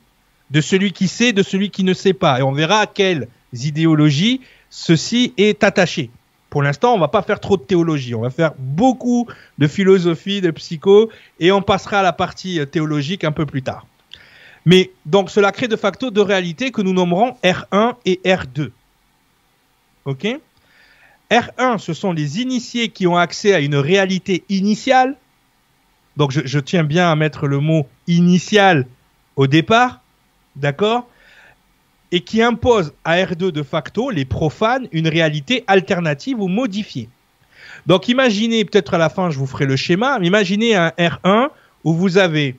de 0.52 0.62
celui 0.62 0.92
qui 0.92 1.08
sait, 1.08 1.34
de 1.34 1.44
celui 1.44 1.70
qui 1.70 1.84
ne 1.84 1.94
sait 1.94 2.14
pas. 2.14 2.40
Et 2.40 2.44
on 2.44 2.52
verra 2.52 2.80
à 2.80 2.88
quelles 2.88 3.28
idéologies 3.54 4.42
ceci 4.70 5.34
est 5.38 5.64
attaché. 5.64 6.10
Pour 6.50 6.64
l'instant, 6.64 6.94
on 6.94 7.00
va 7.00 7.08
pas 7.08 7.22
faire 7.22 7.40
trop 7.40 7.58
de 7.58 7.64
théologie. 7.64 8.16
On 8.16 8.22
va 8.22 8.30
faire 8.30 8.54
beaucoup 8.58 9.28
de 9.58 9.68
philosophie, 9.68 10.42
de 10.42 10.52
psycho, 10.52 11.10
et 11.40 11.52
on 11.52 11.62
passera 11.62 12.00
à 12.00 12.04
la 12.04 12.14
partie 12.14 12.60
euh, 12.60 12.66
théologique 12.66 13.24
un 13.24 13.32
peu 13.32 13.46
plus 13.46 13.62
tard. 13.62 13.86
Mais 14.66 14.92
donc, 15.06 15.30
cela 15.30 15.52
crée 15.52 15.68
de 15.68 15.76
facto 15.76 16.12
deux 16.12 16.22
réalités 16.22 16.72
que 16.72 16.82
nous 16.82 16.94
nommerons 16.94 17.36
R1 17.44 17.96
et 18.06 18.22
R2. 18.24 18.72
OK? 20.06 20.28
R1, 21.30 21.78
ce 21.78 21.94
sont 21.94 22.14
les 22.14 22.42
initiés 22.42 22.90
qui 22.90 23.06
ont 23.06 23.18
accès 23.18 23.54
à 23.54 23.60
une 23.60 23.76
réalité 23.76 24.44
initiale. 24.48 25.18
Donc, 26.16 26.32
je, 26.32 26.42
je 26.46 26.60
tiens 26.60 26.84
bien 26.84 27.12
à 27.12 27.16
mettre 27.16 27.48
le 27.48 27.60
mot 27.60 27.88
initial 28.08 28.88
au 29.36 29.48
départ 29.48 30.00
d'accord? 30.56 31.08
Et 32.12 32.22
qui 32.22 32.42
impose 32.42 32.94
à 33.04 33.18
R2 33.18 33.52
de 33.52 33.64
facto, 33.64 34.10
les 34.10 34.26
profanes, 34.26 34.88
une 34.92 35.08
réalité 35.08 35.64
alternative 35.68 36.40
ou 36.40 36.48
modifiée. 36.48 37.10
Donc 37.88 38.08
imaginez, 38.08 38.66
peut-être 38.66 38.94
à 38.94 38.98
la 38.98 39.10
fin 39.10 39.30
je 39.30 39.38
vous 39.38 39.48
ferai 39.48 39.66
le 39.66 39.76
schéma, 39.76 40.20
mais 40.20 40.28
imaginez 40.28 40.76
un 40.76 40.90
R1 40.90 41.50
où 41.84 41.94
vous 41.94 42.18
avez 42.18 42.56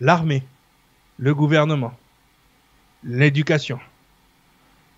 l'armée, 0.00 0.42
le 1.18 1.34
gouvernement, 1.34 1.92
l'éducation, 3.02 3.80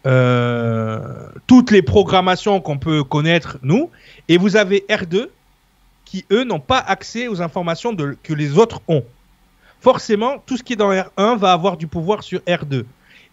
euh, 0.06 1.28
toutes 1.46 1.70
les 1.70 1.82
programmations 1.82 2.60
qu'on 2.60 2.78
peut 2.78 3.04
connaître, 3.04 3.58
nous, 3.62 3.90
et 4.28 4.38
vous 4.38 4.56
avez 4.56 4.84
R2 4.88 5.28
qui, 6.04 6.24
eux, 6.32 6.44
n'ont 6.44 6.60
pas 6.60 6.78
accès 6.78 7.28
aux 7.28 7.40
informations 7.40 7.94
que 7.94 8.32
les 8.32 8.58
autres 8.58 8.82
ont 8.88 9.04
forcément, 9.80 10.38
tout 10.46 10.56
ce 10.56 10.62
qui 10.62 10.74
est 10.74 10.76
dans 10.76 10.92
R1 10.92 11.38
va 11.38 11.52
avoir 11.52 11.76
du 11.76 11.86
pouvoir 11.86 12.22
sur 12.22 12.40
R2. 12.40 12.84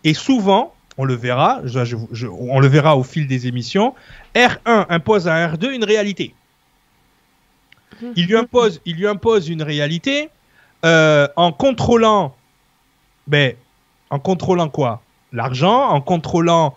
Et 0.03 0.13
souvent, 0.13 0.73
on 0.97 1.05
le 1.05 1.13
verra, 1.13 1.61
on 2.31 2.59
le 2.59 2.67
verra 2.67 2.97
au 2.97 3.03
fil 3.03 3.27
des 3.27 3.47
émissions, 3.47 3.93
R1 4.35 4.85
impose 4.89 5.27
à 5.27 5.47
R2 5.47 5.71
une 5.71 5.83
réalité. 5.83 6.33
Il 8.15 8.27
lui 8.27 8.35
impose, 8.35 8.81
il 8.85 8.95
lui 8.95 9.07
impose 9.07 9.49
une 9.49 9.63
réalité 9.63 10.29
euh, 10.85 11.27
en 11.35 11.51
contrôlant, 11.51 12.35
ben, 13.25 13.53
en 14.09 14.19
contrôlant 14.19 14.69
quoi? 14.69 15.01
L'argent, 15.33 15.89
en 15.89 16.01
contrôlant 16.01 16.75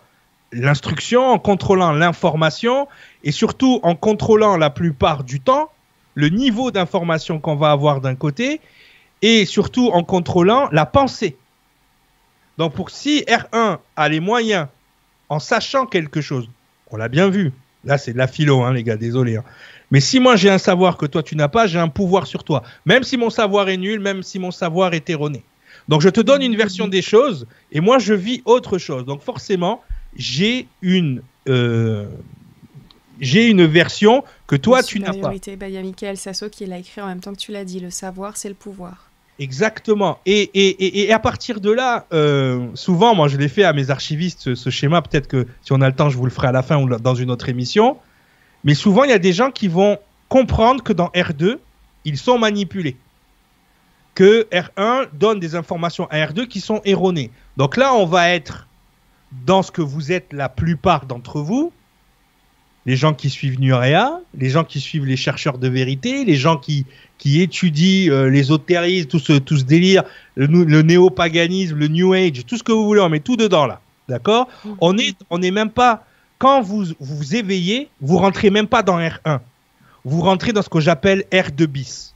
l'instruction, 0.51 1.27
en 1.27 1.39
contrôlant 1.39 1.91
l'information 1.91 2.87
et 3.23 3.31
surtout 3.31 3.79
en 3.83 3.95
contrôlant 3.95 4.57
la 4.57 4.69
plupart 4.69 5.23
du 5.23 5.39
temps 5.39 5.69
le 6.15 6.29
niveau 6.29 6.71
d'information 6.71 7.39
qu'on 7.39 7.55
va 7.55 7.71
avoir 7.71 8.01
d'un 8.01 8.15
côté 8.15 8.59
et 9.21 9.45
surtout 9.45 9.89
en 9.89 10.03
contrôlant 10.03 10.67
la 10.71 10.85
pensée. 10.85 11.37
Donc 12.57 12.73
pour 12.73 12.89
si 12.89 13.23
R1 13.27 13.79
a 13.95 14.09
les 14.09 14.19
moyens, 14.19 14.67
en 15.29 15.39
sachant 15.39 15.85
quelque 15.85 16.21
chose, 16.21 16.49
on 16.91 16.97
l'a 16.97 17.07
bien 17.07 17.29
vu, 17.29 17.51
là 17.85 17.97
c'est 17.97 18.13
de 18.13 18.17
la 18.17 18.27
philo, 18.27 18.61
hein, 18.61 18.73
les 18.73 18.83
gars, 18.83 18.97
désolé. 18.97 19.37
Hein. 19.37 19.43
Mais 19.91 19.99
si 19.99 20.19
moi 20.19 20.35
j'ai 20.35 20.49
un 20.49 20.57
savoir 20.57 20.97
que 20.97 21.05
toi 21.05 21.23
tu 21.23 21.35
n'as 21.35 21.47
pas, 21.47 21.67
j'ai 21.67 21.79
un 21.79 21.87
pouvoir 21.87 22.27
sur 22.27 22.43
toi. 22.43 22.63
Même 22.85 23.03
si 23.03 23.17
mon 23.17 23.29
savoir 23.29 23.69
est 23.69 23.77
nul, 23.77 23.99
même 23.99 24.23
si 24.23 24.39
mon 24.39 24.51
savoir 24.51 24.93
est 24.93 25.09
erroné. 25.09 25.43
Donc 25.87 26.01
je 26.01 26.09
te 26.09 26.21
donne 26.21 26.41
une 26.41 26.55
version 26.55 26.87
des 26.87 27.01
choses 27.01 27.47
et 27.71 27.81
moi 27.81 27.99
je 27.99 28.13
vis 28.13 28.41
autre 28.45 28.77
chose. 28.77 29.05
Donc 29.05 29.21
forcément, 29.21 29.81
j'ai 30.15 30.67
une, 30.81 31.21
euh, 31.49 32.07
j'ai 33.19 33.47
une 33.47 33.65
version 33.65 34.23
que 34.47 34.55
toi 34.55 34.83
tu 34.83 34.99
n'as 34.99 35.13
pas. 35.13 35.33
Bah, 35.57 35.67
il 35.67 35.73
y 35.73 35.77
a 35.77 35.81
Michael 35.81 36.17
Sasso 36.17 36.49
qui 36.49 36.65
l'a 36.65 36.79
écrit 36.79 37.01
en 37.01 37.07
même 37.07 37.19
temps 37.19 37.33
que 37.33 37.39
tu 37.39 37.51
l'as 37.51 37.65
dit. 37.65 37.79
Le 37.79 37.89
savoir, 37.89 38.37
c'est 38.37 38.49
le 38.49 38.55
pouvoir. 38.55 39.10
Exactement. 39.41 40.19
Et, 40.27 40.43
et, 40.53 41.01
et, 41.01 41.11
à 41.11 41.17
partir 41.17 41.61
de 41.61 41.71
là, 41.71 42.05
euh, 42.13 42.67
souvent, 42.75 43.15
moi 43.15 43.27
je 43.27 43.37
l'ai 43.37 43.47
fait 43.47 43.63
à 43.63 43.73
mes 43.73 43.89
archivistes, 43.89 44.53
ce, 44.53 44.69
schéma, 44.69 45.01
peut-être 45.01 45.27
que 45.27 45.47
si 45.63 45.73
on 45.73 45.81
a 45.81 45.89
le 45.89 45.95
temps, 45.95 46.11
je 46.11 46.17
vous 46.17 46.25
le 46.25 46.31
ferai 46.31 46.49
à 46.49 46.51
la 46.51 46.61
fin 46.61 46.77
ou 46.77 46.87
dans 46.87 47.15
une 47.15 47.31
autre 47.31 47.49
émission. 47.49 47.97
Mais 48.63 48.75
souvent, 48.75 49.03
il 49.03 49.09
y 49.09 49.13
a 49.13 49.17
des 49.17 49.33
gens 49.33 49.49
qui 49.49 49.67
vont 49.67 49.97
comprendre 50.29 50.83
que 50.83 50.93
dans 50.93 51.07
R2, 51.07 51.57
ils 52.05 52.17
sont 52.17 52.37
manipulés. 52.37 52.97
que 54.13 54.47
R1 54.51 55.07
donne 55.13 55.39
des 55.39 55.55
informations 55.55 56.05
à 56.11 56.17
R2 56.17 56.45
qui 56.45 56.61
sont 56.61 56.81
erronées. 56.85 57.31
Donc 57.57 57.77
là, 57.77 57.95
on 57.95 58.05
va 58.05 58.29
être 58.29 58.67
dans 59.47 59.63
ce 59.63 59.71
que 59.71 59.81
vous 59.81 60.11
êtes 60.11 60.33
la 60.33 60.49
plupart 60.49 61.07
d'entre 61.07 61.39
vous, 61.39 61.73
les 62.85 62.95
gens 62.95 63.13
qui 63.13 63.29
suivent 63.29 63.59
Nurea, 63.59 64.19
les 64.37 64.49
gens 64.49 64.63
qui 64.63 64.79
suivent 64.79 65.05
les 65.05 65.17
chercheurs 65.17 65.57
de 65.57 65.67
vérité, 65.67 66.25
les 66.25 66.35
gens 66.35 66.57
qui, 66.57 66.85
qui 67.17 67.41
étudient 67.41 68.11
euh, 68.11 68.29
l'ésotérisme, 68.29 69.07
tout 69.07 69.19
ce, 69.19 69.33
tout 69.33 69.57
ce 69.57 69.63
délire, 69.63 70.03
le, 70.35 70.47
le 70.47 70.81
néopaganisme, 70.81 71.77
le 71.77 71.87
New 71.87 72.13
Age, 72.13 72.45
tout 72.47 72.57
ce 72.57 72.63
que 72.63 72.71
vous 72.71 72.85
voulez, 72.85 73.01
on 73.01 73.09
met 73.09 73.19
tout 73.19 73.37
dedans 73.37 73.65
là. 73.65 73.79
D'accord? 74.09 74.47
Mhm. 74.65 74.75
On 74.81 74.97
est, 74.97 75.15
on 75.29 75.41
est 75.41 75.51
même 75.51 75.69
pas. 75.69 76.05
Quand 76.39 76.61
vous 76.61 76.85
vous 76.99 77.35
éveillez, 77.35 77.87
vous 78.01 78.17
rentrez 78.17 78.49
même 78.49 78.67
pas 78.67 78.81
dans 78.81 78.99
R1. 78.99 79.39
Vous 80.03 80.21
rentrez 80.21 80.51
dans 80.51 80.63
ce 80.63 80.69
que 80.69 80.79
j'appelle 80.79 81.23
R2 81.31 81.65
bis. 81.67 82.15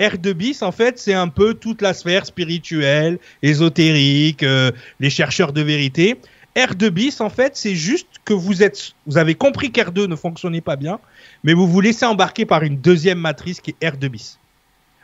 R2 0.00 0.32
bis, 0.32 0.62
en 0.62 0.72
fait, 0.72 0.98
c'est 0.98 1.14
un 1.14 1.28
peu 1.28 1.54
toute 1.54 1.80
la 1.80 1.94
sphère 1.94 2.26
spirituelle, 2.26 3.18
ésotérique, 3.42 4.42
euh, 4.42 4.70
les 5.00 5.08
chercheurs 5.08 5.52
de 5.52 5.62
vérité. 5.62 6.16
R2 6.56 6.88
bis, 6.90 7.20
en 7.20 7.30
fait, 7.30 7.56
c'est 7.56 7.74
juste 7.74 8.06
que 8.24 8.32
vous 8.32 8.62
êtes, 8.62 8.92
vous 9.06 9.18
avez 9.18 9.34
compris 9.34 9.70
qu'R2 9.70 10.06
ne 10.06 10.14
fonctionnait 10.14 10.60
pas 10.60 10.76
bien, 10.76 11.00
mais 11.42 11.52
vous 11.52 11.66
vous 11.66 11.80
laissez 11.80 12.06
embarquer 12.06 12.46
par 12.46 12.62
une 12.62 12.76
deuxième 12.76 13.18
matrice 13.18 13.60
qui 13.60 13.74
est 13.80 13.86
R2 13.86 14.08
bis. 14.08 14.38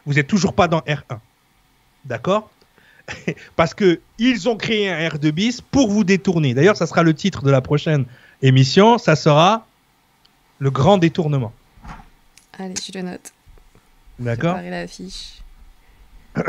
Vous 0.06 0.14
n'êtes 0.14 0.28
toujours 0.28 0.54
pas 0.54 0.68
dans 0.68 0.80
R1. 0.80 1.18
D'accord? 2.04 2.50
Parce 3.56 3.74
que 3.74 4.00
ils 4.18 4.48
ont 4.48 4.56
créé 4.56 4.90
un 4.90 5.08
R2 5.08 5.30
bis 5.32 5.60
pour 5.60 5.90
vous 5.90 6.04
détourner. 6.04 6.54
D'ailleurs, 6.54 6.76
ça 6.76 6.86
sera 6.86 7.02
le 7.02 7.14
titre 7.14 7.42
de 7.42 7.50
la 7.50 7.60
prochaine 7.60 8.06
émission. 8.42 8.98
Ça 8.98 9.16
sera 9.16 9.66
le 10.58 10.70
grand 10.70 10.98
détournement. 10.98 11.52
Allez, 12.58 12.74
je 12.76 12.96
le 12.96 13.04
note. 13.04 13.32
D'accord? 14.18 14.56
la 14.62 14.86
fiche. 14.86 15.42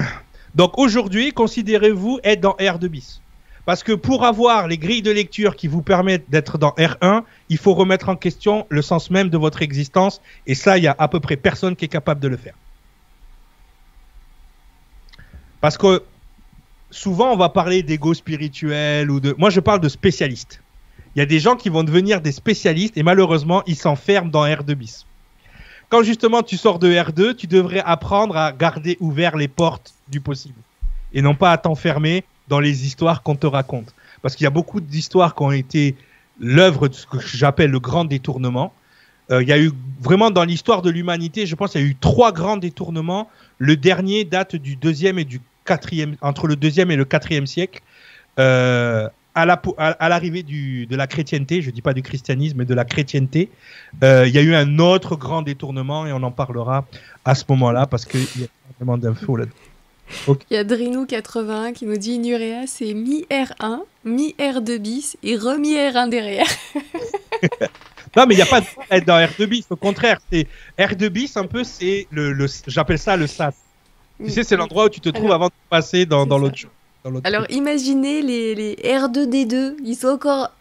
Donc 0.55 0.77
aujourd'hui, 0.77 1.31
considérez-vous 1.31 2.19
être 2.23 2.41
dans 2.41 2.53
R2 2.53 2.87
bis. 2.87 3.21
Parce 3.65 3.83
que 3.83 3.91
pour 3.91 4.25
avoir 4.25 4.67
les 4.67 4.77
grilles 4.77 5.01
de 5.01 5.11
lecture 5.11 5.55
qui 5.55 5.67
vous 5.67 5.81
permettent 5.81 6.29
d'être 6.29 6.57
dans 6.57 6.71
R1, 6.71 7.23
il 7.49 7.57
faut 7.57 7.73
remettre 7.73 8.09
en 8.09 8.15
question 8.15 8.65
le 8.69 8.81
sens 8.81 9.11
même 9.11 9.29
de 9.29 9.37
votre 9.37 9.61
existence. 9.61 10.21
Et 10.47 10.55
ça, 10.55 10.77
il 10.77 10.83
y 10.83 10.87
a 10.87 10.95
à 10.97 11.07
peu 11.07 11.19
près 11.19 11.37
personne 11.37 11.75
qui 11.75 11.85
est 11.85 11.89
capable 11.89 12.19
de 12.21 12.27
le 12.27 12.37
faire. 12.37 12.55
Parce 15.59 15.77
que 15.77 16.03
souvent, 16.89 17.31
on 17.31 17.37
va 17.37 17.49
parler 17.49 17.83
d'ego 17.83 18.13
spirituel 18.15 19.11
ou 19.11 19.19
de. 19.19 19.35
Moi, 19.37 19.51
je 19.51 19.59
parle 19.59 19.79
de 19.79 19.89
spécialistes. 19.89 20.61
Il 21.15 21.19
y 21.19 21.21
a 21.21 21.25
des 21.25 21.39
gens 21.39 21.55
qui 21.55 21.69
vont 21.69 21.83
devenir 21.83 22.21
des 22.21 22.31
spécialistes 22.31 22.97
et 22.97 23.03
malheureusement, 23.03 23.61
ils 23.67 23.75
s'enferment 23.75 24.31
dans 24.31 24.45
R2 24.45 24.73
bis. 24.73 25.05
Quand 25.89 26.03
justement 26.03 26.41
tu 26.41 26.55
sors 26.55 26.79
de 26.79 26.89
R2, 26.89 27.35
tu 27.35 27.47
devrais 27.47 27.81
apprendre 27.81 28.37
à 28.37 28.53
garder 28.53 28.97
ouvert 29.01 29.35
les 29.35 29.49
portes 29.49 29.93
du 30.07 30.21
possible 30.21 30.55
et 31.13 31.21
non 31.21 31.35
pas 31.35 31.51
à 31.51 31.57
t'enfermer 31.57 32.23
dans 32.51 32.59
les 32.59 32.85
histoires 32.85 33.23
qu'on 33.23 33.37
te 33.37 33.47
raconte. 33.47 33.95
Parce 34.21 34.35
qu'il 34.35 34.43
y 34.43 34.47
a 34.47 34.55
beaucoup 34.59 34.81
d'histoires 34.81 35.33
qui 35.35 35.43
ont 35.43 35.53
été 35.53 35.95
l'œuvre 36.39 36.89
de 36.89 36.93
ce 36.93 37.07
que 37.07 37.17
j'appelle 37.19 37.71
le 37.71 37.79
grand 37.79 38.03
détournement. 38.03 38.73
Euh, 39.31 39.41
il 39.41 39.47
y 39.47 39.53
a 39.53 39.59
eu 39.59 39.71
vraiment 40.01 40.31
dans 40.31 40.43
l'histoire 40.43 40.81
de 40.81 40.89
l'humanité, 40.89 41.45
je 41.45 41.55
pense, 41.55 41.75
il 41.75 41.81
y 41.81 41.83
a 41.85 41.87
eu 41.87 41.95
trois 41.95 42.33
grands 42.33 42.57
détournements. 42.57 43.29
Le 43.57 43.77
dernier 43.77 44.25
date 44.25 44.57
du 44.57 44.75
deuxième 44.75 45.17
et 45.17 45.23
du 45.23 45.39
quatrième, 45.63 46.17
entre 46.19 46.45
le 46.47 46.57
deuxième 46.57 46.91
et 46.91 46.97
le 46.97 47.05
quatrième 47.05 47.47
siècle. 47.47 47.81
Euh, 48.37 49.07
à 49.33 50.09
l'arrivée 50.09 50.43
de 50.43 50.95
la 50.97 51.07
chrétienté, 51.07 51.61
je 51.61 51.71
dis 51.71 51.81
pas 51.81 51.93
du 51.93 52.01
christianisme, 52.01 52.57
mais 52.57 52.65
de 52.65 52.73
la 52.73 52.83
chrétienté, 52.83 53.49
euh, 54.03 54.27
il 54.27 54.35
y 54.35 54.37
a 54.37 54.41
eu 54.41 54.53
un 54.55 54.77
autre 54.79 55.15
grand 55.15 55.41
détournement 55.41 56.05
et 56.05 56.11
on 56.11 56.21
en 56.21 56.31
parlera 56.31 56.85
à 57.23 57.33
ce 57.33 57.45
moment-là 57.47 57.87
parce 57.87 58.03
qu'il 58.03 58.27
y 58.41 58.43
a 58.43 58.47
vraiment 58.77 58.97
d'infos 58.97 59.37
là-dedans. 59.37 59.70
Il 60.27 60.53
y 60.53 60.57
a 60.57 60.63
Drinou81 60.63 61.73
qui 61.73 61.85
nous 61.85 61.97
dit 61.97 62.19
Nurea, 62.19 62.67
c'est 62.67 62.93
mi-R1, 62.93 63.79
mi-R2 64.05 64.77
bis 64.77 65.17
et 65.23 65.35
remi-R1 65.35 66.09
derrière. 66.09 66.47
non, 68.15 68.25
mais 68.27 68.35
il 68.35 68.37
n'y 68.37 68.41
a 68.41 68.45
pas 68.45 68.61
de 68.61 68.65
être 68.91 69.05
dans 69.05 69.17
R2 69.17 69.45
bis. 69.45 69.65
Au 69.69 69.75
contraire, 69.75 70.19
c'est 70.31 70.47
R2 70.77 71.09
bis, 71.09 71.37
un 71.37 71.45
peu, 71.45 71.63
c'est 71.63 72.07
le, 72.11 72.33
le 72.33 72.47
j'appelle 72.67 72.99
ça 72.99 73.17
le 73.17 73.27
SAS. 73.27 73.55
Tu 74.23 74.29
sais, 74.29 74.43
c'est 74.43 74.55
l'endroit 74.55 74.85
où 74.85 74.89
tu 74.89 74.99
te 74.99 75.09
trouves 75.09 75.31
avant 75.31 75.47
de 75.47 75.53
passer 75.69 76.05
dans, 76.05 76.25
dans 76.27 76.37
l'autre 76.37 76.59
Alors, 77.23 77.45
imaginez 77.49 78.21
les, 78.21 78.53
les 78.53 78.75
R2D2. 78.75 79.77
Ils 79.83 79.95
sont 79.95 80.09
encore 80.09 80.51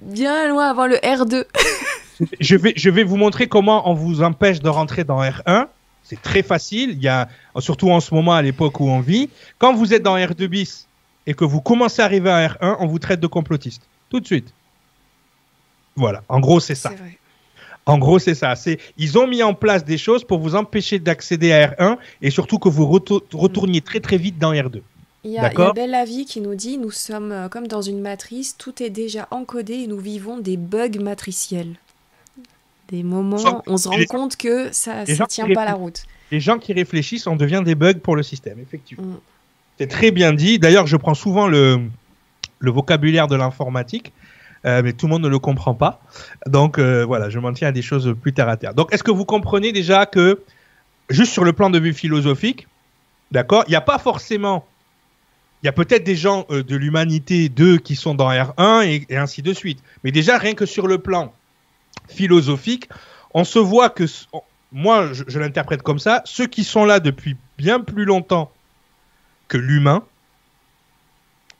bien 0.00 0.48
loin 0.48 0.68
avant 0.68 0.86
le 0.86 0.96
R2. 0.96 1.44
je, 2.40 2.56
vais, 2.56 2.72
je 2.76 2.90
vais 2.90 3.04
vous 3.04 3.16
montrer 3.16 3.46
comment 3.46 3.88
on 3.88 3.94
vous 3.94 4.22
empêche 4.22 4.60
de 4.60 4.68
rentrer 4.68 5.04
dans 5.04 5.22
R1. 5.22 5.66
C'est 6.04 6.20
très 6.20 6.42
facile. 6.42 6.90
Il 6.90 7.02
y 7.02 7.08
a, 7.08 7.28
surtout 7.58 7.90
en 7.90 8.00
ce 8.00 8.14
moment, 8.14 8.34
à 8.34 8.42
l'époque 8.42 8.78
où 8.78 8.88
on 8.88 9.00
vit. 9.00 9.30
Quand 9.58 9.74
vous 9.74 9.94
êtes 9.94 10.02
dans 10.02 10.16
R2 10.16 10.46
bis 10.46 10.86
et 11.26 11.34
que 11.34 11.44
vous 11.44 11.60
commencez 11.60 12.02
à 12.02 12.04
arriver 12.04 12.30
à 12.30 12.46
R1, 12.48 12.76
on 12.80 12.86
vous 12.86 12.98
traite 12.98 13.20
de 13.20 13.26
complotiste. 13.26 13.82
Tout 14.10 14.20
de 14.20 14.26
suite. 14.26 14.52
Voilà. 15.96 16.22
En 16.28 16.40
gros, 16.40 16.60
c'est 16.60 16.74
ça. 16.74 16.92
En 17.86 17.98
gros, 17.98 18.18
c'est 18.18 18.34
ça. 18.34 18.54
C'est, 18.54 18.78
ils 18.96 19.18
ont 19.18 19.26
mis 19.26 19.42
en 19.42 19.54
place 19.54 19.84
des 19.84 19.98
choses 19.98 20.24
pour 20.24 20.38
vous 20.38 20.54
empêcher 20.54 20.98
d'accéder 20.98 21.52
à 21.52 21.68
R1 21.68 21.96
et 22.22 22.30
surtout 22.30 22.58
que 22.58 22.68
vous 22.68 22.86
retourniez 22.86 23.80
très 23.80 24.00
très 24.00 24.18
vite 24.18 24.38
dans 24.38 24.52
R2. 24.52 24.82
Il 25.26 25.30
y, 25.30 25.38
a, 25.38 25.50
il 25.50 25.58
y 25.58 25.62
a 25.62 25.72
Belle 25.72 25.94
Avis 25.94 26.26
qui 26.26 26.42
nous 26.42 26.54
dit 26.54 26.76
Nous 26.76 26.90
sommes 26.90 27.32
euh, 27.32 27.48
comme 27.48 27.66
dans 27.66 27.80
une 27.80 28.00
matrice, 28.00 28.58
tout 28.58 28.82
est 28.82 28.90
déjà 28.90 29.26
encodé 29.30 29.72
et 29.72 29.86
nous 29.86 29.98
vivons 29.98 30.36
des 30.36 30.58
bugs 30.58 31.00
matriciels 31.00 31.76
des 32.94 33.02
moments 33.02 33.62
on 33.66 33.76
se 33.76 33.88
rend 33.88 34.04
compte 34.08 34.36
que 34.36 34.72
ça 34.72 35.04
ne 35.04 35.26
tient 35.26 35.48
pas 35.52 35.64
la 35.64 35.74
route. 35.74 36.04
Les 36.30 36.40
gens 36.40 36.58
qui 36.58 36.72
réfléchissent, 36.72 37.26
on 37.26 37.36
devient 37.36 37.62
des 37.64 37.74
bugs 37.74 37.94
pour 37.94 38.16
le 38.16 38.22
système, 38.22 38.58
effectivement. 38.60 39.04
Mm. 39.04 39.20
C'est 39.78 39.88
très 39.88 40.10
bien 40.10 40.32
dit. 40.32 40.58
D'ailleurs, 40.58 40.86
je 40.86 40.96
prends 40.96 41.14
souvent 41.14 41.48
le, 41.48 41.80
le 42.60 42.70
vocabulaire 42.70 43.26
de 43.26 43.34
l'informatique, 43.34 44.12
euh, 44.64 44.82
mais 44.82 44.92
tout 44.92 45.06
le 45.06 45.10
monde 45.10 45.22
ne 45.22 45.28
le 45.28 45.38
comprend 45.38 45.74
pas. 45.74 46.00
Donc 46.46 46.78
euh, 46.78 47.04
voilà, 47.04 47.28
je 47.28 47.38
m'en 47.38 47.52
tiens 47.52 47.68
à 47.68 47.72
des 47.72 47.82
choses 47.82 48.14
plus 48.20 48.32
terre 48.32 48.48
à 48.48 48.56
terre. 48.56 48.74
Donc 48.74 48.92
est-ce 48.92 49.02
que 49.02 49.10
vous 49.10 49.24
comprenez 49.24 49.72
déjà 49.72 50.06
que, 50.06 50.42
juste 51.10 51.32
sur 51.32 51.44
le 51.44 51.52
plan 51.52 51.70
de 51.70 51.78
vue 51.78 51.92
philosophique, 51.92 52.68
d'accord, 53.32 53.64
il 53.66 53.70
n'y 53.70 53.76
a 53.76 53.80
pas 53.80 53.98
forcément 53.98 54.64
il 55.62 55.66
y 55.66 55.70
a 55.70 55.72
peut-être 55.72 56.04
des 56.04 56.14
gens 56.14 56.44
euh, 56.50 56.62
de 56.62 56.76
l'humanité 56.76 57.48
2 57.48 57.78
qui 57.78 57.96
sont 57.96 58.14
dans 58.14 58.30
R1 58.30 58.84
et, 58.86 59.06
et, 59.08 59.16
ainsi 59.16 59.40
de 59.40 59.54
suite. 59.54 59.82
Mais 60.04 60.12
déjà, 60.12 60.36
rien 60.36 60.52
que 60.52 60.66
sur 60.66 60.86
le 60.86 60.98
plan 60.98 61.32
philosophique, 62.08 62.88
on 63.32 63.44
se 63.44 63.58
voit 63.58 63.90
que, 63.90 64.04
moi 64.72 65.10
je, 65.12 65.38
l'interprète 65.38 65.82
comme 65.82 65.98
ça, 65.98 66.22
ceux 66.24 66.46
qui 66.46 66.64
sont 66.64 66.84
là 66.84 67.00
depuis 67.00 67.36
bien 67.58 67.80
plus 67.80 68.04
longtemps 68.04 68.50
que 69.48 69.58
l'humain 69.58 70.04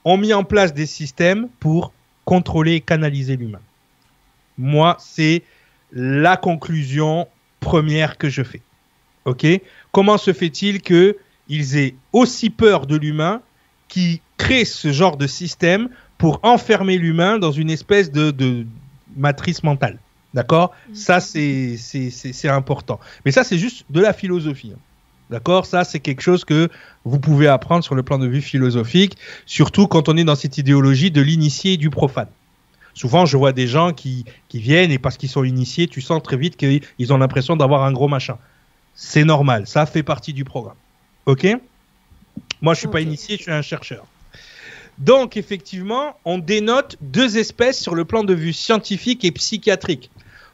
ont 0.03 0.17
mis 0.17 0.33
en 0.33 0.43
place 0.43 0.73
des 0.73 0.85
systèmes 0.85 1.49
pour 1.59 1.93
contrôler 2.25 2.75
et 2.75 2.81
canaliser 2.81 3.37
l'humain. 3.37 3.61
Moi, 4.57 4.95
c'est 4.99 5.43
la 5.91 6.37
conclusion 6.37 7.27
première 7.59 8.17
que 8.17 8.29
je 8.29 8.43
fais. 8.43 8.61
Ok? 9.25 9.45
Comment 9.91 10.17
se 10.17 10.33
fait-il 10.33 10.81
qu'ils 10.81 11.77
aient 11.77 11.95
aussi 12.13 12.49
peur 12.49 12.85
de 12.85 12.95
l'humain 12.95 13.41
qui 13.87 14.21
crée 14.37 14.65
ce 14.65 14.91
genre 14.91 15.17
de 15.17 15.27
système 15.27 15.89
pour 16.17 16.39
enfermer 16.43 16.97
l'humain 16.97 17.37
dans 17.37 17.51
une 17.51 17.69
espèce 17.69 18.11
de 18.11 18.65
matrice 19.15 19.63
mentale? 19.63 19.99
D'accord? 20.35 20.73
Mm. 20.89 20.95
Ça, 20.95 21.19
c'est 21.21 22.49
important. 22.49 22.99
Mais 23.23 23.31
ça, 23.31 23.43
c'est 23.43 23.57
juste 23.57 23.85
de 23.89 24.01
la 24.01 24.13
philosophie. 24.13 24.73
Hein. 24.75 24.79
D'accord? 25.31 25.65
Ça, 25.65 25.83
c'est 25.83 26.01
quelque 26.01 26.21
chose 26.21 26.45
que 26.45 26.69
vous 27.05 27.19
pouvez 27.19 27.47
apprendre 27.47 27.83
sur 27.83 27.95
le 27.95 28.03
plan 28.03 28.19
de 28.19 28.27
vue 28.27 28.41
philosophique, 28.41 29.17
surtout 29.47 29.87
quand 29.87 30.09
on 30.09 30.17
est 30.17 30.25
dans 30.25 30.35
cette 30.35 30.59
idéologie 30.59 31.09
de 31.09 31.21
l'initié 31.21 31.73
et 31.73 31.77
du 31.77 31.89
profane. 31.89 32.27
Souvent, 32.93 33.25
je 33.25 33.35
vois 33.35 33.53
des 33.53 33.67
gens 33.67 33.91
qui, 33.91 34.25
qui 34.49 34.59
viennent 34.59 34.91
et 34.91 34.99
parce 34.99 35.17
qu'ils 35.17 35.29
sont 35.29 35.43
initiés, 35.43 35.87
tu 35.87 36.01
sens 36.01 36.21
très 36.21 36.37
vite 36.37 36.57
qu'ils 36.57 37.13
ont 37.13 37.17
l'impression 37.17 37.55
d'avoir 37.55 37.83
un 37.83 37.91
gros 37.91 38.07
machin. 38.07 38.37
C'est 38.93 39.25
normal, 39.25 39.67
ça 39.67 39.85
fait 39.85 40.03
partie 40.03 40.31
du 40.33 40.45
programme. 40.45 40.77
Ok? 41.25 41.47
Moi, 42.61 42.73
je 42.73 42.79
suis 42.79 42.87
pas 42.87 43.01
initié, 43.01 43.37
je 43.37 43.43
suis 43.43 43.51
un 43.51 43.61
chercheur. 43.61 44.05
Donc, 44.97 45.35
effectivement, 45.35 46.17
on 46.23 46.37
dénote 46.37 46.97
deux 47.01 47.37
espèces 47.37 47.81
sur 47.81 47.95
le 47.95 48.05
plan 48.05 48.23
de 48.23 48.33
vue 48.33 48.53
scientifique 48.53 49.25
et 49.25 49.31
psychiatrique. 49.31 50.09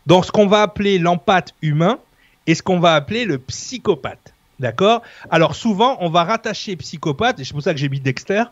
Donc, 0.07 0.25
ce 0.25 0.31
qu'on 0.31 0.47
va 0.47 0.61
appeler 0.61 0.97
l'empathe 0.97 1.53
humain 1.61 1.99
et 2.47 2.55
ce 2.55 2.63
qu'on 2.63 2.79
va 2.79 2.95
appeler 2.95 3.25
le 3.25 3.37
psychopathe. 3.37 4.33
D'accord? 4.59 5.01
Alors, 5.31 5.55
souvent, 5.55 5.97
on 6.01 6.09
va 6.09 6.23
rattacher 6.23 6.75
psychopathe, 6.75 7.39
et 7.39 7.43
c'est 7.43 7.53
pour 7.53 7.63
ça 7.63 7.73
que 7.73 7.79
j'ai 7.79 7.89
mis 7.89 7.99
Dexter, 7.99 8.43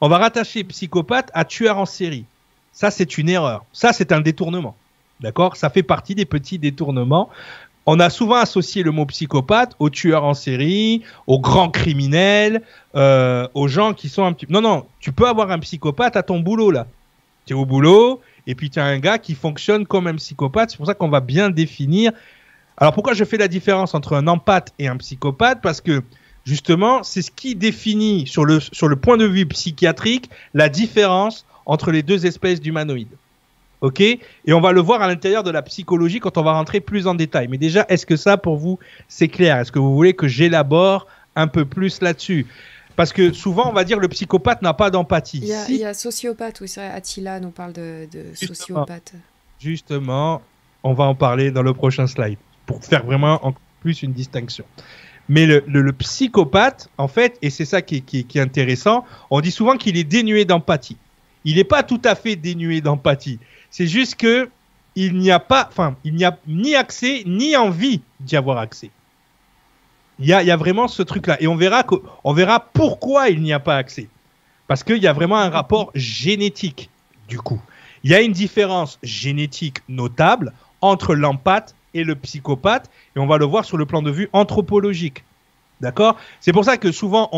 on 0.00 0.08
va 0.08 0.18
rattacher 0.18 0.62
psychopathe 0.64 1.30
à 1.32 1.44
tueur 1.44 1.78
en 1.78 1.86
série. 1.86 2.26
Ça, 2.72 2.90
c'est 2.90 3.16
une 3.16 3.28
erreur. 3.28 3.64
Ça, 3.72 3.92
c'est 3.92 4.12
un 4.12 4.20
détournement. 4.20 4.76
D'accord? 5.20 5.56
Ça 5.56 5.70
fait 5.70 5.82
partie 5.82 6.14
des 6.14 6.26
petits 6.26 6.58
détournements. 6.58 7.30
On 7.86 8.00
a 8.00 8.10
souvent 8.10 8.36
associé 8.36 8.82
le 8.82 8.90
mot 8.90 9.06
psychopathe 9.06 9.74
aux 9.78 9.90
tueurs 9.90 10.24
en 10.24 10.34
série, 10.34 11.02
aux 11.26 11.38
grands 11.38 11.70
criminels, 11.70 12.62
euh, 12.94 13.46
aux 13.54 13.68
gens 13.68 13.94
qui 13.94 14.08
sont 14.08 14.24
un 14.24 14.32
petit... 14.32 14.46
Non, 14.50 14.60
non, 14.60 14.86
tu 15.00 15.12
peux 15.12 15.28
avoir 15.28 15.50
un 15.50 15.58
psychopathe 15.58 16.16
à 16.16 16.22
ton 16.22 16.40
boulot, 16.40 16.70
là. 16.70 16.86
Tu 17.46 17.52
es 17.52 17.56
au 17.56 17.66
boulot, 17.66 18.20
et 18.46 18.54
puis 18.54 18.70
tu 18.70 18.78
as 18.78 18.84
un 18.84 18.98
gars 18.98 19.18
qui 19.18 19.34
fonctionne 19.34 19.86
comme 19.86 20.06
un 20.06 20.14
psychopathe. 20.14 20.70
C'est 20.70 20.76
pour 20.76 20.86
ça 20.86 20.94
qu'on 20.94 21.08
va 21.08 21.20
bien 21.20 21.50
définir. 21.50 22.12
Alors 22.76 22.92
pourquoi 22.92 23.14
je 23.14 23.24
fais 23.24 23.36
la 23.36 23.48
différence 23.48 23.94
entre 23.94 24.14
un 24.14 24.26
empathe 24.26 24.72
et 24.78 24.88
un 24.88 24.96
psychopathe? 24.96 25.60
Parce 25.62 25.80
que 25.80 26.02
justement, 26.44 27.02
c'est 27.02 27.22
ce 27.22 27.30
qui 27.30 27.54
définit 27.54 28.26
sur 28.26 28.44
le, 28.44 28.60
sur 28.60 28.88
le 28.88 28.96
point 28.96 29.16
de 29.16 29.26
vue 29.26 29.46
psychiatrique 29.46 30.30
la 30.52 30.68
différence 30.68 31.46
entre 31.66 31.90
les 31.90 32.02
deux 32.02 32.26
espèces 32.26 32.60
d'humanoïdes. 32.60 33.16
Ok? 33.80 34.00
Et 34.00 34.20
on 34.48 34.60
va 34.60 34.72
le 34.72 34.80
voir 34.80 35.02
à 35.02 35.08
l'intérieur 35.08 35.42
de 35.42 35.50
la 35.50 35.62
psychologie 35.62 36.18
quand 36.18 36.38
on 36.38 36.42
va 36.42 36.52
rentrer 36.52 36.80
plus 36.80 37.06
en 37.06 37.14
détail. 37.14 37.48
Mais 37.48 37.58
déjà, 37.58 37.84
est-ce 37.88 38.06
que 38.06 38.16
ça, 38.16 38.36
pour 38.38 38.56
vous, 38.56 38.78
c'est 39.08 39.28
clair? 39.28 39.58
Est-ce 39.58 39.72
que 39.72 39.78
vous 39.78 39.94
voulez 39.94 40.14
que 40.14 40.26
j'élabore 40.26 41.06
un 41.36 41.48
peu 41.48 41.64
plus 41.64 42.00
là-dessus? 42.00 42.46
Parce 42.96 43.12
que 43.12 43.32
souvent, 43.32 43.68
on 43.68 43.72
va 43.72 43.84
dire 43.84 43.98
le 43.98 44.08
psychopathe 44.08 44.62
n'a 44.62 44.74
pas 44.74 44.90
d'empathie. 44.90 45.38
Il, 45.38 45.76
y 45.76 45.84
a 45.84 45.94
sociopathe, 45.94 46.60
oui, 46.60 46.72
Attila 46.76 47.40
nous 47.40 47.50
parle 47.50 47.72
de, 47.72 48.08
sociopathe. 48.34 49.14
Justement, 49.60 50.42
on 50.82 50.92
va 50.92 51.04
en 51.04 51.14
parler 51.14 51.50
dans 51.50 51.62
le 51.62 51.74
prochain 51.74 52.06
slide 52.06 52.38
pour 52.66 52.84
faire 52.84 53.04
vraiment 53.04 53.44
en 53.46 53.54
plus 53.80 54.02
une 54.02 54.12
distinction. 54.12 54.64
Mais 55.28 55.46
le, 55.46 55.92
psychopathe, 55.92 56.90
en 56.98 57.08
fait, 57.08 57.38
et 57.40 57.50
c'est 57.50 57.64
ça 57.64 57.82
qui 57.82 58.04
est, 58.12 58.38
intéressant, 58.38 59.04
on 59.30 59.40
dit 59.40 59.50
souvent 59.50 59.76
qu'il 59.76 59.96
est 59.96 60.04
dénué 60.04 60.44
d'empathie. 60.44 60.98
Il 61.44 61.56
n'est 61.56 61.64
pas 61.64 61.82
tout 61.82 62.00
à 62.04 62.14
fait 62.14 62.36
dénué 62.36 62.80
d'empathie. 62.80 63.38
C'est 63.70 63.86
juste 63.86 64.16
que 64.16 64.48
il 64.96 65.18
n'y 65.18 65.32
a 65.32 65.40
pas, 65.40 65.68
enfin, 65.68 65.96
il 66.04 66.14
n'y 66.14 66.24
a 66.24 66.38
ni 66.46 66.76
accès 66.76 67.24
ni 67.26 67.56
envie 67.56 68.00
d'y 68.20 68.36
avoir 68.36 68.58
accès. 68.58 68.90
Il 70.18 70.26
y 70.26 70.32
a, 70.32 70.56
vraiment 70.56 70.88
ce 70.88 71.02
truc-là. 71.02 71.36
Et 71.42 71.48
on 71.48 71.56
verra, 71.56 71.84
verra 72.24 72.60
pourquoi 72.60 73.30
il 73.30 73.42
n'y 73.42 73.52
a 73.52 73.60
pas 73.60 73.76
accès. 73.76 74.08
Parce 74.68 74.84
qu'il 74.84 74.98
y 74.98 75.06
a 75.06 75.12
vraiment 75.12 75.38
un 75.38 75.50
rapport 75.50 75.90
génétique, 75.94 76.90
du 77.28 77.38
coup. 77.38 77.60
Il 78.04 78.10
y 78.10 78.14
a 78.14 78.20
une 78.20 78.32
différence 78.32 78.98
génétique 79.02 79.78
notable 79.88 80.52
entre 80.80 81.14
l'empathe 81.14 81.74
et 81.94 82.04
le 82.04 82.14
psychopathe, 82.14 82.90
et 83.16 83.18
on 83.18 83.26
va 83.26 83.38
le 83.38 83.44
voir 83.44 83.64
sur 83.64 83.76
le 83.76 83.86
plan 83.86 84.02
de 84.02 84.10
vue 84.10 84.28
anthropologique. 84.32 85.24
D'accord? 85.80 86.16
C'est 86.40 86.52
pour 86.52 86.64
ça 86.64 86.76
que 86.76 86.92
souvent, 86.92 87.30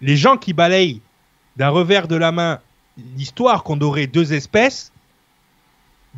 les 0.00 0.16
gens 0.16 0.36
qui 0.36 0.52
balayent 0.52 1.00
d'un 1.56 1.68
revers 1.68 2.08
de 2.08 2.16
la 2.16 2.32
main 2.32 2.60
l'histoire 3.16 3.62
qu'on 3.62 3.80
aurait 3.80 4.06
deux 4.06 4.32
espèces, 4.32 4.92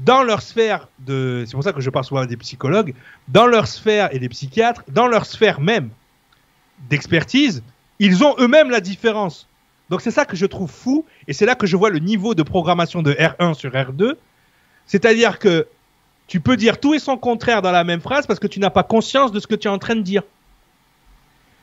dans 0.05 0.23
leur 0.23 0.43
sphère 0.43 0.89
de. 0.99 1.45
C'est 1.47 1.53
pour 1.53 1.65
ça 1.65 1.73
que 1.73 1.81
je 1.81 1.91
parle 1.91 2.05
souvent 2.05 2.25
des 2.25 2.37
psychologues, 2.37 2.95
dans 3.29 3.47
leur 3.47 3.67
sphère 3.67 4.15
et 4.15 4.19
des 4.19 4.29
psychiatres, 4.29 4.83
dans 4.89 5.07
leur 5.07 5.27
sphère 5.27 5.61
même 5.61 5.91
d'expertise, 6.89 7.63
ils 7.99 8.25
ont 8.25 8.35
eux-mêmes 8.39 8.71
la 8.71 8.81
différence. 8.81 9.47
Donc 9.91 10.01
c'est 10.01 10.11
ça 10.11 10.25
que 10.25 10.37
je 10.37 10.47
trouve 10.47 10.71
fou, 10.71 11.05
et 11.29 11.33
c'est 11.33 11.47
là 11.47 11.55
que 11.55 11.67
je 11.67 11.77
vois 11.77 11.91
le 11.91 11.99
niveau 11.99 12.35
de 12.35 12.43
programmation 12.43 13.03
de 13.03 13.13
R1 13.13 13.55
sur 13.55 13.73
R2. 13.73 14.15
C'est-à-dire 14.87 15.39
que 15.39 15.67
tu 16.27 16.41
peux 16.41 16.57
dire 16.57 16.79
tout 16.79 16.95
et 16.95 16.99
son 16.99 17.17
contraire 17.17 17.61
dans 17.61 17.73
la 17.73 17.85
même 17.85 18.01
phrase 18.01 18.27
parce 18.27 18.39
que 18.39 18.47
tu 18.47 18.61
n'as 18.61 18.71
pas 18.71 18.85
conscience 18.85 19.33
de 19.33 19.41
ce 19.41 19.47
que 19.47 19.57
tu 19.57 19.67
es 19.67 19.71
en 19.71 19.79
train 19.79 19.97
de 19.97 20.03
dire. 20.03 20.23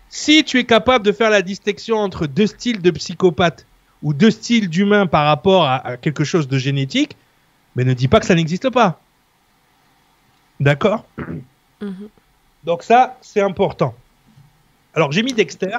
Si 0.10 0.44
tu 0.44 0.60
es 0.60 0.66
capable 0.66 1.06
de 1.06 1.12
faire 1.12 1.30
la 1.30 1.42
distinction 1.42 1.98
entre 1.98 2.28
deux 2.28 2.48
styles 2.48 2.82
de 2.82 2.92
psychopathe 2.92 3.66
ou 4.04 4.14
deux 4.14 4.32
styles 4.32 4.70
d'humain 4.70 5.08
par 5.08 5.26
rapport 5.26 5.66
à, 5.66 5.98
quelque 5.98 6.24
chose 6.24 6.48
de 6.48 6.58
génétique, 6.58 7.16
mais 7.78 7.86
ne 7.86 7.94
dis 7.94 8.08
pas 8.08 8.20
que 8.20 8.26
ça 8.26 8.36
n'existe 8.36 8.70
pas. 8.72 9.00
D'accord 10.60 11.06
mhm. 11.82 12.10
Donc 12.64 12.84
ça, 12.84 13.18
c'est 13.22 13.40
important. 13.40 13.96
Alors 14.94 15.12
j'ai 15.12 15.24
mis 15.24 15.34
Dexter. 15.34 15.78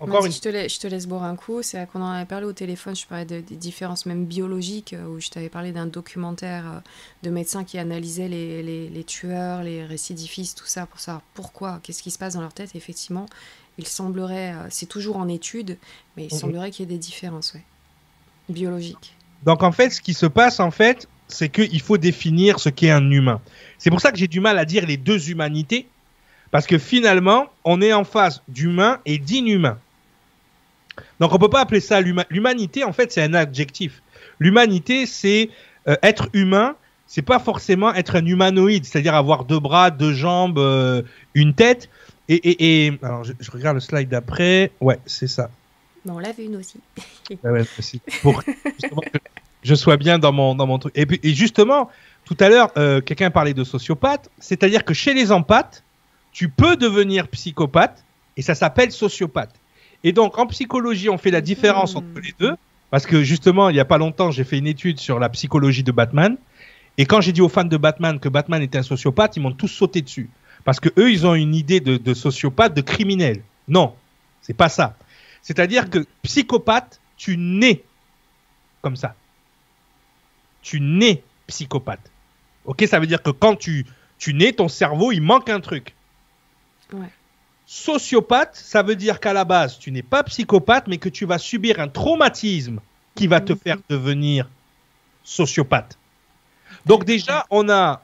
Encore 0.00 0.24
une... 0.24 0.32
je, 0.32 0.40
te 0.40 0.86
laisse, 0.86 1.06
boire 1.06 1.24
un 1.24 1.36
coup. 1.36 1.62
C'est 1.62 1.86
qu'on 1.90 2.02
en 2.02 2.10
avait 2.10 2.24
parlé 2.24 2.46
au 2.46 2.52
téléphone. 2.52 2.96
Je 2.96 3.06
parlais 3.06 3.26
des 3.26 3.42
différences 3.42 4.06
même 4.06 4.24
biologiques, 4.24 4.94
euh, 4.94 5.06
où 5.06 5.20
je 5.20 5.28
t'avais 5.28 5.50
parlé 5.50 5.72
d'un 5.72 5.86
documentaire 5.86 6.66
euh, 6.66 6.80
de 7.22 7.30
médecins 7.30 7.64
qui 7.64 7.78
analysaient 7.78 8.28
les, 8.28 9.04
tueurs, 9.06 9.62
les 9.62 9.84
récidifistes, 9.84 10.58
tout 10.58 10.66
ça, 10.66 10.86
pour 10.86 11.00
savoir 11.00 11.22
pourquoi, 11.34 11.80
qu'est-ce 11.82 12.02
qui 12.02 12.10
se 12.10 12.18
passe 12.18 12.34
dans 12.34 12.40
leur 12.40 12.54
tête. 12.54 12.74
effectivement, 12.74 13.26
il 13.76 13.86
semblerait, 13.86 14.54
euh, 14.54 14.66
c'est 14.70 14.86
toujours 14.86 15.18
en 15.18 15.28
étude, 15.28 15.76
mais 16.16 16.24
il 16.24 16.34
mhm. 16.34 16.40
semblerait 16.40 16.70
qu'il 16.70 16.88
y 16.88 16.92
ait 16.92 16.96
des 16.96 16.98
différences 16.98 17.54
biologiques. 18.48 19.14
Donc 19.44 19.62
en 19.62 19.70
fait, 19.70 19.90
ce 19.90 20.00
qui 20.00 20.14
se 20.14 20.26
passe, 20.26 20.60
en 20.60 20.70
fait, 20.70 21.08
c'est 21.32 21.48
qu'il 21.48 21.80
faut 21.80 21.98
définir 21.98 22.58
ce 22.60 22.68
qu'est 22.68 22.90
un 22.90 23.10
humain. 23.10 23.40
C'est 23.78 23.90
pour 23.90 24.00
ça 24.00 24.12
que 24.12 24.18
j'ai 24.18 24.28
du 24.28 24.40
mal 24.40 24.58
à 24.58 24.64
dire 24.64 24.86
les 24.86 24.96
deux 24.96 25.30
humanités, 25.30 25.86
parce 26.50 26.66
que 26.66 26.78
finalement, 26.78 27.46
on 27.64 27.80
est 27.80 27.92
en 27.92 28.04
face 28.04 28.42
d'humain 28.48 29.00
et 29.06 29.18
d'inhumain. 29.18 29.78
Donc 31.18 31.32
on 31.32 31.38
peut 31.38 31.48
pas 31.48 31.60
appeler 31.60 31.80
ça 31.80 32.00
l'humanité. 32.00 32.84
En 32.84 32.92
fait, 32.92 33.12
c'est 33.12 33.22
un 33.22 33.34
adjectif. 33.34 34.02
L'humanité, 34.38 35.06
c'est 35.06 35.50
euh, 35.88 35.96
être 36.02 36.28
humain. 36.32 36.76
C'est 37.06 37.22
pas 37.22 37.38
forcément 37.38 37.92
être 37.94 38.16
un 38.16 38.24
humanoïde, 38.24 38.84
c'est-à-dire 38.84 39.14
avoir 39.14 39.44
deux 39.44 39.58
bras, 39.58 39.90
deux 39.90 40.12
jambes, 40.12 40.58
euh, 40.58 41.02
une 41.34 41.54
tête. 41.54 41.88
Et, 42.28 42.92
alors 43.02 43.24
je, 43.24 43.50
regarde 43.50 43.74
le 43.74 43.80
slide 43.80 44.08
d'après. 44.08 44.70
Ouais, 44.80 45.00
c'est 45.06 45.26
ça. 45.26 45.50
on 46.08 46.20
l'a 46.20 46.30
vu 46.30 46.44
une 46.44 46.56
aussi. 46.56 46.78
ouais, 47.42 47.64
aussi. 47.76 48.00
Pour 48.22 48.44
je 49.62 49.74
sois 49.74 49.96
bien 49.96 50.18
dans 50.18 50.32
mon, 50.32 50.54
dans 50.54 50.66
mon 50.66 50.78
truc. 50.78 50.92
Et, 50.96 51.06
puis, 51.06 51.20
et 51.22 51.34
justement, 51.34 51.90
tout 52.24 52.36
à 52.40 52.48
l'heure, 52.48 52.70
euh, 52.76 53.00
quelqu'un 53.00 53.30
parlait 53.30 53.54
de 53.54 53.64
sociopathe, 53.64 54.30
c'est-à-dire 54.38 54.84
que 54.84 54.94
chez 54.94 55.14
les 55.14 55.32
empathes, 55.32 55.82
tu 56.32 56.48
peux 56.48 56.76
devenir 56.76 57.28
psychopathe 57.28 58.04
et 58.36 58.42
ça 58.42 58.54
s'appelle 58.54 58.92
sociopathe. 58.92 59.54
Et 60.04 60.12
donc, 60.12 60.38
en 60.38 60.46
psychologie, 60.46 61.10
on 61.10 61.18
fait 61.18 61.30
la 61.30 61.40
différence 61.40 61.96
entre 61.96 62.20
les 62.22 62.34
deux 62.38 62.54
parce 62.90 63.06
que 63.06 63.22
justement, 63.22 63.68
il 63.68 63.74
n'y 63.74 63.80
a 63.80 63.84
pas 63.84 63.98
longtemps, 63.98 64.30
j'ai 64.30 64.44
fait 64.44 64.58
une 64.58 64.66
étude 64.66 64.98
sur 64.98 65.18
la 65.18 65.28
psychologie 65.28 65.82
de 65.82 65.92
Batman. 65.92 66.36
Et 66.98 67.06
quand 67.06 67.20
j'ai 67.20 67.32
dit 67.32 67.40
aux 67.40 67.48
fans 67.48 67.64
de 67.64 67.76
Batman 67.76 68.18
que 68.18 68.28
Batman 68.28 68.62
était 68.62 68.78
un 68.78 68.82
sociopathe, 68.82 69.36
ils 69.36 69.40
m'ont 69.40 69.52
tous 69.52 69.68
sauté 69.68 70.02
dessus. 70.02 70.28
Parce 70.64 70.80
que 70.80 70.88
eux, 70.98 71.10
ils 71.10 71.26
ont 71.26 71.34
une 71.34 71.54
idée 71.54 71.80
de, 71.80 71.96
de 71.96 72.14
sociopathe, 72.14 72.74
de 72.74 72.80
criminel. 72.80 73.42
Non, 73.68 73.94
c'est 74.42 74.54
pas 74.54 74.68
ça. 74.68 74.96
C'est-à-dire 75.42 75.88
que 75.88 76.04
psychopathe, 76.22 77.00
tu 77.16 77.36
nais 77.36 77.84
comme 78.82 78.96
ça 78.96 79.14
tu 80.62 80.80
nais 80.80 81.22
psychopathe. 81.46 82.10
Ok, 82.64 82.84
ça 82.88 82.98
veut 82.98 83.06
dire 83.06 83.22
que 83.22 83.30
quand 83.30 83.56
tu, 83.56 83.86
tu 84.18 84.34
nais, 84.34 84.52
ton 84.52 84.68
cerveau, 84.68 85.12
il 85.12 85.20
manque 85.20 85.48
un 85.48 85.60
truc. 85.60 85.94
Sociopathe, 87.66 88.56
ça 88.56 88.82
veut 88.82 88.96
dire 88.96 89.20
qu'à 89.20 89.32
la 89.32 89.44
base, 89.44 89.78
tu 89.78 89.92
n'es 89.92 90.02
pas 90.02 90.24
psychopathe, 90.24 90.88
mais 90.88 90.98
que 90.98 91.08
tu 91.08 91.24
vas 91.24 91.38
subir 91.38 91.78
un 91.80 91.88
traumatisme 91.88 92.80
qui 93.14 93.26
va 93.26 93.40
te 93.40 93.54
faire 93.54 93.76
devenir 93.88 94.48
sociopathe. 95.22 95.96
Donc 96.86 97.04
déjà, 97.04 97.46
on 97.50 97.68
a 97.68 98.02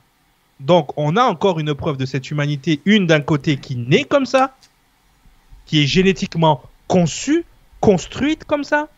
donc 0.61 0.97
on 0.97 1.17
a 1.17 1.25
encore 1.25 1.59
une 1.59 1.75
preuve 1.75 1.97
de 1.97 2.07
cette 2.07 2.31
humanité, 2.31 2.81
une 2.85 3.07
d'un 3.07 3.21
côté 3.21 3.57
qui 3.57 3.77
naît 3.77 4.05
comme 4.05 4.27
ça, 4.27 4.57
qui 5.67 5.83
est 5.83 5.87
génétiquement 5.87 6.63
conçue, 6.87 7.45
construite 7.81 8.45
comme 8.45 8.65
ça, 8.65 8.89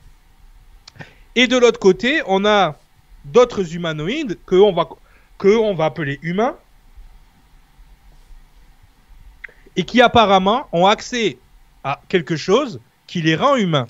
et 1.34 1.46
de 1.46 1.56
l'autre 1.56 1.78
côté, 1.78 2.20
on 2.26 2.44
a 2.44 2.77
d'autres 3.24 3.74
humanoïdes 3.74 4.38
que 4.46 4.56
on 4.56 4.72
va, 4.72 4.88
que 5.38 5.56
on 5.56 5.74
va 5.74 5.86
appeler 5.86 6.18
humains 6.22 6.56
et 9.76 9.84
qui 9.84 10.00
apparemment 10.02 10.66
ont 10.72 10.86
accès 10.86 11.38
à 11.84 12.00
quelque 12.08 12.36
chose 12.36 12.80
qui 13.06 13.22
les 13.22 13.36
rend 13.36 13.56
humains. 13.56 13.86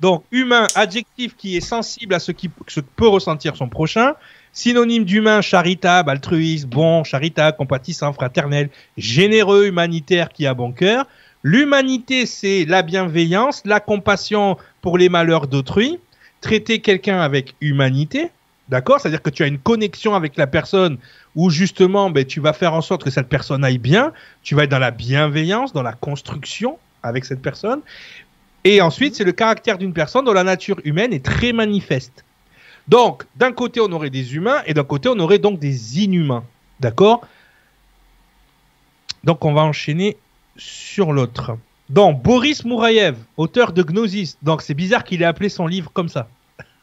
Donc 0.00 0.24
humain, 0.32 0.66
adjectif 0.74 1.36
qui 1.36 1.56
est 1.56 1.60
sensible 1.60 2.14
à 2.14 2.18
ce 2.18 2.32
qui 2.32 2.50
ce 2.66 2.80
que 2.80 2.86
peut 2.96 3.08
ressentir 3.08 3.56
son 3.56 3.68
prochain, 3.68 4.14
synonyme 4.52 5.04
d'humain, 5.04 5.40
charitable, 5.40 6.10
altruiste, 6.10 6.66
bon, 6.66 7.04
charitable, 7.04 7.56
compatissant, 7.56 8.12
fraternel, 8.12 8.68
généreux, 8.96 9.66
humanitaire, 9.66 10.28
qui 10.30 10.46
a 10.46 10.54
bon 10.54 10.72
cœur. 10.72 11.06
L'humanité, 11.42 12.26
c'est 12.26 12.64
la 12.66 12.82
bienveillance, 12.82 13.62
la 13.64 13.80
compassion 13.80 14.56
pour 14.80 14.98
les 14.98 15.08
malheurs 15.08 15.46
d'autrui, 15.46 15.98
traiter 16.40 16.80
quelqu'un 16.80 17.20
avec 17.20 17.54
humanité. 17.60 18.30
D'accord? 18.72 18.98
C'est-à-dire 18.98 19.20
que 19.20 19.28
tu 19.28 19.42
as 19.42 19.48
une 19.48 19.58
connexion 19.58 20.14
avec 20.14 20.38
la 20.38 20.46
personne 20.46 20.96
où 21.36 21.50
justement 21.50 22.08
ben, 22.08 22.24
tu 22.24 22.40
vas 22.40 22.54
faire 22.54 22.72
en 22.72 22.80
sorte 22.80 23.04
que 23.04 23.10
cette 23.10 23.28
personne 23.28 23.64
aille 23.64 23.76
bien, 23.76 24.14
tu 24.42 24.54
vas 24.54 24.64
être 24.64 24.70
dans 24.70 24.78
la 24.78 24.90
bienveillance, 24.90 25.74
dans 25.74 25.82
la 25.82 25.92
construction 25.92 26.78
avec 27.02 27.26
cette 27.26 27.42
personne. 27.42 27.82
Et 28.64 28.80
ensuite, 28.80 29.14
c'est 29.14 29.24
le 29.24 29.32
caractère 29.32 29.76
d'une 29.76 29.92
personne 29.92 30.24
dont 30.24 30.32
la 30.32 30.42
nature 30.42 30.80
humaine 30.84 31.12
est 31.12 31.22
très 31.22 31.52
manifeste. 31.52 32.24
Donc, 32.88 33.24
d'un 33.36 33.52
côté, 33.52 33.78
on 33.78 33.92
aurait 33.92 34.08
des 34.08 34.36
humains 34.36 34.62
et 34.64 34.72
d'un 34.72 34.84
côté, 34.84 35.10
on 35.10 35.18
aurait 35.18 35.38
donc 35.38 35.58
des 35.58 36.00
inhumains. 36.00 36.44
D'accord? 36.80 37.26
Donc, 39.22 39.44
on 39.44 39.52
va 39.52 39.64
enchaîner 39.64 40.16
sur 40.56 41.12
l'autre. 41.12 41.58
Donc, 41.90 42.22
Boris 42.22 42.64
Mouraïev, 42.64 43.16
auteur 43.36 43.74
de 43.74 43.82
Gnosis. 43.82 44.38
Donc, 44.40 44.62
c'est 44.62 44.72
bizarre 44.72 45.04
qu'il 45.04 45.20
ait 45.20 45.26
appelé 45.26 45.50
son 45.50 45.66
livre 45.66 45.90
comme 45.92 46.08
ça. 46.08 46.26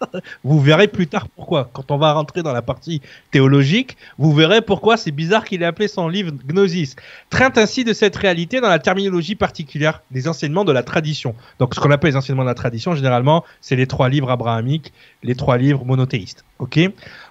vous 0.44 0.60
verrez 0.60 0.88
plus 0.88 1.08
tard 1.08 1.28
pourquoi. 1.30 1.70
Quand 1.74 1.92
on 1.92 1.98
va 1.98 2.14
rentrer 2.14 2.44
dans 2.44 2.54
la 2.54 2.62
partie 2.62 3.02
théologique, 3.32 3.98
vous 4.18 4.34
verrez 4.34 4.62
pourquoi 4.62 4.98
c'est 4.98 5.12
bizarre 5.12 5.46
qu'il 5.46 5.62
ait 5.62 5.66
appelé 5.66 5.88
son 5.88 6.08
livre 6.08 6.32
Gnosis. 6.48 6.96
Traite 7.30 7.58
ainsi 7.58 7.84
de 7.84 7.94
cette 7.94 8.16
réalité 8.16 8.62
dans 8.62 8.70
la 8.70 8.80
terminologie 8.80 9.36
particulière 9.36 10.02
des 10.12 10.28
enseignements 10.28 10.66
de 10.66 10.72
la 10.72 10.84
tradition. 10.84 11.36
Donc 11.60 11.76
ce 11.76 11.80
qu'on 11.80 11.92
appelle 11.92 12.12
les 12.12 12.18
enseignements 12.18 12.44
de 12.44 12.50
la 12.50 12.56
tradition, 12.56 12.96
généralement, 12.96 13.44
c'est 13.62 13.76
les 13.76 13.88
trois 13.88 14.10
livres 14.10 14.30
abrahamiques, 14.30 14.94
les 15.24 15.36
trois 15.36 15.58
livres 15.58 15.86
monothéistes. 15.86 16.44
Ok? 16.60 16.80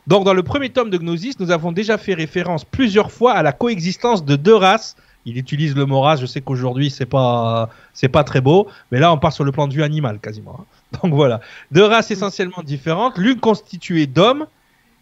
Donc 0.06 0.24
dans 0.24 0.34
le 0.34 0.42
premier 0.42 0.70
tome 0.70 0.90
de 0.90 0.98
Gnosis, 0.98 1.38
nous 1.38 1.50
avons 1.50 1.72
déjà 1.72 1.98
fait 1.98 2.14
référence 2.14 2.64
plusieurs 2.64 3.12
fois 3.12 3.32
à 3.32 3.42
la 3.42 3.52
coexistence 3.52 4.24
de 4.24 4.36
deux 4.36 4.54
races 4.54 4.96
Il 5.24 5.36
utilise 5.36 5.74
le 5.74 5.86
mot 5.86 6.00
race. 6.00 6.20
Je 6.20 6.26
sais 6.26 6.40
qu'aujourd'hui 6.40 6.90
c'est 6.90 7.06
pas 7.06 7.70
pas 8.12 8.24
très 8.24 8.40
beau, 8.40 8.68
mais 8.90 9.00
là 9.00 9.12
on 9.12 9.18
part 9.18 9.32
sur 9.32 9.44
le 9.44 9.52
plan 9.52 9.68
de 9.68 9.74
vue 9.74 9.82
animal 9.82 10.18
quasiment. 10.20 10.60
Hein. 10.60 10.98
Donc 11.02 11.14
voilà, 11.14 11.40
deux 11.70 11.84
races 11.84 12.10
essentiellement 12.10 12.62
différentes, 12.62 13.18
l'une 13.18 13.40
constituée 13.40 14.06
d'hommes 14.06 14.46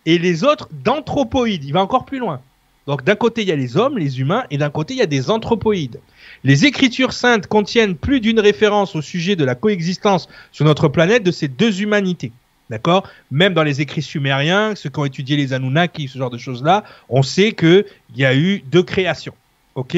et 0.04 0.18
les 0.18 0.44
autres 0.44 0.68
d'anthropoïdes. 0.72 1.64
Il 1.64 1.72
va 1.72 1.82
encore 1.82 2.04
plus 2.04 2.18
loin. 2.18 2.40
Donc 2.86 3.04
d'un 3.04 3.16
côté 3.16 3.42
il 3.42 3.48
y 3.48 3.52
a 3.52 3.56
les 3.56 3.76
hommes, 3.76 3.98
les 3.98 4.20
humains, 4.20 4.44
et 4.50 4.58
d'un 4.58 4.70
côté 4.70 4.94
il 4.94 4.98
y 4.98 5.02
a 5.02 5.06
des 5.06 5.30
anthropoïdes. 5.30 6.00
Les 6.44 6.66
écritures 6.66 7.12
saintes 7.12 7.46
contiennent 7.46 7.96
plus 7.96 8.20
d'une 8.20 8.40
référence 8.40 8.94
au 8.94 9.02
sujet 9.02 9.36
de 9.36 9.44
la 9.44 9.54
coexistence 9.54 10.28
sur 10.52 10.64
notre 10.64 10.88
planète 10.88 11.22
de 11.22 11.30
ces 11.30 11.48
deux 11.48 11.82
humanités. 11.82 12.32
D'accord? 12.70 13.08
Même 13.30 13.54
dans 13.54 13.62
les 13.62 13.80
écrits 13.80 14.02
sumériens, 14.02 14.74
ceux 14.74 14.90
qui 14.90 14.98
ont 14.98 15.04
étudié 15.04 15.36
les 15.36 15.52
Anunnaki, 15.52 16.08
ce 16.08 16.18
genre 16.18 16.30
de 16.30 16.38
choses-là, 16.38 16.82
on 17.08 17.22
sait 17.22 17.52
qu'il 17.52 17.84
y 18.16 18.24
a 18.24 18.34
eu 18.34 18.62
deux 18.66 18.82
créations. 18.82 19.34
OK 19.76 19.96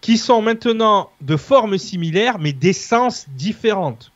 Qui 0.00 0.18
sont 0.18 0.42
maintenant 0.42 1.10
de 1.20 1.36
formes 1.36 1.78
similaires, 1.78 2.38
mais 2.38 2.52
d'essence 2.52 3.26
différentes. 3.36 4.10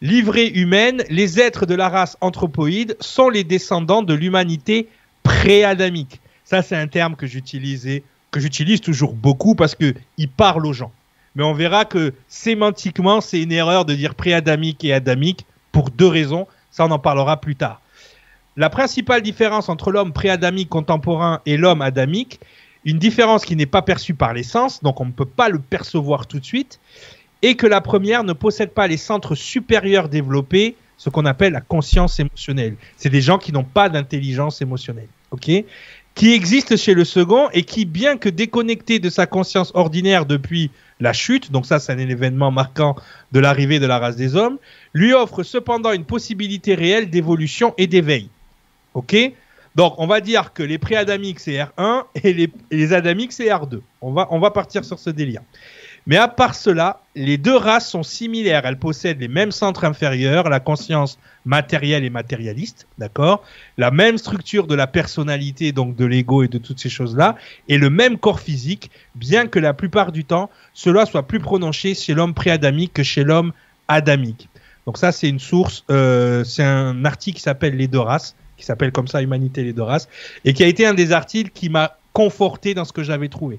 Livrée 0.00 0.48
humaine, 0.48 1.04
les 1.08 1.40
êtres 1.40 1.66
de 1.66 1.74
la 1.74 1.88
race 1.88 2.16
anthropoïde 2.20 2.96
sont 3.00 3.28
les 3.28 3.44
descendants 3.44 4.02
de 4.02 4.14
l'humanité 4.14 4.88
pré-adamique. 5.22 6.20
Ça, 6.44 6.60
c'est 6.60 6.76
un 6.76 6.88
terme 6.88 7.16
que 7.16 7.26
j'utilisais, 7.26 8.02
que 8.30 8.40
j'utilise 8.40 8.80
toujours 8.80 9.14
beaucoup 9.14 9.54
parce 9.54 9.74
que 9.74 9.94
il 10.18 10.28
parle 10.28 10.66
aux 10.66 10.72
gens. 10.72 10.92
Mais 11.34 11.44
on 11.44 11.54
verra 11.54 11.84
que 11.84 12.12
sémantiquement, 12.28 13.20
c'est 13.20 13.40
une 13.40 13.52
erreur 13.52 13.84
de 13.84 13.94
dire 13.94 14.14
pré-adamique 14.14 14.84
et 14.84 14.92
adamique 14.92 15.46
pour 15.70 15.90
deux 15.90 16.08
raisons. 16.08 16.46
Ça, 16.70 16.84
on 16.84 16.90
en 16.90 16.98
parlera 16.98 17.40
plus 17.40 17.56
tard. 17.56 17.80
La 18.56 18.68
principale 18.68 19.22
différence 19.22 19.70
entre 19.70 19.90
l'homme 19.90 20.12
pré-adamique 20.12 20.68
contemporain 20.68 21.40
et 21.46 21.56
l'homme 21.56 21.80
adamique, 21.80 22.40
une 22.84 22.98
différence 22.98 23.44
qui 23.44 23.56
n'est 23.56 23.66
pas 23.66 23.82
perçue 23.82 24.14
par 24.14 24.32
les 24.32 24.42
sens, 24.42 24.82
donc 24.82 25.00
on 25.00 25.06
ne 25.06 25.12
peut 25.12 25.24
pas 25.24 25.48
le 25.48 25.58
percevoir 25.58 26.26
tout 26.26 26.40
de 26.40 26.44
suite, 26.44 26.80
et 27.42 27.56
que 27.56 27.66
la 27.66 27.80
première 27.80 28.24
ne 28.24 28.32
possède 28.32 28.70
pas 28.70 28.86
les 28.86 28.96
centres 28.96 29.34
supérieurs 29.34 30.08
développés, 30.08 30.76
ce 30.96 31.10
qu'on 31.10 31.26
appelle 31.26 31.52
la 31.52 31.60
conscience 31.60 32.20
émotionnelle. 32.20 32.76
C'est 32.96 33.10
des 33.10 33.20
gens 33.20 33.38
qui 33.38 33.52
n'ont 33.52 33.64
pas 33.64 33.88
d'intelligence 33.88 34.62
émotionnelle, 34.62 35.08
ok? 35.32 35.50
Qui 36.14 36.32
existent 36.32 36.76
chez 36.76 36.94
le 36.94 37.04
second 37.04 37.48
et 37.52 37.64
qui, 37.64 37.84
bien 37.84 38.16
que 38.18 38.28
déconnecté 38.28 38.98
de 38.98 39.10
sa 39.10 39.26
conscience 39.26 39.72
ordinaire 39.74 40.26
depuis 40.26 40.70
la 41.00 41.12
chute, 41.12 41.50
donc 41.50 41.66
ça 41.66 41.80
c'est 41.80 41.92
un 41.92 41.98
événement 41.98 42.50
marquant 42.52 42.94
de 43.32 43.40
l'arrivée 43.40 43.80
de 43.80 43.86
la 43.86 43.98
race 43.98 44.14
des 44.14 44.36
hommes, 44.36 44.58
lui 44.92 45.12
offre 45.12 45.42
cependant 45.42 45.92
une 45.92 46.04
possibilité 46.04 46.74
réelle 46.74 47.10
d'évolution 47.10 47.74
et 47.78 47.86
d'éveil. 47.86 48.28
Ok? 48.94 49.16
Donc 49.74 49.94
on 49.98 50.06
va 50.06 50.20
dire 50.20 50.52
que 50.52 50.62
les 50.62 50.78
pré-adamiques 50.78 51.40
c'est 51.40 51.58
R1 51.58 52.04
et 52.22 52.50
les, 52.70 52.92
adamiques 52.92 53.32
c'est 53.32 53.46
R2. 53.46 53.80
On 54.00 54.12
va, 54.12 54.28
on 54.30 54.38
va 54.38 54.50
partir 54.50 54.84
sur 54.84 54.98
ce 54.98 55.10
délire. 55.10 55.42
Mais 56.06 56.16
à 56.16 56.26
part 56.26 56.56
cela, 56.56 57.00
les 57.14 57.38
deux 57.38 57.56
races 57.56 57.88
sont 57.88 58.02
similaires. 58.02 58.66
Elles 58.66 58.78
possèdent 58.78 59.20
les 59.20 59.28
mêmes 59.28 59.52
centres 59.52 59.84
inférieurs, 59.84 60.48
la 60.48 60.58
conscience 60.58 61.18
matérielle 61.44 62.04
et 62.04 62.10
matérialiste, 62.10 62.88
d'accord? 62.98 63.44
La 63.78 63.92
même 63.92 64.18
structure 64.18 64.66
de 64.66 64.74
la 64.74 64.88
personnalité, 64.88 65.70
donc 65.70 65.94
de 65.94 66.04
l'ego 66.04 66.42
et 66.42 66.48
de 66.48 66.58
toutes 66.58 66.80
ces 66.80 66.88
choses-là, 66.88 67.36
et 67.68 67.78
le 67.78 67.88
même 67.88 68.18
corps 68.18 68.40
physique, 68.40 68.90
bien 69.14 69.46
que 69.46 69.60
la 69.60 69.74
plupart 69.74 70.10
du 70.10 70.24
temps, 70.24 70.50
cela 70.74 71.06
soit 71.06 71.26
plus 71.26 71.40
prononcé 71.40 71.94
chez 71.94 72.14
l'homme 72.14 72.34
pré-adamique 72.34 72.92
que 72.94 73.04
chez 73.04 73.22
l'homme 73.22 73.52
adamique. 73.86 74.48
Donc 74.86 74.98
ça, 74.98 75.12
c'est 75.12 75.28
une 75.28 75.38
source, 75.38 75.84
euh, 75.90 76.42
c'est 76.42 76.64
un 76.64 77.04
article 77.04 77.36
qui 77.36 77.42
s'appelle 77.42 77.76
Les 77.76 77.86
deux 77.86 78.00
races, 78.00 78.34
qui 78.56 78.64
s'appelle 78.64 78.92
comme 78.92 79.08
ça 79.08 79.22
Humanité 79.22 79.64
les 79.64 79.72
deux 79.72 79.82
races, 79.82 80.08
et 80.44 80.52
qui 80.52 80.62
a 80.64 80.66
été 80.66 80.86
un 80.86 80.94
des 80.94 81.12
articles 81.12 81.50
qui 81.52 81.68
m'a 81.68 81.96
conforté 82.12 82.74
dans 82.74 82.84
ce 82.84 82.92
que 82.92 83.02
j'avais 83.02 83.28
trouvé. 83.28 83.58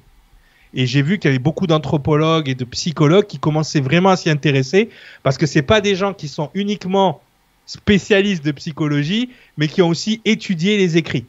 Et 0.74 0.88
j'ai 0.88 1.02
vu 1.02 1.20
qu'il 1.20 1.30
y 1.30 1.34
avait 1.34 1.40
beaucoup 1.40 1.68
d'anthropologues 1.68 2.50
et 2.50 2.56
de 2.56 2.66
psychologues 2.66 3.28
qui 3.28 3.38
commençaient 3.38 3.82
vraiment 3.82 4.10
à 4.10 4.16
s'y 4.16 4.30
intéresser 4.30 4.90
parce 5.22 5.38
que 5.38 5.46
c'est 5.46 5.62
pas 5.62 5.82
des 5.82 5.96
gens 5.96 6.14
qui 6.14 6.28
sont 6.28 6.50
uniquement 6.56 7.22
spécialistes 7.66 8.44
de 8.44 8.52
psychologie, 8.52 9.30
mais 9.58 9.68
qui 9.68 9.82
ont 9.82 9.90
aussi 9.90 10.22
étudié 10.26 10.78
les 10.78 10.98
écrits. 10.98 11.26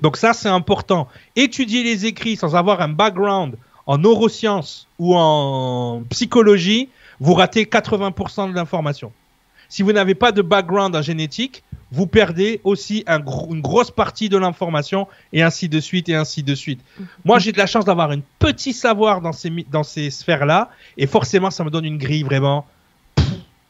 Donc 0.00 0.16
ça, 0.16 0.32
c'est 0.32 0.48
important. 0.48 1.08
Étudier 1.34 1.82
les 1.82 2.06
écrits 2.06 2.36
sans 2.36 2.54
avoir 2.54 2.80
un 2.80 2.88
background 2.88 3.56
en 3.86 3.98
neurosciences 3.98 4.88
ou 4.98 5.14
en 5.16 6.02
psychologie, 6.10 6.88
vous 7.20 7.34
ratez 7.34 7.64
80% 7.64 8.50
de 8.50 8.54
l'information. 8.54 9.12
Si 9.68 9.82
vous 9.82 9.92
n'avez 9.92 10.14
pas 10.14 10.32
de 10.32 10.42
background 10.42 10.94
en 10.94 11.02
génétique, 11.02 11.62
vous 11.92 12.06
perdez 12.06 12.60
aussi 12.64 13.04
un 13.06 13.20
une 13.50 13.60
grosse 13.60 13.90
partie 13.90 14.28
de 14.28 14.36
l'information 14.36 15.06
et 15.32 15.42
ainsi 15.42 15.68
de 15.68 15.80
suite 15.80 16.08
et 16.08 16.14
ainsi 16.14 16.42
de 16.42 16.54
suite. 16.54 16.80
Moi, 17.24 17.38
j'ai 17.38 17.52
de 17.52 17.58
la 17.58 17.66
chance 17.66 17.84
d'avoir 17.84 18.10
un 18.10 18.20
petit 18.38 18.72
savoir 18.72 19.20
dans 19.20 19.32
ces, 19.32 19.50
dans 19.70 19.82
ces 19.82 20.10
sphères-là 20.10 20.70
et 20.96 21.06
forcément, 21.06 21.50
ça 21.50 21.64
me 21.64 21.70
donne 21.70 21.84
une 21.84 21.98
grille 21.98 22.22
vraiment 22.22 22.66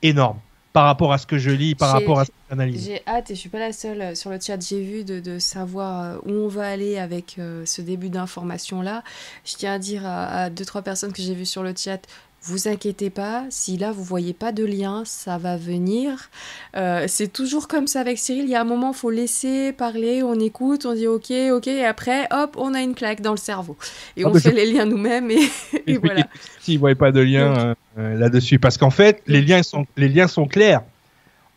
énorme 0.03 0.39
par 0.77 0.85
rapport 0.85 1.11
à 1.11 1.17
ce 1.17 1.27
que 1.27 1.39
je 1.39 1.51
lis, 1.51 1.75
par 1.75 1.91
rapport 1.91 2.21
à 2.21 2.27
ce 2.27 2.31
que 2.31 2.37
j'analyse. 2.51 2.85
J'ai 2.85 3.01
hâte 3.07 3.31
et 3.31 3.35
je 3.35 3.41
suis 3.41 3.49
pas 3.49 3.59
la 3.59 3.73
seule 3.73 4.03
euh, 4.03 4.15
sur 4.15 4.29
le 4.29 4.39
chat. 4.39 4.61
J'ai 4.61 4.83
vu 4.83 5.05
de, 5.05 5.21
de, 5.21 5.39
savoir 5.39 6.03
euh, 6.03 6.19
où 6.27 6.33
on 6.33 6.49
va 6.49 6.69
aller 6.69 6.99
avec 6.99 7.37
euh, 7.39 7.65
ce 7.65 7.81
début 7.81 8.11
d'information 8.11 8.83
là. 8.83 9.03
Je 9.47 9.55
tiens 9.55 9.73
à 9.73 9.79
dire 9.79 10.05
à, 10.05 10.27
à 10.27 10.51
deux 10.51 10.67
trois 10.67 10.83
personnes 10.83 11.15
que 11.15 11.23
j'ai 11.23 11.33
vues 11.33 11.47
sur 11.47 11.63
le 11.63 11.73
chat 11.75 12.07
vous 12.47 12.69
inquiétez 12.69 13.11
pas, 13.11 13.45
si 13.51 13.77
là 13.77 13.91
vous 13.91 14.05
voyez 14.05 14.33
pas 14.33 14.53
de 14.53 14.65
lien, 14.65 15.03
ça 15.05 15.37
va 15.37 15.57
venir. 15.57 16.31
Euh, 16.77 17.05
c'est 17.09 17.33
toujours 17.33 17.67
comme 17.67 17.89
ça 17.89 18.01
avec 18.01 18.19
Cyril. 18.19 18.45
Il 18.45 18.51
y 18.51 18.55
a 18.55 18.61
un 18.61 18.65
moment, 18.65 18.93
faut 18.93 19.11
laisser 19.11 19.73
parler, 19.73 20.23
on 20.23 20.39
écoute, 20.39 20.87
on 20.87 20.95
dit 20.95 21.09
ok, 21.09 21.33
ok, 21.53 21.67
et 21.67 21.85
après, 21.85 22.29
hop, 22.31 22.57
on 22.59 22.73
a 22.75 22.83
une 22.83 22.95
claque 22.95 23.21
dans 23.21 23.33
le 23.33 23.37
cerveau 23.37 23.77
et 24.17 24.23
ah, 24.25 24.29
on 24.29 24.35
fait 24.35 24.53
les 24.53 24.73
liens 24.73 24.87
nous-mêmes 24.87 25.31
et, 25.31 25.49
et, 25.87 25.97
voilà. 26.03 26.27
Si 26.61 26.77
vous 26.77 26.81
voyez 26.81 26.95
pas 26.95 27.11
de 27.11 27.21
lien 27.21 27.75
euh, 27.99 28.15
là-dessus, 28.17 28.59
parce 28.59 28.79
qu'en 28.79 28.91
fait, 28.91 29.23
les 29.27 29.43
liens 29.43 29.63
sont 29.63 29.87
les 29.97 30.09
liens 30.09 30.29
sont 30.29 30.47
clairs. 30.47 30.83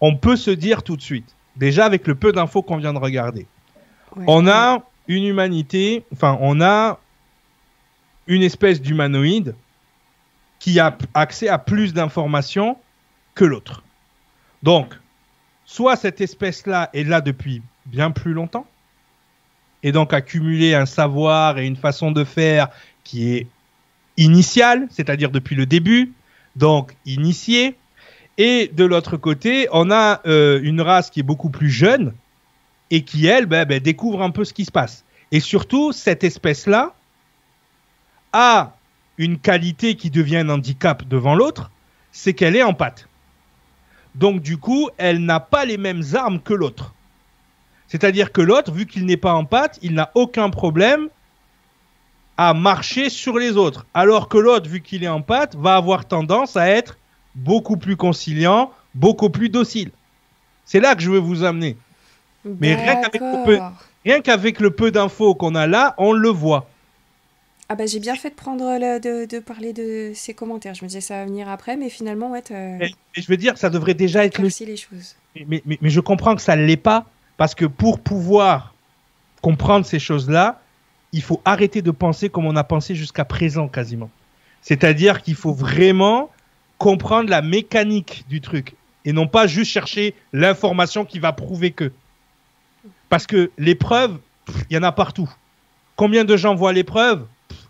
On 0.02 0.16
peut 0.16 0.38
se 0.38 0.52
dire 0.52 0.82
tout 0.82 0.98
de 0.98 1.02
suite, 1.02 1.36
déjà 1.56 1.86
avec 1.86 2.08
le 2.08 2.16
peu 2.16 2.32
d'infos 2.32 2.64
qu'on 2.64 2.78
vient 2.78 2.94
de 2.94 3.00
regarder, 3.00 3.46
on 4.28 4.48
a 4.48 4.84
une 5.08 5.26
humanité, 5.26 6.04
enfin, 6.14 6.38
on 6.42 6.62
a 6.62 7.00
une 8.28 8.44
espèce 8.44 8.82
d'humanoïde 8.82 9.54
qui 10.60 10.80
a 10.80 10.98
accès 11.14 11.48
à 11.48 11.58
plus 11.58 11.94
d'informations 11.94 12.78
que 13.34 13.46
l'autre. 13.46 13.84
Donc, 14.62 14.94
soit 15.66 15.96
cette 15.96 16.22
espèce-là 16.22 16.90
est 16.94 17.04
là 17.04 17.22
depuis 17.22 17.62
bien 17.86 18.12
plus 18.12 18.34
longtemps, 18.34 18.68
et 19.84 19.92
donc 19.92 20.14
accumuler 20.14 20.76
un 20.76 20.86
savoir 20.86 21.58
et 21.58 21.66
une 21.66 21.78
façon 21.78 22.12
de 22.12 22.24
faire 22.24 22.70
qui 23.04 23.34
est 23.34 23.48
initiale, 24.18 24.88
c'est-à-dire 24.92 25.32
depuis 25.32 25.56
le 25.56 25.66
début, 25.66 26.12
donc 26.56 26.96
initié. 27.06 27.78
Et 28.38 28.70
de 28.74 28.84
l'autre 28.84 29.18
côté, 29.18 29.68
on 29.72 29.92
a 29.92 30.22
euh, 30.26 30.60
une 30.64 30.82
race 30.82 31.10
qui 31.10 31.22
est 31.22 31.24
beaucoup 31.24 31.50
plus 31.50 31.70
jeune 31.70 32.14
et 32.92 33.04
qui, 33.04 33.28
elle, 33.28 33.46
ben, 33.46 33.66
ben, 33.66 33.80
découvre 33.80 34.22
un 34.22 34.32
peu 34.32 34.44
ce 34.44 34.54
qui 34.54 34.66
se 34.66 34.72
passe. 34.72 35.06
Et 35.32 35.40
surtout, 35.40 35.92
cette 35.92 36.24
espèce-là 36.24 36.94
a 38.34 38.76
une 39.20 39.38
qualité 39.38 39.96
qui 39.96 40.10
devient 40.10 40.38
un 40.38 40.50
handicap 40.50 41.08
devant 41.08 41.36
l'autre, 41.36 41.70
c'est 42.12 42.34
qu'elle 42.34 42.56
est 42.56 42.64
en 42.64 42.74
pâte. 42.74 43.08
Donc 44.16 44.42
du 44.42 44.58
coup, 44.58 44.90
elle 44.98 45.24
n'a 45.24 45.40
pas 45.40 45.66
les 45.66 45.78
mêmes 45.78 46.02
armes 46.14 46.40
que 46.40 46.54
l'autre. 46.54 46.96
C'est-à-dire 47.88 48.32
que 48.32 48.42
l'autre, 48.42 48.72
vu 48.72 48.86
qu'il 48.86 49.06
n'est 49.06 49.18
pas 49.18 49.34
en 49.34 49.46
pâte, 49.46 49.78
il 49.82 49.94
n'a 49.94 50.10
aucun 50.16 50.50
problème 50.50 51.10
à 52.38 52.54
marcher 52.54 53.10
sur 53.10 53.38
les 53.38 53.58
autres. 53.58 53.86
Alors 53.94 54.30
que 54.30 54.38
l'autre, 54.38 54.70
vu 54.70 54.82
qu'il 54.82 55.04
est 55.04 55.10
en 55.10 55.22
pâte, 55.22 55.56
va 55.56 55.76
avoir 55.76 56.06
tendance 56.06 56.56
à 56.56 56.70
être 56.70 56.98
beaucoup 57.36 57.76
plus 57.76 57.98
conciliant, 57.98 58.72
beaucoup 58.96 59.30
plus 59.30 59.50
docile. 59.50 59.92
C'est 60.64 60.80
là 60.80 60.96
que 60.96 61.02
je 61.02 61.12
veux 61.12 61.20
vous 61.20 61.44
amener. 61.44 61.76
Mais 62.46 62.76
rien 64.06 64.22
qu'avec 64.22 64.62
le 64.62 64.72
peu 64.72 64.92
d'infos 64.92 65.36
qu'on 65.36 65.56
a 65.56 65.68
là, 65.68 65.94
on 65.98 66.14
le 66.14 66.30
voit. 66.30 66.70
Ah 67.72 67.76
bah 67.76 67.86
j'ai 67.86 68.00
bien 68.00 68.16
fait 68.16 68.32
de 68.32 68.36
prendre 68.36 68.66
le, 68.80 69.00
de, 69.00 69.26
de, 69.26 69.40
parler 69.40 69.74
de 69.74 70.12
ces 70.16 70.34
commentaires. 70.34 70.74
Je 70.74 70.84
me 70.84 70.88
disais 70.88 71.02
ça 71.02 71.20
va 71.20 71.26
venir 71.26 71.48
après, 71.48 71.78
mais 71.78 71.90
finalement 71.90 72.32
ouais. 72.32 72.42
Mais, 72.50 72.92
je 73.16 73.28
veux 73.28 73.38
dire, 73.38 73.60
ça 73.60 73.70
devrait 73.70 73.94
déjà 73.94 74.26
être 74.26 74.40
le. 74.40 74.50
les 74.66 74.76
choses. 74.76 75.16
Mais, 75.36 75.62
mais, 75.64 75.78
mais, 75.80 75.90
je 75.92 76.00
comprends 76.00 76.36
que 76.36 76.42
ça 76.42 76.56
ne 76.56 76.66
l'est 76.66 76.78
pas 76.78 77.06
parce 77.38 77.54
que 77.54 77.66
pour 77.66 78.00
pouvoir 78.00 78.74
comprendre 79.44 79.86
ces 79.86 80.00
choses-là, 80.00 80.60
il 81.14 81.22
faut 81.22 81.42
arrêter 81.46 81.84
de 81.84 81.92
penser 81.92 82.30
comme 82.30 82.48
on 82.48 82.56
a 82.56 82.64
pensé 82.64 82.96
jusqu'à 82.96 83.24
présent 83.24 83.68
quasiment. 83.68 84.10
C'est-à-dire 84.64 85.22
qu'il 85.22 85.36
faut 85.36 85.54
vraiment 85.54 86.32
comprendre 86.80 87.30
la 87.30 87.44
mécanique 87.44 88.26
du 88.28 88.42
truc 88.42 88.74
et 89.06 89.14
non 89.14 89.28
pas 89.28 89.46
juste 89.46 89.72
chercher 89.72 90.16
l'information 90.34 91.06
qui 91.06 91.20
va 91.20 91.34
prouver 91.34 91.70
que. 91.70 91.92
Parce 93.10 93.28
que 93.28 93.52
les 93.60 93.76
preuves, 93.76 94.18
il 94.72 94.76
y 94.76 94.78
en 94.80 94.84
a 94.84 94.92
partout. 94.92 95.30
Combien 95.96 96.26
de 96.26 96.36
gens 96.36 96.56
voient 96.56 96.74
les 96.74 96.84
preuves 96.84 97.28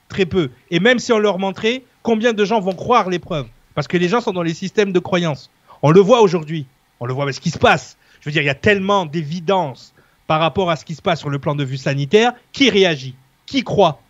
Très 0.10 0.26
peu. 0.26 0.50
Et 0.72 0.80
même 0.80 1.00
si 1.00 1.14
on 1.14 1.20
leur 1.20 1.40
montrait, 1.40 1.84
combien 2.04 2.34
de 2.34 2.44
gens 2.44 2.60
vont 2.60 2.74
croire 2.74 3.10
les 3.10 3.20
preuves 3.20 3.48
Parce 3.76 3.88
que 3.88 3.98
les 3.98 4.10
gens 4.10 4.22
sont 4.22 4.34
dans 4.34 4.44
les 4.44 4.54
systèmes 4.54 4.92
de 4.92 5.00
croyance. 5.00 5.50
On 5.82 5.92
le 5.92 6.02
voit 6.02 6.22
aujourd'hui. 6.22 6.66
On 7.00 7.06
le 7.06 7.14
voit 7.14 7.24
avec 7.24 7.36
ce 7.36 7.40
qui 7.40 7.52
se 7.52 7.60
passe. 7.60 7.98
Je 8.20 8.26
veux 8.26 8.34
dire, 8.34 8.42
il 8.42 8.48
y 8.48 8.50
a 8.50 8.56
tellement 8.56 9.06
d'évidence 9.06 9.94
par 10.28 10.40
rapport 10.42 10.70
à 10.70 10.76
ce 10.76 10.84
qui 10.84 10.96
se 10.96 11.02
passe 11.02 11.20
sur 11.20 11.30
le 11.30 11.40
plan 11.40 11.56
de 11.56 11.64
vue 11.64 11.78
sanitaire. 11.78 12.34
Qui 12.52 12.70
réagit? 12.70 13.16
Qui 13.46 13.64
croit? 13.64 14.02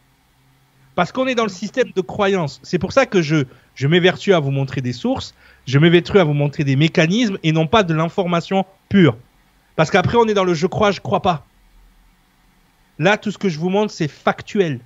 Parce 0.96 1.12
qu'on 1.12 1.28
est 1.28 1.36
dans 1.36 1.44
le 1.44 1.50
système 1.50 1.92
de 1.96 2.02
croyance. 2.02 2.60
C'est 2.64 2.80
pour 2.80 2.92
ça 2.92 3.06
que 3.06 3.22
je, 3.22 3.46
je 3.76 3.88
m'évertue 3.88 4.34
à 4.34 4.40
vous 4.40 4.52
montrer 4.52 4.82
des 4.82 4.92
sources, 4.92 5.34
je 5.66 5.80
m'évertue 5.80 6.20
à 6.20 6.24
vous 6.24 6.34
montrer 6.34 6.64
des 6.66 6.76
mécanismes 6.76 7.38
et 7.44 7.52
non 7.54 7.68
pas 7.68 7.84
de 7.84 7.94
l'information 7.94 8.66
pure. 8.90 9.16
Parce 9.78 9.92
qu'après, 9.92 10.18
on 10.18 10.26
est 10.26 10.34
dans 10.34 10.44
le 10.44 10.54
je 10.54 10.68
crois, 10.68 10.92
je 10.92 11.00
crois 11.00 11.22
pas. 11.22 11.46
Là, 12.98 13.16
tout 13.18 13.32
ce 13.32 13.38
que 13.38 13.48
je 13.48 13.60
vous 13.60 13.70
montre, 13.70 13.94
c'est 13.94 14.10
factuel. 14.10 14.82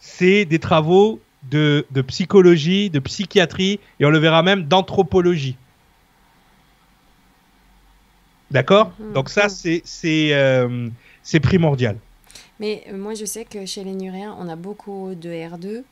C'est 0.00 0.44
des 0.44 0.58
travaux 0.58 1.20
de, 1.50 1.86
de, 1.90 2.02
psychologie, 2.02 2.90
de 2.90 2.98
psychiatrie, 2.98 3.78
et 3.98 4.06
on 4.06 4.10
le 4.10 4.18
verra 4.18 4.42
même 4.42 4.64
d'anthropologie. 4.64 5.56
D'accord? 8.50 8.92
Mhm. 8.98 9.12
Donc 9.12 9.28
ça, 9.28 9.48
c'est 9.48 9.82
euh, 10.32 10.88
primordial. 11.42 11.96
Mais 12.58 12.84
euh, 12.88 12.96
moi, 12.96 13.14
je 13.14 13.24
sais 13.24 13.44
que 13.44 13.64
chez 13.66 13.84
les 13.84 13.94
Nuréens, 13.94 14.36
on 14.38 14.48
a 14.48 14.56
beaucoup 14.56 15.14
de 15.14 15.30
R2 15.30 15.84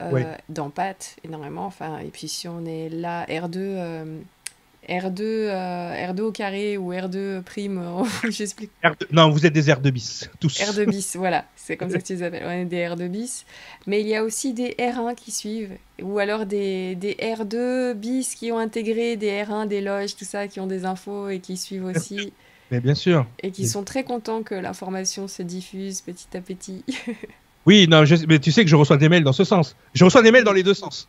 euh, 0.00 0.34
dans 0.48 0.70
PAT, 0.70 1.16
énormément. 1.24 1.66
Enfin, 1.66 1.98
et 1.98 2.08
puis 2.08 2.28
si 2.28 2.48
on 2.48 2.64
est 2.66 2.88
là, 2.88 3.24
R2, 3.26 4.22
R2, 4.88 5.20
euh, 5.22 6.12
R2 6.12 6.20
au 6.22 6.32
carré 6.32 6.76
ou 6.76 6.92
R2 6.92 7.42
prime, 7.42 7.78
euh, 7.78 8.04
j'explique. 8.30 8.70
Non, 9.12 9.30
vous 9.30 9.46
êtes 9.46 9.52
des 9.52 9.68
R2 9.68 9.90
bis, 9.90 10.28
tous. 10.40 10.58
R2 10.58 10.90
bis, 10.90 11.14
voilà, 11.16 11.44
c'est 11.54 11.76
comme 11.76 11.88
ça 11.88 11.98
que 11.98 12.04
tu 12.04 12.14
les 12.14 12.22
appelles. 12.24 12.42
On 12.44 12.50
est 12.50 12.64
des 12.64 12.84
R2 12.84 13.08
bis. 13.08 13.46
Mais 13.86 14.00
il 14.00 14.08
y 14.08 14.16
a 14.16 14.24
aussi 14.24 14.54
des 14.54 14.74
R1 14.78 15.14
qui 15.14 15.30
suivent, 15.30 15.70
ou 16.02 16.18
alors 16.18 16.46
des, 16.46 16.96
des 16.96 17.14
R2 17.14 17.94
bis 17.94 18.34
qui 18.34 18.50
ont 18.50 18.58
intégré 18.58 19.16
des 19.16 19.30
R1, 19.30 19.68
des 19.68 19.80
loges, 19.80 20.16
tout 20.16 20.24
ça, 20.24 20.48
qui 20.48 20.58
ont 20.58 20.66
des 20.66 20.84
infos 20.84 21.28
et 21.28 21.38
qui 21.38 21.56
suivent 21.56 21.84
aussi. 21.84 22.32
Mais 22.72 22.80
bien 22.80 22.94
sûr. 22.94 23.26
Et 23.40 23.52
qui 23.52 23.68
sont 23.68 23.84
très 23.84 24.02
contents 24.02 24.42
que 24.42 24.54
l'information 24.54 25.28
se 25.28 25.42
diffuse 25.42 26.00
petit 26.00 26.36
à 26.36 26.40
petit. 26.40 26.84
oui, 27.66 27.86
non, 27.86 28.02
mais 28.26 28.40
tu 28.40 28.50
sais 28.50 28.64
que 28.64 28.70
je 28.70 28.76
reçois 28.76 28.96
des 28.96 29.08
mails 29.08 29.24
dans 29.24 29.32
ce 29.32 29.44
sens. 29.44 29.76
Je 29.94 30.04
reçois 30.04 30.22
des 30.22 30.32
mails 30.32 30.44
dans 30.44 30.52
les 30.52 30.64
deux 30.64 30.74
sens. 30.74 31.08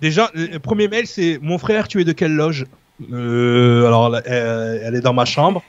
Déjà, 0.00 0.30
le 0.34 0.58
premier 0.58 0.88
mail, 0.88 1.06
c'est 1.06 1.38
Mon 1.40 1.58
frère, 1.58 1.86
tu 1.86 2.00
es 2.00 2.04
de 2.04 2.12
quelle 2.12 2.34
loge? 2.34 2.66
Euh, 3.12 3.86
alors, 3.86 4.16
elle, 4.24 4.94
est 4.94 5.00
dans 5.00 5.12
ma 5.12 5.24
chambre. 5.24 5.62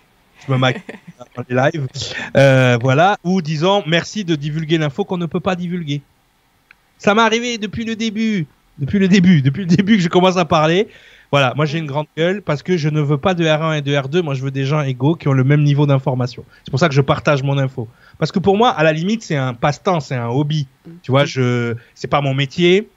Je 0.46 0.52
me 0.52 0.58
maquille 0.58 0.82
dans 1.36 1.44
les 1.50 1.56
lives. 1.56 1.88
Euh, 2.38 2.78
voilà. 2.82 3.18
Ou 3.24 3.42
disons, 3.42 3.84
merci 3.88 4.24
de 4.24 4.36
divulguer 4.36 4.78
l'info 4.78 5.06
qu'on 5.06 5.18
ne 5.18 5.26
peut 5.26 5.40
pas 5.40 5.56
divulguer. 5.56 6.02
Ça 6.98 7.14
m'est 7.16 7.22
arrivé 7.22 7.58
depuis 7.58 7.86
le 7.86 7.96
début. 7.96 8.46
Depuis 8.78 9.00
le 9.00 9.08
début. 9.08 9.42
Depuis 9.42 9.62
le 9.62 9.76
début 9.76 9.98
que 9.98 10.04
je 10.04 10.10
commence 10.10 10.38
à 10.38 10.46
parler. 10.46 10.88
Voilà. 11.32 11.54
Moi, 11.56 11.66
j'ai 11.66 11.80
une 11.80 11.88
grande 11.88 12.08
gueule 12.16 12.42
parce 12.42 12.62
que 12.62 12.78
je 12.78 12.90
ne 12.90 13.02
veux 13.02 13.18
pas 13.18 13.34
de 13.34 13.44
R1 13.44 13.80
et 13.80 13.82
de 13.82 13.92
R2. 13.92 14.22
Moi, 14.22 14.36
je 14.36 14.44
veux 14.44 14.52
des 14.52 14.66
gens 14.66 14.82
égaux 14.82 15.16
qui 15.16 15.28
ont 15.28 15.34
le 15.34 15.44
même 15.44 15.64
niveau 15.64 15.86
d'information. 15.86 16.46
C'est 16.64 16.72
pour 16.72 16.80
ça 16.80 16.88
que 16.88 16.96
je 16.96 17.02
partage 17.02 17.42
mon 17.42 17.58
info. 17.58 17.88
Parce 18.20 18.32
que 18.32 18.40
pour 18.40 18.56
moi, 18.56 18.70
à 18.70 18.84
la 18.84 18.94
limite, 18.94 19.24
c'est 19.24 19.36
un 19.36 19.54
passe-temps, 19.54 20.00
c'est 20.00 20.16
un 20.16 20.30
hobby. 20.30 20.68
Tu 21.02 21.12
vois, 21.12 21.26
je, 21.26 21.76
c'est 21.96 22.08
pas 22.08 22.22
mon 22.22 22.34
métier. 22.34 22.90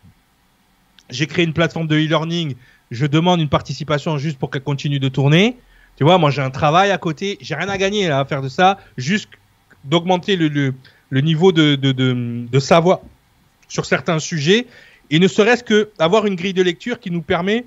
J'ai 1.10 1.26
créé 1.26 1.44
une 1.44 1.54
plateforme 1.54 1.86
de 1.86 1.96
e-learning 1.96 2.54
je 2.90 3.06
demande 3.06 3.40
une 3.40 3.48
participation 3.48 4.18
juste 4.18 4.38
pour 4.38 4.50
qu'elle 4.50 4.62
continue 4.62 4.98
de 4.98 5.08
tourner. 5.08 5.56
Tu 5.96 6.04
vois, 6.04 6.18
moi 6.18 6.30
j'ai 6.30 6.42
un 6.42 6.50
travail 6.50 6.90
à 6.90 6.98
côté, 6.98 7.38
j'ai 7.40 7.54
rien 7.54 7.68
à 7.68 7.76
gagner 7.76 8.10
à 8.10 8.24
faire 8.24 8.42
de 8.42 8.48
ça, 8.48 8.78
juste 8.96 9.28
d'augmenter 9.84 10.36
le, 10.36 10.74
le, 11.10 11.20
niveau 11.20 11.52
de, 11.52 11.74
de, 11.74 11.92
de, 11.92 12.58
savoir 12.58 13.00
sur 13.68 13.84
certains 13.84 14.18
sujets, 14.18 14.66
et 15.10 15.18
ne 15.18 15.28
serait-ce 15.28 15.64
que 15.64 15.90
avoir 15.98 16.26
une 16.26 16.36
grille 16.36 16.54
de 16.54 16.62
lecture 16.62 17.00
qui 17.00 17.10
nous 17.10 17.22
permet 17.22 17.64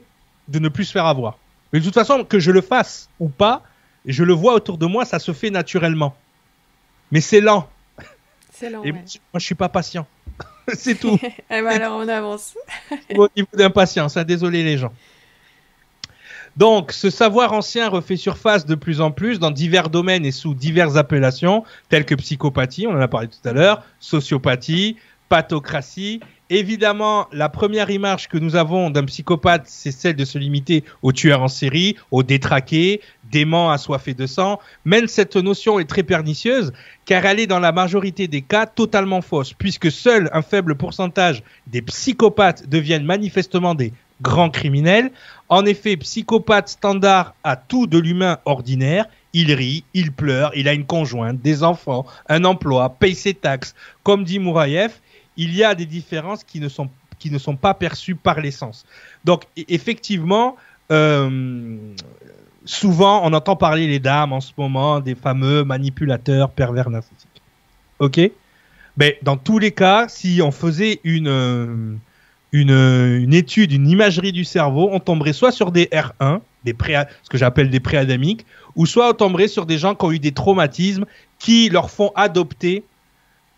de 0.47 0.59
ne 0.59 0.69
plus 0.69 0.85
se 0.85 0.91
faire 0.91 1.05
avoir. 1.05 1.37
Mais 1.73 1.79
de 1.79 1.85
toute 1.85 1.93
façon, 1.93 2.23
que 2.23 2.39
je 2.39 2.51
le 2.51 2.61
fasse 2.61 3.09
ou 3.19 3.29
pas, 3.29 3.63
je 4.05 4.23
le 4.23 4.33
vois 4.33 4.53
autour 4.53 4.77
de 4.77 4.85
moi, 4.85 5.05
ça 5.05 5.19
se 5.19 5.31
fait 5.31 5.49
naturellement. 5.49 6.15
Mais 7.11 7.21
c'est 7.21 7.41
lent. 7.41 7.69
C'est 8.51 8.69
lent. 8.69 8.83
Et 8.83 8.91
moi, 8.91 9.01
je 9.35 9.45
suis 9.45 9.55
pas 9.55 9.69
patient. 9.69 10.07
c'est 10.73 10.99
tout. 10.99 11.19
eh 11.23 11.61
ben 11.61 11.67
alors 11.67 11.97
on 11.97 12.07
avance. 12.07 12.55
Au 13.15 13.27
niveau 13.35 13.49
d'impatience, 13.53 14.17
hein, 14.17 14.23
désolé 14.23 14.63
les 14.63 14.77
gens. 14.77 14.93
Donc, 16.57 16.91
ce 16.91 17.09
savoir 17.09 17.53
ancien 17.53 17.87
refait 17.89 18.17
surface 18.17 18.65
de 18.65 18.75
plus 18.75 18.99
en 19.01 19.11
plus 19.11 19.39
dans 19.39 19.51
divers 19.51 19.89
domaines 19.89 20.25
et 20.25 20.31
sous 20.31 20.53
diverses 20.53 20.97
appellations, 20.97 21.63
telles 21.89 22.05
que 22.05 22.15
psychopathie, 22.15 22.87
on 22.87 22.91
en 22.91 22.99
a 23.01 23.07
parlé 23.07 23.27
tout 23.27 23.47
à 23.47 23.53
l'heure, 23.53 23.83
sociopathie, 23.99 24.97
pathocratie. 25.29 26.19
Évidemment, 26.49 27.29
la 27.31 27.47
première 27.47 27.89
image 27.89 28.27
que 28.27 28.37
nous 28.37 28.57
avons 28.57 28.89
d'un 28.89 29.05
psychopathe, 29.05 29.63
c'est 29.67 29.91
celle 29.91 30.17
de 30.17 30.25
se 30.25 30.37
limiter 30.37 30.83
aux 31.01 31.13
tueurs 31.13 31.41
en 31.41 31.47
série, 31.47 31.95
aux 32.11 32.23
détraqués, 32.23 32.99
déments 33.31 33.71
assoiffés 33.71 34.13
de 34.13 34.27
sang. 34.27 34.59
Même 34.83 35.07
cette 35.07 35.37
notion 35.37 35.79
est 35.79 35.89
très 35.89 36.03
pernicieuse, 36.03 36.73
car 37.05 37.25
elle 37.25 37.39
est 37.39 37.47
dans 37.47 37.59
la 37.59 37.71
majorité 37.71 38.27
des 38.27 38.41
cas 38.41 38.65
totalement 38.65 39.21
fausse, 39.21 39.53
puisque 39.53 39.89
seul 39.89 40.29
un 40.33 40.41
faible 40.41 40.75
pourcentage 40.75 41.43
des 41.67 41.81
psychopathes 41.81 42.67
deviennent 42.67 43.05
manifestement 43.05 43.73
des 43.73 43.93
grands 44.21 44.49
criminels. 44.49 45.11
En 45.49 45.65
effet, 45.65 45.97
psychopathe 45.97 46.69
standard 46.69 47.35
a 47.43 47.55
tout 47.55 47.87
de 47.87 47.97
l'humain 47.97 48.39
ordinaire. 48.45 49.05
Il 49.33 49.53
rit, 49.53 49.83
il 49.93 50.11
pleure, 50.11 50.51
il 50.55 50.67
a 50.67 50.73
une 50.73 50.85
conjointe, 50.85 51.41
des 51.41 51.63
enfants, 51.63 52.05
un 52.27 52.43
emploi, 52.43 52.89
paye 52.99 53.15
ses 53.15 53.33
taxes. 53.33 53.75
Comme 54.03 54.23
dit 54.23 54.39
Mouraïev, 54.39 54.91
il 55.37 55.55
y 55.55 55.63
a 55.63 55.73
des 55.73 55.85
différences 55.85 56.43
qui 56.43 56.59
ne 56.59 56.67
sont, 56.67 56.89
qui 57.17 57.31
ne 57.31 57.37
sont 57.37 57.55
pas 57.55 57.73
perçues 57.73 58.15
par 58.15 58.41
l'essence. 58.41 58.85
Donc, 59.23 59.45
e-, 59.57 59.63
effectivement, 59.69 60.57
euh, 60.91 61.77
souvent, 62.65 63.21
on 63.23 63.33
entend 63.33 63.55
parler 63.55 63.87
les 63.87 63.99
dames 63.99 64.33
en 64.33 64.41
ce 64.41 64.51
moment 64.57 64.99
des 64.99 65.15
fameux 65.15 65.63
manipulateurs 65.63 66.51
pervers 66.51 66.89
narcissiques. 66.89 67.41
Ok? 67.99 68.19
Mais 68.97 69.17
dans 69.21 69.37
tous 69.37 69.59
les 69.59 69.71
cas, 69.71 70.07
si 70.09 70.41
on 70.43 70.51
faisait 70.51 70.99
une, 71.03 71.29
euh, 71.29 71.95
une, 72.51 72.71
une, 72.71 73.33
étude, 73.33 73.71
une 73.71 73.87
imagerie 73.87 74.31
du 74.31 74.43
cerveau, 74.43 74.89
on 74.91 74.99
tomberait 74.99 75.33
soit 75.33 75.51
sur 75.51 75.71
des 75.71 75.85
R1, 75.85 76.41
des 76.63 76.73
pré, 76.73 76.95
ce 77.23 77.29
que 77.29 77.37
j'appelle 77.37 77.69
des 77.69 77.79
préadamiques, 77.79 78.45
ou 78.75 78.85
soit 78.85 79.09
on 79.09 79.13
tomberait 79.13 79.47
sur 79.47 79.65
des 79.65 79.77
gens 79.77 79.95
qui 79.95 80.05
ont 80.05 80.11
eu 80.11 80.19
des 80.19 80.31
traumatismes 80.31 81.05
qui 81.39 81.69
leur 81.69 81.89
font 81.89 82.11
adopter 82.15 82.83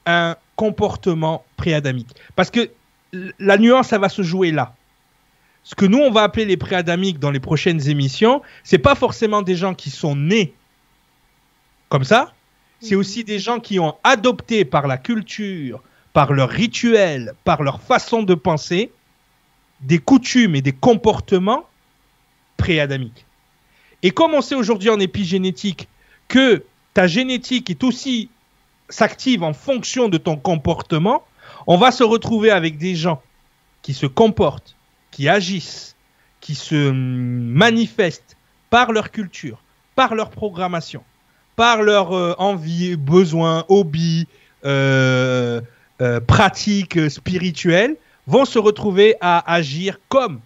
un 0.05 0.35
comportement 0.55 1.43
préadamique. 1.57 2.09
Parce 2.35 2.51
que 2.51 2.69
la 3.39 3.57
nuance, 3.57 3.87
ça 3.87 3.97
va 3.97 4.09
se 4.09 4.21
jouer 4.21 4.51
là. 4.51 4.75
Ce 5.63 5.75
que 5.75 5.85
nous, 5.85 5.99
on 5.99 6.11
va 6.11 6.23
appeler 6.23 6.45
les 6.45 6.57
préadamiques 6.57 7.19
dans 7.19 7.31
les 7.31 7.39
prochaines 7.39 7.87
émissions, 7.87 8.41
c'est 8.63 8.77
pas 8.77 8.95
forcément 8.95 9.41
des 9.41 9.55
gens 9.55 9.73
qui 9.73 9.89
sont 9.89 10.15
nés 10.15 10.53
comme 11.93 12.03
ça, 12.03 12.33
c'est 12.79 12.95
mhm. 12.95 13.01
aussi 13.01 13.23
des 13.23 13.37
gens 13.37 13.59
qui 13.59 13.79
ont 13.79 13.95
adopté 14.03 14.65
par 14.65 14.87
la 14.87 14.97
culture, 14.97 15.83
par 16.13 16.31
leur 16.33 16.49
rituel, 16.49 17.33
par 17.43 17.63
leur 17.63 17.81
façon 17.81 18.23
de 18.23 18.35
penser, 18.35 18.91
des 19.81 19.99
coutumes 19.99 20.55
et 20.55 20.61
des 20.61 20.71
comportements 20.71 21.65
préadamiques. 22.57 23.25
Et 24.03 24.11
comme 24.11 24.33
on 24.33 24.41
sait 24.41 24.55
aujourd'hui 24.55 24.89
en 24.89 24.99
épigénétique 24.99 25.89
que 26.27 26.63
ta 26.93 27.07
génétique 27.07 27.69
est 27.69 27.83
aussi 27.83 28.29
s'active 28.89 29.43
en 29.43 29.53
fonction 29.53 30.07
de 30.07 30.17
ton 30.17 30.37
comportement, 30.37 31.23
on 31.67 31.77
va 31.77 31.91
se 31.91 32.03
retrouver 32.03 32.51
avec 32.51 32.77
des 32.77 32.95
gens 32.95 33.21
qui 33.81 33.93
se 33.93 34.05
comportent, 34.05 34.75
qui 35.11 35.27
agissent, 35.27 35.95
qui 36.41 36.55
se 36.55 36.91
manifestent 36.91 38.37
par 38.69 38.91
leur 38.91 39.11
culture, 39.11 39.61
par 39.95 40.15
leur 40.15 40.29
programmation, 40.29 41.03
par 41.55 41.81
leur 41.81 42.13
euh, 42.13 42.35
envie, 42.37 42.95
besoin, 42.95 43.65
hobby, 43.69 44.27
euh, 44.65 45.61
euh, 46.01 46.19
pratiques 46.19 47.09
spirituelles 47.09 47.95
vont 48.27 48.45
se 48.45 48.59
retrouver 48.59 49.15
à 49.21 49.53
agir 49.53 49.99
comme 50.09 50.39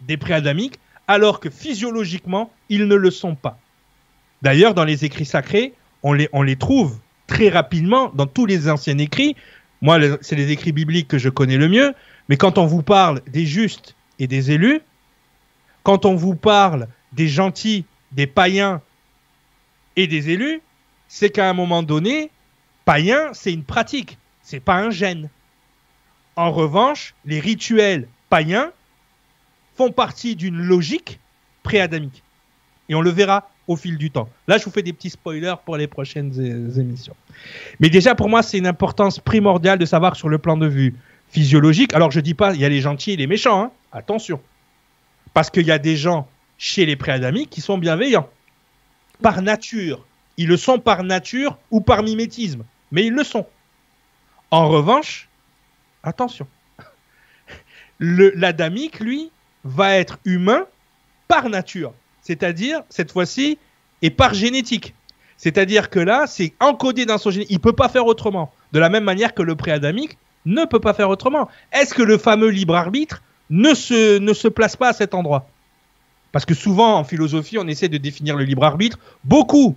des 0.00 0.16
préadamiques 0.16 0.78
alors 1.06 1.40
que 1.40 1.50
physiologiquement 1.50 2.52
ils 2.68 2.86
ne 2.86 2.94
le 2.94 3.10
sont 3.10 3.34
pas. 3.34 3.58
D'ailleurs, 4.42 4.74
dans 4.74 4.84
les 4.84 5.04
écrits 5.04 5.24
sacrés, 5.24 5.74
on 6.02 6.12
les, 6.12 6.28
on 6.32 6.42
les 6.42 6.56
trouve 6.56 6.98
très 7.26 7.48
rapidement 7.48 8.10
dans 8.14 8.26
tous 8.26 8.46
les 8.46 8.68
anciens 8.68 8.96
écrits. 8.98 9.36
Moi, 9.82 9.98
c'est 10.20 10.36
les 10.36 10.50
écrits 10.50 10.72
bibliques 10.72 11.08
que 11.08 11.18
je 11.18 11.28
connais 11.28 11.56
le 11.56 11.68
mieux, 11.68 11.94
mais 12.28 12.36
quand 12.36 12.58
on 12.58 12.66
vous 12.66 12.82
parle 12.82 13.22
des 13.26 13.44
justes 13.44 13.96
et 14.18 14.26
des 14.26 14.52
élus, 14.52 14.80
quand 15.82 16.06
on 16.06 16.14
vous 16.14 16.34
parle 16.36 16.88
des 17.12 17.28
gentils, 17.28 17.84
des 18.12 18.26
païens 18.26 18.80
et 19.96 20.06
des 20.06 20.30
élus, 20.30 20.62
c'est 21.08 21.30
qu'à 21.30 21.50
un 21.50 21.54
moment 21.54 21.82
donné, 21.82 22.30
païen, 22.84 23.30
c'est 23.32 23.52
une 23.52 23.64
pratique 23.64 24.16
c'est 24.50 24.60
pas 24.60 24.74
un 24.74 24.90
gène. 24.90 25.28
En 26.34 26.50
revanche, 26.50 27.14
les 27.24 27.38
rituels 27.38 28.08
païens 28.28 28.72
font 29.76 29.92
partie 29.92 30.34
d'une 30.34 30.60
logique 30.60 31.20
préadamique. 31.62 32.22
Et 32.88 32.96
on 32.96 33.00
le 33.00 33.10
verra 33.10 33.48
au 33.68 33.76
fil 33.76 33.96
du 33.96 34.10
temps. 34.10 34.28
Là, 34.48 34.58
je 34.58 34.64
vous 34.64 34.72
fais 34.72 34.82
des 34.82 34.92
petits 34.92 35.10
spoilers 35.10 35.54
pour 35.64 35.76
les 35.76 35.86
prochaines 35.86 36.32
émissions. 36.76 37.14
Mais 37.78 37.88
déjà, 37.88 38.16
pour 38.16 38.28
moi, 38.28 38.42
c'est 38.42 38.58
une 38.58 38.66
importance 38.66 39.20
primordiale 39.20 39.78
de 39.78 39.86
savoir 39.86 40.16
sur 40.16 40.28
le 40.28 40.38
plan 40.38 40.56
de 40.56 40.66
vue 40.66 40.96
physiologique. 41.28 41.94
Alors, 41.94 42.10
je 42.10 42.18
dis 42.18 42.34
pas, 42.34 42.52
il 42.52 42.60
y 42.60 42.64
a 42.64 42.68
les 42.68 42.80
gentils 42.80 43.12
et 43.12 43.16
les 43.16 43.28
méchants. 43.28 43.62
Hein. 43.62 43.70
Attention. 43.92 44.40
Parce 45.32 45.50
qu'il 45.50 45.66
y 45.66 45.70
a 45.70 45.78
des 45.78 45.96
gens 45.96 46.26
chez 46.58 46.84
les 46.86 46.96
préadamiques 46.96 47.50
qui 47.50 47.60
sont 47.60 47.78
bienveillants. 47.78 48.28
Par 49.22 49.42
nature. 49.42 50.04
Ils 50.36 50.48
le 50.48 50.56
sont 50.56 50.80
par 50.80 51.04
nature 51.04 51.56
ou 51.70 51.80
par 51.80 52.02
mimétisme. 52.02 52.64
Mais 52.90 53.06
ils 53.06 53.12
le 53.12 53.22
sont. 53.22 53.46
En 54.50 54.68
revanche, 54.68 55.28
attention, 56.02 56.46
l'adamique, 58.00 59.00
lui, 59.00 59.30
va 59.64 59.96
être 59.96 60.18
humain 60.24 60.66
par 61.28 61.48
nature. 61.48 61.92
C'est-à-dire, 62.22 62.82
cette 62.88 63.12
fois-ci, 63.12 63.58
et 64.02 64.10
par 64.10 64.34
génétique. 64.34 64.94
C'est-à-dire 65.36 65.90
que 65.90 66.00
là, 66.00 66.26
c'est 66.26 66.54
encodé 66.60 67.06
dans 67.06 67.18
son 67.18 67.30
génétique. 67.30 67.52
Il 67.52 67.56
ne 67.58 67.62
peut 67.62 67.72
pas 67.72 67.88
faire 67.88 68.06
autrement. 68.06 68.52
De 68.72 68.78
la 68.78 68.88
même 68.88 69.04
manière 69.04 69.34
que 69.34 69.42
le 69.42 69.54
préadamique 69.54 70.18
ne 70.46 70.64
peut 70.64 70.80
pas 70.80 70.94
faire 70.94 71.08
autrement. 71.08 71.48
Est-ce 71.72 71.94
que 71.94 72.02
le 72.02 72.18
fameux 72.18 72.48
libre 72.48 72.74
arbitre 72.74 73.22
ne 73.50 73.74
se, 73.74 74.18
ne 74.18 74.32
se 74.32 74.48
place 74.48 74.76
pas 74.76 74.88
à 74.88 74.92
cet 74.92 75.14
endroit? 75.14 75.48
Parce 76.32 76.44
que 76.44 76.54
souvent, 76.54 76.96
en 76.96 77.04
philosophie, 77.04 77.58
on 77.58 77.66
essaie 77.68 77.88
de 77.88 77.98
définir 77.98 78.36
le 78.36 78.44
libre 78.44 78.64
arbitre. 78.64 78.98
Beaucoup, 79.24 79.76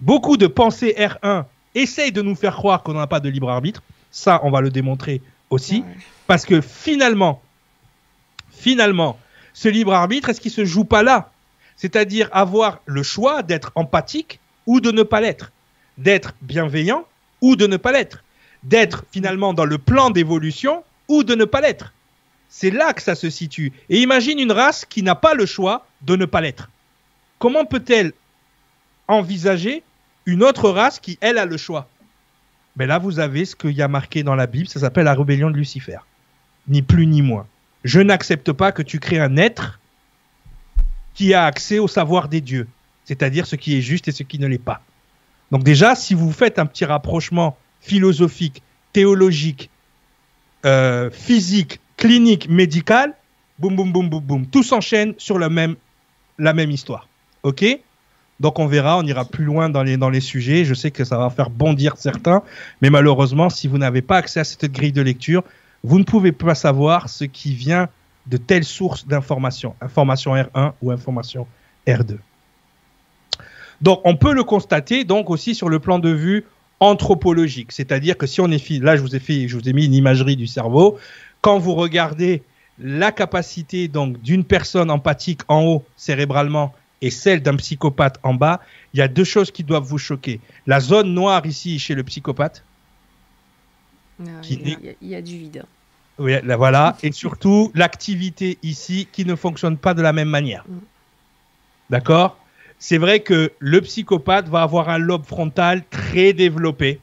beaucoup 0.00 0.36
de 0.36 0.46
pensées 0.46 0.94
R1 0.96 1.44
essayent 1.74 2.12
de 2.12 2.22
nous 2.22 2.34
faire 2.34 2.54
croire 2.54 2.82
qu'on 2.82 2.94
n'a 2.94 3.06
pas 3.06 3.20
de 3.20 3.28
libre 3.28 3.50
arbitre. 3.50 3.82
Ça, 4.10 4.40
on 4.44 4.50
va 4.50 4.60
le 4.60 4.70
démontrer 4.70 5.22
aussi. 5.50 5.84
Parce 6.26 6.44
que 6.44 6.60
finalement, 6.60 7.42
finalement, 8.50 9.18
ce 9.52 9.68
libre 9.68 9.92
arbitre, 9.92 10.28
est-ce 10.28 10.40
qu'il 10.40 10.50
se 10.50 10.64
joue 10.64 10.84
pas 10.84 11.02
là? 11.02 11.30
C'est-à-dire 11.76 12.28
avoir 12.32 12.80
le 12.86 13.02
choix 13.02 13.42
d'être 13.42 13.72
empathique 13.74 14.40
ou 14.66 14.80
de 14.80 14.90
ne 14.90 15.02
pas 15.02 15.20
l'être, 15.20 15.50
d'être 15.98 16.34
bienveillant 16.42 17.04
ou 17.40 17.56
de 17.56 17.66
ne 17.66 17.76
pas 17.76 17.92
l'être, 17.92 18.22
d'être 18.62 19.04
finalement 19.10 19.54
dans 19.54 19.64
le 19.64 19.78
plan 19.78 20.10
d'évolution 20.10 20.84
ou 21.08 21.24
de 21.24 21.34
ne 21.34 21.44
pas 21.44 21.60
l'être. 21.60 21.92
C'est 22.48 22.70
là 22.70 22.92
que 22.92 23.02
ça 23.02 23.14
se 23.14 23.30
situe. 23.30 23.72
Et 23.88 24.00
imagine 24.00 24.38
une 24.38 24.52
race 24.52 24.84
qui 24.84 25.02
n'a 25.02 25.14
pas 25.14 25.34
le 25.34 25.46
choix 25.46 25.86
de 26.02 26.16
ne 26.16 26.26
pas 26.26 26.40
l'être. 26.40 26.68
Comment 27.38 27.64
peut-elle 27.64 28.12
envisager 29.08 29.82
une 30.30 30.44
autre 30.44 30.70
race 30.70 31.00
qui, 31.00 31.18
elle, 31.20 31.38
a 31.38 31.44
le 31.44 31.56
choix 31.56 31.88
Mais 32.76 32.86
là, 32.86 32.98
vous 32.98 33.18
avez 33.18 33.44
ce 33.44 33.56
qu'il 33.56 33.72
y 33.72 33.82
a 33.82 33.88
marqué 33.88 34.22
dans 34.22 34.34
la 34.34 34.46
Bible, 34.46 34.68
ça 34.68 34.80
s'appelle 34.80 35.04
la 35.04 35.14
rébellion 35.14 35.50
de 35.50 35.56
Lucifer. 35.56 35.98
Ni 36.68 36.82
plus 36.82 37.06
ni 37.06 37.20
moins. 37.20 37.46
Je 37.84 38.00
n'accepte 38.00 38.52
pas 38.52 38.72
que 38.72 38.82
tu 38.82 39.00
crées 39.00 39.18
un 39.18 39.36
être 39.36 39.80
qui 41.14 41.34
a 41.34 41.44
accès 41.44 41.78
au 41.78 41.88
savoir 41.88 42.28
des 42.28 42.40
dieux, 42.40 42.68
c'est-à-dire 43.04 43.46
ce 43.46 43.56
qui 43.56 43.76
est 43.76 43.80
juste 43.80 44.08
et 44.08 44.12
ce 44.12 44.22
qui 44.22 44.38
ne 44.38 44.46
l'est 44.46 44.58
pas. 44.58 44.80
Donc 45.50 45.64
déjà, 45.64 45.94
si 45.94 46.14
vous 46.14 46.30
faites 46.30 46.58
un 46.58 46.66
petit 46.66 46.84
rapprochement 46.84 47.56
philosophique, 47.80 48.62
théologique, 48.92 49.70
euh, 50.64 51.10
physique, 51.10 51.80
clinique, 51.96 52.48
médical, 52.48 53.14
boum, 53.58 53.74
boum, 53.74 53.92
boum, 53.92 54.08
boum, 54.08 54.22
boum, 54.22 54.46
tout 54.46 54.62
s'enchaîne 54.62 55.14
sur 55.18 55.38
la 55.38 55.48
même, 55.48 55.76
la 56.38 56.52
même 56.52 56.70
histoire. 56.70 57.08
OK? 57.42 57.64
Donc 58.40 58.58
on 58.58 58.66
verra, 58.66 58.98
on 58.98 59.02
ira 59.02 59.26
plus 59.26 59.44
loin 59.44 59.68
dans 59.68 59.82
les, 59.82 60.20
sujets. 60.20 60.64
Je 60.64 60.74
sais 60.74 60.90
que 60.90 61.04
ça 61.04 61.18
va 61.18 61.28
faire 61.28 61.50
bondir 61.50 61.94
certains, 61.98 62.42
mais 62.80 62.88
malheureusement, 62.88 63.50
si 63.50 63.68
vous 63.68 63.78
n'avez 63.78 64.00
pas 64.00 64.16
accès 64.16 64.40
à 64.40 64.44
cette 64.44 64.72
grille 64.72 64.92
de 64.92 65.02
lecture, 65.02 65.44
vous 65.84 65.98
ne 65.98 66.04
pouvez 66.04 66.32
pas 66.32 66.54
savoir 66.54 67.10
ce 67.10 67.24
qui 67.24 67.54
vient 67.54 67.88
de 68.26 68.38
telles 68.38 68.64
sources 68.64 69.06
d'informations, 69.06 69.74
information 69.80 70.34
R1 70.34 70.72
ou 70.82 70.90
information 70.90 71.46
R2. 71.86 72.16
Donc 73.82 74.00
on 74.04 74.16
peut 74.16 74.32
le 74.32 74.44
constater 74.44 75.04
donc 75.04 75.30
aussi 75.30 75.54
sur 75.54 75.68
le 75.68 75.78
plan 75.78 75.98
de 75.98 76.10
vue 76.10 76.44
anthropologique, 76.80 77.72
c'est-à-dire 77.72 78.16
que 78.16 78.26
si 78.26 78.40
on 78.40 78.50
est 78.50 78.70
là 78.80 78.96
je 78.96 79.02
vous 79.02 79.14
ai 79.16 79.18
fait 79.18 79.48
je 79.48 79.56
vous 79.56 79.68
ai 79.68 79.72
mis 79.72 79.84
une 79.84 79.94
imagerie 79.94 80.36
du 80.36 80.46
cerveau, 80.46 80.98
quand 81.40 81.58
vous 81.58 81.74
regardez 81.74 82.42
la 82.78 83.12
capacité 83.12 83.88
donc 83.88 84.20
d'une 84.20 84.44
personne 84.44 84.90
empathique 84.90 85.40
en 85.48 85.62
haut 85.64 85.84
cérébralement 85.96 86.74
et 87.02 87.10
celle 87.10 87.42
d'un 87.42 87.56
psychopathe 87.56 88.18
en 88.22 88.34
bas, 88.34 88.60
il 88.92 88.98
y 88.98 89.02
a 89.02 89.08
deux 89.08 89.24
choses 89.24 89.50
qui 89.50 89.64
doivent 89.64 89.84
vous 89.84 89.98
choquer. 89.98 90.40
La 90.66 90.80
zone 90.80 91.14
noire 91.14 91.46
ici 91.46 91.78
chez 91.78 91.94
le 91.94 92.02
psychopathe, 92.02 92.64
il, 94.50 94.96
y 95.00 95.14
a, 95.14 95.22
du 95.22 95.38
vide. 95.38 95.64
Oui, 96.18 96.34
voilà. 96.44 96.96
Et 97.02 97.12
surtout, 97.12 97.72
l'activité 97.74 98.58
ici 98.62 99.08
qui 99.10 99.24
ne 99.24 99.34
fonctionne 99.34 99.78
pas 99.78 99.94
de 99.94 100.02
la 100.02 100.12
même 100.12 100.28
manière. 100.28 100.64
Mm. 100.68 100.78
D'accord? 101.88 102.38
C'est 102.78 102.98
vrai 102.98 103.20
que 103.20 103.52
le 103.58 103.80
psychopathe 103.80 104.48
va 104.48 104.62
avoir 104.62 104.88
un 104.88 104.98
lobe 104.98 105.24
frontal 105.24 105.82
très 105.88 106.32
développé, 106.32 107.00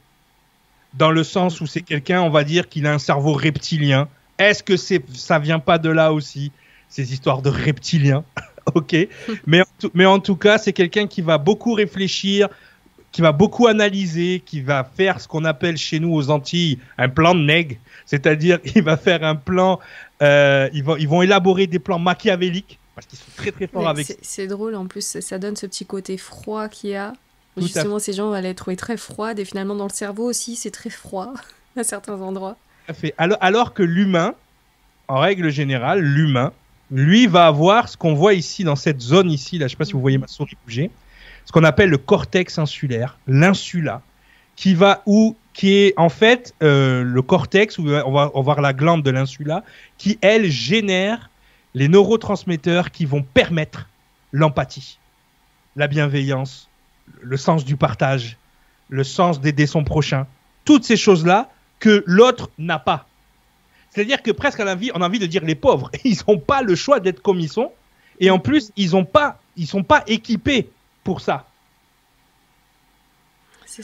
dans 0.94 1.10
le 1.10 1.24
sens 1.24 1.60
où 1.60 1.66
c'est 1.66 1.82
quelqu'un, 1.82 2.22
on 2.22 2.30
va 2.30 2.44
dire, 2.44 2.68
qu'il 2.68 2.86
a 2.86 2.92
un 2.92 2.98
cerveau 2.98 3.32
reptilien. 3.32 4.08
Est-ce 4.38 4.62
que 4.62 4.76
c'est, 4.76 5.04
ça 5.14 5.38
vient 5.38 5.58
pas 5.58 5.78
de 5.78 5.90
là 5.90 6.12
aussi, 6.12 6.52
ces 6.88 7.12
histoires 7.12 7.42
de 7.42 7.50
reptiliens? 7.50 8.24
Ok. 8.74 8.96
mais, 9.46 9.62
mais 9.94 10.06
en 10.06 10.18
tout 10.18 10.36
cas, 10.36 10.58
c'est 10.58 10.72
quelqu'un 10.72 11.06
qui 11.06 11.22
va 11.22 11.38
beaucoup 11.38 11.74
réfléchir, 11.74 12.48
qui 13.12 13.22
va 13.22 13.32
beaucoup 13.32 13.66
analyser, 13.66 14.42
qui 14.44 14.60
va 14.60 14.84
faire 14.84 15.20
ce 15.20 15.28
qu'on 15.28 15.44
appelle 15.44 15.76
chez 15.76 16.00
nous 16.00 16.14
aux 16.14 16.30
Antilles 16.30 16.78
un 16.98 17.08
plan 17.08 17.34
de 17.34 17.40
nègre, 17.40 17.76
c'est-à-dire 18.06 18.58
il 18.74 18.82
va 18.82 18.96
faire 18.96 19.24
un 19.24 19.36
plan, 19.36 19.80
euh, 20.22 20.68
ils, 20.72 20.84
vont, 20.84 20.96
ils 20.96 21.08
vont 21.08 21.22
élaborer 21.22 21.66
des 21.66 21.78
plans 21.78 21.98
machiavéliques 21.98 22.78
parce 22.94 23.06
qu'ils 23.06 23.18
sont 23.18 23.30
très 23.36 23.52
très 23.52 23.66
forts 23.68 23.88
avec. 23.88 24.18
C'est 24.22 24.48
drôle 24.48 24.74
en 24.74 24.86
plus, 24.86 25.20
ça 25.20 25.38
donne 25.38 25.54
ce 25.54 25.66
petit 25.66 25.86
côté 25.86 26.18
froid 26.18 26.68
qu'il 26.68 26.90
y 26.90 26.96
a. 26.96 27.12
Justement, 27.56 27.98
ces 27.98 28.12
gens 28.12 28.30
vont 28.30 28.40
les 28.40 28.54
trouver 28.54 28.76
très 28.76 28.96
froides 28.96 29.38
et 29.38 29.44
finalement 29.44 29.74
dans 29.74 29.86
le 29.86 29.92
cerveau 29.92 30.24
aussi 30.24 30.54
c'est 30.54 30.70
très 30.70 30.90
froid 30.90 31.32
à 31.76 31.84
certains 31.84 32.20
endroits. 32.20 32.56
Fait. 32.92 33.14
Alors, 33.18 33.38
alors 33.40 33.74
que 33.74 33.82
l'humain, 33.82 34.34
en 35.08 35.20
règle 35.20 35.50
générale, 35.50 36.00
l'humain, 36.00 36.52
lui 36.90 37.26
va 37.26 37.46
avoir 37.46 37.88
ce 37.88 37.96
qu'on 37.96 38.14
voit 38.14 38.34
ici 38.34 38.64
dans 38.64 38.76
cette 38.76 39.00
zone 39.00 39.30
ici, 39.30 39.58
là, 39.58 39.66
je 39.66 39.72
sais 39.72 39.76
pas 39.76 39.84
si 39.84 39.92
vous 39.92 40.00
voyez 40.00 40.18
ma 40.18 40.26
souris 40.26 40.56
bouger 40.64 40.90
ce 41.48 41.52
qu'on 41.52 41.64
appelle 41.64 41.88
le 41.88 41.96
cortex 41.96 42.58
insulaire, 42.58 43.18
l'insula, 43.26 44.02
qui 44.54 44.74
va 44.74 45.02
où 45.06 45.34
qui 45.54 45.72
est 45.72 45.94
en 45.96 46.10
fait 46.10 46.54
euh, 46.62 47.02
le 47.02 47.22
cortex, 47.22 47.78
où 47.78 47.88
on 47.88 48.12
va, 48.12 48.30
voir 48.34 48.60
la 48.60 48.74
glande 48.74 49.02
de 49.02 49.10
l'insula, 49.10 49.64
qui 49.96 50.18
elle 50.20 50.50
génère 50.50 51.30
les 51.72 51.88
neurotransmetteurs 51.88 52.90
qui 52.90 53.06
vont 53.06 53.22
permettre 53.22 53.88
l'empathie, 54.30 54.98
la 55.74 55.86
bienveillance, 55.86 56.68
le 57.22 57.38
sens 57.38 57.64
du 57.64 57.76
partage, 57.76 58.36
le 58.90 59.02
sens 59.02 59.40
d'aider 59.40 59.66
son 59.66 59.84
prochain, 59.84 60.26
toutes 60.66 60.84
ces 60.84 60.98
choses-là 60.98 61.48
que 61.78 62.04
l'autre 62.06 62.50
n'a 62.58 62.78
pas. 62.78 63.07
C'est-à-dire 63.98 64.22
que 64.22 64.30
presque 64.30 64.60
à 64.60 64.64
la 64.64 64.76
vie, 64.76 64.92
on 64.94 65.02
a 65.02 65.08
envie 65.08 65.18
de 65.18 65.26
dire 65.26 65.44
les 65.44 65.56
pauvres, 65.56 65.90
ils 66.04 66.18
n'ont 66.28 66.38
pas 66.38 66.62
le 66.62 66.76
choix 66.76 67.00
d'être 67.00 67.20
comme 67.20 67.40
ils 67.40 67.48
sont, 67.48 67.72
et 68.20 68.30
en 68.30 68.38
plus, 68.38 68.70
ils 68.76 68.94
ont 68.94 69.04
pas, 69.04 69.40
ils 69.56 69.66
sont 69.66 69.82
pas 69.82 70.04
équipés 70.06 70.68
pour 71.02 71.20
ça. 71.20 71.48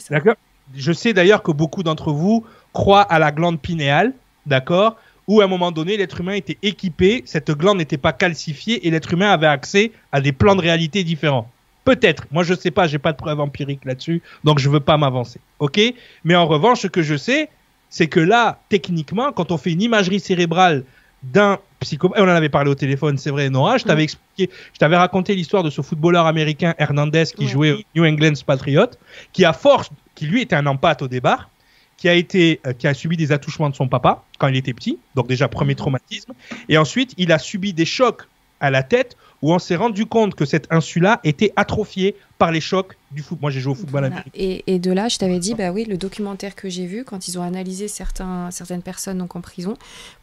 D'accord? 0.09 0.35
Je 0.73 0.93
sais 0.93 1.11
d'ailleurs 1.11 1.43
que 1.43 1.51
beaucoup 1.51 1.83
d'entre 1.83 2.13
vous 2.13 2.45
croient 2.71 3.01
à 3.01 3.19
la 3.19 3.33
glande 3.33 3.59
pinéale, 3.59 4.13
d'accord? 4.45 4.95
Où 5.27 5.41
à 5.41 5.43
un 5.43 5.47
moment 5.47 5.73
donné, 5.73 5.97
l'être 5.97 6.21
humain 6.21 6.35
était 6.35 6.59
équipé, 6.61 7.21
cette 7.25 7.51
glande 7.51 7.79
n'était 7.79 7.97
pas 7.97 8.13
calcifiée 8.13 8.87
et 8.87 8.91
l'être 8.91 9.11
humain 9.11 9.31
avait 9.31 9.47
accès 9.47 9.91
à 10.13 10.21
des 10.21 10.31
plans 10.31 10.55
de 10.55 10.61
réalité 10.61 11.03
différents. 11.03 11.51
Peut-être. 11.83 12.25
Moi, 12.31 12.43
je 12.43 12.53
ne 12.53 12.57
sais 12.57 12.71
pas, 12.71 12.87
j'ai 12.87 12.99
pas 12.99 13.11
de 13.11 13.17
preuves 13.17 13.41
empiriques 13.41 13.83
là-dessus, 13.83 14.21
donc 14.45 14.59
je 14.59 14.69
veux 14.69 14.79
pas 14.79 14.95
m'avancer. 14.95 15.41
OK? 15.59 15.81
Mais 16.23 16.35
en 16.35 16.45
revanche, 16.45 16.79
ce 16.79 16.87
que 16.87 17.01
je 17.01 17.17
sais, 17.17 17.49
c'est 17.95 18.07
que 18.07 18.19
là, 18.19 18.59
techniquement, 18.67 19.31
quand 19.31 19.53
on 19.53 19.57
fait 19.57 19.71
une 19.71 19.81
imagerie 19.81 20.19
cérébrale 20.19 20.83
d'un 21.23 21.59
psychopathe. 21.79 22.21
On 22.21 22.25
en 22.25 22.35
avait 22.35 22.49
parlé 22.49 22.69
au 22.69 22.75
téléphone, 22.75 23.17
c'est 23.17 23.29
vrai, 23.29 23.49
Nora. 23.49 23.77
Je 23.77 23.85
t'avais 23.85 24.03
expliqué, 24.03 24.53
je 24.73 24.79
t'avais 24.79 24.97
raconté 24.97 25.33
l'histoire 25.33 25.63
de 25.63 25.69
ce 25.69 25.81
footballeur 25.81 26.25
américain 26.25 26.75
Hernandez 26.77 27.23
qui 27.33 27.47
jouait 27.47 27.71
au 27.71 27.77
New 27.95 28.03
England 28.03 28.33
Patriots, 28.45 28.91
qui 29.31 29.45
à 29.45 29.53
force, 29.53 29.91
qui 30.13 30.25
lui 30.25 30.41
était 30.41 30.57
un 30.57 30.65
empathe 30.65 31.03
au 31.03 31.07
départ, 31.07 31.49
qui 31.95 32.09
a 32.09 32.15
été, 32.15 32.59
euh, 32.67 32.73
qui 32.73 32.85
a 32.85 32.93
subi 32.93 33.15
des 33.15 33.31
attouchements 33.31 33.69
de 33.69 33.75
son 33.75 33.87
papa 33.87 34.25
quand 34.39 34.49
il 34.49 34.57
était 34.57 34.73
petit, 34.73 34.99
donc 35.15 35.29
déjà 35.29 35.47
premier 35.47 35.71
mhm. 35.71 35.77
traumatisme, 35.77 36.33
et 36.67 36.77
ensuite 36.77 37.13
il 37.17 37.31
a 37.31 37.39
subi 37.39 37.71
des 37.71 37.85
chocs 37.85 38.23
à 38.59 38.71
la 38.71 38.83
tête 38.83 39.15
où 39.41 39.53
on 39.53 39.59
s'est 39.59 39.75
rendu 39.75 40.05
compte 40.05 40.35
que 40.35 40.45
cette 40.45 40.67
insula 40.71 41.19
était 41.23 41.53
atrophiée 41.55 42.15
par 42.37 42.51
les 42.51 42.61
chocs 42.61 42.97
du 43.11 43.21
foot. 43.21 43.39
Moi, 43.41 43.51
j'ai 43.51 43.59
joué 43.59 43.71
au 43.71 43.75
football 43.75 44.05
américain. 44.05 44.29
Et, 44.33 44.79
de 44.79 44.91
là, 44.91 45.07
je 45.07 45.17
t'avais 45.17 45.39
dit, 45.39 45.53
bah 45.53 45.71
oui, 45.71 45.85
le 45.85 45.97
documentaire 45.97 46.55
que 46.55 46.69
j'ai 46.69 46.85
vu, 46.85 47.03
quand 47.03 47.27
ils 47.27 47.39
ont 47.39 47.43
analysé 47.43 47.87
certains, 47.87 48.51
certaines 48.51 48.81
personnes 48.81 49.19
donc 49.19 49.35
en 49.35 49.41
prison 49.41 49.75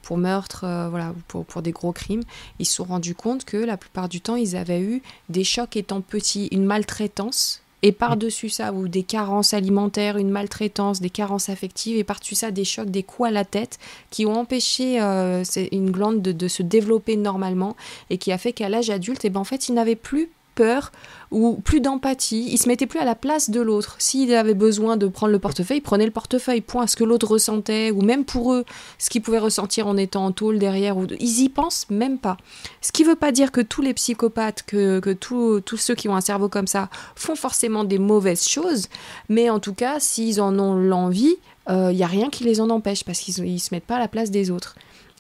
pour 0.03 0.19
meurtre, 0.19 0.65
euh, 0.65 0.89
voilà, 0.89 1.15
pour, 1.29 1.45
pour 1.47 1.63
des 1.63 1.73
gros 1.73 1.93
crimes, 1.93 2.23
ils 2.59 2.67
se 2.67 2.75
sont 2.75 2.85
rendus 2.85 3.15
compte 3.15 3.45
que 3.45 3.57
la 3.57 3.77
plupart 3.77 4.09
du 4.09 4.21
temps, 4.21 4.37
ils 4.37 4.57
avaient 4.57 4.81
eu 4.81 5.03
des 5.29 5.45
chocs 5.45 5.77
étant 5.77 6.01
petits, 6.01 6.49
une 6.53 6.65
maltraitance 6.65 7.62
et 7.83 7.93
par-dessus 7.93 8.49
ça, 8.49 8.73
ou 8.73 8.89
des 8.89 9.03
carences 9.03 9.55
alimentaires, 9.55 10.17
une 10.17 10.31
maltraitance, 10.31 11.01
des 11.01 11.11
carences 11.11 11.49
affectives, 11.49 11.97
et 11.99 12.05
par-dessus 12.05 12.37
ça, 12.37 12.51
des 12.51 12.65
chocs, 12.65 12.91
des 12.91 13.03
coups 13.03 13.29
à 13.29 13.33
la 13.33 13.45
tête, 13.45 13.79
qui 14.11 14.25
ont 14.25 14.39
empêché 14.39 15.01
euh, 15.01 15.43
une 15.73 15.91
glande 15.91 16.23
de, 16.23 16.49
se 16.49 16.63
développer 16.63 17.17
normalement, 17.17 17.77
et 18.11 18.19
qui 18.19 18.33
a 18.33 18.39
fait 18.39 18.53
qu'à 18.53 18.69
l'âge 18.69 18.91
adulte, 18.91 19.25
et 19.25 19.29
eh 19.29 19.31
ben, 19.31 19.41
en 19.41 19.45
fait, 19.45 19.69
il 19.69 19.75
n'avait 19.75 19.97
plus 19.97 20.31
peur 20.55 20.93
ou 21.31 21.55
plus 21.65 21.81
d'empathie, 21.81 22.49
il 22.51 22.59
se 22.59 22.69
mettait 22.69 22.87
plus 22.87 23.01
à 23.01 23.05
la 23.05 23.15
place 23.15 23.51
de 23.51 23.61
l'autre. 23.61 23.97
S'il 23.99 24.35
avait 24.35 24.55
besoin 24.55 24.97
de 24.97 25.07
prendre 25.07 25.33
le 25.33 25.39
portefeuille, 25.39 25.79
il 25.79 25.83
prenait 25.83 26.05
le 26.05 26.11
portefeuille, 26.11 26.61
point. 26.61 26.87
Ce 26.87 26.95
que 26.95 27.05
l'autre 27.05 27.27
ressentait, 27.27 27.91
ou 27.91 28.03
même 28.03 28.25
pour 28.25 28.53
eux, 28.53 28.65
ce 28.99 29.09
qu'ils 29.09 29.23
pouvaient 29.23 29.39
ressentir 29.39 29.87
en 29.87 29.97
étant 29.97 30.27
en 30.27 30.33
tôle 30.33 30.59
derrière, 30.59 30.97
ou 30.99 31.07
ils 31.19 31.41
y 31.41 31.49
pensent 31.49 31.87
même 31.89 32.19
pas. 32.19 32.37
Ce 32.83 32.93
qui 32.93 33.03
veut 33.03 33.17
pas 33.17 33.33
dire 33.33 33.51
que 33.51 33.63
tous 33.63 33.81
les 33.81 33.95
psychopathes, 33.95 34.63
que, 34.67 35.01
que 35.01 35.13
tous 35.13 35.77
ceux 35.77 35.95
qui 35.95 36.09
ont 36.09 36.17
un 36.17 36.21
cerveau 36.21 36.49
comme 36.49 36.67
ça, 36.67 36.91
font 37.17 37.35
forcément 37.35 37.85
des 37.85 37.99
mauvaises 37.99 38.47
choses, 38.47 38.89
mais 39.31 39.49
en 39.49 39.59
tout 39.59 39.75
cas, 39.75 40.01
s'ils 40.01 40.41
en 40.41 40.59
ont 40.59 40.75
l'envie, 40.75 41.37
il 41.69 41.75
euh, 41.75 41.93
n'y 41.93 42.03
a 42.03 42.09
rien 42.09 42.29
qui 42.29 42.45
les 42.45 42.61
en 42.61 42.71
empêche 42.71 43.05
parce 43.05 43.21
qu'ils 43.21 43.53
ne 43.53 43.59
se 43.59 43.69
mettent 43.73 43.87
pas 43.87 43.97
à 43.97 44.01
la 44.01 44.09
place 44.09 44.31
des 44.31 44.51
autres. 44.51 44.75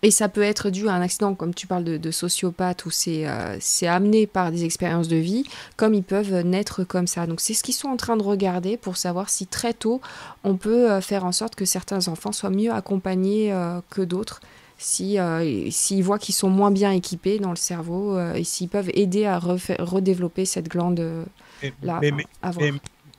Et 0.04 0.10
ça 0.10 0.28
peut 0.28 0.42
être 0.42 0.70
dû 0.70 0.88
à 0.88 0.94
un 0.94 1.00
accident, 1.00 1.34
comme 1.34 1.54
tu 1.54 1.68
parles 1.68 1.84
de, 1.84 1.96
de 1.96 2.10
sociopathe, 2.10 2.84
où 2.86 2.90
euh, 3.06 3.56
c'est 3.60 3.86
amené 3.86 4.26
par 4.26 4.50
des 4.50 4.64
expériences 4.64 5.06
de 5.06 5.16
vie, 5.16 5.44
comme 5.76 5.94
ils 5.94 6.02
peuvent 6.02 6.44
naître 6.44 6.82
comme 6.82 7.06
ça. 7.06 7.28
Donc 7.28 7.40
c'est 7.40 7.54
ce 7.54 7.62
qu'ils 7.62 7.74
sont 7.74 7.88
en 7.88 7.96
train 7.96 8.16
de 8.16 8.22
regarder 8.24 8.76
pour 8.76 8.96
savoir 8.96 9.28
si 9.28 9.46
très 9.46 9.72
tôt, 9.72 10.00
on 10.42 10.56
peut 10.56 10.90
euh, 10.90 11.00
faire 11.00 11.24
en 11.24 11.30
sorte 11.30 11.54
que 11.54 11.64
certains 11.64 12.08
enfants 12.08 12.32
soient 12.32 12.50
mieux 12.50 12.72
accompagnés 12.72 13.54
que 13.90 14.02
d'autres, 14.02 14.40
s'ils 14.76 15.22
si, 15.70 16.02
voient 16.02 16.18
qu'ils 16.18 16.34
sont 16.34 16.50
moins 16.50 16.72
bien 16.72 16.90
équipés 16.90 17.38
dans 17.38 17.50
le 17.50 17.56
cerveau, 17.56 18.18
et 18.34 18.42
s'ils 18.42 18.68
peuvent 18.68 18.90
aider 18.94 19.26
à 19.26 19.38
redévelopper 19.38 20.44
cette 20.44 20.68
glande-là. 20.68 22.00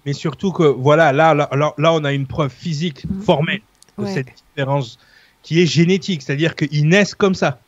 Mais 0.05 0.13
surtout 0.13 0.51
que, 0.51 0.63
voilà, 0.63 1.13
là, 1.13 1.33
là, 1.33 1.49
là, 1.53 1.93
on 1.93 2.03
a 2.03 2.11
une 2.11 2.27
preuve 2.27 2.51
physique, 2.51 3.05
mhm. 3.05 3.21
formelle, 3.21 3.61
de 3.97 4.05
cette 4.05 4.27
différence 4.49 4.97
qui 5.43 5.61
est 5.61 5.65
génétique, 5.65 6.21
c'est-à-dire 6.21 6.55
qu'ils 6.55 6.87
naissent 6.87 7.15
comme 7.15 7.35
ça. 7.35 7.59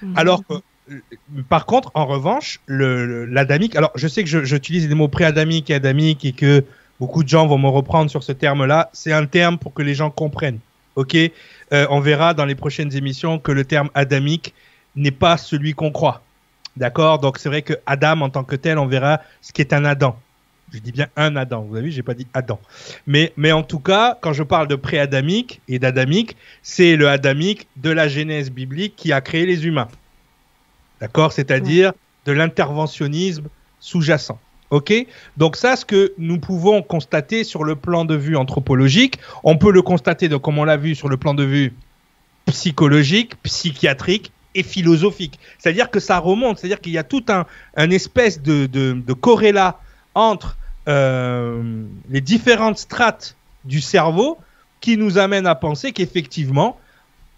Mhm. 0.00 0.16
Alors 0.16 0.46
que, 0.46 0.54
euh, 0.90 1.00
par 1.48 1.66
contre, 1.66 1.90
en 1.94 2.06
revanche, 2.06 2.60
l'adamique, 2.68 3.74
alors 3.74 3.90
je 3.96 4.06
sais 4.06 4.22
que 4.22 4.44
j'utilise 4.44 4.88
les 4.88 4.94
mots 4.94 5.08
préadamique 5.08 5.70
et 5.70 5.74
adamique 5.74 6.24
et 6.24 6.32
que 6.32 6.64
beaucoup 7.00 7.24
de 7.24 7.28
gens 7.28 7.46
vont 7.46 7.58
me 7.58 7.68
reprendre 7.68 8.10
sur 8.10 8.22
ce 8.22 8.32
terme-là, 8.32 8.90
c'est 8.92 9.12
un 9.12 9.26
terme 9.26 9.58
pour 9.58 9.74
que 9.74 9.82
les 9.82 9.94
gens 9.94 10.10
comprennent. 10.10 10.60
Ok, 10.94 11.16
euh, 11.16 11.86
on 11.88 12.00
verra 12.00 12.34
dans 12.34 12.44
les 12.44 12.54
prochaines 12.54 12.94
émissions 12.94 13.38
que 13.38 13.50
le 13.50 13.64
terme 13.64 13.88
adamique 13.94 14.54
n'est 14.94 15.10
pas 15.10 15.38
celui 15.38 15.72
qu'on 15.72 15.90
croit. 15.90 16.22
D'accord? 16.76 17.18
Donc 17.18 17.38
c'est 17.38 17.48
vrai 17.48 17.62
que 17.62 17.74
Adam 17.86 18.20
en 18.20 18.30
tant 18.30 18.44
que 18.44 18.56
tel, 18.56 18.78
on 18.78 18.86
verra 18.86 19.20
ce 19.40 19.52
qu'est 19.52 19.72
un 19.72 19.84
Adam. 19.84 20.18
Je 20.72 20.78
dis 20.78 20.92
bien 20.92 21.08
un 21.16 21.36
Adam. 21.36 21.62
Vous 21.62 21.76
avez 21.76 21.86
vu, 21.86 21.92
j'ai 21.92 22.02
pas 22.02 22.14
dit 22.14 22.26
Adam. 22.32 22.58
Mais, 23.06 23.32
mais 23.36 23.52
en 23.52 23.62
tout 23.62 23.78
cas, 23.78 24.16
quand 24.20 24.32
je 24.32 24.42
parle 24.42 24.68
de 24.68 24.74
pré-adamique 24.74 25.60
et 25.68 25.78
d'adamique, 25.78 26.36
c'est 26.62 26.96
le 26.96 27.08
adamique 27.08 27.68
de 27.76 27.90
la 27.90 28.08
Genèse 28.08 28.50
biblique 28.50 28.96
qui 28.96 29.12
a 29.12 29.20
créé 29.20 29.44
les 29.44 29.66
humains. 29.66 29.88
D'accord? 31.00 31.32
C'est-à-dire 31.32 31.92
de 32.24 32.32
l'interventionnisme 32.32 33.48
sous-jacent. 33.80 34.38
OK? 34.70 34.94
Donc 35.36 35.56
ça, 35.56 35.76
ce 35.76 35.84
que 35.84 36.14
nous 36.16 36.38
pouvons 36.38 36.82
constater 36.82 37.44
sur 37.44 37.64
le 37.64 37.76
plan 37.76 38.06
de 38.06 38.14
vue 38.14 38.36
anthropologique, 38.36 39.18
on 39.44 39.58
peut 39.58 39.72
le 39.72 39.82
constater, 39.82 40.30
donc, 40.30 40.40
comme 40.40 40.58
on 40.58 40.64
l'a 40.64 40.78
vu 40.78 40.94
sur 40.94 41.10
le 41.10 41.18
plan 41.18 41.34
de 41.34 41.44
vue 41.44 41.74
psychologique, 42.46 43.34
psychiatrique 43.42 44.32
et 44.54 44.62
philosophique. 44.62 45.38
C'est-à-dire 45.58 45.90
que 45.90 46.00
ça 46.00 46.18
remonte, 46.18 46.58
c'est-à-dire 46.58 46.80
qu'il 46.80 46.92
y 46.92 46.98
a 46.98 47.04
tout 47.04 47.24
un, 47.28 47.44
un 47.76 47.90
espèce 47.90 48.40
de, 48.40 48.64
de, 48.64 48.92
de 48.92 49.12
corrélat 49.12 49.78
entre 50.14 50.56
euh, 50.88 51.84
les 52.08 52.20
différentes 52.20 52.78
strates 52.78 53.36
du 53.64 53.80
cerveau 53.80 54.38
qui 54.80 54.96
nous 54.96 55.18
amènent 55.18 55.46
à 55.46 55.54
penser 55.54 55.92
qu'effectivement, 55.92 56.76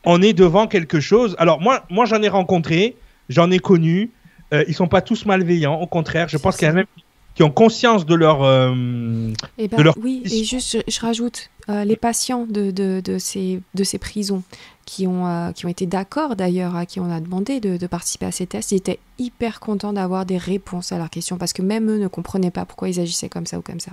on 0.05 0.23
est 0.23 0.33
devant 0.33 0.67
quelque 0.67 1.01
chose. 1.01 1.37
Alors 1.39 1.61
moi, 1.61 1.85
moi 1.91 2.07
j'en 2.07 2.23
ai 2.23 2.29
rencontré, 2.29 2.97
j'en 3.29 3.51
ai 3.51 3.59
connu. 3.59 4.11
Euh, 4.53 4.65
ils 4.69 4.75
sont 4.75 4.89
pas 4.89 5.01
tous 5.01 5.27
malveillants, 5.27 5.81
au 5.81 5.87
contraire. 5.87 6.29
Je 6.29 6.37
pense 6.37 6.57
qu'il 6.57 6.67
y 6.67 6.71
a 6.71 6.75
même 6.75 6.87
qui 7.35 7.43
ont 7.43 7.51
conscience 7.51 8.07
de 8.07 8.15
leur. 8.15 8.43
Euh, 8.43 9.33
eh 9.59 9.69
ben, 9.69 9.93
Oui, 10.01 10.23
et 10.25 10.45
juste, 10.45 10.79
je, 10.87 11.01
rajoute 11.01 11.51
euh, 11.69 11.85
les 11.85 11.97
patients 11.97 12.47
de, 12.49 12.71
de, 12.71 13.01
de, 13.05 13.19
ces, 13.19 13.61
de 13.75 13.85
ces 13.85 13.99
prisons 13.99 14.43
qui 14.85 15.07
ont, 15.07 15.27
euh, 15.27 15.53
qui 15.53 15.67
ont 15.67 15.69
été 15.69 15.87
d'accord 15.87 16.37
d'ailleurs, 16.37 16.77
à 16.77 16.87
qui 16.87 17.01
on 17.01 17.11
a 17.11 17.21
demandé 17.21 17.61
de, 17.61 17.77
de, 17.77 17.87
participer 17.87 18.27
à 18.27 18.33
ces 18.33 18.47
tests, 18.47 18.73
ils 18.73 18.77
étaient 18.77 18.99
hyper 19.19 19.61
contents 19.61 19.93
d'avoir 19.93 20.27
des 20.27 20.39
réponses 20.39 20.93
à 20.93 20.99
leurs 20.99 21.11
questions 21.11 21.39
parce 21.39 21.53
que 21.53 21.63
même 21.63 21.91
eux 21.91 21.99
ne 21.99 22.09
comprenaient 22.09 22.51
pas 22.51 22.65
pourquoi 22.65 22.89
ils 22.89 23.01
agissaient 23.01 23.29
comme 23.29 23.47
ça 23.47 23.59
ou 23.59 23.63
comme 23.63 23.81
ça. 23.81 23.93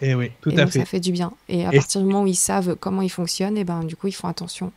Et 0.00 0.10
eh 0.10 0.14
oui, 0.14 0.30
tout 0.40 0.50
et 0.50 0.54
à 0.54 0.64
donc, 0.64 0.72
fait. 0.72 0.78
Ça 0.80 0.84
fait 0.84 1.00
du 1.00 1.10
bien. 1.10 1.32
Et 1.48 1.66
à 1.66 1.72
partir 1.72 2.00
du 2.00 2.06
moment 2.06 2.22
où 2.22 2.26
ils 2.26 2.36
savent 2.36 2.76
comment 2.76 3.02
ils 3.02 3.10
fonctionnent, 3.10 3.56
et 3.56 3.60
eh 3.60 3.64
ben, 3.64 3.82
du 3.82 3.96
coup, 3.96 4.06
ils 4.06 4.12
font 4.12 4.28
attention. 4.28 4.72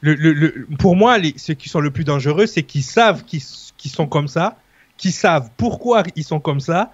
Le, 0.00 0.14
le, 0.14 0.66
pour 0.78 0.96
moi, 0.96 1.18
les, 1.18 1.34
ceux 1.36 1.54
qui 1.54 1.68
sont 1.68 1.80
le 1.80 1.90
plus 1.90 2.04
dangereux, 2.04 2.46
c'est 2.46 2.62
qu'ils 2.62 2.84
savent 2.84 3.24
qu'ils 3.24 3.42
sont 3.42 4.06
comme 4.06 4.28
ça, 4.28 4.56
qu'ils 4.96 5.12
savent 5.12 5.50
pourquoi 5.56 6.04
ils 6.16 6.24
sont 6.24 6.40
comme 6.40 6.60
ça, 6.60 6.92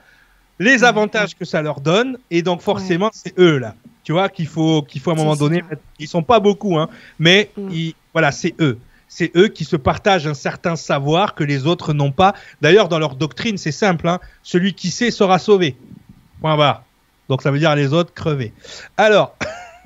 les 0.59 0.85
avantages 0.85 1.37
que 1.37 1.45
ça 1.45 1.63
leur 1.63 1.81
donne, 1.81 2.19
et 2.31 2.43
donc 2.43 2.61
forcément, 2.61 3.11
c'est 3.13 3.39
eux 3.39 3.59
là. 3.59 3.75
Tu 4.05 4.13
vois 4.13 4.29
qu'il 4.29 4.47
faut 4.47 4.83
qu'il 4.83 5.01
faut 5.01 5.11
à 5.11 5.15
un 5.15 5.17
moment 5.17 5.35
donné, 5.35 5.63
ils 5.99 6.07
sont 6.07 6.23
pas 6.23 6.39
beaucoup, 6.39 6.79
hein, 6.79 6.89
mais 7.19 7.51
mm. 7.57 7.91
voilà, 8.13 8.31
c'est 8.33 8.55
eux. 8.61 8.79
C'est 9.09 9.31
eux 9.37 9.49
qui 9.49 9.65
se 9.65 9.77
partagent 9.77 10.27
un 10.27 10.35
certain 10.35 10.77
savoir 10.77 11.35
que 11.35 11.45
les 11.45 11.67
autres 11.67 11.93
n'ont 11.95 12.13
pas. 12.13 12.35
D'ailleurs, 12.61 12.89
dans 12.89 12.99
leur 12.99 13.15
doctrine, 13.15 13.57
c'est 13.57 13.73
simple. 13.73 14.09
Hein, 14.09 14.19
celui 14.43 14.75
qui 14.75 14.91
sait 14.91 15.11
sera 15.11 15.39
sauvé. 15.39 15.77
Point 16.41 16.57
barre. 16.57 16.83
Donc 17.29 17.41
ça 17.41 17.51
veut 17.51 17.59
dire 17.59 17.75
les 17.75 17.93
autres 17.93 18.13
crever. 18.13 18.53
Alors, 18.97 19.37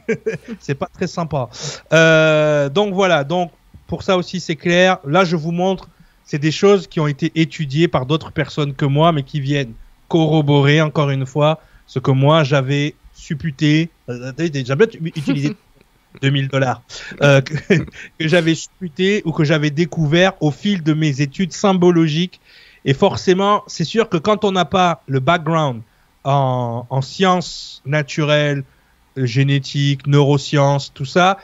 c'est 0.61 0.75
pas 0.75 0.89
très 0.93 1.07
sympa. 1.07 1.49
Euh, 1.93 2.69
donc 2.69 2.95
voilà. 2.95 3.23
Donc 3.23 3.53
pour 3.87 4.03
ça 4.03 4.17
aussi, 4.17 4.41
c'est 4.41 4.57
clair. 4.57 4.99
Là, 5.05 5.25
je 5.25 5.37
vous 5.37 5.53
montre. 5.53 5.89
C'est 6.25 6.39
des 6.39 6.51
choses 6.51 6.87
qui 6.87 7.01
ont 7.01 7.07
été 7.07 7.33
étudiées 7.37 7.89
par 7.89 8.05
d'autres 8.05 8.33
personnes 8.33 8.75
que 8.75 8.85
moi, 8.85 9.13
mais 9.13 9.23
qui 9.23 9.41
viennent 9.41 9.73
corroborer 10.09 10.81
encore 10.81 11.11
une 11.11 11.27
fois 11.27 11.61
ce 11.87 11.99
que 11.99 12.11
moi 12.11 12.45
j'avais 12.45 12.95
supputé, 13.15 13.91
j'avais 14.09 14.87
utilisé 15.05 15.57
2000 16.23 16.49
dollars, 16.49 16.83
euh, 17.23 17.41
que, 17.41 17.55
j'avais 18.21 18.55
supputé 18.55 19.23
ou 19.25 19.33
que 19.33 19.45
j'avais 19.45 19.71
découvert 19.71 20.33
au 20.41 20.51
fil 20.51 20.83
de 20.83 20.95
mes 20.95 21.21
études 21.21 21.53
symbologiques. 21.53 22.41
Et 22.85 22.95
forcément, 22.95 23.65
c'est 23.67 23.85
sûr 23.85 24.09
que 24.09 24.17
quand 24.17 24.45
on 24.45 24.53
n'a 24.53 24.65
pas 24.65 25.03
le 25.07 25.21
background 25.21 25.83
en, 26.25 26.87
en 26.89 27.03
sciences 27.03 27.83
naturelles, 27.85 28.65
euh, 29.19 29.27
génétiques, 29.27 30.07
neurosciences, 30.07 30.93
tout 30.95 31.05
ça, 31.05 31.39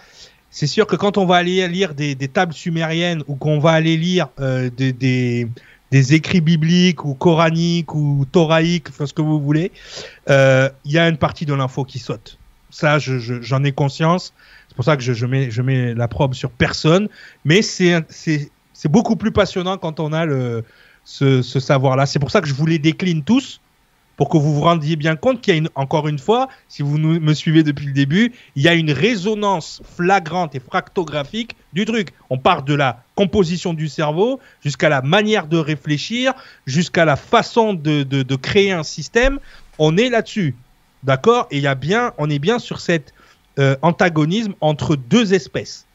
c'est 0.51 0.66
sûr 0.66 0.86
que 0.86 0.97
quand 0.97 1.19
on 1.19 1.27
va 1.27 1.36
aller 1.36 1.66
lire 1.69 1.95
des, 1.95 2.15
des 2.15 2.28
tables 2.28 2.53
sumériennes 2.53 3.23
ou 3.27 3.35
qu'on 3.35 3.59
va 3.59 3.73
aller 3.73 3.97
lire 3.97 4.28
euh, 4.41 4.70
des, 4.70 4.93
des, 4.93 5.49
des 5.91 6.15
écrits 6.15 6.41
bibliques 6.41 7.05
ou 7.05 7.15
coraniques 7.15 7.95
ou 7.95 8.24
thoraïques, 8.31 8.89
enfin 8.89 9.07
ce 9.07 9.12
que 9.12 9.23
vous 9.23 9.41
voulez, 9.41 9.73
euh, 10.31 10.69
il 10.85 10.93
y 10.93 10.99
a 10.99 11.09
une 11.09 11.16
partie 11.16 11.47
de 11.47 11.55
l'info 11.55 11.85
qui 11.85 11.99
saute. 11.99 12.39
Ça, 12.75 12.99
j'en 12.99 13.19
je, 13.21 13.65
ai 13.65 13.71
conscience. 13.71 14.35
C'est 14.69 14.75
pour 14.75 14.85
ça 14.85 14.97
que 14.97 15.03
je, 15.03 15.27
mets, 15.27 15.95
la 15.95 16.09
probe 16.09 16.35
sur 16.35 16.51
personne. 16.51 17.09
Mais 17.45 17.63
c'est 17.63 18.03
beaucoup 18.87 19.15
plus 19.15 19.31
passionnant 19.31 19.79
quand 19.79 20.01
on 20.01 20.13
a 20.13 20.27
ce, 21.05 21.43
savoir-là. 21.43 22.07
C'est 22.07 22.19
pour 22.19 22.33
ça 22.33 22.41
que 22.41 22.49
je 22.49 22.55
vous 22.55 22.67
les 22.67 22.81
décline 22.81 23.23
tous 23.23 23.61
pour 24.17 24.29
que 24.29 24.37
vous 24.37 24.55
vous 24.55 24.61
rendiez 24.61 24.97
bien 24.97 25.15
compte 25.15 25.41
qu'il 25.41 25.55
y 25.55 25.57
a 25.57 25.59
une, 25.59 25.69
encore 25.77 26.09
une 26.09 26.19
fois, 26.19 26.49
si 26.69 26.83
vous 26.83 26.99
me 26.99 27.35
suivez 27.35 27.63
depuis 27.63 27.87
le 27.87 27.93
début, 27.93 28.33
il 28.57 28.63
y 28.63 28.69
a 28.69 28.75
une 28.75 28.91
résonance 28.91 29.83
flagrante 29.97 30.57
et 30.57 30.61
fractographique 30.61 31.57
du 31.73 31.85
truc. 31.85 32.13
On 32.31 32.39
part 32.39 32.63
de 32.63 32.75
la 32.75 33.03
composition 33.15 33.73
du 33.73 33.89
cerveau 33.89 34.41
jusqu'à 34.63 34.89
la 34.89 35.03
manière 35.03 35.47
de 35.47 35.59
réfléchir, 35.59 36.33
jusqu'à 36.67 37.05
la 37.05 37.17
façon 37.17 37.75
de, 37.75 38.37
créer 38.37 38.73
un 38.73 38.83
système. 38.83 39.39
On 39.79 39.97
est 39.97 40.09
là-dessus, 40.09 40.55
d'accord? 41.05 41.47
Et 41.51 41.59
il 41.59 41.62
y 41.62 41.66
a 41.66 41.74
bien, 41.74 42.12
on 42.18 42.28
est 42.28 42.39
bien 42.39 42.59
sur 42.59 42.81
cet 42.81 43.14
euh, 43.59 43.76
antagonisme 43.82 44.55
entre 44.60 44.97
deux 44.97 45.35
espèces. 45.35 45.86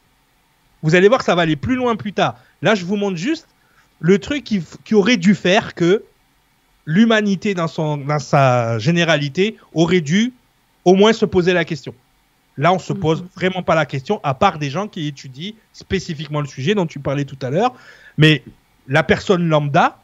Vous 0.82 0.94
allez 0.94 1.08
voir 1.08 1.18
que 1.18 1.26
ça 1.26 1.34
va 1.34 1.42
aller 1.42 1.56
plus 1.56 1.76
loin 1.76 1.96
plus 1.96 2.12
tard. 2.12 2.36
Là, 2.62 2.74
je 2.74 2.84
vous 2.84 2.96
montre 2.96 3.16
juste 3.16 3.48
le 3.98 4.18
truc 4.18 4.44
qui, 4.44 4.62
qui 4.84 4.94
aurait 4.94 5.18
dû 5.18 5.34
faire 5.34 5.74
que 5.74 6.04
l'humanité 6.86 7.54
dans, 7.54 7.68
son, 7.68 7.98
dans 7.98 8.18
sa 8.18 8.78
généralité 8.78 9.56
aurait 9.74 10.00
dû 10.00 10.32
au 10.84 10.94
moins 10.94 11.12
se 11.12 11.26
poser 11.26 11.52
la 11.52 11.64
question. 11.64 11.94
Là, 12.56 12.72
on 12.72 12.78
se 12.78 12.92
pose 12.92 13.22
mhm. 13.22 13.28
vraiment 13.34 13.62
pas 13.62 13.74
la 13.74 13.86
question, 13.86 14.20
à 14.22 14.34
part 14.34 14.58
des 14.58 14.70
gens 14.70 14.88
qui 14.88 15.06
étudient 15.06 15.52
spécifiquement 15.72 16.40
le 16.40 16.46
sujet 16.46 16.74
dont 16.74 16.86
tu 16.86 16.98
parlais 16.98 17.24
tout 17.24 17.38
à 17.42 17.50
l'heure. 17.50 17.74
Mais 18.16 18.42
la 18.88 19.02
personne 19.02 19.48
lambda 19.48 20.02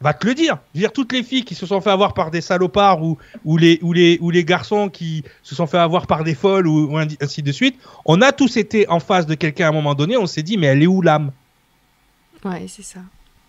va 0.00 0.12
te 0.12 0.26
le 0.26 0.34
dire. 0.34 0.58
dire, 0.74 0.92
toutes 0.92 1.12
les 1.12 1.22
filles 1.22 1.44
qui 1.44 1.54
se 1.54 1.66
sont 1.66 1.80
fait 1.80 1.90
avoir 1.90 2.14
par 2.14 2.30
des 2.30 2.40
salopards 2.40 3.02
ou, 3.02 3.18
ou, 3.44 3.56
les, 3.56 3.78
ou, 3.82 3.92
les, 3.92 4.18
ou 4.20 4.30
les 4.30 4.44
garçons 4.44 4.88
qui 4.88 5.24
se 5.42 5.54
sont 5.54 5.66
fait 5.66 5.78
avoir 5.78 6.06
par 6.06 6.24
des 6.24 6.34
folles 6.34 6.66
ou, 6.66 6.96
ainsi 7.20 7.42
de 7.42 7.52
suite, 7.52 7.78
on 8.04 8.20
a 8.20 8.32
tous 8.32 8.56
été 8.56 8.88
en 8.88 9.00
face 9.00 9.26
de 9.26 9.34
quelqu'un 9.34 9.66
à 9.66 9.68
un 9.70 9.72
moment 9.72 9.94
donné, 9.94 10.16
on 10.16 10.26
s'est 10.26 10.42
dit, 10.42 10.58
mais 10.58 10.66
elle 10.66 10.82
est 10.82 10.86
où 10.86 11.02
l'âme? 11.02 11.32
Ouais, 12.44 12.66
c'est 12.68 12.82
ça 12.84 13.00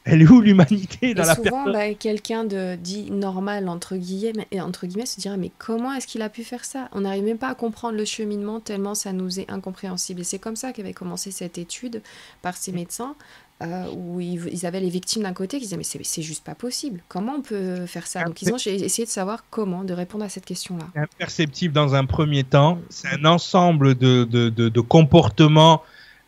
elle 0.07 0.21
est 0.21 0.27
où 0.27 0.39
l'humanité 0.39 1.13
dans 1.13 1.23
et 1.23 1.25
la 1.25 1.35
souvent, 1.35 1.65
bah, 1.65 1.93
quelqu'un 1.93 2.45
de 2.45 2.75
dit 2.75 3.11
normal 3.11 3.67
entre 3.67 3.97
guillemets, 3.97 4.47
entre 4.59 4.87
guillemets 4.87 5.05
se 5.05 5.19
dirait 5.19 5.37
mais 5.37 5.51
comment 5.57 5.93
est-ce 5.93 6.07
qu'il 6.07 6.21
a 6.21 6.29
pu 6.29 6.43
faire 6.43 6.63
ça? 6.63 6.87
On 6.93 7.01
n'arrive 7.01 7.25
même 7.25 7.37
pas 7.37 7.49
à 7.49 7.55
comprendre 7.55 7.97
le 7.97 8.05
cheminement 8.05 8.59
tellement 8.59 8.95
ça 8.95 9.11
nous 9.11 9.39
est 9.39 9.51
incompréhensible. 9.51 10.21
Et 10.21 10.23
c'est 10.23 10.39
comme 10.39 10.55
ça 10.55 10.71
qu'avait 10.71 10.93
commencé 10.93 11.31
cette 11.31 11.57
étude 11.57 12.01
par 12.41 12.55
ces 12.55 12.71
médecins. 12.71 13.15
Euh, 13.63 13.85
où 13.91 14.19
ils, 14.19 14.67
avaient 14.67 14.79
les 14.79 14.89
victimes 14.89 15.23
d'un 15.23 15.33
côté 15.33 15.57
qui 15.57 15.63
disaient 15.63 15.77
mais 15.77 16.03
c'est 16.03 16.21
juste 16.21 16.43
pas 16.43 16.53
possible 16.53 17.01
comment 17.07 17.37
on 17.37 17.41
peut 17.41 17.87
faire 17.87 18.05
ça? 18.05 18.23
Donc 18.23 18.39
ils 18.43 18.53
ont 18.53 18.57
essayé 18.57 19.05
de 19.05 19.09
savoir 19.09 19.45
comment 19.49 19.83
de 19.83 19.95
répondre 19.95 20.23
à 20.23 20.29
cette 20.29 20.45
question 20.45 20.77
là 20.77 20.85
imperceptible 20.95 21.73
dans 21.73 21.95
un 21.95 22.05
premier 22.05 22.43
temps 22.43 22.77
c'est 22.89 23.07
un 23.07 23.25
ensemble 23.25 23.95
de, 23.95 24.25
de, 24.25 24.49
de, 24.49 24.69
de 24.69 24.79
comportements 24.79 25.81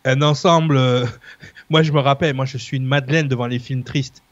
un 0.06 0.22
ensemble. 0.22 0.78
Euh, 0.78 1.06
moi, 1.70 1.84
je 1.84 1.92
me 1.92 2.00
rappelle, 2.00 2.36
moi, 2.36 2.46
je 2.46 2.58
suis 2.58 2.78
une 2.78 2.86
Madeleine 2.86 3.28
devant 3.28 3.48
les 3.48 3.60
films 3.60 3.84
tristes, 3.84 4.24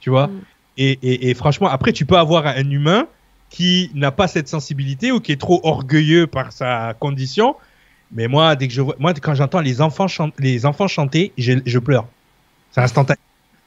tu 0.00 0.10
vois? 0.10 0.28
Mm. 0.28 0.40
Et, 0.78 0.98
et, 1.02 1.30
et, 1.30 1.34
franchement, 1.34 1.68
après, 1.68 1.92
tu 1.92 2.06
peux 2.06 2.16
avoir 2.16 2.46
un 2.46 2.70
humain 2.70 3.06
qui 3.50 3.90
n'a 3.94 4.12
pas 4.12 4.28
cette 4.28 4.48
sensibilité 4.48 5.12
ou 5.12 5.20
qui 5.20 5.32
est 5.32 5.40
trop 5.40 5.60
orgueilleux 5.64 6.26
par 6.26 6.52
sa 6.52 6.94
condition. 6.98 7.56
Mais 8.12 8.28
moi, 8.28 8.56
dès 8.56 8.68
que 8.68 8.74
je 8.74 8.80
vois, 8.80 8.94
moi, 8.98 9.12
quand 9.14 9.34
j'entends 9.34 9.60
les 9.60 9.80
enfants, 9.80 10.06
les 10.38 10.66
enfants 10.66 10.88
chanter, 10.88 11.32
je, 11.36 11.54
je 11.64 11.78
pleure. 11.78 12.06
C'est 12.72 12.80
instantané. 12.80 13.18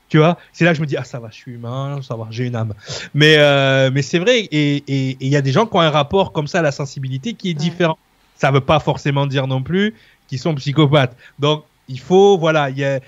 Tu 0.10 0.18
vois, 0.20 0.38
c'est 0.52 0.64
là 0.64 0.72
que 0.72 0.78
je 0.78 0.82
me 0.82 0.86
dis 0.86 0.96
ah 0.96 1.04
ça 1.04 1.20
va, 1.20 1.30
je 1.32 1.36
suis 1.36 1.54
humain, 1.54 2.00
ça 2.04 2.16
va, 2.16 2.28
j'ai 2.30 2.46
une 2.46 2.56
âme. 2.56 2.74
Mais 3.16 3.38
euh, 3.38 3.90
mais 3.92 4.04
c'est 4.04 4.20
vrai 4.20 4.42
et 4.42 4.84
il 4.88 5.28
y 5.28 5.36
a 5.36 5.42
des 5.42 5.52
gens 5.52 5.66
qui 5.66 5.76
ont 5.76 5.82
un 5.82 5.90
rapport 5.90 6.32
comme 6.34 6.46
ça 6.46 6.60
à 6.60 6.62
la 6.62 6.72
sensibilité 6.72 7.34
qui 7.34 7.50
est 7.50 7.56
différent. 7.56 7.98
Ça 8.36 8.52
veut 8.52 8.62
pas 8.62 8.80
forcément 8.80 9.26
dire 9.26 9.48
non 9.48 9.64
plus 9.64 9.96
qu'ils 10.28 10.40
sont 10.40 10.54
psychopathes. 10.56 11.16
Donc 11.40 11.64
il 11.88 12.00
faut 12.00 12.38
voilà, 12.38 12.70
il 12.70 12.78
y 12.78 12.86
a 12.86 13.00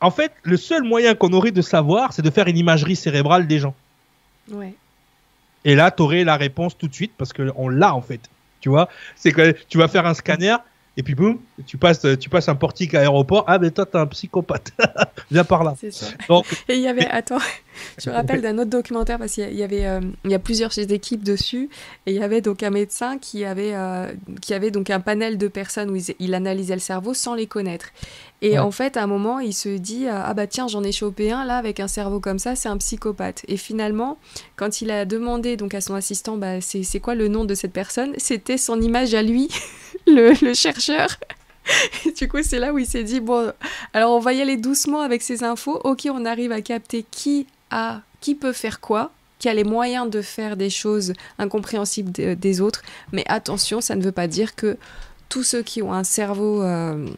en 0.00 0.10
fait 0.10 0.32
le 0.42 0.56
seul 0.56 0.84
moyen 0.84 1.14
qu'on 1.14 1.32
aurait 1.32 1.50
de 1.50 1.62
savoir, 1.62 2.12
c'est 2.12 2.22
de 2.22 2.30
faire 2.30 2.46
une 2.46 2.56
imagerie 2.56 2.96
cérébrale 2.96 3.46
des 3.46 3.58
gens. 3.58 3.74
Ouais. 4.50 4.74
Et 5.64 5.74
là, 5.74 5.90
tu 5.90 6.02
aurais 6.02 6.24
la 6.24 6.36
réponse 6.36 6.76
tout 6.76 6.88
de 6.88 6.94
suite 6.94 7.12
parce 7.16 7.32
qu'on 7.32 7.68
l'a 7.68 7.94
en 7.94 8.02
fait. 8.02 8.20
Tu 8.60 8.68
vois, 8.68 8.88
c'est 9.16 9.32
que 9.32 9.54
tu 9.68 9.78
vas 9.78 9.88
faire 9.88 10.06
un 10.06 10.14
scanner 10.14 10.56
et 10.96 11.02
puis 11.02 11.14
boum, 11.14 11.38
tu 11.66 11.78
passes, 11.78 12.06
tu 12.20 12.28
passes 12.28 12.48
un 12.48 12.54
portique 12.54 12.94
à 12.94 13.00
aéroport. 13.00 13.44
Ah, 13.46 13.58
mais 13.58 13.70
toi, 13.70 13.86
t'es 13.86 13.96
un 13.96 14.06
psychopathe. 14.06 14.72
Viens 15.30 15.44
par 15.44 15.64
là. 15.64 15.74
C'est 15.78 15.90
ça. 15.90 16.06
Donc, 16.28 16.46
et 16.68 16.74
il 16.74 16.82
y 16.82 16.88
avait, 16.88 17.06
attends, 17.06 17.38
je 17.98 18.10
me 18.10 18.14
rappelle 18.14 18.40
d'un 18.40 18.58
autre 18.58 18.70
documentaire 18.70 19.18
parce 19.18 19.32
qu'il 19.32 19.54
y 19.54 19.62
avait, 19.62 19.86
euh, 19.86 20.00
il 20.24 20.30
y 20.30 20.34
a 20.34 20.38
plusieurs 20.38 20.76
équipes 20.78 21.22
dessus 21.22 21.68
et 22.06 22.12
il 22.12 22.20
y 22.20 22.22
avait 22.22 22.40
donc 22.40 22.62
un 22.62 22.70
médecin 22.70 23.18
qui 23.18 23.44
avait, 23.44 23.74
euh, 23.74 24.12
qui 24.40 24.54
avait 24.54 24.70
donc 24.70 24.90
un 24.90 25.00
panel 25.00 25.38
de 25.38 25.48
personnes 25.48 25.90
où 25.90 25.96
il, 26.18 26.34
analysait 26.34 26.74
le 26.74 26.80
cerveau 26.80 27.14
sans 27.14 27.34
les 27.34 27.46
connaître. 27.46 27.86
Et 28.40 28.58
en 28.58 28.72
fait, 28.72 28.96
à 28.96 29.04
un 29.04 29.06
moment, 29.06 29.38
il 29.38 29.52
se 29.52 29.68
dit 29.68 30.06
euh, 30.06 30.12
ah 30.14 30.34
bah 30.34 30.48
tiens, 30.48 30.66
j'en 30.66 30.82
ai 30.82 30.90
chopé 30.90 31.30
un 31.30 31.44
là 31.44 31.58
avec 31.58 31.78
un 31.78 31.86
cerveau 31.86 32.18
comme 32.18 32.40
ça, 32.40 32.56
c'est 32.56 32.68
un 32.68 32.76
psychopathe. 32.78 33.42
Et 33.46 33.56
finalement, 33.56 34.18
quand 34.56 34.80
il 34.82 34.90
a 34.90 35.04
demandé 35.04 35.56
donc 35.56 35.74
à 35.74 35.80
son 35.80 35.94
assistant 35.94 36.36
bah 36.36 36.60
c'est 36.60 37.00
quoi 37.00 37.14
le 37.14 37.28
nom 37.28 37.44
de 37.44 37.54
cette 37.54 37.72
personne, 37.72 38.14
c'était 38.16 38.58
son 38.58 38.80
image 38.80 39.14
à 39.14 39.22
lui. 39.22 39.48
le, 40.06 40.54
chercheur. 40.54 41.08
du 42.16 42.28
coup, 42.28 42.42
c'est 42.42 42.58
là 42.58 42.72
où 42.72 42.78
il 42.78 42.86
s'est 42.86 43.04
dit 43.04 43.20
bon, 43.20 43.52
alors 43.92 44.12
on 44.12 44.18
va 44.18 44.32
y 44.32 44.40
aller 44.40 44.56
doucement 44.56 45.00
avec 45.02 45.22
ces 45.22 45.44
infos. 45.44 45.80
Ok, 45.84 46.08
on 46.10 46.24
arrive 46.24 46.50
à 46.52 46.60
capter 46.60 47.04
qui 47.08 47.46
a, 47.72 48.02
qui 48.20 48.34
peut 48.34 48.52
faire 48.52 48.80
quoi, 48.80 49.10
qui 49.38 49.48
a 49.48 49.54
les 49.54 49.64
moyens 49.64 50.08
de 50.08 50.22
faire 50.22 50.56
des 50.56 50.70
choses 50.70 51.14
incompréhensibles 51.38 52.12
des 52.12 52.60
autres. 52.60 52.82
Mais 53.12 53.24
attention, 53.26 53.80
ça 53.80 53.96
ne 53.96 54.02
veut 54.02 54.12
pas 54.12 54.28
dire 54.28 54.54
que 54.54 54.76
tous 55.28 55.42
ceux 55.42 55.62
qui 55.62 55.82
ont 55.82 55.92
un 55.92 56.04
cerveau 56.04 56.62
euh, 56.62 57.08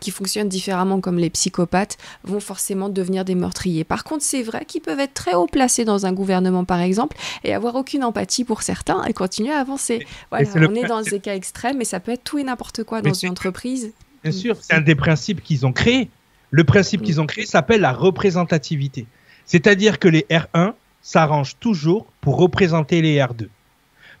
qui 0.00 0.10
fonctionnent 0.10 0.48
différemment 0.48 1.00
comme 1.00 1.18
les 1.18 1.30
psychopathes 1.30 1.98
vont 2.24 2.40
forcément 2.40 2.88
devenir 2.88 3.24
des 3.24 3.34
meurtriers. 3.34 3.84
Par 3.84 4.04
contre, 4.04 4.24
c'est 4.24 4.42
vrai 4.42 4.64
qu'ils 4.64 4.80
peuvent 4.80 5.00
être 5.00 5.14
très 5.14 5.34
haut 5.34 5.46
placés 5.46 5.84
dans 5.84 6.06
un 6.06 6.12
gouvernement, 6.12 6.64
par 6.64 6.80
exemple, 6.80 7.16
et 7.44 7.52
avoir 7.52 7.74
aucune 7.74 8.04
empathie 8.04 8.44
pour 8.44 8.62
certains 8.62 9.04
et 9.04 9.12
continuer 9.12 9.52
à 9.52 9.58
avancer. 9.58 10.06
Voilà, 10.30 10.48
on 10.56 10.74
est 10.74 10.86
dans 10.86 11.02
des 11.02 11.20
cas 11.20 11.34
extrêmes, 11.34 11.78
mais 11.78 11.84
ça 11.84 12.00
peut 12.00 12.12
être 12.12 12.24
tout 12.24 12.38
et 12.38 12.44
n'importe 12.44 12.84
quoi 12.84 13.02
dans 13.02 13.12
une 13.12 13.30
entreprise. 13.30 13.92
Bien 14.22 14.32
sûr, 14.32 14.56
c'est 14.60 14.74
un 14.74 14.80
des 14.80 14.94
principes 14.94 15.42
qu'ils 15.42 15.66
ont 15.66 15.72
créé. 15.72 16.08
Le 16.50 16.64
principe 16.64 17.02
qu'ils 17.02 17.20
ont 17.20 17.26
créé 17.26 17.44
s'appelle 17.44 17.80
la 17.80 17.92
représentativité. 17.92 19.06
C'est-à-dire 19.48 19.98
que 19.98 20.08
les 20.08 20.26
R1 20.30 20.74
s'arrangent 21.02 21.56
toujours 21.58 22.06
pour 22.20 22.36
représenter 22.36 23.00
les 23.00 23.16
R2. 23.16 23.48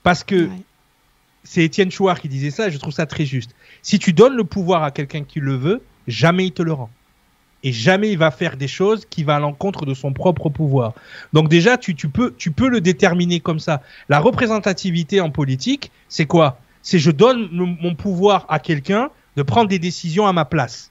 Parce 0.02 0.24
que 0.24 0.48
c'est 1.44 1.62
Étienne 1.62 1.90
Chouard 1.90 2.18
qui 2.18 2.28
disait 2.28 2.50
ça 2.50 2.68
et 2.68 2.70
je 2.70 2.78
trouve 2.78 2.94
ça 2.94 3.04
très 3.04 3.26
juste. 3.26 3.54
Si 3.82 3.98
tu 3.98 4.14
donnes 4.14 4.34
le 4.34 4.44
pouvoir 4.44 4.82
à 4.82 4.90
quelqu'un 4.90 5.22
qui 5.24 5.38
le 5.38 5.54
veut, 5.54 5.82
jamais 6.06 6.46
il 6.46 6.52
te 6.52 6.62
le 6.62 6.72
rend. 6.72 6.90
Et 7.62 7.72
jamais 7.72 8.10
il 8.10 8.16
va 8.16 8.30
faire 8.30 8.56
des 8.56 8.68
choses 8.68 9.04
qui 9.04 9.22
vont 9.22 9.34
à 9.34 9.38
l'encontre 9.38 9.84
de 9.84 9.92
son 9.92 10.14
propre 10.14 10.48
pouvoir. 10.48 10.94
Donc 11.34 11.50
déjà, 11.50 11.76
tu, 11.76 11.94
peux, 11.94 12.34
tu 12.38 12.50
peux 12.50 12.68
le 12.68 12.80
déterminer 12.80 13.40
comme 13.40 13.60
ça. 13.60 13.82
La 14.08 14.20
représentativité 14.20 15.20
en 15.20 15.30
politique, 15.30 15.90
c'est 16.08 16.26
quoi? 16.26 16.58
C'est 16.80 16.98
je 16.98 17.10
donne 17.10 17.48
mon 17.52 17.94
pouvoir 17.94 18.46
à 18.48 18.60
quelqu'un 18.60 19.10
de 19.36 19.42
prendre 19.42 19.68
des 19.68 19.78
décisions 19.78 20.26
à 20.26 20.32
ma 20.32 20.46
place. 20.46 20.90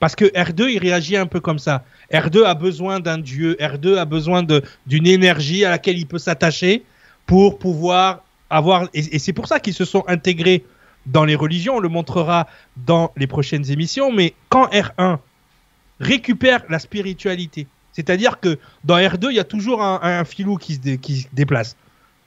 Parce 0.00 0.16
que 0.16 0.24
R2, 0.24 0.70
il 0.70 0.78
réagit 0.78 1.16
un 1.16 1.26
peu 1.26 1.40
comme 1.40 1.58
ça. 1.58 1.84
R2 2.10 2.44
a 2.44 2.54
besoin 2.54 2.98
d'un 3.00 3.18
dieu, 3.18 3.56
R2 3.60 3.98
a 3.98 4.06
besoin 4.06 4.42
d'une 4.86 5.06
énergie 5.06 5.64
à 5.64 5.70
laquelle 5.70 5.98
il 5.98 6.06
peut 6.06 6.18
s'attacher 6.18 6.82
pour 7.26 7.58
pouvoir 7.58 8.24
avoir. 8.48 8.88
Et, 8.94 9.18
c'est 9.18 9.34
pour 9.34 9.46
ça 9.46 9.60
qu'ils 9.60 9.74
se 9.74 9.84
sont 9.84 10.02
intégrés 10.08 10.64
dans 11.06 11.24
les 11.24 11.34
religions, 11.34 11.76
on 11.76 11.80
le 11.80 11.88
montrera 11.88 12.46
dans 12.76 13.12
les 13.16 13.26
prochaines 13.26 13.70
émissions, 13.70 14.10
mais 14.12 14.34
quand 14.48 14.66
R1 14.66 15.18
récupère 15.98 16.62
la 16.68 16.78
spiritualité, 16.78 17.66
c'est-à-dire 17.92 18.40
que 18.40 18.58
dans 18.84 18.96
R2, 18.96 19.28
il 19.30 19.36
y 19.36 19.40
a 19.40 19.44
toujours 19.44 19.82
un, 19.82 20.24
filou 20.24 20.56
qui 20.56 20.74
se, 20.74 20.96
qui 20.96 21.26
déplace. 21.32 21.76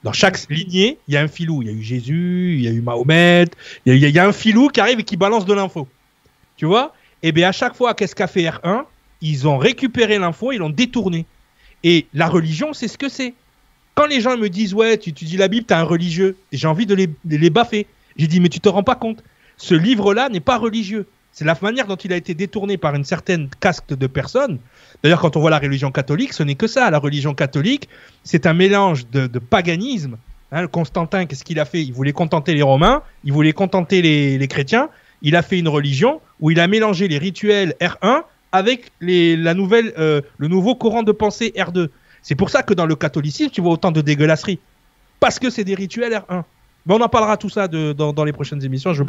Dans 0.03 0.13
chaque 0.13 0.37
lignée, 0.49 0.99
il 1.07 1.13
y 1.13 1.17
a 1.17 1.21
un 1.21 1.27
filou. 1.27 1.61
Il 1.61 1.69
y 1.69 1.71
a 1.71 1.73
eu 1.73 1.81
Jésus, 1.81 2.55
il 2.57 2.63
y 2.63 2.67
a 2.67 2.71
eu 2.71 2.81
Mahomet, 2.81 3.45
il 3.85 3.97
y 3.97 4.19
a, 4.19 4.27
un 4.27 4.33
filou 4.33 4.67
qui 4.67 4.79
arrive 4.81 4.99
et 4.99 5.03
qui 5.03 5.17
balance 5.17 5.45
de 5.45 5.53
l'info. 5.53 5.87
Tu 6.57 6.65
vois? 6.65 6.93
Et 7.23 7.29
eh 7.29 7.31
bien 7.31 7.49
à 7.49 7.51
chaque 7.53 7.73
fois, 7.73 7.93
qu'est-ce 7.93 8.15
qu'a 8.15 8.27
fait 8.27 8.43
R1 8.43 8.83
Ils 9.21 9.47
ont 9.47 9.57
récupéré 9.57 10.19
l'info, 10.19 10.51
ils 10.51 10.57
l'ont 10.57 10.69
détourné. 10.69 11.25
Et 11.83 12.05
la 12.13 12.27
religion, 12.27 12.73
c'est 12.73 12.89
ce 12.89 12.97
que 12.97 13.09
c'est. 13.09 13.33
Quand 13.95 14.07
les 14.07 14.21
gens 14.21 14.37
me 14.37 14.49
disent, 14.49 14.73
ouais, 14.73 14.97
tu, 14.97 15.11
dis 15.13 15.37
la 15.37 15.47
Bible, 15.47 15.65
t'es 15.65 15.73
un 15.73 15.83
religieux, 15.83 16.35
j'ai 16.51 16.67
envie 16.67 16.85
de 16.85 16.95
les, 16.95 17.07
de 17.07 17.37
les 17.37 17.49
baffer. 17.49 17.87
J'ai 18.17 18.27
dit, 18.27 18.39
mais 18.39 18.49
tu 18.49 18.59
te 18.59 18.69
rends 18.69 18.83
pas 18.83 18.95
compte 18.95 19.23
Ce 19.57 19.73
livre-là 19.73 20.29
n'est 20.29 20.39
pas 20.41 20.57
religieux. 20.57 21.07
C'est 21.33 21.45
la 21.45 21.57
manière 21.61 21.87
dont 21.87 21.95
il 21.95 22.13
a 22.13 22.15
été 22.15 22.35
détourné 22.35 22.77
par 22.77 22.93
une 22.93 23.03
certaine 23.03 23.49
caste 23.59 23.93
de 23.93 24.07
personnes. 24.07 24.59
D'ailleurs, 25.01 25.19
quand 25.19 25.35
on 25.35 25.39
voit 25.39 25.49
la 25.49 25.57
religion 25.57 25.91
catholique, 25.91 26.31
ce 26.31 26.43
n'est 26.43 26.55
que 26.55 26.67
ça. 26.67 26.91
La 26.91 26.99
religion 26.99 27.33
catholique, 27.33 27.89
c'est 28.23 28.45
un 28.45 28.53
mélange 28.53 29.07
de, 29.09 29.27
paganisme. 29.39 30.17
Hein, 30.51 30.67
Constantin, 30.67 31.25
qu'est-ce 31.25 31.43
qu'il 31.43 31.59
a 31.59 31.65
fait? 31.65 31.81
Il 31.81 31.91
voulait 31.91 32.13
contenter 32.13 32.53
les 32.53 32.61
Romains, 32.61 33.01
il 33.23 33.33
voulait 33.33 33.51
contenter 33.51 34.03
les, 34.03 34.47
chrétiens. 34.47 34.89
Il 35.23 35.35
a 35.35 35.41
fait 35.41 35.57
une 35.57 35.67
religion 35.67 36.21
où 36.39 36.51
il 36.51 36.59
a 36.59 36.67
mélangé 36.67 37.07
les 37.07 37.17
rituels 37.17 37.75
R1 37.81 38.23
avec 38.51 38.91
la 39.01 39.53
euh, 39.53 40.21
le 40.37 40.47
nouveau 40.47 40.75
courant 40.75 41.03
de 41.03 41.11
pensée 41.11 41.53
R2. 41.55 41.89
C'est 42.21 42.35
pour 42.35 42.49
ça 42.49 42.61
que 42.61 42.73
dans 42.73 42.85
le 42.85 42.95
catholicisme, 42.95 43.49
tu 43.51 43.61
vois 43.61 43.73
autant 43.73 43.91
de 43.91 44.01
dégueulasseries. 44.01 44.59
Parce 45.19 45.39
que 45.39 45.49
c'est 45.49 45.63
des 45.63 45.75
rituels 45.75 46.13
R1 46.13 46.43
on 46.89 47.01
en 47.01 47.09
parlera 47.09 47.37
tout 47.37 47.49
ça 47.49 47.67
dans, 47.67 48.23
les 48.23 48.33
prochaines 48.33 48.63
émissions. 48.63 48.93
Je 48.93 48.99
veux 48.99 49.05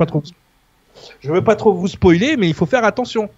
veux 1.25 1.45
pas 1.45 1.57
trop 1.57 1.73
vous 1.75 1.89
spoiler, 1.89 2.37
mais 2.37 2.49
il 2.49 2.55
faut 2.55 2.67
faire 2.67 2.85
attention. 2.85 3.31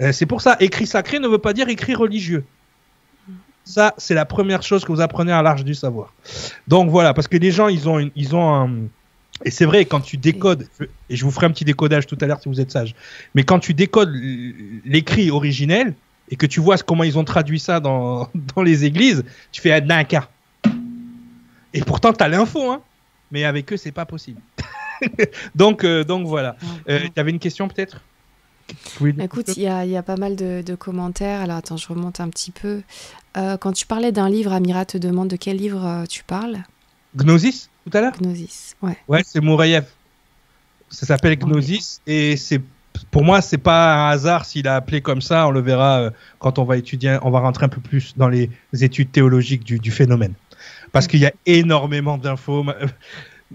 Euh, 0.00 0.12
c'est 0.12 0.26
pour 0.26 0.40
ça, 0.40 0.56
écrit 0.60 0.86
sacré 0.86 1.18
ne 1.18 1.28
veut 1.28 1.38
pas 1.38 1.52
dire 1.52 1.68
écrit 1.68 1.94
religieux. 1.94 2.44
Ça, 3.64 3.94
c'est 3.96 4.14
la 4.14 4.24
première 4.24 4.62
chose 4.62 4.84
que 4.84 4.92
vous 4.92 5.00
apprenez 5.00 5.32
à 5.32 5.40
l'Arche 5.42 5.64
du 5.64 5.74
savoir. 5.74 6.12
Donc 6.68 6.90
voilà, 6.90 7.14
parce 7.14 7.28
que 7.28 7.36
les 7.36 7.50
gens, 7.50 7.68
ils 7.68 7.88
ont 7.88 8.54
un, 8.54 8.70
et 9.44 9.50
c'est 9.50 9.64
vrai, 9.64 9.84
quand 9.84 10.00
tu 10.00 10.16
décodes, 10.16 10.68
et 11.10 11.16
je 11.16 11.24
vous 11.24 11.30
ferai 11.30 11.46
un 11.46 11.50
petit 11.50 11.64
décodage 11.64 12.06
tout 12.06 12.16
à 12.20 12.26
l'heure 12.26 12.40
si 12.40 12.48
vous 12.48 12.60
êtes 12.60 12.70
sage, 12.70 12.94
mais 13.34 13.42
quand 13.42 13.58
tu 13.58 13.74
décodes 13.74 14.14
l'écrit 14.84 15.30
originel 15.30 15.94
et 16.30 16.36
que 16.36 16.46
tu 16.46 16.60
vois 16.60 16.78
comment 16.78 17.04
ils 17.04 17.18
ont 17.18 17.24
traduit 17.24 17.58
ça 17.58 17.80
dans, 17.80 18.28
dans 18.54 18.62
les 18.62 18.84
églises, 18.84 19.24
tu 19.50 19.60
fais 19.60 19.72
un 19.72 20.04
cas. 20.04 20.28
Et 21.72 21.80
pourtant, 21.80 22.12
tu 22.12 22.22
as 22.22 22.28
l'info, 22.28 22.70
hein 22.70 22.80
mais 23.30 23.44
avec 23.44 23.72
eux, 23.72 23.76
c'est 23.76 23.90
pas 23.90 24.06
possible. 24.06 24.40
donc, 25.56 25.82
euh, 25.82 26.04
donc 26.04 26.26
voilà. 26.26 26.56
Euh, 26.88 27.00
tu 27.12 27.20
avais 27.20 27.32
une 27.32 27.40
question 27.40 27.66
peut-être? 27.66 28.00
Écoute, 29.18 29.56
il 29.56 29.62
y, 29.62 29.66
y, 29.66 29.96
a 29.96 30.02
pas 30.02 30.16
mal 30.16 30.36
de, 30.36 30.74
commentaires. 30.76 31.40
Alors 31.40 31.56
attends, 31.56 31.76
je 31.76 31.88
remonte 31.88 32.20
un 32.20 32.28
petit 32.28 32.52
peu. 32.52 32.82
Euh, 33.36 33.56
quand 33.56 33.72
tu 33.72 33.86
parlais 33.86 34.12
d'un 34.12 34.28
livre, 34.30 34.52
Amira 34.52 34.84
te 34.84 34.96
demande 34.96 35.28
de 35.28 35.36
quel 35.36 35.56
livre 35.56 36.04
tu 36.08 36.22
parles? 36.22 36.62
Gnosis, 37.16 37.70
tout 37.84 37.96
à 37.96 38.00
l'heure 38.00 38.12
Gnosis, 38.20 38.76
ouais. 38.82 38.96
Ouais, 39.08 39.22
c'est 39.24 39.40
Mourayev. 39.40 39.84
Ça 40.90 41.06
s'appelle 41.06 41.36
Gnosis 41.36 42.00
et 42.06 42.36
c'est 42.36 42.60
pour 43.10 43.24
moi, 43.24 43.40
c'est 43.40 43.58
pas 43.58 44.06
un 44.06 44.10
hasard 44.10 44.44
s'il 44.44 44.68
a 44.68 44.76
appelé 44.76 45.00
comme 45.00 45.20
ça. 45.20 45.48
On 45.48 45.50
le 45.50 45.60
verra 45.60 46.10
quand 46.38 46.58
on 46.58 46.64
va 46.64 46.76
étudier, 46.76 47.18
on 47.22 47.30
va 47.30 47.40
rentrer 47.40 47.66
un 47.66 47.68
peu 47.68 47.80
plus 47.80 48.16
dans 48.16 48.28
les 48.28 48.50
études 48.72 49.10
théologiques 49.10 49.64
du, 49.64 49.78
du 49.78 49.90
phénomène 49.90 50.34
parce 50.94 51.08
qu'il 51.08 51.20
y 51.20 51.26
a 51.26 51.32
énormément 51.44 52.18
d'infos. 52.18 52.64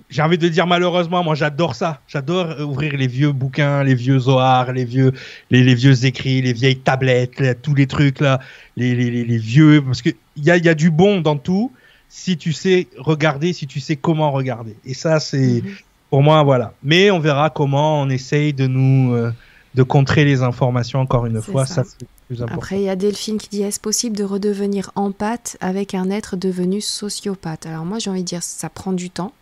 J'ai 0.09 0.21
envie 0.21 0.37
de 0.37 0.49
dire 0.49 0.67
malheureusement, 0.67 1.23
moi 1.23 1.35
j'adore 1.35 1.73
ça. 1.73 2.01
J'adore 2.07 2.59
ouvrir 2.59 2.95
les 2.97 3.07
vieux 3.07 3.31
bouquins, 3.31 3.81
les 3.83 3.95
vieux 3.95 4.19
Zohar, 4.19 4.73
les 4.73 4.83
vieux, 4.83 5.13
les, 5.49 5.73
vieux 5.73 6.05
écrits, 6.05 6.41
les 6.41 6.53
vieilles 6.53 6.79
tablettes, 6.79 7.61
tous 7.61 7.73
les 7.73 7.87
trucs 7.87 8.19
là, 8.19 8.39
les, 8.75 8.93
les 8.93 9.37
vieux, 9.37 9.81
parce 9.81 10.01
qu'il 10.01 10.15
y 10.35 10.51
a, 10.51 10.57
y 10.57 10.67
a 10.67 10.75
du 10.75 10.91
bon 10.91 11.21
dans 11.21 11.37
tout 11.37 11.71
si 12.09 12.37
tu 12.37 12.51
sais 12.53 12.87
regarder, 12.97 13.53
si 13.53 13.67
tu 13.67 13.79
sais 13.79 13.95
comment 13.95 14.31
regarder. 14.31 14.75
Et 14.83 14.93
ça, 14.93 15.19
c'est 15.19 15.61
mhm. 15.61 15.75
pour 16.09 16.23
moi, 16.23 16.43
voilà. 16.43 16.73
Mais 16.83 17.11
on 17.11 17.19
verra 17.19 17.49
comment 17.49 18.01
on 18.01 18.09
essaye 18.09 18.53
de 18.53 18.67
nous 18.67 19.13
euh, 19.13 19.31
de 19.75 19.83
contrer 19.83 20.25
les 20.25 20.41
informations 20.41 20.99
encore 20.99 21.27
une 21.27 21.41
fois. 21.41 21.65
Ça, 21.65 21.83
ça 21.83 22.45
après, 22.49 22.79
il 22.79 22.83
y 22.83 22.89
a 22.89 22.95
Delphine 22.95 23.37
qui 23.37 23.49
dit 23.49 23.61
est-ce 23.61 23.79
possible 23.79 24.15
de 24.17 24.23
redevenir 24.23 24.91
empathe 24.95 25.57
avec 25.61 25.93
un 25.93 26.09
être 26.09 26.35
devenu 26.35 26.81
sociopathe? 26.81 27.65
Alors 27.65 27.85
moi, 27.85 27.99
j'ai 27.99 28.09
envie 28.09 28.23
de 28.23 28.27
dire 28.27 28.43
ça 28.43 28.69
prend 28.69 28.93
du 28.93 29.09
temps. 29.09 29.33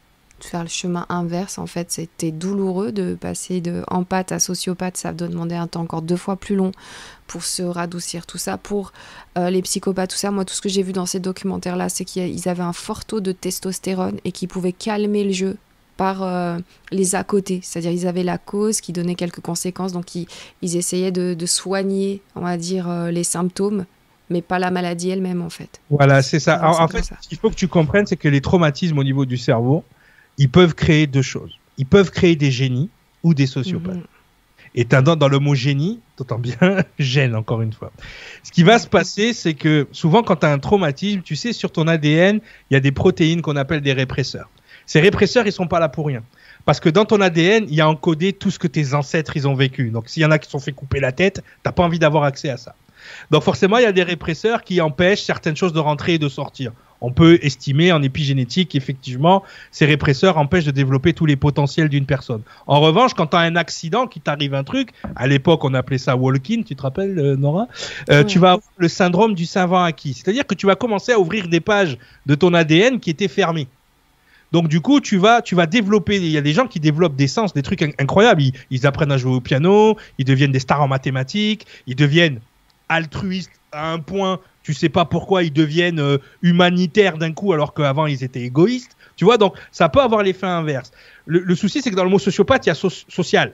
Faire 0.45 0.63
le 0.63 0.69
chemin 0.69 1.05
inverse. 1.09 1.57
En 1.57 1.67
fait, 1.67 1.91
c'était 1.91 2.31
douloureux 2.31 2.91
de 2.91 3.15
passer 3.15 3.61
de 3.61 3.83
empathe 3.87 4.31
à 4.31 4.39
sociopathe. 4.39 4.97
Ça 4.97 5.13
doit 5.13 5.27
demander 5.27 5.55
un 5.55 5.67
temps 5.67 5.81
encore 5.81 6.01
deux 6.01 6.17
fois 6.17 6.35
plus 6.35 6.55
long 6.55 6.71
pour 7.27 7.43
se 7.43 7.63
radoucir 7.63 8.25
tout 8.25 8.37
ça. 8.37 8.57
Pour 8.57 8.93
euh, 9.37 9.49
les 9.49 9.61
psychopathes, 9.61 10.11
tout 10.11 10.17
ça, 10.17 10.31
moi, 10.31 10.45
tout 10.45 10.53
ce 10.53 10.61
que 10.61 10.69
j'ai 10.69 10.83
vu 10.83 10.93
dans 10.93 11.05
ces 11.05 11.19
documentaires-là, 11.19 11.89
c'est 11.89 12.05
qu'ils 12.05 12.49
avaient 12.49 12.63
un 12.63 12.73
fort 12.73 13.05
taux 13.05 13.19
de 13.19 13.31
testostérone 13.31 14.19
et 14.25 14.31
qu'ils 14.31 14.47
pouvaient 14.47 14.73
calmer 14.73 15.23
le 15.23 15.31
jeu 15.31 15.57
par 15.97 16.21
euh, 16.21 16.59
les 16.91 17.15
à 17.15 17.23
côté. 17.23 17.59
C'est-à-dire 17.63 17.91
ils 17.91 18.07
avaient 18.07 18.23
la 18.23 18.37
cause 18.37 18.79
qui 18.79 18.93
donnait 18.93 19.15
quelques 19.15 19.41
conséquences, 19.41 19.91
donc 19.91 20.15
ils, 20.15 20.27
essayaient 20.61 21.11
de, 21.11 21.45
soigner, 21.45 22.21
on 22.35 22.41
va 22.41 22.55
dire, 22.55 22.87
euh, 22.87 23.11
les 23.11 23.23
symptômes, 23.23 23.85
mais 24.29 24.41
pas 24.41 24.59
la 24.59 24.71
maladie 24.71 25.09
elle-même 25.09 25.41
en 25.41 25.49
fait. 25.49 25.81
Voilà, 25.89 26.21
c'est 26.21 26.39
ça. 26.39 26.61
en, 26.63 26.87
fait, 26.87 27.03
ce 27.03 27.27
qu'il 27.27 27.37
faut 27.37 27.49
que 27.49 27.55
tu 27.55 27.67
comprennes, 27.67 28.05
c'est 28.05 28.17
que 28.17 28.27
les 28.27 28.41
traumatismes 28.41 28.99
au 28.99 29.03
niveau 29.03 29.25
du 29.25 29.37
cerveau, 29.37 29.83
ils 30.37 30.49
peuvent 30.49 30.75
créer 30.75 31.07
deux 31.07 31.21
choses. 31.21 31.57
Ils 31.77 31.85
peuvent 31.85 32.11
créer 32.11 32.35
des 32.35 32.51
génies 32.51 32.89
ou 33.23 33.33
des 33.33 33.47
sociopathes. 33.47 33.95
Mhm. 33.95 34.03
Et 34.75 34.83
dans, 34.85 35.15
dans 35.15 35.27
le 35.27 35.39
mot 35.39 35.55
génie, 35.55 35.99
t'entends 36.17 36.37
bien, 36.37 36.57
gêne 36.99 37.35
encore 37.35 37.61
une 37.61 37.73
fois. 37.73 37.91
Ce 38.43 38.51
qui 38.51 38.63
va 38.63 38.77
se 38.77 38.87
passer, 38.87 39.33
c'est 39.33 39.55
que 39.55 39.87
souvent 39.91 40.21
quand 40.21 40.37
tu 40.37 40.45
as 40.45 40.51
un 40.51 40.59
traumatisme, 40.59 41.21
tu 41.21 41.35
sais, 41.35 41.51
sur 41.51 41.71
ton 41.71 41.87
ADN, 41.87 42.41
il 42.69 42.73
y 42.73 42.77
a 42.77 42.79
des 42.79 42.91
protéines 42.91 43.41
qu'on 43.41 43.55
appelle 43.55 43.81
des 43.81 43.93
répresseurs. 43.93 44.49
Ces 44.85 44.99
répresseurs, 44.99 45.47
ils 45.47 45.51
sont 45.51 45.67
pas 45.67 45.79
là 45.79 45.89
pour 45.89 46.07
rien. 46.07 46.23
Parce 46.65 46.79
que 46.79 46.89
dans 46.89 47.05
ton 47.05 47.21
ADN, 47.21 47.65
il 47.69 47.75
y 47.75 47.81
a 47.81 47.89
encodé 47.89 48.33
tout 48.33 48.51
ce 48.51 48.59
que 48.59 48.67
tes 48.67 48.93
ancêtres, 48.93 49.35
ils 49.35 49.47
ont 49.47 49.55
vécu. 49.55 49.89
Donc, 49.89 50.09
s'il 50.09 50.21
y 50.21 50.25
en 50.25 50.31
a 50.31 50.37
qui 50.37 50.45
se 50.45 50.51
sont 50.51 50.59
fait 50.59 50.73
couper 50.73 50.99
la 50.99 51.11
tête, 51.11 51.43
t'as 51.63 51.71
pas 51.71 51.83
envie 51.83 51.99
d'avoir 51.99 52.23
accès 52.23 52.49
à 52.49 52.57
ça. 52.57 52.75
Donc, 53.31 53.43
forcément, 53.43 53.77
il 53.77 53.83
y 53.83 53.87
a 53.87 53.91
des 53.91 54.03
répresseurs 54.03 54.63
qui 54.63 54.79
empêchent 54.81 55.23
certaines 55.23 55.55
choses 55.55 55.73
de 55.73 55.79
rentrer 55.79 56.15
et 56.15 56.19
de 56.19 56.29
sortir. 56.29 56.71
On 57.01 57.11
peut 57.11 57.39
estimer 57.41 57.91
en 57.91 58.01
épigénétique, 58.01 58.75
effectivement, 58.75 59.43
ces 59.71 59.85
répresseurs 59.85 60.37
empêchent 60.37 60.65
de 60.65 60.71
développer 60.71 61.13
tous 61.13 61.25
les 61.25 61.35
potentiels 61.35 61.89
d'une 61.89 62.05
personne. 62.05 62.41
En 62.65 62.79
revanche, 62.79 63.13
quand 63.13 63.27
tu 63.27 63.35
as 63.35 63.41
un 63.41 63.55
accident, 63.55 64.07
qui 64.07 64.19
t'arrive 64.19 64.53
un 64.53 64.63
truc, 64.63 64.89
à 65.15 65.27
l'époque 65.27 65.63
on 65.63 65.73
appelait 65.73 65.97
ça 65.97 66.15
walking, 66.15 66.63
tu 66.63 66.75
te 66.75 66.81
rappelles 66.81 67.17
euh, 67.19 67.35
Nora? 67.35 67.67
Euh, 68.09 68.23
Tu 68.23 68.39
vas 68.39 68.51
avoir 68.53 68.71
le 68.77 68.87
syndrome 68.87 69.35
du 69.35 69.45
savant 69.45 69.83
acquis. 69.83 70.13
C'est-à-dire 70.13 70.45
que 70.45 70.55
tu 70.55 70.65
vas 70.65 70.75
commencer 70.75 71.11
à 71.11 71.19
ouvrir 71.19 71.47
des 71.47 71.59
pages 71.59 71.97
de 72.25 72.35
ton 72.35 72.53
ADN 72.53 72.99
qui 72.99 73.09
étaient 73.09 73.27
fermées. 73.27 73.67
Donc 74.51 74.67
du 74.67 74.81
coup, 74.81 75.01
tu 75.01 75.17
vas, 75.17 75.41
tu 75.41 75.55
vas 75.55 75.65
développer. 75.65 76.17
Il 76.17 76.27
y 76.27 76.37
a 76.37 76.41
des 76.41 76.53
gens 76.53 76.67
qui 76.67 76.79
développent 76.79 77.15
des 77.15 77.27
sens, 77.27 77.53
des 77.53 77.63
trucs 77.63 77.81
incroyables. 77.99 78.41
Ils, 78.69 78.87
apprennent 78.87 79.11
à 79.11 79.17
jouer 79.17 79.33
au 79.33 79.41
piano, 79.41 79.97
ils 80.17 80.25
deviennent 80.25 80.51
des 80.51 80.59
stars 80.59 80.81
en 80.81 80.87
mathématiques, 80.87 81.65
ils 81.85 81.95
deviennent 81.95 82.39
altruistes 82.89 83.51
à 83.71 83.91
un 83.91 83.99
point. 83.99 84.39
Tu 84.67 84.73
sais 84.73 84.89
pas 84.89 85.05
pourquoi 85.05 85.43
ils 85.43 85.53
deviennent 85.53 86.01
euh, 86.01 86.17
humanitaires 86.41 87.17
d'un 87.17 87.31
coup 87.31 87.53
alors 87.53 87.73
qu'avant 87.73 88.05
ils 88.05 88.21
étaient 88.21 88.41
égoïstes. 88.41 88.97
Tu 89.15 89.23
vois, 89.23 89.37
donc 89.37 89.55
ça 89.71 89.87
peut 89.87 90.01
avoir 90.01 90.23
l'effet 90.23 90.45
inverse. 90.45 90.91
Le, 91.25 91.55
souci, 91.55 91.81
c'est 91.81 91.89
que 91.89 91.95
dans 91.95 92.03
le 92.03 92.09
mot 92.09 92.19
sociopathe, 92.19 92.65
il 92.65 92.69
y 92.69 92.71
a 92.73 92.75
social. 92.75 93.53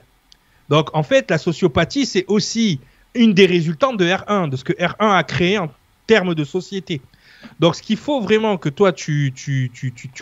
Donc 0.70 0.90
en 0.92 1.04
fait, 1.04 1.30
la 1.30 1.38
sociopathie, 1.38 2.04
c'est 2.04 2.24
aussi 2.26 2.80
une 3.14 3.32
des 3.32 3.46
résultantes 3.46 3.96
de 3.96 4.06
R1, 4.06 4.48
de 4.48 4.56
ce 4.56 4.64
que 4.64 4.72
R1 4.72 5.16
a 5.16 5.22
créé 5.22 5.56
en 5.56 5.70
termes 6.08 6.34
de 6.34 6.42
société. 6.42 7.00
Donc, 7.60 7.76
ce 7.76 7.82
qu'il 7.82 7.96
faut 7.96 8.20
vraiment 8.20 8.56
que 8.56 8.68
toi, 8.68 8.92
tu, 8.92 9.32
tu, 9.32 9.70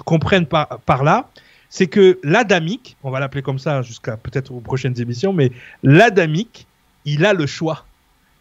comprennes 0.05 0.45
par, 0.45 0.79
par 0.81 1.05
là, 1.05 1.31
c'est 1.71 1.87
que 1.87 2.19
l'adamique, 2.23 2.99
on 3.03 3.11
va 3.11 3.19
l'appeler 3.19 3.41
comme 3.41 3.59
ça 3.59 3.81
jusqu'à 3.81 4.19
peut-être 4.19 4.53
aux 4.53 4.61
prochaines 4.61 5.01
émissions, 5.01 5.33
mais 5.33 5.53
l'adamique, 5.83 6.67
il 7.07 7.25
a 7.25 7.33
le 7.33 7.47
choix. 7.47 7.87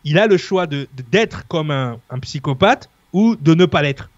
Il 0.03 0.17
a 0.17 0.27
le 0.27 0.37
choix 0.37 0.67
de, 0.67 0.87
d'être 1.11 1.47
comme 1.47 1.71
un, 1.71 1.99
psychopathe 2.21 2.89
ou 3.13 3.35
de 3.35 3.53
ne 3.53 3.65
pas 3.65 3.81
l'être. 3.81 4.09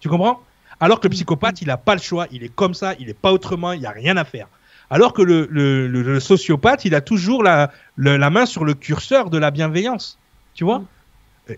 Tu 0.00 0.08
comprends? 0.08 0.40
Alors 0.80 1.00
que 1.00 1.06
le 1.06 1.12
psychopathe, 1.12 1.62
il 1.62 1.68
n'a 1.68 1.76
pas 1.76 1.94
le 1.94 2.00
choix, 2.00 2.26
il 2.30 2.42
est 2.42 2.54
comme 2.54 2.74
ça, 2.74 2.94
il 2.98 3.06
n'est 3.06 3.14
pas 3.14 3.32
autrement, 3.32 3.72
il 3.72 3.80
n'y 3.80 3.86
a 3.86 3.90
rien 3.90 4.16
à 4.16 4.24
faire. 4.24 4.48
Alors 4.90 5.12
que 5.12 5.22
le, 5.22 6.20
sociopathe, 6.20 6.84
il 6.84 6.94
a 6.94 7.00
toujours 7.00 7.42
la, 7.42 7.70
main 7.96 8.46
sur 8.46 8.64
le 8.64 8.74
curseur 8.74 9.30
de 9.30 9.38
la 9.38 9.50
bienveillance. 9.50 10.18
Tu 10.54 10.64
vois? 10.64 10.84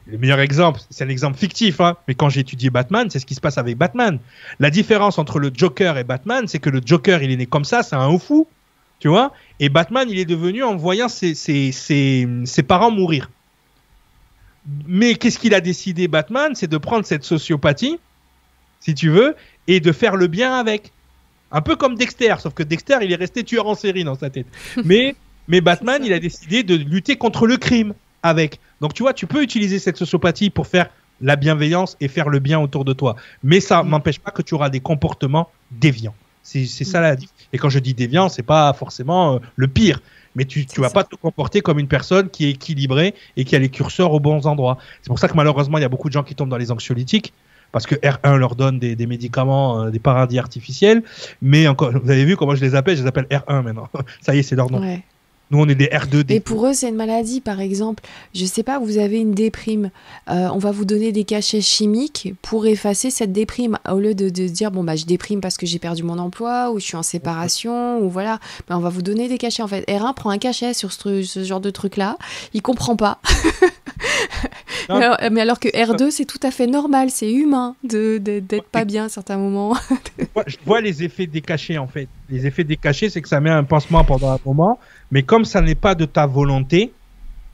Le 0.06 0.18
meilleur 0.18 0.40
exemple, 0.40 0.80
c'est 0.90 1.05
un 1.05 1.09
exemple 1.09 1.38
fictif, 1.38 1.80
hein, 1.80 1.97
mais 2.09 2.14
quand 2.14 2.28
j'ai 2.28 2.40
étudié 2.40 2.70
Batman, 2.70 3.09
c'est 3.09 3.20
ce 3.20 3.26
qui 3.26 3.36
se 3.36 3.40
passe 3.40 3.56
avec 3.56 3.76
Batman. 3.76 4.18
La 4.59 4.70
différence 4.70 5.18
entre 5.18 5.38
le 5.38 5.52
Joker 5.55 5.97
et 5.97 6.05
Batman, 6.05 6.48
c'est 6.48 6.59
que 6.59 6.70
le 6.70 6.80
Joker, 6.84 7.22
il 7.22 7.30
est 7.30 7.36
né 7.36 7.47
comme 7.47 7.64
ça, 7.64 7.84
c'est 7.84 7.94
un 7.94 8.18
fou, 8.18 8.48
tu 8.98 9.09
vois, 9.09 9.32
et 9.60 9.68
Batman, 9.68 10.09
il 10.10 10.18
est 10.18 10.24
devenu 10.24 10.64
en 10.64 10.76
voyant 10.76 11.09
ses 11.09 12.64
parents 12.66 12.90
mourir. 12.90 13.30
Mais 14.86 15.14
qu'est-ce 15.14 15.38
qu'il 15.38 15.55
a 15.55 15.60
décidé, 15.60 16.09
Batman 16.09 16.55
C'est 16.55 16.66
de 16.66 16.78
prendre 16.78 17.05
cette 17.05 17.24
sociopathie, 17.24 17.98
si 18.80 18.94
tu 18.94 19.10
veux, 19.10 19.36
et 19.66 19.80
de 19.80 19.93
faire 19.93 20.16
le 20.16 20.26
bien 20.26 20.55
avec. 20.55 20.93
Un 21.52 21.60
peu 21.60 21.76
comme 21.76 21.94
Dexter, 21.94 22.34
sauf 22.40 22.55
que 22.55 22.62
Dexter, 22.62 22.98
il 23.02 23.12
est 23.12 23.16
resté 23.16 23.44
tueur 23.44 23.66
en 23.66 23.74
série 23.74 24.05
dans 24.05 24.16
sa 24.16 24.30
tête. 24.30 24.47
Mais, 24.84 25.14
mais 25.48 25.60
Batman, 25.60 26.02
il 26.05 26.12
a 26.12 26.18
décidé 26.18 26.64
de 26.64 26.74
lutter 26.74 27.16
contre 27.16 27.47
le 27.47 27.56
crime 27.56 27.94
avec. 28.24 28.59
Donc 28.80 28.94
tu 28.94 29.05
vois, 29.05 29.14
tu 29.14 29.28
peux 29.28 29.43
utiliser 29.43 29.78
cette 29.78 29.97
sociopathie 29.97 30.51
pour 30.51 30.66
faire 30.66 30.88
la 31.20 31.36
bienveillance 31.36 31.97
et 32.01 32.09
faire 32.09 32.28
le 32.28 32.40
bien 32.40 32.59
autour 32.59 32.84
de 32.84 32.93
toi. 32.93 33.16
Mais 33.43 33.60
ça 33.60 33.82
mm. 33.82 33.88
n'empêche 33.88 34.18
pas 34.18 34.32
que 34.32 34.43
tu 34.43 34.55
auras 34.55 34.70
des 34.70 34.80
comportements 34.80 35.51
déviants. 35.70 36.14
C'est 36.43 36.66
ça 36.66 37.01
la 37.01 37.16
Et 37.52 37.59
quand 37.59 37.70
je 37.70 37.80
dis 37.80 37.93
déviant, 37.93 38.28
c'est 38.28 38.44
pas 38.44 38.72
forcément 38.72 39.34
euh, 39.34 39.38
le 39.56 39.66
pire. 39.66 40.01
Mais 40.36 40.44
tu 40.44 40.66
ne 40.76 40.82
vas 40.82 40.90
pas 40.90 41.02
te 41.02 41.16
comporter 41.16 41.60
comme 41.62 41.78
une 41.78 41.88
personne 41.88 42.28
qui 42.28 42.46
est 42.46 42.50
équilibrée 42.50 43.14
et 43.36 43.44
qui 43.44 43.56
a 43.56 43.58
les 43.58 43.70
curseurs 43.70 44.12
aux 44.12 44.20
bons 44.20 44.46
endroits. 44.46 44.78
C'est 45.02 45.08
pour 45.08 45.18
ça 45.18 45.28
que 45.28 45.34
malheureusement, 45.34 45.78
il 45.78 45.82
y 45.82 45.84
a 45.84 45.88
beaucoup 45.88 46.08
de 46.08 46.12
gens 46.12 46.22
qui 46.22 46.34
tombent 46.34 46.50
dans 46.50 46.58
les 46.58 46.70
anxiolytiques 46.70 47.32
parce 47.72 47.86
que 47.86 47.94
R1 47.96 48.36
leur 48.36 48.54
donne 48.54 48.78
des, 48.78 49.06
médicaments, 49.06 49.82
euh, 49.82 49.90
des 49.90 49.98
paradis 49.98 50.38
artificiels. 50.38 51.02
Mais 51.42 51.66
encore, 51.66 51.92
vous 51.92 52.10
avez 52.10 52.24
vu 52.24 52.36
comment 52.36 52.54
je 52.54 52.64
les 52.64 52.74
appelle? 52.74 52.96
Je 52.96 53.02
les 53.02 53.08
appelle 53.08 53.26
R1 53.30 53.62
maintenant. 53.62 53.88
ça 54.20 54.34
y 54.34 54.38
est, 54.38 54.42
c'est 54.42 54.56
leur 54.56 54.70
nom. 54.70 54.80
Nous, 55.51 55.59
on 55.59 55.68
est 55.68 55.77
des 55.77 55.86
R2D. 55.86 56.32
Et 56.32 56.40
pour 56.40 56.66
eux, 56.66 56.73
c'est 56.73 56.89
une 56.89 56.97
maladie, 56.97 57.40
par 57.40 57.60
exemple. 57.60 58.02
Je 58.35 58.44
sais 58.44 58.64
pas, 58.64 58.81
vous 58.81 58.98
avez 58.98 59.18
une 59.18 59.32
déprime. 59.32 59.90
Euh, 60.28 60.48
on 60.52 60.59
va 60.59 60.73
vous 60.73 60.85
donner 60.85 61.12
des 61.12 61.23
cachets 61.24 61.60
chimiques 61.60 62.35
pour 62.43 62.66
effacer 62.66 63.10
cette 63.10 63.32
déprime. 63.32 63.78
Au 63.89 63.98
lieu 63.98 64.14
de, 64.14 64.28
de 64.28 64.48
dire, 64.48 64.73
bon, 64.73 64.82
bah, 64.82 64.97
je 64.97 65.05
déprime 65.05 65.40
parce 65.40 65.56
que 65.56 65.64
j'ai 65.66 65.78
perdu 65.78 66.02
mon 66.02 66.18
emploi, 66.18 66.73
ou 66.73 66.81
je 66.81 66.85
suis 66.85 66.97
en 66.97 67.05
séparation, 67.05 68.01
ou 68.01 68.10
voilà. 68.10 68.40
Bah, 68.68 68.77
on 68.77 68.81
va 68.81 68.89
vous 68.89 69.02
donner 69.02 69.28
des 69.28 69.39
cachets. 69.39 69.62
En 69.62 69.68
fait, 69.68 69.89
R1 69.89 70.14
prend 70.14 70.31
un 70.31 70.39
cachet 70.39 70.74
sur 70.74 70.93
ce, 70.93 71.23
ce 71.23 71.44
genre 71.44 71.60
de 71.60 71.70
truc-là. 71.70 72.16
Il 72.52 72.62
comprend 72.62 72.97
pas. 72.97 73.20
mais 74.89 75.40
alors 75.40 75.60
que 75.60 75.68
R2, 75.68 76.10
c'est 76.10 76.24
tout 76.24 76.40
à 76.43 76.51
fait 76.51 76.66
normal, 76.66 77.10
c'est 77.10 77.31
humain 77.31 77.77
d'être 77.85 78.23
de, 78.23 78.60
pas 78.60 78.85
bien 78.85 79.05
à 79.05 79.09
certains 79.09 79.36
moments. 79.36 79.77
je 80.47 80.56
vois 80.64 80.81
les 80.81 81.05
effets 81.05 81.27
décachés, 81.27 81.78
en 81.78 81.86
fait. 81.86 82.09
Les 82.28 82.47
effets 82.47 82.65
décachés, 82.65 83.09
c'est 83.09 83.23
que 83.23 83.28
ça 83.28 83.40
met 83.40 83.51
un 83.51 83.65
pansement 83.65 84.05
pendant 84.05 84.32
un 84.32 84.39
moment 84.44 84.78
mais 85.11 85.23
comme 85.23 85.44
ça 85.44 85.61
n'est 85.61 85.74
pas 85.74 85.94
de 85.94 86.05
ta 86.05 86.27
volonté, 86.27 86.93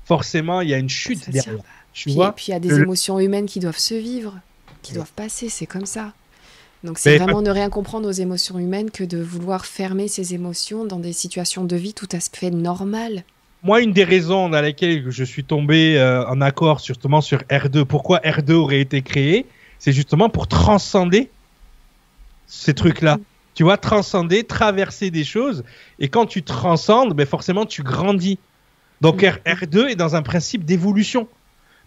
forcément, 0.04 0.60
il 0.60 0.70
y 0.70 0.74
a 0.74 0.78
une 0.78 0.88
chute 0.88 1.30
derrière. 1.30 1.62
Tu 1.92 2.04
puis, 2.04 2.14
vois 2.14 2.32
puis 2.32 2.46
il 2.48 2.50
y 2.52 2.54
a 2.54 2.60
des 2.60 2.74
émotions 2.74 3.18
humaines 3.18 3.46
qui 3.46 3.60
doivent 3.60 3.78
se 3.78 3.94
vivre, 3.94 4.38
qui 4.80 4.94
doivent 4.94 5.12
passer, 5.12 5.48
c'est 5.48 5.66
comme 5.66 5.86
ça. 5.86 6.12
Donc 6.84 6.98
c'est 6.98 7.18
vraiment 7.18 7.42
ne 7.42 7.50
rien 7.50 7.68
comprendre 7.68 8.08
aux 8.08 8.12
émotions 8.12 8.58
humaines 8.58 8.90
que 8.90 9.04
de 9.04 9.18
vouloir 9.18 9.66
fermer 9.66 10.08
ces 10.08 10.34
émotions 10.34 10.84
dans 10.84 10.98
des 10.98 11.12
situations 11.12 11.64
de 11.64 11.76
vie 11.76 11.94
tout 11.94 12.08
à 12.10 12.18
fait 12.18 12.50
normales. 12.50 13.24
Moi, 13.62 13.82
une 13.82 13.92
des 13.92 14.02
raisons 14.02 14.48
dans 14.48 14.60
lesquelles 14.60 15.08
je 15.08 15.22
suis 15.22 15.44
tombé 15.44 15.96
euh, 15.96 16.26
en 16.26 16.40
accord 16.40 16.80
justement 16.84 17.20
sur 17.20 17.38
R2, 17.42 17.84
pourquoi 17.84 18.18
R2 18.20 18.52
aurait 18.54 18.80
été 18.80 19.02
créé, 19.02 19.46
c'est 19.78 19.92
justement 19.92 20.28
pour 20.28 20.48
transcender 20.48 21.30
ces 22.48 22.74
trucs-là. 22.74 23.18
Mm 23.18 23.22
tu 23.54 23.62
vois, 23.62 23.76
transcender, 23.76 24.44
traverser 24.44 25.10
des 25.10 25.24
choses. 25.24 25.64
Et 25.98 26.08
quand 26.08 26.26
tu 26.26 26.42
transcendes, 26.42 27.14
ben 27.14 27.26
forcément, 27.26 27.66
tu 27.66 27.82
grandis. 27.82 28.38
Donc 29.00 29.22
mm. 29.22 29.50
R, 29.50 29.66
2 29.66 29.88
est 29.88 29.96
dans 29.96 30.16
un 30.16 30.22
principe 30.22 30.64
d'évolution. 30.64 31.28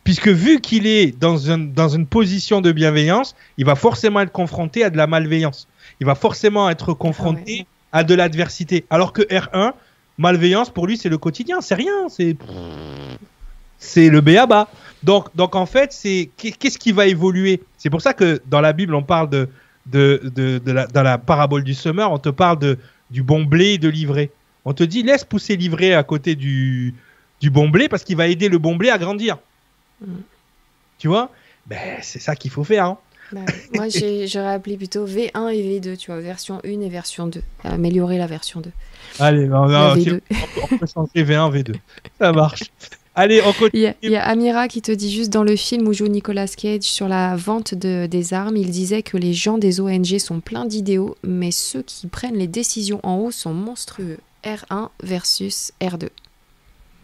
Puisque 0.04 0.28
vu 0.28 0.62
qu'il 0.62 0.86
est 0.86 1.18
dans, 1.20 1.38
dans 1.58 1.90
une 1.90 2.06
position 2.06 2.62
de 2.62 2.72
bienveillance, 2.72 3.36
il 3.58 3.66
va 3.66 3.74
forcément 3.74 4.20
être 4.22 4.32
confronté 4.32 4.84
à 4.84 4.92
de 4.92 4.98
la 4.98 5.08
malveillance. 5.08 5.68
Il 6.00 6.06
va 6.06 6.14
forcément 6.14 6.70
être 6.70 6.94
confronté 6.94 7.66
ah 7.92 8.00
à 8.00 8.04
de 8.04 8.14
l'adversité. 8.14 8.86
Alors 8.92 9.14
que 9.14 9.24
R1, 9.24 9.74
malveillance, 10.20 10.70
pour 10.70 10.86
lui, 10.86 10.98
c'est 10.98 11.10
le 11.10 11.18
quotidien. 11.18 11.62
C'est 11.62 11.76
rien. 11.76 12.08
C'est 12.10 12.38
c'est 13.80 14.10
le 14.10 14.22
béaba. 14.22 14.68
Donc, 15.04 15.36
donc 15.36 15.56
en 15.56 15.66
fait, 15.66 15.92
c'est 15.92 16.30
qu'est-ce 16.38 16.78
qui 16.78 16.92
va 16.92 17.08
évoluer? 17.08 17.62
C'est 17.78 17.90
pour 17.90 18.02
ça 18.02 18.14
que 18.14 18.42
dans 18.48 18.62
la 18.62 18.74
Bible, 18.74 18.96
on 18.96 19.04
parle 19.04 19.30
de, 19.30 19.50
de, 19.86 20.22
de, 20.36 20.72
la, 20.72 20.88
dans 20.88 21.04
la 21.04 21.18
parabole 21.18 21.64
du 21.64 21.74
semeur, 21.74 22.12
on 22.12 22.18
te 22.18 22.30
parle 22.30 22.60
de, 22.60 22.78
du 23.12 23.24
bon 23.24 23.44
blé 23.44 23.74
et 23.74 23.78
de 23.78 23.90
l'ivraie. 23.90 24.32
On 24.66 24.74
te 24.74 24.84
dit 24.84 25.04
laisse 25.04 25.24
pousser 25.24 25.56
l'ivraie 25.56 25.94
à 25.94 26.04
côté 26.04 26.36
du, 26.36 26.96
du 27.40 27.50
bon 27.50 27.70
blé 27.70 27.88
parce 27.88 28.04
qu'il 28.04 28.18
va 28.18 28.28
aider 28.28 28.50
le 28.50 28.58
bon 28.58 28.76
blé 28.76 28.90
à 28.90 28.98
grandir. 28.98 29.38
Mm. 30.02 30.14
Tu 30.98 31.08
vois? 31.08 31.32
Ben, 31.68 32.00
C'est 32.02 32.20
ça 32.20 32.36
qu'il 32.36 32.52
faut 32.52 32.64
faire. 32.64 32.86
Hein. 32.86 32.98
Bah, 33.32 33.42
moi, 33.74 33.88
j'aurais 34.28 34.54
appelé 34.54 34.78
plutôt 34.78 35.06
V1 35.06 35.54
et 35.54 35.80
V2, 35.80 35.98
tu 35.98 36.12
vois, 36.12 36.20
version 36.20 36.60
1 36.64 36.82
et 36.82 36.90
version 36.90 37.28
2. 37.28 37.42
Améliorer 37.64 38.18
la 38.18 38.28
version 38.28 38.62
2. 38.62 38.72
Allez, 39.20 39.50
on, 39.52 39.64
on, 39.64 40.78
peut 40.78 40.88
changer 40.88 41.24
V1, 41.24 41.52
V2. 41.52 41.76
Ça 42.20 42.32
marche. 42.32 42.64
Allez, 43.16 43.42
on 43.42 43.54
continue. 43.54 43.94
Il 44.02 44.12
y, 44.12 44.16
a, 44.18 44.28
Amira 44.28 44.68
qui 44.68 44.82
te 44.82 44.92
dit 44.92 45.12
juste 45.12 45.32
dans 45.32 45.44
le 45.44 45.56
film 45.56 45.88
où 45.88 45.94
joue 45.94 46.08
Nicolas 46.08 46.48
Cage 46.48 46.84
sur 46.84 47.08
la 47.08 47.36
vente 47.36 47.74
de, 47.74 48.08
des 48.08 48.34
armes, 48.34 48.58
il 48.58 48.70
disait 48.72 49.04
que 49.04 49.16
les 49.16 49.34
gens 49.34 49.58
des 49.58 49.80
ONG 49.80 50.18
sont 50.18 50.42
pleins 50.42 50.66
d'idéaux, 50.66 51.16
mais 51.24 51.52
ceux 51.52 51.82
qui 51.82 52.08
prennent 52.08 52.36
les 52.36 52.48
décisions 52.48 53.00
en 53.04 53.18
haut 53.18 53.32
sont 53.32 53.54
monstrueux. 53.54 54.20
R1 54.44 54.90
versus 55.02 55.72
R2. 55.82 56.10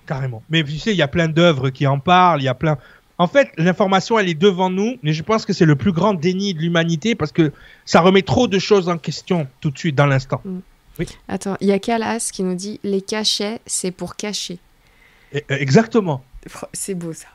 Carrément. 0.06 0.44
Mais 0.50 0.64
tu 0.64 0.78
sais, 0.78 0.92
il 0.92 0.98
y 0.98 1.02
a 1.02 1.08
plein 1.08 1.28
d'œuvres 1.28 1.70
qui 1.70 1.88
en 1.88 2.00
parlent, 2.00 2.42
il 2.42 2.46
y 2.46 2.50
a 2.50 2.54
plein. 2.54 2.78
En 3.18 3.28
fait, 3.28 3.50
l'information, 3.58 4.20
elle 4.20 4.30
est 4.30 4.36
devant 4.36 4.70
nous, 4.70 4.98
mais 5.04 5.14
je 5.14 5.24
pense 5.24 5.46
que 5.46 5.54
c'est 5.54 5.66
le 5.66 5.76
plus 5.76 5.92
grand 5.92 6.14
déni 6.14 6.54
de 6.54 6.60
l'humanité 6.60 7.16
parce 7.16 7.32
que 7.32 7.52
ça 7.86 8.02
remet 8.02 8.22
trop 8.22 8.48
de 8.48 8.60
choses 8.60 8.90
en 8.90 8.98
question 8.98 9.48
tout 9.60 9.72
de 9.72 9.78
suite, 9.78 9.96
dans 9.96 10.08
l'instant. 10.08 10.42
Mm. 10.44 10.60
Oui. 11.00 11.06
Attends, 11.28 11.56
il 11.62 11.68
y 11.68 11.72
a 11.72 11.80
Calas 11.80 12.32
qui 12.34 12.44
nous 12.44 12.56
dit 12.56 12.80
les 12.84 13.02
cachets, 13.02 13.62
c'est 13.66 13.92
pour 13.92 14.16
cacher. 14.16 14.60
Euh, 15.36 15.40
exactement. 15.50 16.24
C'est 16.74 16.96
beau 16.96 17.14
ça. 17.14 17.28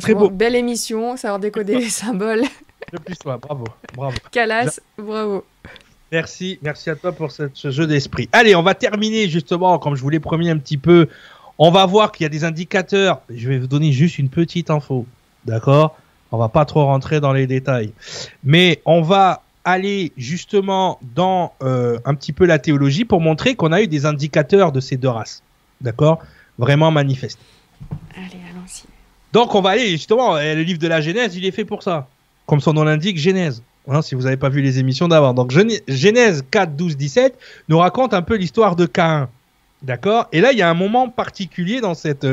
Très 0.00 0.14
beau. 0.14 0.30
Belle 0.30 0.56
émission, 0.56 1.16
savoir 1.16 1.38
décoder 1.38 1.78
les 1.78 1.90
symboles. 1.90 2.42
De 2.92 2.98
plus 2.98 3.16
toi, 3.16 3.38
bravo, 3.38 3.64
bravo. 3.94 4.16
Calas, 4.30 4.80
bravo. 4.98 5.44
Merci, 6.12 6.58
merci 6.62 6.90
à 6.90 6.96
toi 6.96 7.12
pour 7.12 7.32
ce, 7.32 7.48
jeu 7.70 7.86
d'esprit. 7.86 8.28
Allez, 8.32 8.54
on 8.54 8.62
va 8.62 8.74
terminer 8.74 9.28
justement, 9.28 9.78
comme 9.78 9.96
je 9.96 10.02
vous 10.02 10.10
l'ai 10.10 10.20
promis 10.20 10.50
un 10.50 10.58
petit 10.58 10.76
peu. 10.76 11.08
On 11.58 11.70
va 11.70 11.86
voir 11.86 12.12
qu'il 12.12 12.24
y 12.24 12.26
a 12.26 12.30
des 12.30 12.44
indicateurs. 12.44 13.22
Je 13.28 13.48
vais 13.48 13.58
vous 13.58 13.66
donner 13.66 13.90
juste 13.90 14.18
une 14.18 14.28
petite 14.28 14.70
info, 14.70 15.06
d'accord? 15.44 15.96
On 16.30 16.38
va 16.38 16.48
pas 16.48 16.64
trop 16.64 16.84
rentrer 16.84 17.20
dans 17.20 17.32
les 17.32 17.46
détails, 17.46 17.92
mais 18.44 18.82
on 18.84 19.00
va 19.00 19.42
aller 19.64 20.12
justement 20.16 21.00
dans 21.14 21.54
euh, 21.62 21.98
un 22.04 22.14
petit 22.14 22.32
peu 22.32 22.46
la 22.46 22.58
théologie 22.58 23.04
pour 23.04 23.20
montrer 23.20 23.56
qu'on 23.56 23.72
a 23.72 23.82
eu 23.82 23.88
des 23.88 24.06
indicateurs 24.06 24.70
de 24.70 24.80
ces 24.80 24.96
deux 24.96 25.08
races, 25.08 25.42
d'accord? 25.80 26.20
Vraiment 26.58 26.90
manifestes. 26.90 27.38
Allez, 28.16 28.40
allons-y. 28.50 28.84
Donc 29.32 29.54
on 29.54 29.60
va 29.60 29.70
aller 29.70 29.90
justement, 29.90 30.36
le 30.36 30.62
livre 30.62 30.78
de 30.78 30.88
la 30.88 31.00
Genèse, 31.00 31.36
il 31.36 31.44
est 31.44 31.50
fait 31.50 31.64
pour 31.64 31.82
ça. 31.82 32.08
Comme 32.46 32.60
son 32.60 32.72
nom 32.72 32.84
l'indique, 32.84 33.18
Genèse. 33.18 33.62
Hein, 33.88 34.02
si 34.02 34.14
vous 34.14 34.22
n'avez 34.22 34.36
pas 34.36 34.48
vu 34.48 34.62
les 34.62 34.78
émissions 34.78 35.08
d'avant. 35.08 35.34
Donc 35.34 35.50
Genèse 35.50 36.44
4, 36.50 36.74
12, 36.74 36.96
17 36.96 37.38
nous 37.68 37.78
raconte 37.78 38.14
un 38.14 38.22
peu 38.22 38.36
l'histoire 38.36 38.76
de 38.76 38.86
Caïn. 38.86 39.28
D'accord? 39.82 40.26
Et 40.32 40.40
là, 40.40 40.52
il 40.52 40.58
y 40.58 40.62
a 40.62 40.70
un 40.70 40.74
moment 40.74 41.08
particulier 41.08 41.80
dans 41.80 41.94
cette, 41.94 42.26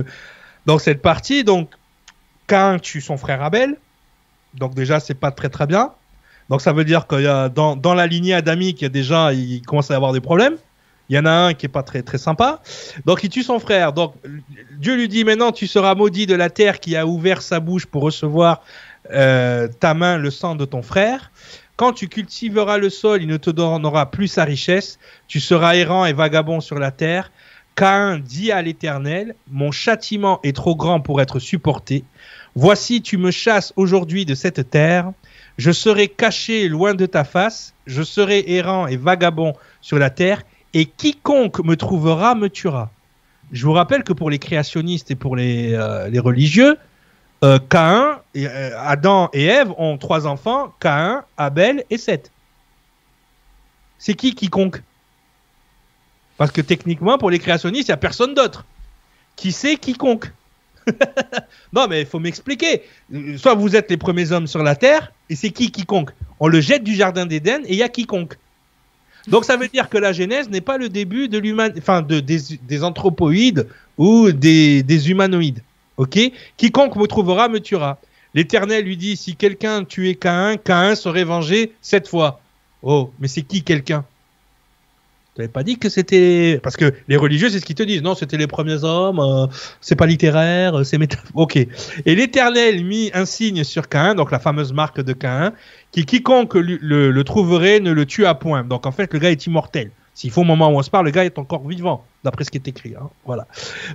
dans 0.65 0.79
cette 0.79 1.01
partie. 1.01 1.43
Donc, 1.43 1.69
Caïn 2.47 2.79
tue 2.79 3.01
son 3.01 3.17
frère 3.17 3.43
Abel. 3.43 3.77
Donc 4.55 4.73
déjà, 4.73 4.99
c'est 4.99 5.13
pas 5.13 5.31
très 5.31 5.49
très 5.49 5.67
bien. 5.67 5.91
Donc 6.49 6.61
ça 6.61 6.73
veut 6.73 6.85
dire 6.85 7.07
que 7.07 7.47
dans, 7.49 7.75
dans 7.75 7.93
la 7.93 8.07
lignée 8.07 8.33
adamique, 8.33 8.81
il 8.81 8.85
y 8.85 8.87
a 8.87 8.89
déjà, 8.89 9.33
il 9.33 9.61
commence 9.61 9.91
à 9.91 9.93
y 9.93 9.97
avoir 9.97 10.13
des 10.13 10.21
problèmes. 10.21 10.55
Il 11.09 11.15
y 11.15 11.19
en 11.19 11.25
a 11.25 11.31
un 11.31 11.53
qui 11.53 11.65
est 11.65 11.69
pas 11.69 11.83
très 11.83 12.01
très 12.01 12.17
sympa. 12.17 12.61
Donc 13.05 13.23
il 13.23 13.29
tue 13.29 13.43
son 13.43 13.59
frère. 13.59 13.93
Donc 13.93 14.15
Dieu 14.77 14.95
lui 14.95 15.07
dit 15.07 15.23
maintenant 15.23 15.51
tu 15.51 15.67
seras 15.67 15.95
maudit 15.95 16.25
de 16.25 16.35
la 16.35 16.49
terre 16.49 16.79
qui 16.79 16.95
a 16.95 17.05
ouvert 17.05 17.41
sa 17.41 17.59
bouche 17.59 17.85
pour 17.85 18.03
recevoir 18.03 18.61
euh, 19.11 19.67
ta 19.67 19.93
main 19.93 20.17
le 20.17 20.31
sang 20.31 20.55
de 20.55 20.65
ton 20.65 20.81
frère. 20.81 21.31
Quand 21.75 21.91
tu 21.91 22.07
cultiveras 22.07 22.77
le 22.77 22.89
sol, 22.89 23.21
il 23.21 23.27
ne 23.27 23.37
te 23.37 23.49
donnera 23.49 24.11
plus 24.11 24.27
sa 24.27 24.43
richesse. 24.43 24.99
Tu 25.27 25.39
seras 25.39 25.75
errant 25.75 26.05
et 26.05 26.13
vagabond 26.13 26.61
sur 26.61 26.77
la 26.77 26.91
terre. 26.91 27.31
Cain 27.75 28.19
dit 28.19 28.51
à 28.51 28.61
l'Éternel, 28.61 29.33
mon 29.49 29.71
châtiment 29.71 30.39
est 30.43 30.55
trop 30.55 30.75
grand 30.75 31.01
pour 31.01 31.21
être 31.21 31.39
supporté. 31.39 32.03
Voici, 32.55 33.01
tu 33.01 33.17
me 33.17 33.31
chasses 33.31 33.73
aujourd'hui 33.75 34.25
de 34.25 34.35
cette 34.35 34.69
terre. 34.69 35.11
Je 35.57 35.71
serai 35.71 36.07
caché 36.07 36.67
loin 36.69 36.93
de 36.93 37.07
ta 37.07 37.23
face. 37.23 37.73
Je 37.87 38.03
serai 38.03 38.43
errant 38.47 38.85
et 38.85 38.97
vagabond 38.97 39.53
sur 39.81 39.97
la 39.97 40.11
terre. 40.11 40.43
Et 40.73 40.85
quiconque 40.85 41.63
me 41.63 41.75
trouvera 41.75 42.35
me 42.35 42.49
tuera. 42.49 42.91
Je 43.51 43.65
vous 43.65 43.73
rappelle 43.73 44.03
que 44.03 44.13
pour 44.13 44.29
les 44.29 44.39
créationnistes 44.39 45.11
et 45.11 45.15
pour 45.15 45.35
les, 45.35 45.73
euh, 45.73 46.09
religieux, 46.21 46.77
euh, 47.43 47.59
Caïn, 47.69 48.19
euh, 48.35 48.71
Adam 48.79 49.29
et 49.33 49.45
Ève 49.45 49.71
ont 49.77 49.97
trois 49.97 50.25
enfants, 50.25 50.73
Caïn, 50.79 51.23
Abel 51.37 51.83
et 51.89 51.97
Seth. 51.97 52.31
C'est 53.99 54.15
qui 54.15 54.33
quiconque? 54.33 54.81
Parce 56.37 56.51
que 56.51 56.61
techniquement, 56.61 57.17
pour 57.17 57.29
les 57.29 57.39
créationnistes, 57.39 57.89
il 57.89 57.91
n'y 57.91 57.95
a 57.95 57.97
personne 57.97 58.33
d'autre. 58.33 58.65
Qui 59.35 59.51
c'est 59.51 59.77
quiconque? 59.77 60.31
Non, 61.73 61.87
mais 61.87 62.01
il 62.01 62.05
faut 62.05 62.19
m'expliquer. 62.19 62.83
Soit 63.37 63.55
vous 63.55 63.75
êtes 63.75 63.89
les 63.89 63.97
premiers 63.97 64.31
hommes 64.31 64.47
sur 64.47 64.61
la 64.61 64.75
Terre, 64.75 65.11
et 65.29 65.35
c'est 65.35 65.49
qui 65.51 65.71
quiconque? 65.71 66.11
On 66.39 66.47
le 66.47 66.59
jette 66.61 66.83
du 66.83 66.93
jardin 66.93 67.25
d'Éden 67.25 67.61
et 67.65 67.73
il 67.73 67.77
y 67.77 67.83
a 67.83 67.89
quiconque. 67.89 68.37
Donc 69.27 69.45
ça 69.45 69.57
veut 69.57 69.67
dire 69.67 69.89
que 69.89 69.97
la 69.97 70.13
Genèse 70.13 70.49
n'est 70.49 70.61
pas 70.61 70.77
le 70.77 70.89
début 70.89 71.29
de 71.29 71.37
l'humain, 71.37 71.69
enfin 71.77 72.01
de, 72.01 72.19
des, 72.19 72.83
anthropoïdes 72.83 73.67
ou 73.97 74.31
des 74.31 75.09
humanoïdes. 75.09 75.61
Ok? 75.97 76.19
Quiconque 76.57 76.95
me 76.95 77.07
trouvera 77.07 77.49
me 77.49 77.59
tuera. 77.59 77.99
L'Éternel 78.33 78.85
lui 78.85 78.97
dit 78.97 79.15
si 79.15 79.35
quelqu'un 79.35 79.83
tuait 79.83 80.15
Caïn, 80.15 80.57
Caïn 80.57 80.95
serait 80.95 81.23
vengé 81.23 81.73
sept 81.81 82.07
fois. 82.07 82.41
Oh, 82.81 83.11
mais 83.19 83.27
c'est 83.27 83.43
qui 83.43 83.63
quelqu'un? 83.63 84.05
Tu 85.35 85.41
n'avais 85.41 85.51
pas 85.51 85.63
dit 85.63 85.77
que 85.77 85.89
c'était 85.89 86.59
parce 86.61 86.77
que 86.77 86.93
les 87.07 87.17
religieux 87.17 87.49
c'est 87.49 87.59
ce 87.59 87.65
qu'ils 87.65 87.75
te 87.75 87.83
disent. 87.83 88.03
Non, 88.03 88.13
c'était 88.13 88.37
les 88.37 88.47
premiers 88.47 88.83
hommes. 88.83 89.19
Euh, 89.19 89.47
c'est 89.81 89.95
pas 89.95 90.05
littéraire, 90.05 90.79
euh, 90.79 90.83
c'est 90.83 90.97
méta. 90.97 91.17
Ok. 91.33 91.55
Et 91.55 92.15
l'Éternel 92.15 92.85
mit 92.85 93.09
un 93.13 93.25
signe 93.25 93.63
sur 93.63 93.89
Caïn, 93.89 94.13
donc 94.13 94.31
la 94.31 94.39
fameuse 94.39 94.73
marque 94.73 95.01
de 95.01 95.13
Caïn, 95.13 95.53
qui 95.91 96.05
quiconque 96.05 96.53
le, 96.55 97.21
trouverait 97.23 97.79
ne 97.79 97.91
le 97.91 98.05
tue 98.05 98.25
à 98.25 98.35
point. 98.35 98.63
Donc 98.63 98.85
en 98.85 98.91
fait, 98.91 99.11
le 99.13 99.19
gars 99.19 99.31
est 99.31 99.47
immortel. 99.47 99.91
S'il 100.13 100.29
faut 100.29 100.41
au 100.41 100.45
moment 100.45 100.69
où 100.69 100.77
on 100.77 100.83
se 100.83 100.91
parle, 100.91 101.05
le 101.05 101.11
gars 101.11 101.25
est 101.25 101.39
encore 101.39 101.67
vivant, 101.67 102.05
d'après 102.23 102.43
ce 102.43 102.51
qui 102.51 102.57
est 102.57 102.67
écrit. 102.67 102.93
Hein. 102.95 103.09
Voilà. 103.25 103.47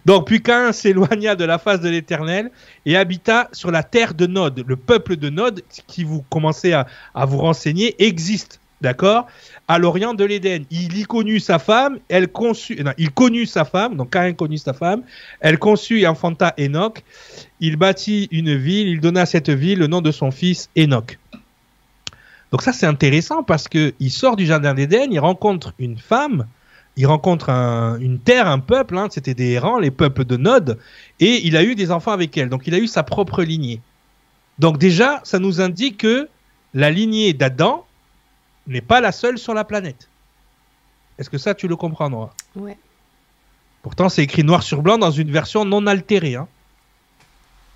Donc, 0.05 0.27
puis 0.27 0.43
qu'un 0.43 0.73
s'éloigna 0.73 1.37
de 1.37 1.45
la 1.45 1.59
face 1.59 1.81
de 1.81 1.89
l'Éternel 1.89 2.51
et 2.87 2.97
habita 2.97 3.49
sur 3.53 3.71
la 3.71 3.85
terre 3.85 4.15
de 4.15 4.27
Nod. 4.27 4.65
Le 4.67 4.77
peuple 4.77 5.17
de 5.17 5.31
Nod, 5.31 5.63
qui 5.87 6.03
vous 6.03 6.23
commencez 6.29 6.73
à, 6.73 6.87
vous 7.25 7.39
renseigner, 7.39 7.95
existe. 8.05 8.59
D'accord? 8.81 9.27
À 9.69 9.79
l'orient 9.79 10.15
de 10.15 10.25
l'Éden. 10.25 10.65
Il 10.71 10.97
y 10.97 11.05
connut 11.05 11.41
sa 11.41 11.59
femme, 11.59 11.99
elle 12.09 12.29
conçut, 12.29 12.83
non, 12.83 12.93
il 12.97 13.11
connut 13.11 13.45
sa 13.45 13.67
femme, 13.67 13.97
donc 13.97 14.11
Cain 14.11 14.33
connut 14.33 14.57
sa 14.57 14.73
femme, 14.73 15.03
elle 15.41 15.59
conçut 15.59 16.01
et 16.01 16.07
enfanta 16.07 16.55
Enoch. 16.59 17.05
Il 17.61 17.77
bâtit 17.77 18.29
une 18.31 18.57
ville, 18.57 18.89
il 18.89 19.01
donna 19.01 19.23
à 19.23 19.27
cette 19.27 19.51
ville 19.51 19.79
le 19.79 19.87
nom 19.87 20.01
de 20.01 20.11
son 20.11 20.31
fils 20.31 20.71
Enoch. 20.77 21.19
Donc 22.51 22.63
ça 22.63 22.73
c'est 22.73 22.87
intéressant 22.87 23.43
parce 23.43 23.69
que 23.69 23.93
il 24.01 24.11
sort 24.11 24.37
du 24.37 24.47
jardin 24.47 24.73
d'Éden, 24.73 25.09
il 25.11 25.21
rencontre 25.21 25.75
une 25.79 25.99
femme, 25.99 26.47
il 26.97 27.07
rencontre 27.07 27.51
une 28.01 28.19
terre, 28.19 28.49
un 28.49 28.59
peuple, 28.59 28.97
hein, 28.97 29.09
c'était 29.11 29.35
des 29.35 29.51
errants, 29.51 29.79
les 29.79 29.91
peuples 29.91 30.25
de 30.25 30.37
Nod, 30.37 30.79
et 31.21 31.47
il 31.47 31.57
a 31.57 31.63
eu 31.63 31.75
des 31.75 31.91
enfants 31.91 32.13
avec 32.13 32.37
elle. 32.37 32.49
Donc 32.49 32.67
il 32.67 32.75
a 32.75 32.79
eu 32.79 32.87
sa 32.87 33.03
propre 33.03 33.43
lignée. 33.43 33.81
Donc 34.59 34.79
déjà, 34.79 35.21
ça 35.25 35.39
nous 35.39 35.61
indique 35.61 35.99
que 35.99 36.29
la 36.75 36.91
lignée 36.91 37.35
d'Adam 37.35 37.85
n'est 38.69 38.81
pas 38.81 39.01
la 39.01 39.13
seule 39.13 39.39
sur 39.39 39.55
la 39.55 39.65
planète. 39.65 40.09
Est-ce 41.19 41.31
que 41.31 41.39
ça, 41.39 41.55
tu 41.55 41.67
le 41.67 41.77
comprends, 41.77 42.09
Noah 42.09 42.33
Ouais. 42.55 42.79
Pourtant, 43.83 44.09
c'est 44.09 44.23
écrit 44.23 44.45
noir 44.45 44.63
sur 44.63 44.83
blanc 44.83 44.99
dans 44.99 45.11
une 45.11 45.31
version 45.31 45.65
non 45.65 45.87
altérée. 45.87 46.37
Hein. 46.37 46.49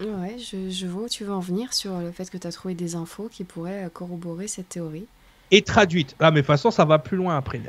Ouais, 0.00 0.36
je, 0.38 0.86
vois 0.86 1.04
où 1.04 1.08
tu 1.08 1.24
veux 1.24 1.32
en 1.32 1.40
venir 1.40 1.72
sur 1.72 1.98
le 1.98 2.10
fait 2.10 2.28
que 2.28 2.36
tu 2.36 2.46
as 2.46 2.52
trouvé 2.52 2.74
des 2.74 2.96
infos 2.96 3.28
qui 3.30 3.44
pourraient 3.44 3.84
euh, 3.84 3.88
corroborer 3.88 4.48
cette 4.48 4.68
théorie. 4.68 5.06
Et 5.50 5.62
traduite. 5.62 6.16
Ah, 6.18 6.30
mais 6.30 6.36
de 6.36 6.40
toute 6.40 6.46
façon, 6.48 6.70
ça 6.70 6.84
va 6.84 6.98
plus 6.98 7.16
loin 7.16 7.36
après. 7.36 7.60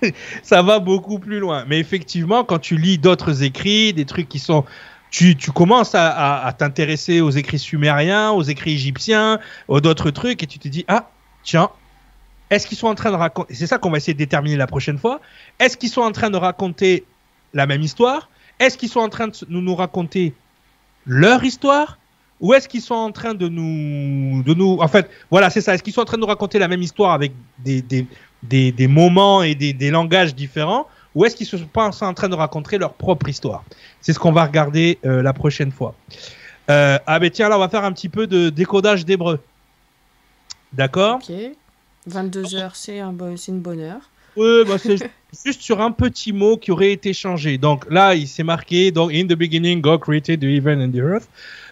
ça 0.42 0.62
va 0.62 0.78
beaucoup 0.78 1.18
plus 1.18 1.40
loin. 1.40 1.64
Mais 1.66 1.80
effectivement, 1.80 2.44
quand 2.44 2.58
tu 2.58 2.76
lis 2.76 2.98
d'autres 2.98 3.42
écrits, 3.42 3.92
des 3.92 4.04
trucs 4.04 4.28
qui 4.28 4.38
sont. 4.38 4.64
Tu, 5.10 5.36
tu 5.36 5.52
commences 5.52 5.94
à, 5.94 6.52
t'intéresser 6.58 7.20
aux 7.20 7.30
écrits 7.30 7.60
sumériens, 7.60 8.32
aux 8.32 8.42
écrits 8.42 8.72
égyptiens, 8.72 9.38
aux 9.68 9.80
d'autres 9.80 10.10
trucs, 10.10 10.42
et 10.42 10.46
tu 10.46 10.58
te 10.58 10.66
dis 10.66 10.84
Ah, 10.88 11.08
tiens, 11.44 11.70
est-ce 12.54 12.66
qu'ils 12.66 12.78
sont 12.78 12.86
en 12.86 12.94
train 12.94 13.10
de 13.10 13.16
raconter. 13.16 13.54
C'est 13.54 13.66
ça 13.66 13.78
qu'on 13.78 13.90
va 13.90 13.98
essayer 13.98 14.14
de 14.14 14.18
déterminer 14.18 14.56
la 14.56 14.66
prochaine 14.66 14.98
fois. 14.98 15.20
Est-ce 15.58 15.76
qu'ils 15.76 15.90
sont 15.90 16.02
en 16.02 16.12
train 16.12 16.30
de 16.30 16.36
raconter 16.36 17.04
la 17.52 17.66
même 17.66 17.82
histoire 17.82 18.30
Est-ce 18.58 18.78
qu'ils 18.78 18.88
sont 18.88 19.00
en 19.00 19.08
train 19.08 19.28
de 19.28 19.34
nous, 19.48 19.60
nous 19.60 19.74
raconter 19.74 20.34
leur 21.06 21.44
histoire 21.44 21.98
ou 22.40 22.52
est-ce 22.52 22.68
qu'ils 22.68 22.82
sont 22.82 22.94
en 22.94 23.12
train 23.12 23.32
de 23.32 23.48
nous, 23.48 24.42
de 24.42 24.54
nous, 24.54 24.78
en 24.80 24.88
fait, 24.88 25.08
voilà, 25.30 25.50
c'est 25.50 25.60
ça. 25.60 25.74
Est-ce 25.74 25.82
qu'ils 25.82 25.92
sont 25.92 26.02
en 26.02 26.04
train 26.04 26.16
de 26.16 26.22
nous 26.22 26.26
raconter 26.26 26.58
la 26.58 26.68
même 26.68 26.82
histoire 26.82 27.12
avec 27.12 27.32
des, 27.58 27.80
des, 27.80 28.06
des, 28.42 28.72
des 28.72 28.86
moments 28.88 29.42
et 29.42 29.54
des, 29.54 29.72
des, 29.72 29.90
langages 29.90 30.34
différents, 30.34 30.86
ou 31.14 31.24
est-ce 31.24 31.36
qu'ils 31.36 31.46
sont 31.46 31.58
pas 31.72 31.88
en 32.02 32.14
train 32.14 32.28
de 32.28 32.34
raconter 32.34 32.76
leur 32.76 32.94
propre 32.94 33.28
histoire? 33.28 33.64
C'est 34.00 34.12
ce 34.12 34.18
qu'on 34.18 34.32
va 34.32 34.44
regarder 34.44 34.98
euh, 35.06 35.22
la 35.22 35.32
prochaine 35.32 35.70
fois. 35.70 35.94
Euh, 36.70 36.98
ah 37.06 37.18
ben 37.18 37.30
tiens, 37.30 37.48
là, 37.48 37.56
on 37.56 37.60
va 37.60 37.68
faire 37.68 37.84
un 37.84 37.92
petit 37.92 38.08
peu 38.08 38.26
de 38.26 38.50
décodage 38.50 39.04
d'hébreu. 39.04 39.40
D'accord? 40.72 41.20
Ok. 41.26 41.32
22 42.06 42.54
heures, 42.54 42.76
c'est 42.76 43.00
un 43.00 43.14
une 43.48 43.60
bonne 43.60 43.80
heure. 43.80 44.10
Oui, 44.36 44.64
bah 44.66 44.78
c'est 44.78 44.96
juste 45.44 45.62
sur 45.62 45.80
un 45.80 45.92
petit 45.92 46.32
mot 46.32 46.56
qui 46.56 46.72
aurait 46.72 46.92
été 46.92 47.12
changé. 47.12 47.56
Donc 47.58 47.86
là, 47.90 48.14
il 48.14 48.26
s'est 48.26 48.42
marqué, 48.42 48.90
donc 48.90 49.12
in 49.12 49.24
the 49.24 49.34
beginning, 49.34 49.80
God 49.80 50.00
created 50.00 50.40
the 50.40 50.44
heaven 50.44 50.82
and 50.82 50.90
the 50.90 51.02
earth. 51.02 51.28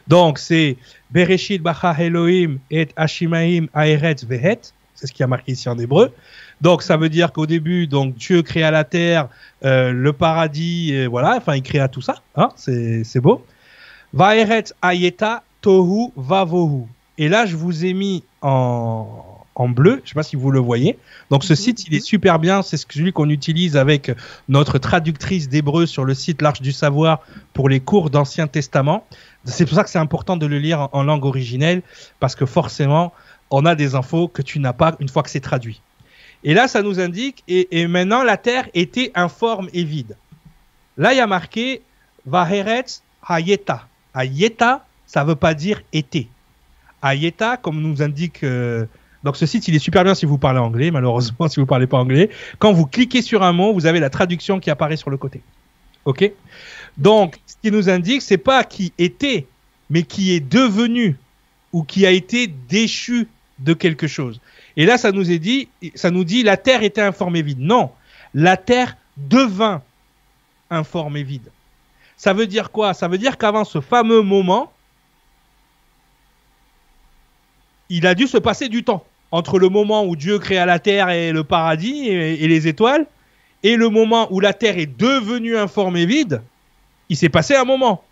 Donc 0.09 0.39
c'est 0.39 0.77
Bereshit 1.11 1.63
Bacha 1.63 1.95
Elohim 1.99 2.59
et 2.71 2.89
Hashimaim 2.97 3.67
Aeretz 3.75 4.25
Vehet. 4.25 4.61
C'est 4.95 5.07
ce 5.09 5.13
qui 5.13 5.23
a 5.23 5.27
marqué 5.27 5.53
ici 5.53 5.69
en 5.69 5.79
hébreu. 5.79 6.13
Donc 6.61 6.83
ça 6.83 6.97
veut 6.97 7.09
dire 7.09 7.33
qu'au 7.33 7.47
début, 7.47 7.87
donc 7.87 8.15
Dieu 8.15 8.43
créa 8.43 8.71
la 8.71 8.85
terre, 8.85 9.29
euh, 9.65 9.91
le 9.91 10.13
paradis, 10.13 10.93
et 10.93 11.07
voilà, 11.09 11.37
enfin 11.37 11.57
il 11.57 11.63
créa 11.63 11.89
tout 11.89 12.01
ça. 12.01 12.17
Hein, 12.37 12.51
c'est 12.57 13.21
beau. 13.21 13.45
Vaeret 14.13 14.65
ayeta 14.81 15.43
tohu 15.61 16.13
vavohu. 16.17 16.87
Et 17.19 17.29
là, 17.29 17.47
je 17.47 17.57
vous 17.57 17.85
ai 17.85 17.95
mis 17.95 18.23
en, 18.43 19.32
en 19.55 19.69
bleu. 19.69 20.01
Je 20.05 20.11
sais 20.11 20.15
pas 20.15 20.23
si 20.23 20.37
vous 20.37 20.51
le 20.51 20.59
voyez. 20.61 20.99
Donc 21.31 21.45
ce 21.45 21.53
Mhm. 21.53 21.57
site, 21.57 21.87
il 21.87 21.95
est 21.95 22.01
super 22.01 22.39
bien. 22.39 22.63
C'est 22.63 22.77
celui 22.77 23.13
qu'on 23.13 23.29
utilise 23.29 23.77
avec 23.77 24.11
notre 24.49 24.79
traductrice 24.79 25.49
d'hébreu 25.49 25.87
sur 25.87 26.05
le 26.05 26.15
site 26.15 26.41
L'Arche 26.43 26.63
du 26.63 26.73
Savoir 26.73 27.21
pour 27.53 27.69
les 27.69 27.81
cours 27.81 28.11
d'Ancien 28.11 28.47
Testament. 28.47 29.07
C'est 29.45 29.67
pour 29.67 29.75
ça 29.75 29.85
que 29.85 29.91
c'est 29.91 29.99
important 29.99 30.37
de 30.37 30.47
le 30.47 30.59
lire 30.59 30.81
en, 30.81 30.89
en 30.93 31.03
langue 31.03 31.25
originelle 31.25 31.83
parce 32.21 32.35
que 32.35 32.47
forcément, 32.47 33.13
on 33.51 33.67
a 33.67 33.75
des 33.75 33.95
infos 33.95 34.29
que 34.29 34.41
tu 34.43 34.59
n'as 34.61 34.73
pas 34.73 34.97
une 35.01 35.09
fois 35.09 35.23
que 35.23 35.31
c'est 35.31 35.41
traduit. 35.41 35.83
Et 36.45 36.55
là, 36.55 36.67
ça 36.67 36.83
nous 36.83 36.99
indique, 36.99 37.45
et, 37.47 37.81
et 37.81 37.87
maintenant 37.87 38.25
la 38.25 38.37
terre 38.37 38.69
était 38.75 39.13
informe 39.15 39.69
et 39.75 39.85
vide. 39.85 40.17
Là, 40.97 41.13
il 41.13 41.19
y 41.19 41.21
a 41.21 41.27
marqué 41.27 41.83
Vaheretz 42.27 43.03
Hayeta. 43.29 43.87
Hayeta, 44.15 44.85
ça 45.07 45.23
veut 45.25 45.37
pas 45.37 45.55
dire 45.55 45.83
été. 45.93 46.29
Hayeta, 47.03 47.57
comme 47.59 47.81
nous 47.81 48.03
indique. 48.03 48.43
euh, 48.45 48.87
donc 49.25 49.37
ce 49.37 49.47
site, 49.47 49.69
il 49.69 49.75
est 49.75 49.81
super 49.81 50.05
bien 50.05 50.15
si 50.15 50.27
vous 50.27 50.39
parlez 50.39 50.59
anglais. 50.59 50.91
Malheureusement, 50.91 51.49
si 51.49 51.61
vous 51.61 51.67
parlez 51.67 51.87
pas 51.87 51.99
anglais, 51.99 52.31
quand 52.59 52.73
vous 52.73 52.87
cliquez 52.87 53.23
sur 53.23 53.43
un 53.43 53.53
mot, 53.53 53.73
vous 53.73 53.87
avez 53.87 54.01
la 54.01 54.11
traduction 54.11 54.61
qui 54.61 54.71
apparaît 54.71 54.97
sur 54.97 55.11
le 55.11 55.17
côté. 55.17 55.41
Ok? 56.05 56.31
Donc, 56.99 57.39
ce 57.47 57.55
qui 57.63 57.71
nous 57.71 57.89
indique, 57.89 58.23
c'est 58.23 58.39
pas 58.39 58.65
qui 58.65 58.93
était, 58.99 59.47
mais 59.91 60.03
qui 60.03 60.33
est 60.33 60.41
devenu 60.41 61.17
ou 61.73 61.85
qui 61.85 62.05
a 62.07 62.11
été 62.11 62.49
déchu 62.49 63.29
de 63.61 63.73
quelque 63.73 64.07
chose. 64.07 64.41
Et 64.77 64.85
là, 64.85 64.99
ça 64.99 65.13
nous 65.13 65.31
est 65.31 65.39
dit, 65.39 65.69
ça 65.95 66.11
nous 66.11 66.25
dit, 66.25 66.43
la 66.43 66.57
terre 66.57 66.83
était 66.83 67.01
informe 67.01 67.37
et 67.37 67.43
vide. 67.43 67.61
Non, 67.61 67.91
la 68.35 68.57
terre 68.57 68.97
devint 69.17 69.83
informe 70.71 71.17
et 71.17 71.23
vide. 71.23 71.51
Ça 72.17 72.33
veut 72.33 72.47
dire 72.47 72.71
quoi? 72.71 72.95
Ça 72.95 73.09
veut 73.09 73.19
dire 73.19 73.39
qu'avant 73.39 73.65
ce 73.65 73.81
fameux 73.81 74.23
moment, 74.23 74.73
il 77.89 78.07
a 78.07 78.15
dû 78.15 78.27
se 78.27 78.39
passer 78.39 78.69
du 78.69 78.85
temps 78.85 79.05
entre 79.33 79.59
le 79.59 79.71
moment 79.71 80.05
où 80.05 80.15
Dieu 80.15 80.39
créa 80.39 80.67
la 80.67 80.79
terre 80.79 81.09
et 81.09 81.33
le 81.33 81.43
paradis 81.43 82.09
et, 82.09 82.47
les 82.47 82.69
étoiles 82.69 83.07
et 83.63 83.77
le 83.77 83.89
moment 83.89 84.29
où 84.31 84.41
la 84.41 84.53
terre 84.53 84.79
est 84.79 84.99
devenue 84.99 85.57
informe 85.57 85.97
et 85.97 86.07
vide. 86.07 86.43
Il 87.09 87.17
s'est 87.17 87.31
passé 87.31 87.55
un 87.55 87.65
moment. 87.65 88.05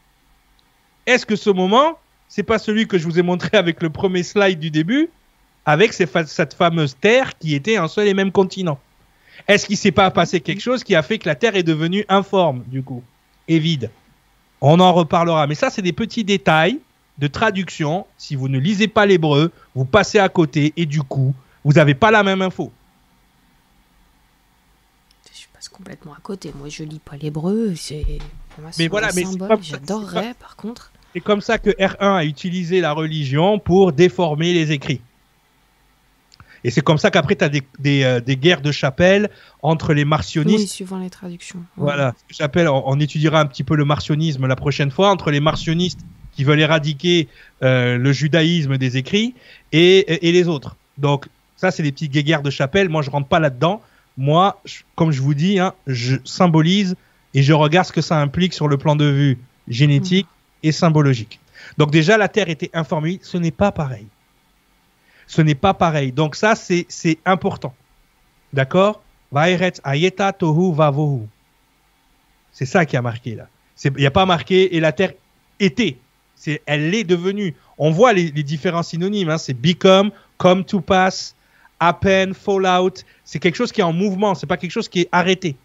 Est-ce 1.06 1.26
que 1.26 1.36
ce 1.36 1.50
moment, 1.50 1.98
c'est 2.28 2.42
pas 2.42 2.58
celui 2.58 2.86
que 2.86 2.98
je 2.98 3.04
vous 3.04 3.18
ai 3.18 3.22
montré 3.22 3.56
avec 3.56 3.82
le 3.82 3.90
premier 3.90 4.22
slide 4.22 4.58
du 4.58 4.70
début, 4.70 5.10
avec 5.66 5.92
cette 5.92 6.54
fameuse 6.54 6.96
terre 6.98 7.36
qui 7.38 7.54
était 7.54 7.76
un 7.76 7.88
seul 7.88 8.08
et 8.08 8.14
même 8.14 8.32
continent? 8.32 8.78
Est-ce 9.46 9.66
qu'il 9.66 9.76
s'est 9.76 9.92
pas 9.92 10.10
passé 10.10 10.40
quelque 10.40 10.60
chose 10.60 10.84
qui 10.84 10.94
a 10.94 11.02
fait 11.02 11.18
que 11.18 11.28
la 11.28 11.34
terre 11.34 11.56
est 11.56 11.62
devenue 11.62 12.04
informe 12.08 12.62
du 12.66 12.82
coup 12.82 13.02
et 13.48 13.58
vide? 13.58 13.90
On 14.60 14.80
en 14.80 14.92
reparlera. 14.92 15.46
Mais 15.46 15.54
ça, 15.54 15.70
c'est 15.70 15.82
des 15.82 15.92
petits 15.92 16.24
détails 16.24 16.78
de 17.20 17.26
traduction. 17.26 18.06
Si 18.18 18.34
vous 18.34 18.48
ne 18.48 18.58
lisez 18.58 18.88
pas 18.88 19.06
l'hébreu, 19.06 19.52
vous 19.74 19.84
passez 19.84 20.18
à 20.18 20.28
côté 20.28 20.72
et 20.76 20.86
du 20.86 21.02
coup, 21.02 21.34
vous 21.64 21.74
n'avez 21.74 21.94
pas 21.94 22.10
la 22.10 22.22
même 22.22 22.42
info. 22.42 22.72
Je 25.32 25.46
passe 25.52 25.68
complètement 25.68 26.14
à 26.14 26.20
côté. 26.22 26.52
Moi, 26.58 26.68
je 26.68 26.82
lis 26.82 26.98
pas 26.98 27.16
l'hébreu. 27.16 27.74
Mais 28.78 28.88
voilà, 28.88 29.10
mais 29.14 29.24
J'adorerais, 29.60 30.34
par 30.40 30.56
contre. 30.56 30.90
C'est 31.12 31.20
comme 31.20 31.40
ça 31.40 31.58
que 31.58 31.70
R1 31.70 32.16
a 32.16 32.24
utilisé 32.24 32.80
la 32.80 32.92
religion 32.92 33.58
pour 33.58 33.92
déformer 33.92 34.52
les 34.54 34.72
écrits. 34.72 35.00
Et 36.62 36.70
c'est 36.70 36.82
comme 36.82 36.98
ça 36.98 37.10
qu'après, 37.10 37.36
tu 37.36 37.44
as 37.44 37.48
des, 37.48 37.62
des, 37.78 38.04
euh, 38.04 38.20
des 38.20 38.36
guerres 38.36 38.60
de 38.60 38.70
chapelle 38.70 39.30
entre 39.62 39.94
les 39.94 40.04
marcionnistes 40.04 40.58
Oui, 40.58 40.68
suivant 40.68 40.98
les 40.98 41.08
traductions. 41.08 41.58
Ouais. 41.58 41.84
Voilà, 41.84 42.14
ce 42.18 42.24
que 42.28 42.34
j'appelle, 42.34 42.68
on, 42.68 42.82
on 42.86 43.00
étudiera 43.00 43.40
un 43.40 43.46
petit 43.46 43.64
peu 43.64 43.76
le 43.76 43.86
martionnisme 43.86 44.46
la 44.46 44.56
prochaine 44.56 44.90
fois, 44.90 45.10
entre 45.10 45.30
les 45.30 45.40
martionnistes 45.40 46.00
qui 46.40 46.44
veulent 46.44 46.60
éradiquer 46.60 47.28
euh, 47.62 47.98
le 47.98 48.12
judaïsme 48.12 48.78
des 48.78 48.96
écrits 48.96 49.34
et, 49.72 50.26
et 50.26 50.32
les 50.32 50.48
autres. 50.48 50.74
Donc, 50.96 51.26
ça, 51.58 51.70
c'est 51.70 51.82
des 51.82 51.92
petites 51.92 52.12
guéguerres 52.12 52.40
de 52.40 52.48
chapelle. 52.48 52.88
Moi, 52.88 53.02
je 53.02 53.10
rentre 53.10 53.28
pas 53.28 53.40
là-dedans. 53.40 53.82
Moi, 54.16 54.58
je- 54.64 54.80
comme 54.94 55.12
je 55.12 55.20
vous 55.20 55.34
dis, 55.34 55.58
hein, 55.58 55.74
je 55.86 56.16
symbolise 56.24 56.96
et 57.34 57.42
je 57.42 57.52
regarde 57.52 57.86
ce 57.86 57.92
que 57.92 58.00
ça 58.00 58.16
implique 58.18 58.54
sur 58.54 58.68
le 58.68 58.78
plan 58.78 58.96
de 58.96 59.04
vue 59.04 59.38
génétique 59.68 60.26
et 60.62 60.72
symbologique. 60.72 61.40
Donc, 61.76 61.90
déjà, 61.90 62.16
la 62.16 62.28
Terre 62.28 62.48
était 62.48 62.70
informée. 62.72 63.20
Ce 63.22 63.36
n'est 63.36 63.50
pas 63.50 63.70
pareil. 63.70 64.06
Ce 65.26 65.42
n'est 65.42 65.54
pas 65.54 65.74
pareil. 65.74 66.10
Donc, 66.10 66.36
ça, 66.36 66.54
c'est 66.54 67.18
important. 67.26 67.74
D'accord? 68.54 69.02
Ayeta 69.84 70.32
tohu 70.32 70.74
vavohu. 70.74 71.26
C'est 72.50 72.64
ça 72.64 72.86
qui 72.86 72.96
a 72.96 73.02
marqué 73.02 73.34
là. 73.34 73.46
Il 73.84 73.92
n'y 73.92 74.06
a 74.06 74.10
pas 74.10 74.24
marqué 74.24 74.74
et 74.74 74.80
la 74.80 74.92
terre 74.92 75.12
était. 75.60 75.98
Elle 76.66 76.90
l'est 76.90 77.04
devenue. 77.04 77.54
On 77.78 77.90
voit 77.90 78.12
les, 78.12 78.30
différents 78.30 78.82
synonymes. 78.82 79.30
hein. 79.30 79.38
C'est 79.38 79.54
become, 79.54 80.10
come 80.38 80.64
to 80.64 80.80
pass, 80.80 81.34
happen, 81.78 82.32
fall 82.34 82.66
out. 82.66 83.04
C'est 83.24 83.38
quelque 83.38 83.56
chose 83.56 83.72
qui 83.72 83.80
est 83.80 83.84
en 83.84 83.92
mouvement. 83.92 84.34
C'est 84.34 84.46
pas 84.46 84.56
quelque 84.56 84.70
chose 84.70 84.88
qui 84.88 85.00
est 85.00 85.08
arrêté. 85.12 85.56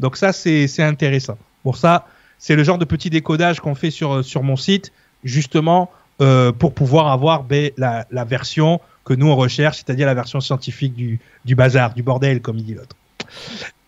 Donc 0.00 0.16
ça, 0.16 0.32
c'est, 0.32 0.82
intéressant. 0.82 1.38
Pour 1.62 1.76
ça, 1.76 2.06
c'est 2.38 2.54
le 2.54 2.64
genre 2.64 2.78
de 2.78 2.84
petit 2.84 3.10
décodage 3.10 3.60
qu'on 3.60 3.74
fait 3.74 3.90
sur, 3.90 4.24
sur 4.24 4.42
mon 4.42 4.56
site, 4.56 4.92
justement 5.24 5.90
euh, 6.20 6.52
pour 6.52 6.72
pouvoir 6.72 7.08
avoir 7.08 7.42
ben, 7.42 7.70
la, 7.76 8.06
la 8.10 8.24
version 8.24 8.80
que 9.04 9.14
nous 9.14 9.28
on 9.28 9.36
recherche, 9.36 9.78
c'est-à-dire 9.78 10.06
la 10.06 10.14
version 10.14 10.40
scientifique 10.40 10.94
du, 10.94 11.18
du 11.44 11.54
bazar, 11.54 11.94
du 11.94 12.02
bordel, 12.02 12.40
comme 12.40 12.58
il 12.58 12.64
dit 12.64 12.74
l'autre. 12.74 12.94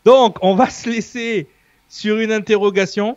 Donc, 0.04 0.38
on 0.42 0.54
va 0.54 0.70
se 0.70 0.88
laisser 0.88 1.46
sur 1.88 2.18
une 2.18 2.32
interrogation. 2.32 3.16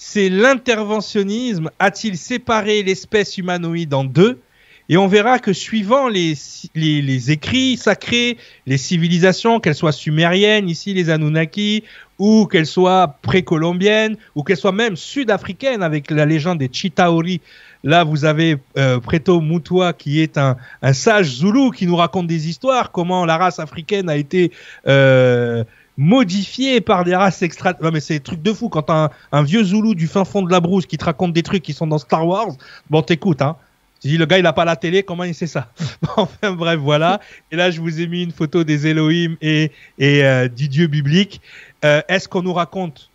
C'est 0.00 0.28
l'interventionnisme 0.28 1.70
a-t-il 1.80 2.16
séparé 2.16 2.84
l'espèce 2.84 3.36
humanoïde 3.36 3.92
en 3.92 4.04
deux? 4.04 4.40
Et 4.88 4.96
on 4.96 5.08
verra 5.08 5.40
que 5.40 5.52
suivant 5.52 6.06
les, 6.06 6.34
les, 6.76 7.02
les 7.02 7.30
écrits 7.32 7.76
sacrés, 7.76 8.38
les 8.66 8.78
civilisations, 8.78 9.58
qu'elles 9.58 9.74
soient 9.74 9.90
sumériennes, 9.90 10.68
ici 10.68 10.94
les 10.94 11.10
Anunnaki, 11.10 11.82
ou 12.20 12.46
qu'elles 12.46 12.64
soient 12.64 13.18
précolombiennes, 13.22 14.16
ou 14.36 14.44
qu'elles 14.44 14.56
soient 14.56 14.70
même 14.70 14.96
sud-africaines 14.96 15.82
avec 15.82 16.12
la 16.12 16.26
légende 16.26 16.58
des 16.58 16.70
Chitauri. 16.72 17.40
Là, 17.82 18.04
vous 18.04 18.24
avez 18.24 18.56
euh, 18.76 19.00
Preto 19.00 19.40
Mutua 19.40 19.92
qui 19.92 20.20
est 20.20 20.38
un, 20.38 20.56
un 20.80 20.92
sage 20.92 21.26
zoulou 21.26 21.72
qui 21.72 21.86
nous 21.86 21.96
raconte 21.96 22.28
des 22.28 22.48
histoires, 22.48 22.92
comment 22.92 23.26
la 23.26 23.36
race 23.36 23.58
africaine 23.58 24.08
a 24.08 24.16
été 24.16 24.52
euh, 24.86 25.64
modifiée 25.98 26.80
par 26.80 27.04
des 27.04 27.14
races 27.14 27.42
extra. 27.42 27.74
Non, 27.82 27.90
mais 27.92 28.00
c'est 28.00 28.14
des 28.14 28.20
trucs 28.20 28.40
de 28.40 28.52
fou. 28.54 28.70
Quand 28.70 28.88
un, 28.88 29.10
un 29.32 29.42
vieux 29.42 29.64
zoulou 29.64 29.94
du 29.94 30.06
fin 30.06 30.24
fond 30.24 30.40
de 30.40 30.50
la 30.50 30.60
brousse 30.60 30.86
qui 30.86 30.96
te 30.96 31.04
raconte 31.04 31.34
des 31.34 31.42
trucs 31.42 31.62
qui 31.62 31.74
sont 31.74 31.88
dans 31.88 31.98
Star 31.98 32.26
Wars, 32.26 32.52
bon, 32.88 33.02
t'écoutes, 33.02 33.42
hein. 33.42 33.56
Tu 34.00 34.06
dis, 34.06 34.16
le 34.16 34.26
gars, 34.26 34.38
il 34.38 34.46
a 34.46 34.52
pas 34.52 34.64
la 34.64 34.76
télé, 34.76 35.02
comment 35.02 35.24
il 35.24 35.34
sait 35.34 35.48
ça? 35.48 35.72
Enfin, 36.16 36.52
bref, 36.52 36.78
voilà. 36.78 37.20
Et 37.50 37.56
là, 37.56 37.72
je 37.72 37.80
vous 37.80 38.00
ai 38.00 38.06
mis 38.06 38.22
une 38.22 38.30
photo 38.30 38.62
des 38.62 38.86
Elohim 38.86 39.36
et, 39.42 39.72
et 39.98 40.24
euh, 40.24 40.46
du 40.46 40.68
dieu 40.68 40.86
biblique. 40.86 41.40
Euh, 41.84 42.00
Est-ce 42.06 42.28
qu'on 42.28 42.42
nous 42.42 42.52
raconte 42.52 43.10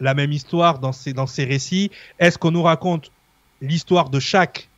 la 0.00 0.14
même 0.14 0.32
histoire 0.32 0.80
dans 0.80 0.90
ces, 0.92 1.12
dans 1.12 1.28
ces 1.28 1.44
récits? 1.44 1.92
Est-ce 2.18 2.38
qu'on 2.38 2.50
nous 2.50 2.64
raconte 2.64 3.12
l'histoire 3.62 4.10
de 4.10 4.18
chaque 4.18 4.68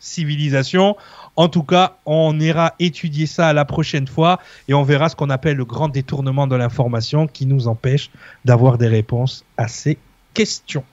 civilisation 0.00 0.96
En 1.36 1.48
tout 1.48 1.62
cas, 1.62 1.96
on 2.06 2.38
ira 2.40 2.74
étudier 2.78 3.26
ça 3.26 3.52
la 3.52 3.64
prochaine 3.64 4.06
fois 4.06 4.40
et 4.68 4.74
on 4.74 4.82
verra 4.82 5.08
ce 5.08 5.16
qu'on 5.16 5.30
appelle 5.30 5.56
le 5.56 5.64
grand 5.64 5.88
détournement 5.88 6.46
de 6.46 6.56
l'information 6.56 7.26
qui 7.26 7.46
nous 7.46 7.68
empêche 7.68 8.10
d'avoir 8.44 8.78
des 8.78 8.88
réponses 8.88 9.44
à 9.56 9.68
ces 9.68 9.98
questions. 10.34 10.84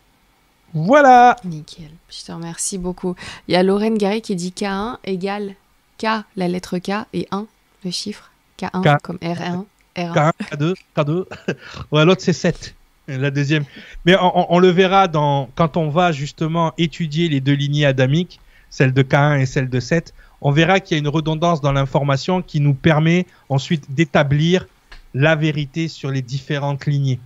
Voilà. 0.73 1.35
Nickel. 1.45 1.89
Je 2.09 2.25
te 2.25 2.31
remercie 2.31 2.77
beaucoup. 2.77 3.15
Il 3.47 3.53
y 3.53 3.57
a 3.57 3.63
Lorraine 3.63 3.97
Garry 3.97 4.21
qui 4.21 4.35
dit 4.35 4.53
K1 4.55 4.97
égale 5.05 5.55
K, 5.97 6.05
la 6.35 6.47
lettre 6.47 6.77
K, 6.79 6.91
et 7.13 7.27
1, 7.31 7.47
le 7.85 7.91
chiffre. 7.91 8.29
K1 8.59 8.81
K. 8.83 9.01
comme 9.01 9.17
R1. 9.17 9.63
R1. 9.95 10.13
K1, 10.13 10.31
K2, 10.51 10.73
K2. 10.97 11.25
ouais, 11.91 12.05
l'autre 12.05 12.21
c'est 12.21 12.33
7. 12.33 12.75
La 13.07 13.29
deuxième. 13.31 13.63
Mais 14.05 14.15
on, 14.17 14.37
on- 14.39 14.45
on 14.49 14.59
le 14.59 14.69
verra 14.69 15.07
dans, 15.07 15.49
quand 15.55 15.77
on 15.77 15.89
va 15.89 16.11
justement 16.11 16.73
étudier 16.77 17.29
les 17.29 17.39
deux 17.39 17.53
lignées 17.53 17.85
adamiques, 17.85 18.39
celle 18.69 18.93
de 18.93 19.03
K1 19.03 19.39
et 19.39 19.45
celle 19.45 19.69
de 19.69 19.79
7. 19.79 20.13
On 20.41 20.51
verra 20.51 20.79
qu'il 20.79 20.95
y 20.95 20.97
a 20.97 21.01
une 21.01 21.07
redondance 21.07 21.61
dans 21.61 21.71
l'information 21.71 22.41
qui 22.41 22.59
nous 22.59 22.73
permet 22.73 23.25
ensuite 23.49 23.93
d'établir 23.93 24.67
la 25.13 25.35
vérité 25.35 25.87
sur 25.87 26.11
les 26.11 26.21
différentes 26.21 26.85
lignées 26.85 27.19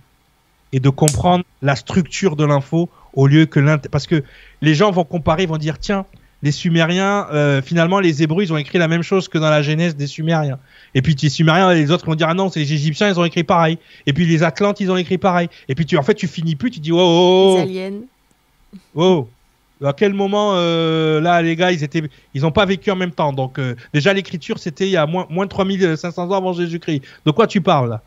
et 0.72 0.80
de 0.80 0.88
comprendre 0.88 1.44
la 1.62 1.76
structure 1.76 2.36
de 2.36 2.44
l'info 2.44 2.88
au 3.14 3.26
lieu 3.26 3.46
que 3.46 3.58
l'int... 3.58 3.78
Parce 3.78 4.06
que 4.06 4.22
les 4.62 4.74
gens 4.74 4.90
vont 4.92 5.04
comparer, 5.04 5.46
vont 5.46 5.56
dire 5.56 5.78
tiens, 5.78 6.06
les 6.42 6.52
Sumériens, 6.52 7.26
euh, 7.32 7.60
finalement, 7.60 8.00
les 8.00 8.22
Hébreux, 8.22 8.42
ils 8.42 8.52
ont 8.52 8.56
écrit 8.56 8.78
la 8.78 8.88
même 8.88 9.02
chose 9.02 9.28
que 9.28 9.36
dans 9.36 9.50
la 9.50 9.62
Genèse 9.62 9.96
des 9.96 10.06
Sumériens. 10.06 10.58
Et 10.94 11.02
puis 11.02 11.14
les 11.20 11.28
Sumériens, 11.28 11.72
les 11.74 11.90
autres 11.90 12.06
vont 12.06 12.14
dire 12.14 12.28
ah 12.30 12.34
non, 12.34 12.48
c'est 12.48 12.60
les 12.60 12.72
Égyptiens, 12.72 13.08
ils 13.08 13.20
ont 13.20 13.24
écrit 13.24 13.44
pareil. 13.44 13.78
Et 14.06 14.12
puis 14.12 14.24
les 14.24 14.42
Atlantes, 14.42 14.80
ils 14.80 14.90
ont 14.90 14.96
écrit 14.96 15.18
pareil. 15.18 15.48
Et 15.68 15.74
puis 15.74 15.84
tu, 15.84 15.98
en 15.98 16.02
fait, 16.02 16.14
tu 16.14 16.28
finis 16.28 16.56
plus, 16.56 16.70
tu 16.70 16.80
dis 16.80 16.92
oh, 16.92 16.98
oh, 16.98 17.56
Les 17.56 17.60
oh, 17.60 17.62
aliens. 17.62 18.00
oh. 18.94 19.28
À 19.84 19.92
quel 19.94 20.12
moment 20.12 20.52
euh, 20.54 21.20
là 21.20 21.40
les 21.40 21.56
gars 21.56 21.72
ils 21.72 21.82
étaient 21.82 22.02
ils 22.34 22.44
ont 22.44 22.50
pas 22.50 22.66
vécu 22.66 22.90
en 22.90 22.96
même 22.96 23.12
temps 23.12 23.32
donc 23.32 23.58
euh, 23.58 23.76
déjà 23.94 24.12
l'écriture 24.12 24.58
c'était 24.58 24.86
il 24.86 24.90
y 24.90 24.96
a 24.98 25.06
moins 25.06 25.26
moins 25.30 25.46
de 25.46 25.50
3500 25.50 26.30
ans 26.30 26.34
avant 26.34 26.52
Jésus-Christ. 26.52 27.02
De 27.24 27.30
quoi 27.30 27.46
tu 27.46 27.62
parles 27.62 27.88
là? 27.88 28.02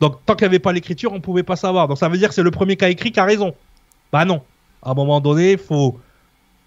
Donc 0.00 0.24
tant 0.24 0.34
qu'il 0.34 0.46
n'y 0.46 0.52
avait 0.52 0.58
pas 0.58 0.72
l'écriture 0.72 1.12
on 1.12 1.20
pouvait 1.20 1.42
pas 1.42 1.56
savoir. 1.56 1.88
Donc 1.88 1.98
ça 1.98 2.08
veut 2.08 2.16
dire 2.16 2.28
que 2.28 2.34
c'est 2.34 2.42
le 2.42 2.50
premier 2.50 2.76
qui 2.76 2.84
a 2.84 2.88
écrit 2.88 3.12
qui 3.12 3.20
a 3.20 3.24
raison. 3.24 3.54
Bah 4.12 4.24
non. 4.24 4.42
À 4.82 4.92
un 4.92 4.94
moment 4.94 5.20
donné, 5.20 5.58
faut 5.58 6.00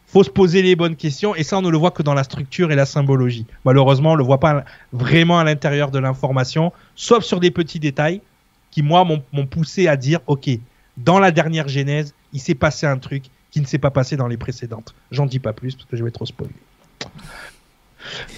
faut 0.05 0.23
se 0.23 0.29
poser 0.29 0.61
les 0.61 0.75
bonnes 0.75 0.95
questions 0.95 1.33
et 1.33 1.41
ça 1.41 1.57
on 1.57 1.63
ne 1.63 1.69
le 1.69 1.77
voit 1.77 1.89
que 1.89 2.03
dans 2.03 2.13
la 2.13 2.23
structure 2.23 2.71
et 2.71 2.75
la 2.75 2.85
symbologie. 2.85 3.47
Malheureusement, 3.65 4.11
on 4.11 4.15
le 4.15 4.23
voit 4.23 4.39
pas 4.39 4.63
vraiment 4.91 5.39
à 5.39 5.43
l'intérieur 5.43 5.89
de 5.89 5.97
l'information, 5.97 6.71
sauf 6.95 7.23
sur 7.23 7.39
des 7.39 7.49
petits 7.49 7.79
détails 7.79 8.21
qui 8.69 8.83
moi 8.83 9.03
m'ont 9.03 9.45
poussé 9.47 9.87
à 9.87 9.97
dire 9.97 10.19
OK, 10.27 10.49
dans 10.97 11.19
la 11.19 11.31
dernière 11.31 11.67
Genèse, 11.67 12.13
il 12.33 12.39
s'est 12.39 12.55
passé 12.55 12.85
un 12.85 12.97
truc 12.97 13.25
qui 13.53 13.61
ne 13.61 13.67
s'est 13.67 13.77
pas 13.77 13.91
passé 13.91 14.17
dans 14.17 14.27
les 14.27 14.37
précédentes. 14.37 14.95
J'en 15.11 15.27
dis 15.27 15.37
pas 15.37 15.53
plus 15.53 15.75
parce 15.75 15.87
que 15.87 15.95
je 15.95 16.03
vais 16.03 16.09
trop 16.09 16.25
spoiler. 16.25 16.55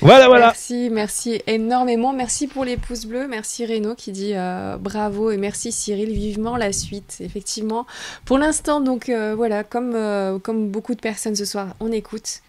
Voilà, 0.02 0.28
voilà. 0.28 0.48
Merci, 0.48 0.90
merci 0.92 1.42
énormément. 1.48 2.12
Merci 2.12 2.48
pour 2.48 2.66
les 2.66 2.76
pouces 2.76 3.06
bleus. 3.06 3.26
Merci 3.26 3.66
Renaud 3.66 3.96
qui 3.96 4.12
dit 4.12 4.34
euh, 4.34 4.76
bravo 4.78 5.32
et 5.32 5.38
merci 5.38 5.72
Cyril. 5.72 6.12
Vivement 6.12 6.58
la 6.58 6.74
suite. 6.74 7.16
Effectivement, 7.22 7.88
pour 8.26 8.38
l'instant, 8.38 8.82
donc 8.82 9.08
euh, 9.08 9.36
voilà, 9.36 9.64
comme, 9.64 9.94
euh, 9.96 10.38
comme 10.38 10.68
beaucoup 10.68 10.96
de 10.96 11.00
personnes 11.00 11.38
ce 11.38 11.46
soir, 11.46 11.76
on 11.80 11.94
écoute, 11.94 12.42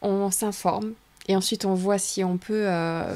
on 0.00 0.30
s'informe. 0.30 0.92
Et 1.28 1.34
ensuite, 1.34 1.64
on 1.64 1.74
voit 1.74 1.98
si 1.98 2.22
on 2.22 2.36
peut 2.36 2.68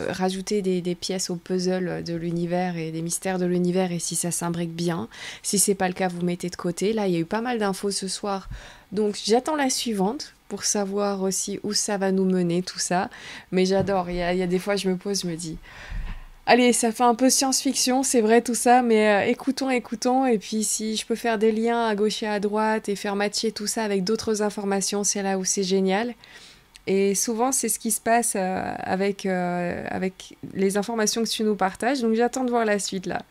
rajouter 0.09 0.63
des, 0.63 0.81
des, 0.81 0.97
pièces 0.97 1.31
au 1.31 1.37
puzzle 1.37 2.03
de 2.03 2.15
l'univers 2.17 2.77
et 2.77 2.91
des 2.91 3.03
mystères 3.03 3.39
de 3.39 3.47
l'univers 3.47 3.93
et 3.93 4.01
si 4.01 4.17
ça 4.17 4.33
s'imbrique 4.33 4.75
bien. 4.75 5.07
Si 5.45 5.61
c'est 5.61 5.77
pas 5.77 5.87
le 5.87 5.95
cas, 5.95 6.09
vous 6.09 6.23
mettez 6.23 6.51
de 6.51 6.57
côté. 6.57 6.93
Là, 6.93 7.07
il 7.07 7.13
y 7.15 7.17
a 7.17 7.21
eu 7.21 7.25
pas 7.25 7.41
mal 7.41 7.61
d'infos 7.61 7.93
ce 7.93 8.09
soir. 8.09 8.49
Donc, 8.93 9.19
j'attends 9.25 9.57
la 9.57 9.71
suivante 9.71 10.35
pour 10.49 10.65
savoir 10.65 11.23
aussi 11.23 11.61
où 11.63 11.73
ça 11.73 11.97
va 11.97 12.13
nous 12.13 12.25
mener, 12.25 12.63
tout 12.63 12.79
ça. 12.79 13.09
Mais 13.53 13.65
j'adore. 13.65 14.11
Il 14.11 14.17
y 14.17 14.23
a, 14.23 14.47
des 14.47 14.59
fois, 14.59 14.77
je 14.77 14.89
me 14.89 14.97
pose, 14.97 15.23
je 15.23 15.27
me 15.29 15.37
dis. 15.37 15.57
Allez, 16.47 16.73
ça 16.73 16.91
fait 16.91 17.05
un 17.05 17.15
peu 17.15 17.31
science-fiction, 17.31 18.03
c'est 18.03 18.21
vrai 18.21 18.43
tout 18.43 18.57
ça, 18.57 18.83
mais 18.83 19.09
euh, 19.09 19.31
écoutons, 19.31 19.71
écoutons. 19.71 20.27
Et 20.27 20.39
puis 20.39 20.65
si 20.65 20.97
je 20.97 21.07
peux 21.07 21.15
faire 21.15 21.39
des 21.39 21.53
liens 21.53 21.87
à 21.87 21.95
gauche 21.95 22.25
et 22.25 22.27
à 22.27 22.41
droite 22.41 22.89
et 22.89 22.97
faire 22.97 23.15
matcher 23.15 23.53
tout 23.53 23.69
ça 23.69 23.85
avec 23.85 24.03
d'autres 24.03 24.43
informations, 24.43 25.05
c'est 25.05 25.23
là 25.23 25.39
où 25.39 25.45
c'est 25.45 25.63
génial. 25.63 26.13
Et 26.89 27.15
souvent, 27.15 27.53
c'est 27.53 27.69
ce 27.69 27.79
qui 27.79 27.93
se 27.93 28.01
passe 28.01 28.33
euh, 28.35 28.75
avec, 28.79 29.27
euh, 29.27 29.85
avec 29.91 30.37
les 30.55 30.77
informations 30.77 31.23
que 31.23 31.29
tu 31.29 31.45
nous 31.45 31.55
partages. 31.55 32.01
Donc 32.01 32.15
j'attends 32.15 32.43
de 32.43 32.51
voir 32.51 32.65
la 32.65 32.81
suite 32.81 33.07
là. 33.07 33.23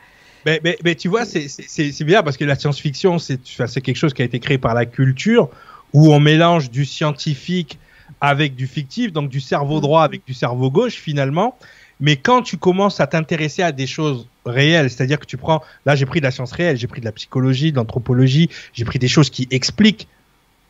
Mais, 0.46 0.62
mais 0.84 0.96
tu 0.96 1.08
vois, 1.10 1.26
c'est 1.26 2.04
bien 2.04 2.24
parce 2.24 2.38
que 2.38 2.46
la 2.46 2.56
science-fiction, 2.56 3.20
c'est 3.20 3.82
quelque 3.82 3.96
chose 3.96 4.14
qui 4.14 4.22
a 4.22 4.26
été 4.26 4.40
créé 4.40 4.58
par 4.58 4.74
la 4.74 4.86
culture 4.86 5.50
où 5.94 6.14
on 6.14 6.20
mélange 6.20 6.70
du 6.70 6.86
scientifique 6.86 7.80
avec 8.22 8.56
du 8.56 8.68
fictif, 8.68 9.12
donc 9.12 9.30
du 9.30 9.40
cerveau 9.40 9.78
mm. 9.78 9.82
droit 9.82 10.04
avec 10.04 10.26
du 10.26 10.34
cerveau 10.34 10.70
gauche 10.72 10.96
finalement. 10.96 11.58
Mais 12.02 12.16
quand 12.16 12.42
tu 12.42 12.58
commences 12.58 13.02
à 13.02 13.08
t'intéresser 13.08 13.62
à 13.62 13.72
des 13.72 13.88
choses 13.88 14.28
réelles, 14.46 14.90
c'est-à-dire 14.90 15.20
que 15.20 15.26
tu 15.26 15.36
prends, 15.38 15.62
là 15.86 15.96
j'ai 15.96 16.06
pris 16.06 16.20
de 16.20 16.26
la 16.26 16.32
science 16.32 16.52
réelle, 16.54 16.78
j'ai 16.78 16.88
pris 16.88 17.02
de 17.02 17.06
la 17.06 17.12
psychologie, 17.12 17.72
de 17.72 17.78
l'anthropologie, 17.78 18.50
j'ai 18.74 18.86
pris 18.86 19.00
des 19.00 19.10
choses 19.10 19.30
qui 19.30 19.48
expliquent 19.52 20.08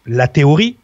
la 0.08 0.28
théorie, 0.28 0.76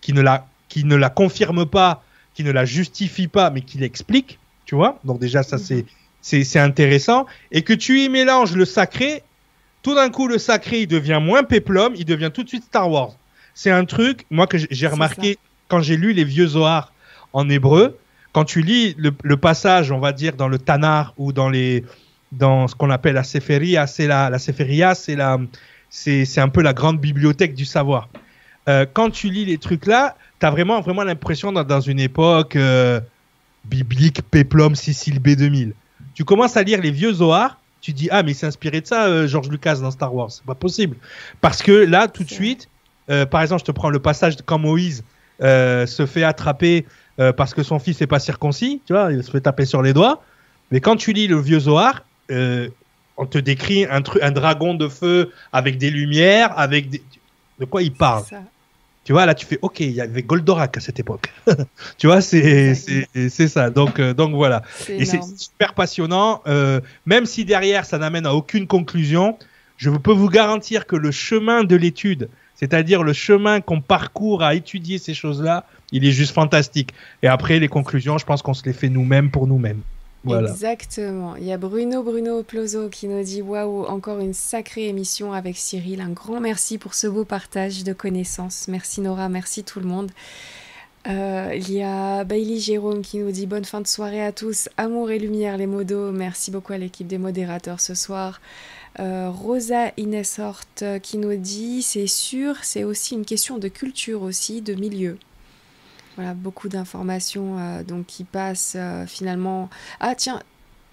qui 0.00 0.14
ne 0.14 0.22
la, 0.22 0.46
qui 0.68 0.84
ne 0.84 0.96
la 0.96 1.10
confirme 1.10 1.66
pas, 1.66 2.02
qui 2.34 2.44
ne 2.44 2.50
la 2.50 2.64
justifie 2.64 3.28
pas, 3.28 3.50
mais 3.50 3.60
qui 3.60 3.76
l'explique, 3.76 4.38
tu 4.64 4.74
vois. 4.74 4.98
Donc 5.04 5.20
déjà 5.20 5.42
ça 5.42 5.58
c'est, 5.58 5.84
c'est, 6.22 6.58
intéressant. 6.58 7.26
Et 7.52 7.62
que 7.62 7.72
tu 7.72 8.00
y 8.00 8.08
mélanges 8.08 8.54
le 8.54 8.64
sacré, 8.64 9.22
tout 9.82 9.94
d'un 9.94 10.10
coup 10.10 10.28
le 10.28 10.38
sacré 10.38 10.82
il 10.82 10.86
devient 10.86 11.20
moins 11.22 11.42
péplum, 11.42 11.94
il 11.96 12.04
devient 12.04 12.30
tout 12.32 12.42
de 12.42 12.48
suite 12.48 12.64
Star 12.64 12.90
Wars. 12.90 13.12
C'est 13.54 13.70
un 13.70 13.84
truc, 13.84 14.26
moi, 14.30 14.46
que 14.46 14.58
j'ai 14.70 14.86
remarqué 14.86 15.38
quand 15.68 15.80
j'ai 15.80 15.96
lu 15.96 16.12
les 16.12 16.24
vieux 16.24 16.46
Zohar 16.46 16.92
en 17.32 17.48
hébreu. 17.48 17.98
Quand 18.32 18.44
tu 18.44 18.62
lis 18.62 18.94
le, 18.96 19.36
passage, 19.36 19.90
on 19.90 19.98
va 19.98 20.12
dire, 20.12 20.36
dans 20.36 20.48
le 20.48 20.58
Tanar 20.58 21.14
ou 21.16 21.32
dans 21.32 21.48
les 21.48 21.84
dans 22.32 22.68
ce 22.68 22.76
qu'on 22.76 22.90
appelle 22.90 23.14
la 23.14 23.24
Seferia, 23.24 23.88
c'est 23.88 24.06
la, 24.06 24.30
la 24.30 24.38
Seferia, 24.38 24.94
c'est 24.94 25.16
la, 25.16 25.36
c'est, 25.90 26.38
un 26.38 26.48
peu 26.48 26.62
la 26.62 26.72
grande 26.72 27.00
bibliothèque 27.00 27.54
du 27.54 27.64
savoir. 27.64 28.08
Euh, 28.68 28.86
quand 28.90 29.10
tu 29.10 29.30
lis 29.30 29.44
les 29.44 29.58
trucs 29.58 29.86
là, 29.86 30.16
tu 30.38 30.46
as 30.46 30.50
vraiment, 30.50 30.80
vraiment 30.80 31.02
l'impression 31.02 31.52
d'être 31.52 31.66
dans 31.66 31.80
une 31.80 31.98
époque 31.98 32.54
euh, 32.54 33.00
biblique, 33.64 34.22
Peplum, 34.30 34.76
Sicile 34.76 35.20
B2000. 35.20 35.72
Tu 36.20 36.24
commences 36.24 36.58
à 36.58 36.62
lire 36.62 36.82
les 36.82 36.90
vieux 36.90 37.14
Zohar, 37.14 37.58
tu 37.80 37.94
dis, 37.94 38.08
ah, 38.10 38.22
mais 38.22 38.34
c'est 38.34 38.44
inspiré 38.44 38.82
de 38.82 38.86
ça, 38.86 39.06
euh, 39.06 39.26
George 39.26 39.48
Lucas 39.48 39.76
dans 39.76 39.90
Star 39.90 40.14
Wars. 40.14 40.30
C'est 40.30 40.44
pas 40.44 40.54
possible. 40.54 40.98
Parce 41.40 41.62
que 41.62 41.72
là, 41.72 42.08
tout 42.08 42.24
de 42.24 42.30
suite, 42.30 42.68
euh, 43.08 43.24
par 43.24 43.40
exemple, 43.40 43.60
je 43.60 43.64
te 43.64 43.72
prends 43.72 43.88
le 43.88 44.00
passage 44.00 44.36
quand 44.44 44.58
Moïse 44.58 45.02
euh, 45.40 45.86
se 45.86 46.04
fait 46.04 46.22
attraper 46.22 46.84
parce 47.38 47.54
que 47.54 47.62
son 47.62 47.78
fils 47.78 47.98
n'est 48.02 48.06
pas 48.06 48.18
circoncis, 48.18 48.82
tu 48.86 48.92
vois, 48.92 49.10
il 49.12 49.24
se 49.24 49.30
fait 49.30 49.40
taper 49.40 49.64
sur 49.64 49.80
les 49.80 49.94
doigts. 49.94 50.22
Mais 50.70 50.80
quand 50.80 50.96
tu 50.96 51.14
lis 51.14 51.26
le 51.26 51.40
vieux 51.40 51.60
Zohar, 51.60 52.04
on 52.28 53.26
te 53.26 53.38
décrit 53.38 53.86
un, 53.86 54.02
un 54.20 54.30
dragon 54.30 54.74
de 54.74 54.88
feu 54.88 55.32
avec 55.54 55.78
des 55.78 55.88
lumières, 55.88 56.52
avec 56.58 56.90
des... 56.90 57.02
de 57.58 57.64
quoi 57.64 57.82
il 57.82 57.94
parle? 57.94 58.24
Tu 59.04 59.12
vois, 59.12 59.26
là, 59.26 59.34
tu 59.34 59.46
fais 59.46 59.58
OK, 59.62 59.80
il 59.80 59.92
y 59.92 60.00
avait 60.00 60.22
Goldorak 60.22 60.76
à 60.76 60.80
cette 60.80 61.00
époque. 61.00 61.32
tu 61.98 62.06
vois, 62.06 62.20
c'est 62.20 62.74
ça. 62.74 63.70
Donc 63.70 64.00
donc 64.00 64.34
voilà. 64.34 64.62
Et 64.88 65.04
c'est 65.04 65.22
super 65.36 65.74
passionnant. 65.74 66.42
même 67.06 67.26
si 67.26 67.44
derrière 67.44 67.84
ça 67.84 67.98
n'amène 67.98 68.26
à 68.26 68.34
aucune 68.34 68.66
conclusion, 68.66 69.38
je 69.78 69.90
peux 69.90 70.12
vous 70.12 70.28
garantir 70.28 70.86
que 70.86 70.96
le 70.96 71.10
chemin 71.10 71.64
de 71.64 71.76
l'étude 71.76 72.28
c'est-à-dire 72.60 73.02
le 73.02 73.14
chemin 73.14 73.62
qu'on 73.62 73.80
parcourt 73.80 74.42
à 74.42 74.54
étudier 74.54 74.98
ces 74.98 75.14
choses-là, 75.14 75.64
il 75.92 76.04
est 76.04 76.10
juste 76.10 76.34
fantastique. 76.34 76.92
Et 77.22 77.26
après, 77.26 77.58
les 77.58 77.68
conclusions, 77.68 78.18
je 78.18 78.26
pense 78.26 78.42
qu'on 78.42 78.52
se 78.52 78.66
les 78.66 78.74
fait 78.74 78.90
nous-mêmes 78.90 79.30
pour 79.30 79.46
nous-mêmes. 79.46 79.80
Voilà. 80.24 80.50
Exactement. 80.50 81.36
Il 81.36 81.44
y 81.44 81.52
a 81.52 81.56
Bruno 81.56 82.02
Bruno 82.02 82.42
Plozo 82.42 82.88
qui 82.88 83.08
nous 83.08 83.22
dit 83.22 83.40
waouh, 83.40 83.84
encore 83.86 84.18
une 84.18 84.34
sacrée 84.34 84.88
émission 84.88 85.32
avec 85.32 85.56
Cyril. 85.56 86.00
Un 86.00 86.10
grand 86.10 86.40
merci 86.40 86.76
pour 86.76 86.94
ce 86.94 87.06
beau 87.06 87.24
partage 87.24 87.84
de 87.84 87.92
connaissances. 87.92 88.68
Merci 88.68 89.00
Nora, 89.00 89.28
merci 89.28 89.64
tout 89.64 89.80
le 89.80 89.86
monde. 89.86 90.10
Euh, 91.08 91.52
il 91.54 91.72
y 91.72 91.82
a 91.82 92.24
Bailey 92.24 92.58
Jérôme 92.58 93.00
qui 93.00 93.18
nous 93.18 93.30
dit 93.30 93.46
bonne 93.46 93.64
fin 93.64 93.80
de 93.80 93.86
soirée 93.86 94.22
à 94.22 94.32
tous. 94.32 94.68
Amour 94.76 95.10
et 95.10 95.18
lumière, 95.18 95.56
les 95.56 95.66
modos. 95.66 96.12
Merci 96.12 96.50
beaucoup 96.50 96.74
à 96.74 96.78
l'équipe 96.78 97.06
des 97.06 97.18
modérateurs 97.18 97.80
ce 97.80 97.94
soir. 97.94 98.40
Euh, 98.98 99.30
Rosa 99.30 99.92
Ineshort 99.96 100.64
euh, 100.82 100.98
qui 100.98 101.16
nous 101.16 101.36
dit 101.36 101.80
c'est 101.80 102.08
sûr, 102.08 102.56
c'est 102.62 102.84
aussi 102.84 103.14
une 103.14 103.24
question 103.24 103.56
de 103.56 103.68
culture 103.68 104.22
aussi, 104.22 104.60
de 104.60 104.74
milieu. 104.74 105.16
Voilà, 106.16 106.34
beaucoup 106.34 106.68
d'informations 106.68 107.58
euh, 107.58 107.82
donc 107.82 108.06
qui 108.06 108.24
passent 108.24 108.76
finalement. 109.06 109.70
Ah 110.00 110.14
tiens, 110.14 110.40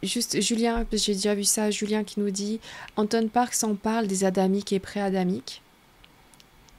juste 0.03 0.41
Julien, 0.41 0.85
j'ai 0.91 1.13
déjà 1.13 1.35
vu 1.35 1.43
ça, 1.43 1.71
Julien 1.71 2.03
qui 2.03 2.19
nous 2.19 2.29
dit 2.29 2.59
Anton 2.95 3.27
Park 3.27 3.53
s'en 3.53 3.75
parle 3.75 4.07
des 4.07 4.23
adamiques 4.23 4.73
et 4.73 4.79
pré-adamiques. 4.79 5.61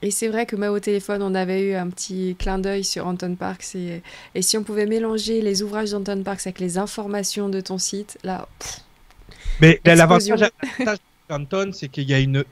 Et 0.00 0.12
c'est 0.12 0.28
vrai 0.28 0.46
que 0.46 0.54
moi 0.54 0.70
au 0.70 0.78
téléphone, 0.78 1.22
on 1.22 1.34
avait 1.34 1.70
eu 1.70 1.74
un 1.74 1.88
petit 1.88 2.36
clin 2.38 2.58
d'œil 2.58 2.84
sur 2.84 3.06
Anton 3.06 3.34
Parks. 3.34 3.74
Et, 3.74 4.02
et 4.34 4.42
si 4.42 4.56
on 4.56 4.62
pouvait 4.62 4.86
mélanger 4.86 5.40
les 5.40 5.62
ouvrages 5.62 5.90
d'Anton 5.90 6.22
Parks 6.22 6.46
avec 6.46 6.60
les 6.60 6.78
informations 6.78 7.48
de 7.48 7.60
ton 7.60 7.78
site, 7.78 8.16
là. 8.22 8.48
Mais 9.60 9.80
l'avantage 9.84 10.50
Anton, 11.30 11.70
c'est 11.72 11.88
qu'il 11.88 12.08
y 12.08 12.14
a 12.14 12.20
une. 12.20 12.44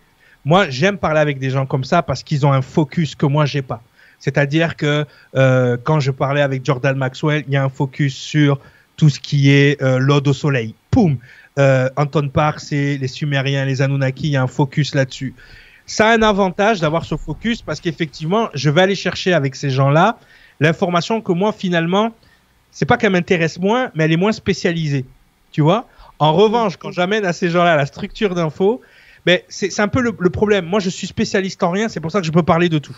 Moi, 0.45 0.69
j'aime 0.71 0.99
parler 0.99 1.21
avec 1.21 1.39
des 1.39 1.51
gens 1.51 1.67
comme 1.67 1.85
ça 1.85 2.03
parce 2.03 2.23
qu'ils 2.23 2.45
ont 2.45 2.53
un 2.53 2.63
focus 2.63 3.15
que 3.15 3.27
moi 3.27 3.47
j'ai 3.47 3.63
pas. 3.63 3.83
C'est-à-dire 4.19 4.77
que 4.77 5.05
euh, 5.35 5.77
quand 5.83 6.01
je 6.01 6.11
parlais 6.11 6.41
avec 6.41 6.65
Jordan 6.65 6.97
Maxwell, 6.97 7.45
il 7.47 7.53
y 7.53 7.57
a 7.57 7.65
un 7.65 7.69
focus 7.69 8.15
sur 8.15 8.59
tout 8.97 9.09
ce 9.09 9.21
qui 9.21 9.51
est 9.51 9.81
euh, 9.83 9.99
l'ode 9.99 10.27
au 10.29 10.33
soleil. 10.33 10.75
Poum. 10.91 11.19
Euh, 11.59 11.89
Anton 11.97 12.29
Park, 12.29 12.61
c'est 12.61 12.99
les 12.99 13.09
Sumériens, 13.09 13.65
les 13.65 13.81
Anunnaki, 13.81 14.29
il 14.29 14.31
y 14.33 14.37
a 14.37 14.43
un 14.43 14.47
focus 14.47 14.95
là-dessus. 14.95 15.35
Ça 15.87 16.09
a 16.09 16.15
un 16.15 16.23
avantage 16.23 16.81
d'avoir 16.81 17.05
ce 17.05 17.17
focus 17.17 17.63
parce 17.63 17.81
qu'effectivement, 17.81 18.49
je 18.55 18.69
vais 18.71 18.83
aller 18.83 18.95
chercher 18.95 19.33
avec 19.33 19.57
ces 19.57 19.71
gens-là 19.71 20.19
l'information 20.61 21.21
que 21.21 21.33
moi 21.33 21.53
finalement, 21.53 22.13
c'est 22.73 22.87
pas 22.87 22.97
qu'elle 22.97 23.13
m'intéresse 23.13 23.59
moins, 23.59 23.91
mais 23.95 24.05
elle 24.05 24.13
est 24.13 24.19
moins 24.19 24.33
spécialisée. 24.33 25.05
Tu 25.53 25.63
vois? 25.63 25.89
En 26.19 26.33
revanche, 26.33 26.77
quand 26.77 26.91
j'amène 26.91 27.25
à 27.25 27.33
ces 27.33 27.49
gens-là 27.49 27.77
la 27.77 27.87
structure 27.87 28.35
d'info, 28.35 28.83
ben, 29.25 29.41
c'est 29.49 29.81
un 29.81 29.89
peu 29.89 30.01
le, 30.01 30.31
problème. 30.31 30.67
Moi, 30.67 30.81
je 30.81 30.89
suis 30.89 31.07
spécialiste 31.07 31.63
en 31.63 31.71
rien, 31.71 31.89
c'est 31.89 32.01
pour 32.01 32.13
ça 32.13 32.21
que 32.21 32.27
je 32.27 32.33
peux 32.33 32.43
parler 32.43 32.69
de 32.69 32.79
tout. 32.79 32.97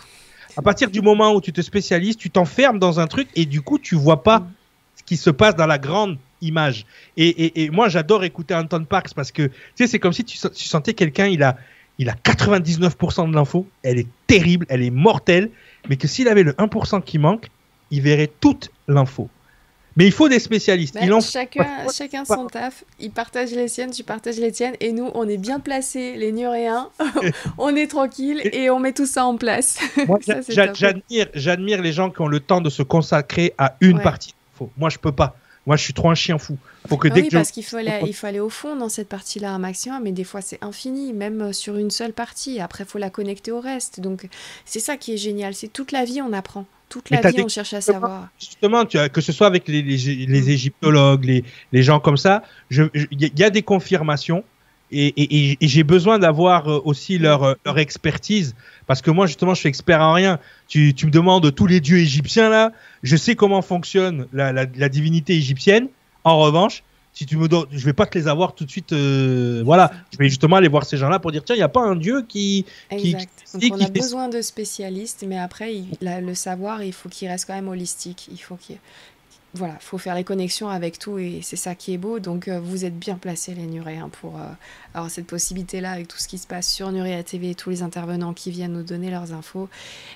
À 0.59 0.61
partir 0.61 0.91
du 0.91 0.99
moment 1.01 1.33
où 1.33 1.39
tu 1.39 1.53
te 1.53 1.61
spécialises, 1.61 2.17
tu 2.17 2.29
t'enfermes 2.29 2.79
dans 2.79 2.99
un 2.99 3.07
truc 3.07 3.29
et 3.33 3.45
du 3.45 3.61
coup, 3.61 3.79
tu 3.79 3.95
vois 3.95 4.23
pas 4.23 4.45
ce 4.97 5.03
qui 5.03 5.15
se 5.15 5.29
passe 5.29 5.55
dans 5.55 5.65
la 5.65 5.77
grande 5.77 6.17
image. 6.41 6.85
Et, 7.15 7.69
moi, 7.71 7.87
j'adore 7.87 8.25
écouter 8.25 8.53
Anton 8.53 8.83
Parks 8.83 9.13
parce 9.13 9.31
que 9.31 9.43
tu 9.43 9.53
sais, 9.75 9.87
c'est 9.87 9.99
comme 9.99 10.11
si 10.11 10.25
tu, 10.25 10.37
sentais 10.37 10.93
quelqu'un, 10.93 11.27
il 11.27 11.43
a, 11.43 11.55
il 11.97 12.09
a 12.09 12.13
99% 12.13 13.29
de 13.29 13.35
l'info, 13.35 13.67
elle 13.83 13.99
est 13.99 14.07
terrible, 14.27 14.65
elle 14.67 14.83
est 14.83 14.89
mortelle, 14.89 15.49
mais 15.87 15.95
que 15.95 16.09
s'il 16.09 16.27
avait 16.27 16.43
le 16.43 16.51
1% 16.51 17.03
qui 17.05 17.19
manque, 17.19 17.47
il 17.89 18.01
verrait 18.01 18.29
toute 18.41 18.69
l'info. 18.89 19.29
Mais 19.95 20.05
il 20.05 20.11
faut 20.11 20.29
des 20.29 20.39
spécialistes. 20.39 20.95
Bah, 20.95 21.19
chacun, 21.19 21.65
chacun 21.93 22.25
son 22.25 22.47
taf. 22.47 22.83
Il 22.99 23.11
partage 23.11 23.51
les 23.51 23.67
siennes, 23.67 23.91
tu 23.91 24.03
partages 24.03 24.37
les 24.37 24.51
tiennes. 24.51 24.75
Et 24.79 24.91
nous, 24.91 25.09
on 25.13 25.27
est 25.27 25.37
bien 25.37 25.59
placés, 25.59 26.15
les 26.15 26.31
nuréens. 26.31 26.89
on 27.57 27.75
est 27.75 27.87
tranquille 27.87 28.41
et 28.53 28.69
on 28.69 28.79
met 28.79 28.93
tout 28.93 29.05
ça 29.05 29.25
en 29.25 29.35
place. 29.35 29.79
j'admire, 30.49 31.27
j'admire 31.33 31.81
les 31.81 31.91
gens 31.91 32.09
qui 32.09 32.21
ont 32.21 32.27
le 32.27 32.39
temps 32.39 32.61
de 32.61 32.69
se 32.69 32.83
consacrer 32.83 33.53
à 33.57 33.75
une 33.81 33.99
partie. 33.99 34.35
Moi, 34.77 34.89
je 34.89 34.97
peux 34.97 35.11
pas. 35.11 35.35
Moi, 35.65 35.75
je 35.75 35.83
suis 35.83 35.93
trop 35.93 36.09
un 36.09 36.15
chien 36.15 36.37
fou. 36.37 36.57
Faut 36.87 36.97
que 36.97 37.09
ah 37.09 37.11
dès 37.11 37.21
oui, 37.21 37.29
parce 37.29 37.51
qu'il 37.51 37.63
faut, 37.63 37.77
aller, 37.77 37.99
il 38.07 38.15
faut 38.15 38.25
aller 38.25 38.39
au 38.39 38.49
fond 38.49 38.75
dans 38.75 38.89
cette 38.89 39.09
partie-là 39.09 39.51
un 39.51 39.59
maximum, 39.59 40.01
mais 40.03 40.11
des 40.11 40.23
fois 40.23 40.41
c'est 40.41 40.57
infini, 40.63 41.13
même 41.13 41.53
sur 41.53 41.77
une 41.77 41.91
seule 41.91 42.13
partie. 42.13 42.59
Après, 42.59 42.85
il 42.85 42.87
faut 42.87 42.97
la 42.97 43.09
connecter 43.09 43.51
au 43.51 43.59
reste. 43.59 43.99
Donc, 43.99 44.27
c'est 44.65 44.79
ça 44.79 44.97
qui 44.97 45.13
est 45.13 45.17
génial. 45.17 45.53
C'est 45.53 45.67
toute 45.67 45.91
la 45.91 46.05
vie, 46.05 46.21
on 46.21 46.33
apprend. 46.33 46.65
Toute 46.89 47.09
la 47.11 47.21
vie, 47.21 47.41
on 47.41 47.47
cherche 47.47 47.73
à 47.73 47.81
savoir. 47.81 48.29
Justement, 48.39 48.83
tu 48.83 48.97
as, 48.97 49.09
que 49.09 49.21
ce 49.21 49.31
soit 49.31 49.45
avec 49.47 49.67
les, 49.67 49.83
les, 49.83 50.49
égyptologues, 50.49 51.23
les, 51.23 51.43
les, 51.71 51.83
gens 51.83 51.99
comme 51.99 52.17
ça, 52.17 52.41
il 52.71 52.89
y, 53.11 53.43
a 53.43 53.49
des 53.51 53.61
confirmations 53.61 54.43
et, 54.91 55.57
j'ai 55.61 55.83
besoin 55.83 56.17
d'avoir 56.17 56.67
euh, 56.67 56.81
aussi 56.83 57.19
leur, 57.19 57.43
euh, 57.43 57.53
leur 57.63 57.77
expertise 57.77 58.55
parce 58.87 59.03
que 59.03 59.11
moi 59.11 59.27
justement 59.27 59.53
je 59.53 59.59
suis 59.59 59.69
expert 59.69 60.01
en 60.01 60.13
rien. 60.13 60.39
Tu, 60.67 60.95
tu 60.95 61.05
me 61.05 61.11
demandes 61.11 61.53
tous 61.53 61.67
les 61.67 61.79
dieux 61.79 61.99
égyptiens 61.99 62.49
là, 62.49 62.71
je 63.03 63.15
sais 63.15 63.35
comment 63.35 63.61
fonctionne 63.61 64.25
la, 64.33 64.51
la, 64.51 64.65
la 64.75 64.89
divinité 64.89 65.35
égyptienne. 65.35 65.89
En 66.23 66.39
revanche, 66.39 66.83
si 67.13 67.25
tu 67.25 67.37
me 67.37 67.47
donnes, 67.47 67.65
je 67.71 67.83
vais 67.85 67.93
pas 67.93 68.05
te 68.05 68.17
les 68.17 68.27
avoir 68.27 68.53
tout 68.53 68.65
de 68.65 68.71
suite. 68.71 68.93
Euh, 68.93 69.61
voilà, 69.65 69.91
je 70.11 70.17
vais 70.17 70.29
justement 70.29 70.55
aller 70.55 70.67
voir 70.67 70.85
ces 70.85 70.97
gens-là 70.97 71.19
pour 71.19 71.31
dire 71.31 71.43
tiens, 71.43 71.55
il 71.55 71.59
n'y 71.59 71.63
a 71.63 71.69
pas 71.69 71.81
un 71.81 71.95
dieu 71.95 72.23
qui. 72.27 72.65
Exact. 72.91 73.29
Donc 73.53 73.73
on 73.73 73.83
a 73.83 73.89
besoin 73.89 74.29
de 74.29 74.41
spécialistes, 74.41 75.25
mais 75.27 75.37
après, 75.37 75.73
le 76.01 76.33
savoir, 76.33 76.83
il 76.83 76.93
faut 76.93 77.09
qu'il 77.09 77.27
reste 77.27 77.45
quand 77.45 77.55
même 77.55 77.67
holistique. 77.67 78.29
Il 78.31 78.37
faut 78.37 78.55
qu'il 78.55 78.77
voilà, 79.55 79.75
faut 79.79 79.97
faire 79.97 80.13
les 80.13 80.23
connexions 80.23 80.69
avec 80.69 80.99
tout 80.99 81.17
et 81.17 81.39
c'est 81.41 81.55
ça 81.55 81.73
qui 81.73 81.93
est 81.93 81.97
beau. 81.97 82.19
Donc 82.19 82.47
euh, 82.47 82.59
vous 82.59 82.85
êtes 82.85 82.97
bien 82.97 83.15
placés 83.15 83.55
les 83.55 83.65
Nuréens 83.65 84.09
pour 84.09 84.37
euh, 84.37 84.43
avoir 84.93 85.09
cette 85.09 85.25
possibilité-là 85.25 85.91
avec 85.91 86.07
tout 86.07 86.19
ce 86.19 86.27
qui 86.27 86.37
se 86.37 86.45
passe 86.45 86.71
sur 86.71 86.91
Nuréa 86.91 87.23
TV 87.23 87.51
et 87.51 87.55
tous 87.55 87.71
les 87.71 87.81
intervenants 87.81 88.33
qui 88.33 88.51
viennent 88.51 88.73
nous 88.73 88.83
donner 88.83 89.09
leurs 89.09 89.33
infos. 89.33 89.67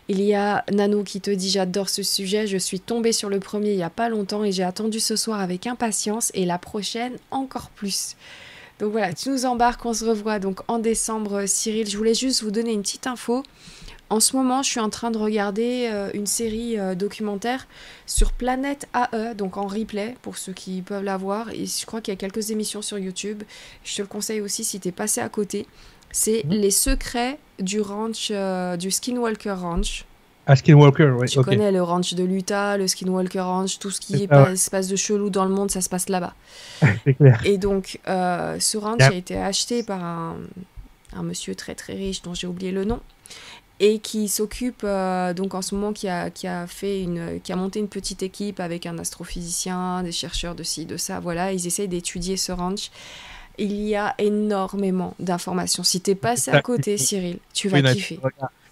Il 0.08 0.22
y 0.22 0.36
a 0.36 0.64
Nano 0.72 1.04
qui 1.04 1.20
te 1.20 1.32
dit 1.32 1.50
j'adore 1.50 1.90
ce 1.90 2.04
sujet, 2.04 2.46
je 2.46 2.58
suis 2.58 2.80
tombée 2.80 3.12
sur 3.12 3.30
le 3.30 3.40
premier 3.40 3.72
il 3.72 3.78
n'y 3.78 3.84
a 3.84 3.90
pas 3.90 4.10
longtemps 4.10 4.44
et 4.44 4.52
j'ai 4.52 4.64
attendu 4.64 5.00
ce 5.00 5.16
soir 5.16 5.40
avec 5.40 5.66
impatience 5.66 6.32
et 6.36 6.46
la 6.46 6.60
prochaine 6.60 7.14
encore 7.32 7.70
plus. 7.72 8.16
Donc 8.80 8.92
voilà, 8.92 9.14
tu 9.14 9.30
nous 9.30 9.46
embarques, 9.46 9.86
on 9.86 9.94
se 9.94 10.06
revoit 10.06 10.40
donc 10.40 10.60
en 10.68 10.78
décembre 10.78 11.46
Cyril. 11.48 11.90
Je 11.90 11.98
voulais 11.98 12.14
juste 12.14 12.44
vous 12.44 12.52
donner 12.52 12.74
une 12.74 12.82
petite 12.82 13.08
info. 13.08 13.44
En 14.14 14.20
ce 14.20 14.36
moment, 14.38 14.62
je 14.62 14.70
suis 14.70 14.80
en 14.80 14.92
train 14.92 15.10
de 15.10 15.18
regarder 15.18 15.90
euh, 15.92 16.12
une 16.14 16.28
série 16.28 16.78
euh, 16.78 16.94
documentaire 16.94 17.68
sur 18.06 18.32
Planète 18.32 18.88
AE, 18.94 19.34
donc 19.34 19.58
en 19.58 19.66
replay 19.66 20.16
pour 20.22 20.38
ceux 20.38 20.54
qui 20.54 20.84
peuvent 20.84 21.04
la 21.04 21.18
voir. 21.18 21.50
Et 21.50 21.66
je 21.66 21.84
crois 21.88 22.00
qu'il 22.00 22.12
y 22.12 22.16
a 22.16 22.20
quelques 22.20 22.52
émissions 22.52 22.84
sur 22.84 23.00
YouTube. 23.00 23.42
Je 23.84 23.96
te 23.96 24.04
le 24.04 24.08
conseille 24.08 24.40
aussi 24.40 24.64
si 24.64 24.80
tu 24.80 24.90
es 24.90 24.92
passé 24.92 25.20
à 25.20 25.30
côté. 25.30 25.66
C'est 26.12 26.44
mhm. 26.44 26.52
les 26.52 26.70
secrets 26.70 27.40
du 27.58 27.82
ranch, 27.82 28.28
euh, 28.30 28.78
du 28.78 28.92
Skinwalker 28.92 29.54
Ranch. 29.54 30.06
Ah, 30.46 30.56
Skinwalker, 30.56 31.16
oui. 31.20 31.28
Tu 31.28 31.42
connais 31.42 31.72
le 31.72 31.82
ranch 31.82 32.14
de 32.14 32.24
l'Utah, 32.24 32.78
le 32.78 32.88
Skinwalker 32.88 33.40
Ranch, 33.40 33.80
tout 33.80 33.90
ce 33.90 34.00
qui 34.00 34.28
se 34.28 34.70
passe 34.70 34.90
de 34.90 34.96
chelou 34.96 35.32
dans 35.32 35.46
le 35.46 35.56
monde, 35.56 35.72
ça 35.72 35.82
se 35.82 35.90
passe 35.90 36.08
là-bas. 36.08 36.36
C'est 37.04 37.16
clair. 37.16 37.42
Et 37.46 37.58
donc, 37.58 38.00
ce 38.06 38.78
ranch 38.78 39.02
a 39.02 39.12
été 39.12 39.38
acheté 39.38 39.82
par 39.82 40.04
un, 40.04 40.36
un 41.16 41.24
monsieur 41.24 41.56
très 41.56 41.74
très 41.74 41.94
riche 41.94 42.22
dont 42.22 42.36
j'ai 42.36 42.46
oublié 42.46 42.72
le 42.72 42.86
nom 42.86 43.00
et 43.84 44.00
qui 44.00 44.30
s'occupe 44.30 44.84
euh, 44.86 45.34
donc 45.34 45.54
en 45.56 45.62
ce 45.62 45.76
moment 45.76 45.92
qui 45.92 46.08
a, 46.08 46.30
qui 46.30 46.48
a 46.48 46.68
fait 46.68 47.02
une 47.02 47.42
qui 47.44 47.52
a 47.52 47.58
monté 47.58 47.80
une 47.80 47.90
petite 47.90 48.24
équipe 48.24 48.62
avec 48.62 48.86
un 48.86 48.98
astrophysicien, 48.98 50.04
des 50.04 50.14
chercheurs 50.14 50.56
de 50.56 50.64
ci 50.64 50.86
de 50.86 50.96
ça, 50.96 51.20
voilà, 51.20 51.52
ils 51.52 51.68
essayent 51.68 51.90
d'étudier 51.90 52.38
ce 52.38 52.54
ranch. 52.54 52.92
Il 53.58 53.74
y 53.74 53.96
a 53.96 54.16
énormément 54.20 55.16
d'informations. 55.20 55.84
Si 55.84 56.00
t'es 56.00 56.16
passé 56.16 56.50
à 56.50 56.62
côté, 56.62 56.98
Cyril, 56.98 57.38
tu 57.54 57.68
vas 57.68 57.82
kiffer. 57.82 58.20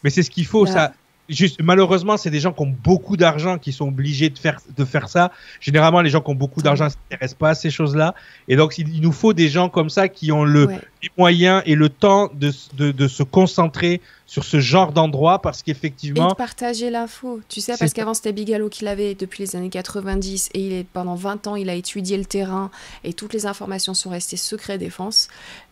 Mais 0.03 0.09
c'est 0.09 0.23
ce 0.23 0.31
qu'il 0.31 0.45
faut, 0.45 0.65
ça. 0.65 0.93
Juste, 1.29 1.61
malheureusement, 1.61 2.17
c'est 2.17 2.31
des 2.31 2.39
gens 2.39 2.51
qui 2.51 2.61
ont 2.61 2.73
beaucoup 2.83 3.15
d'argent 3.15 3.57
qui 3.59 3.71
sont 3.73 3.87
obligés 3.87 4.29
de 4.29 4.39
faire, 4.39 4.59
de 4.75 4.83
faire 4.83 5.07
ça. 5.07 5.31
Généralement, 5.59 6.01
les 6.01 6.09
gens 6.09 6.19
qui 6.19 6.31
ont 6.31 6.35
beaucoup 6.35 6.61
d'argent 6.61 6.85
ne 6.85 6.89
s'intéressent 6.89 7.37
pas 7.37 7.49
à 7.49 7.55
ces 7.55 7.69
choses-là. 7.69 8.15
Et 8.47 8.55
donc, 8.55 8.77
il, 8.79 9.01
nous 9.01 9.11
faut 9.11 9.33
des 9.33 9.47
gens 9.47 9.69
comme 9.69 9.89
ça 9.89 10.09
qui 10.09 10.31
ont 10.31 10.43
le, 10.43 10.67
les 11.01 11.09
moyens 11.17 11.63
et 11.65 11.75
le 11.75 11.89
temps 11.89 12.29
de, 12.33 12.51
de, 12.75 12.91
de 12.91 13.07
se 13.07 13.23
concentrer 13.23 14.01
sur 14.31 14.45
ce 14.45 14.61
genre 14.61 14.93
d'endroit 14.93 15.41
parce 15.41 15.61
qu'effectivement. 15.61 16.27
Et 16.27 16.29
de 16.29 16.35
partager 16.35 16.89
l'info. 16.89 17.41
Tu 17.49 17.59
sais, 17.59 17.75
parce 17.77 17.91
qu'avant 17.91 18.13
c'était 18.13 18.31
Bigalo 18.31 18.69
qui 18.69 18.85
l'avait 18.85 19.13
depuis 19.13 19.43
les 19.43 19.57
années 19.57 19.69
90 19.69 20.51
et 20.53 20.65
il 20.67 20.71
est, 20.71 20.83
pendant 20.85 21.15
20 21.15 21.47
ans 21.47 21.55
il 21.57 21.69
a 21.69 21.73
étudié 21.73 22.17
le 22.17 22.23
terrain 22.23 22.71
et 23.03 23.11
toutes 23.11 23.33
les 23.33 23.45
informations 23.45 23.93
sont 23.93 24.09
restées 24.09 24.37
secret 24.37 24.77
défense. 24.77 25.27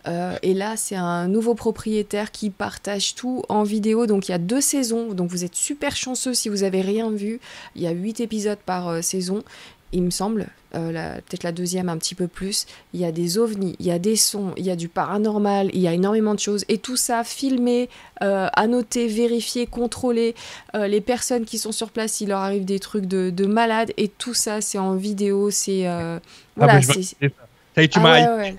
Euh, 0.07 0.35
et 0.43 0.53
là, 0.53 0.75
c'est 0.75 0.97
un 0.97 1.27
nouveau 1.27 1.55
propriétaire 1.55 2.31
qui 2.31 2.49
partage 2.49 3.15
tout 3.15 3.43
en 3.47 3.63
vidéo. 3.63 4.07
Donc 4.07 4.27
il 4.27 4.31
y 4.31 4.35
a 4.35 4.39
deux 4.39 4.61
saisons. 4.61 5.13
Donc 5.13 5.29
vous 5.29 5.45
êtes 5.45 5.55
super 5.55 5.95
chanceux 5.95 6.33
si 6.33 6.49
vous 6.49 6.63
avez 6.63 6.81
rien 6.81 7.09
vu. 7.11 7.39
Il 7.75 7.81
y 7.81 7.87
a 7.87 7.91
huit 7.91 8.19
épisodes 8.19 8.59
par 8.65 8.89
euh, 8.89 9.01
saison 9.01 9.43
il 9.91 10.03
me 10.03 10.09
semble, 10.09 10.47
euh, 10.75 11.15
peut-être 11.15 11.43
la 11.43 11.51
deuxième 11.51 11.89
un 11.89 11.97
petit 11.97 12.15
peu 12.15 12.27
plus, 12.27 12.65
il 12.93 12.99
y 12.99 13.05
a 13.05 13.11
des 13.11 13.37
ovnis, 13.37 13.75
il 13.79 13.85
y 13.85 13.91
a 13.91 13.99
des 13.99 14.15
sons, 14.15 14.53
il 14.57 14.65
y 14.65 14.71
a 14.71 14.75
du 14.75 14.87
paranormal, 14.87 15.69
il 15.73 15.79
y 15.81 15.87
a 15.87 15.93
énormément 15.93 16.33
de 16.35 16.39
choses, 16.39 16.65
et 16.69 16.77
tout 16.77 16.97
ça 16.97 17.23
filmé, 17.23 17.89
euh, 18.21 18.47
annoté, 18.53 19.07
vérifié, 19.07 19.65
contrôlé, 19.65 20.35
euh, 20.75 20.87
les 20.87 21.01
personnes 21.01 21.45
qui 21.45 21.57
sont 21.57 21.71
sur 21.71 21.89
place, 21.89 22.21
il 22.21 22.29
leur 22.29 22.39
arrive 22.39 22.65
des 22.65 22.79
trucs 22.79 23.05
de, 23.05 23.29
de 23.29 23.45
malades, 23.45 23.91
et 23.97 24.07
tout 24.07 24.33
ça 24.33 24.61
c'est 24.61 24.77
en 24.77 24.95
vidéo, 24.95 25.49
c'est... 25.49 25.87
Ah, 25.87 26.19
voilà, 26.55 26.81
c'est... 26.81 27.03
Ça 27.03 27.87
tu 27.87 27.99
ah, 28.03 28.51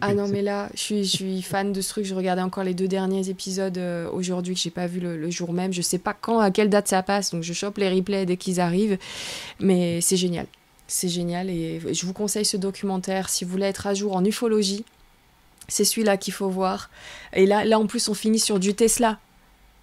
ah 0.00 0.14
non, 0.14 0.28
mais 0.28 0.42
là, 0.42 0.68
je 0.74 1.02
suis, 1.02 1.42
fan 1.42 1.72
de 1.72 1.80
ce 1.80 1.88
truc. 1.88 2.04
Je 2.04 2.14
regardais 2.14 2.42
encore 2.42 2.64
les 2.64 2.74
deux 2.74 2.88
derniers 2.88 3.28
épisodes 3.28 3.80
aujourd'hui 4.12 4.54
que 4.54 4.60
j'ai 4.60 4.70
pas 4.70 4.86
vu 4.86 5.00
le, 5.00 5.16
le, 5.16 5.30
jour 5.30 5.52
même. 5.52 5.72
Je 5.72 5.82
sais 5.82 5.98
pas 5.98 6.12
quand, 6.12 6.40
à 6.40 6.50
quelle 6.50 6.68
date 6.68 6.88
ça 6.88 7.02
passe, 7.02 7.30
donc 7.30 7.42
je 7.42 7.52
chope 7.52 7.78
les 7.78 7.88
replays 7.88 8.26
dès 8.26 8.36
qu'ils 8.36 8.60
arrivent. 8.60 8.98
Mais 9.60 10.00
c'est 10.00 10.16
génial. 10.16 10.46
C'est 10.88 11.08
génial 11.08 11.48
et 11.48 11.80
je 11.94 12.04
vous 12.04 12.12
conseille 12.12 12.44
ce 12.44 12.58
documentaire 12.58 13.30
si 13.30 13.46
vous 13.46 13.50
voulez 13.52 13.64
être 13.64 13.86
à 13.86 13.94
jour 13.94 14.14
en 14.14 14.22
ufologie. 14.24 14.84
C'est 15.68 15.84
celui-là 15.84 16.18
qu'il 16.18 16.34
faut 16.34 16.50
voir. 16.50 16.90
Et 17.32 17.46
là, 17.46 17.64
là, 17.64 17.78
en 17.78 17.86
plus, 17.86 18.08
on 18.08 18.14
finit 18.14 18.38
sur 18.38 18.58
du 18.58 18.74
Tesla. 18.74 19.18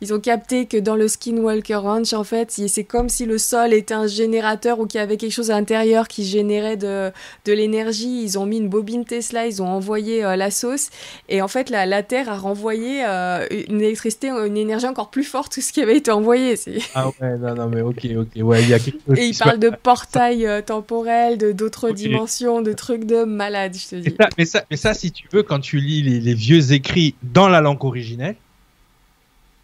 Ils 0.02 0.14
ont 0.14 0.20
capté 0.20 0.66
que 0.66 0.78
dans 0.78 0.96
le 0.96 1.10
Skinwalker 1.10 1.76
Ranch, 1.76 2.14
en 2.14 2.24
fait, 2.24 2.52
c'est 2.52 2.84
comme 2.86 3.10
si 3.10 3.26
le 3.26 3.38
sol 3.38 3.74
était 3.74 3.94
un 3.94 4.08
générateur 4.08 4.80
ou 4.80 4.86
qu'il 4.86 5.00
y 5.00 5.04
avait 5.04 5.18
quelque 5.18 5.34
chose 5.34 5.52
à 5.52 5.56
l'intérieur 5.56 6.08
qui 6.08 6.24
générait 6.24 6.78
de, 6.78 7.12
de 7.46 7.54
l'énergie. 7.54 8.24
Ils 8.24 8.40
ont 8.40 8.46
mis 8.46 8.58
une 8.58 8.70
bobine 8.70 9.04
Tesla, 9.04 9.46
ils 9.46 9.62
ont 9.62 9.68
envoyé 9.68 10.24
euh, 10.24 10.38
la 10.38 10.52
sauce. 10.52 10.90
Et 11.28 11.42
en 11.42 11.50
fait, 11.50 11.70
la, 11.70 11.86
la 11.86 12.02
Terre 12.02 12.30
a 12.30 12.38
renvoyé 12.38 13.04
euh, 13.06 13.46
une 13.68 13.82
électricité, 13.82 14.30
une 14.30 14.56
énergie 14.56 14.88
encore 14.88 15.10
plus 15.10 15.26
forte 15.26 15.56
que 15.56 15.62
ce 15.62 15.74
qui 15.74 15.82
avait 15.82 15.98
été 15.98 16.12
envoyé. 16.12 16.56
Ah 16.96 17.10
ouais, 17.10 17.38
non, 17.38 17.56
non, 17.56 17.68
mais 17.68 17.82
ok, 17.82 18.08
ok. 18.18 18.42
Ouais, 18.42 18.64
il 18.64 18.70
y 18.70 18.74
a 18.74 18.80
quelque 18.80 19.00
chose 19.08 19.20
Et 19.20 19.28
ils 19.28 19.38
parlent 19.38 19.60
de 19.60 19.70
portail 19.70 20.46
euh, 20.46 20.62
temporel, 20.62 21.38
de 21.38 21.52
d'autres 21.52 21.92
dimensions, 21.92 22.62
de 22.62 22.72
trucs 22.72 23.04
de 23.04 23.26
malade, 23.26 23.76
je 23.76 23.90
te 23.90 23.96
dis. 23.96 24.16
Mais 24.38 24.46
ça, 24.46 24.64
mais 24.72 24.78
ça, 24.78 24.94
si 24.94 25.12
tu 25.12 25.28
veux, 25.34 25.44
quand 25.44 25.60
tu 25.60 25.80
lis 25.80 26.02
les, 26.04 26.22
les 26.22 26.34
vieux 26.34 26.72
écrits 26.72 27.16
dans 27.22 27.50
la 27.50 27.60
langue 27.60 27.84
originelle, 27.84 28.36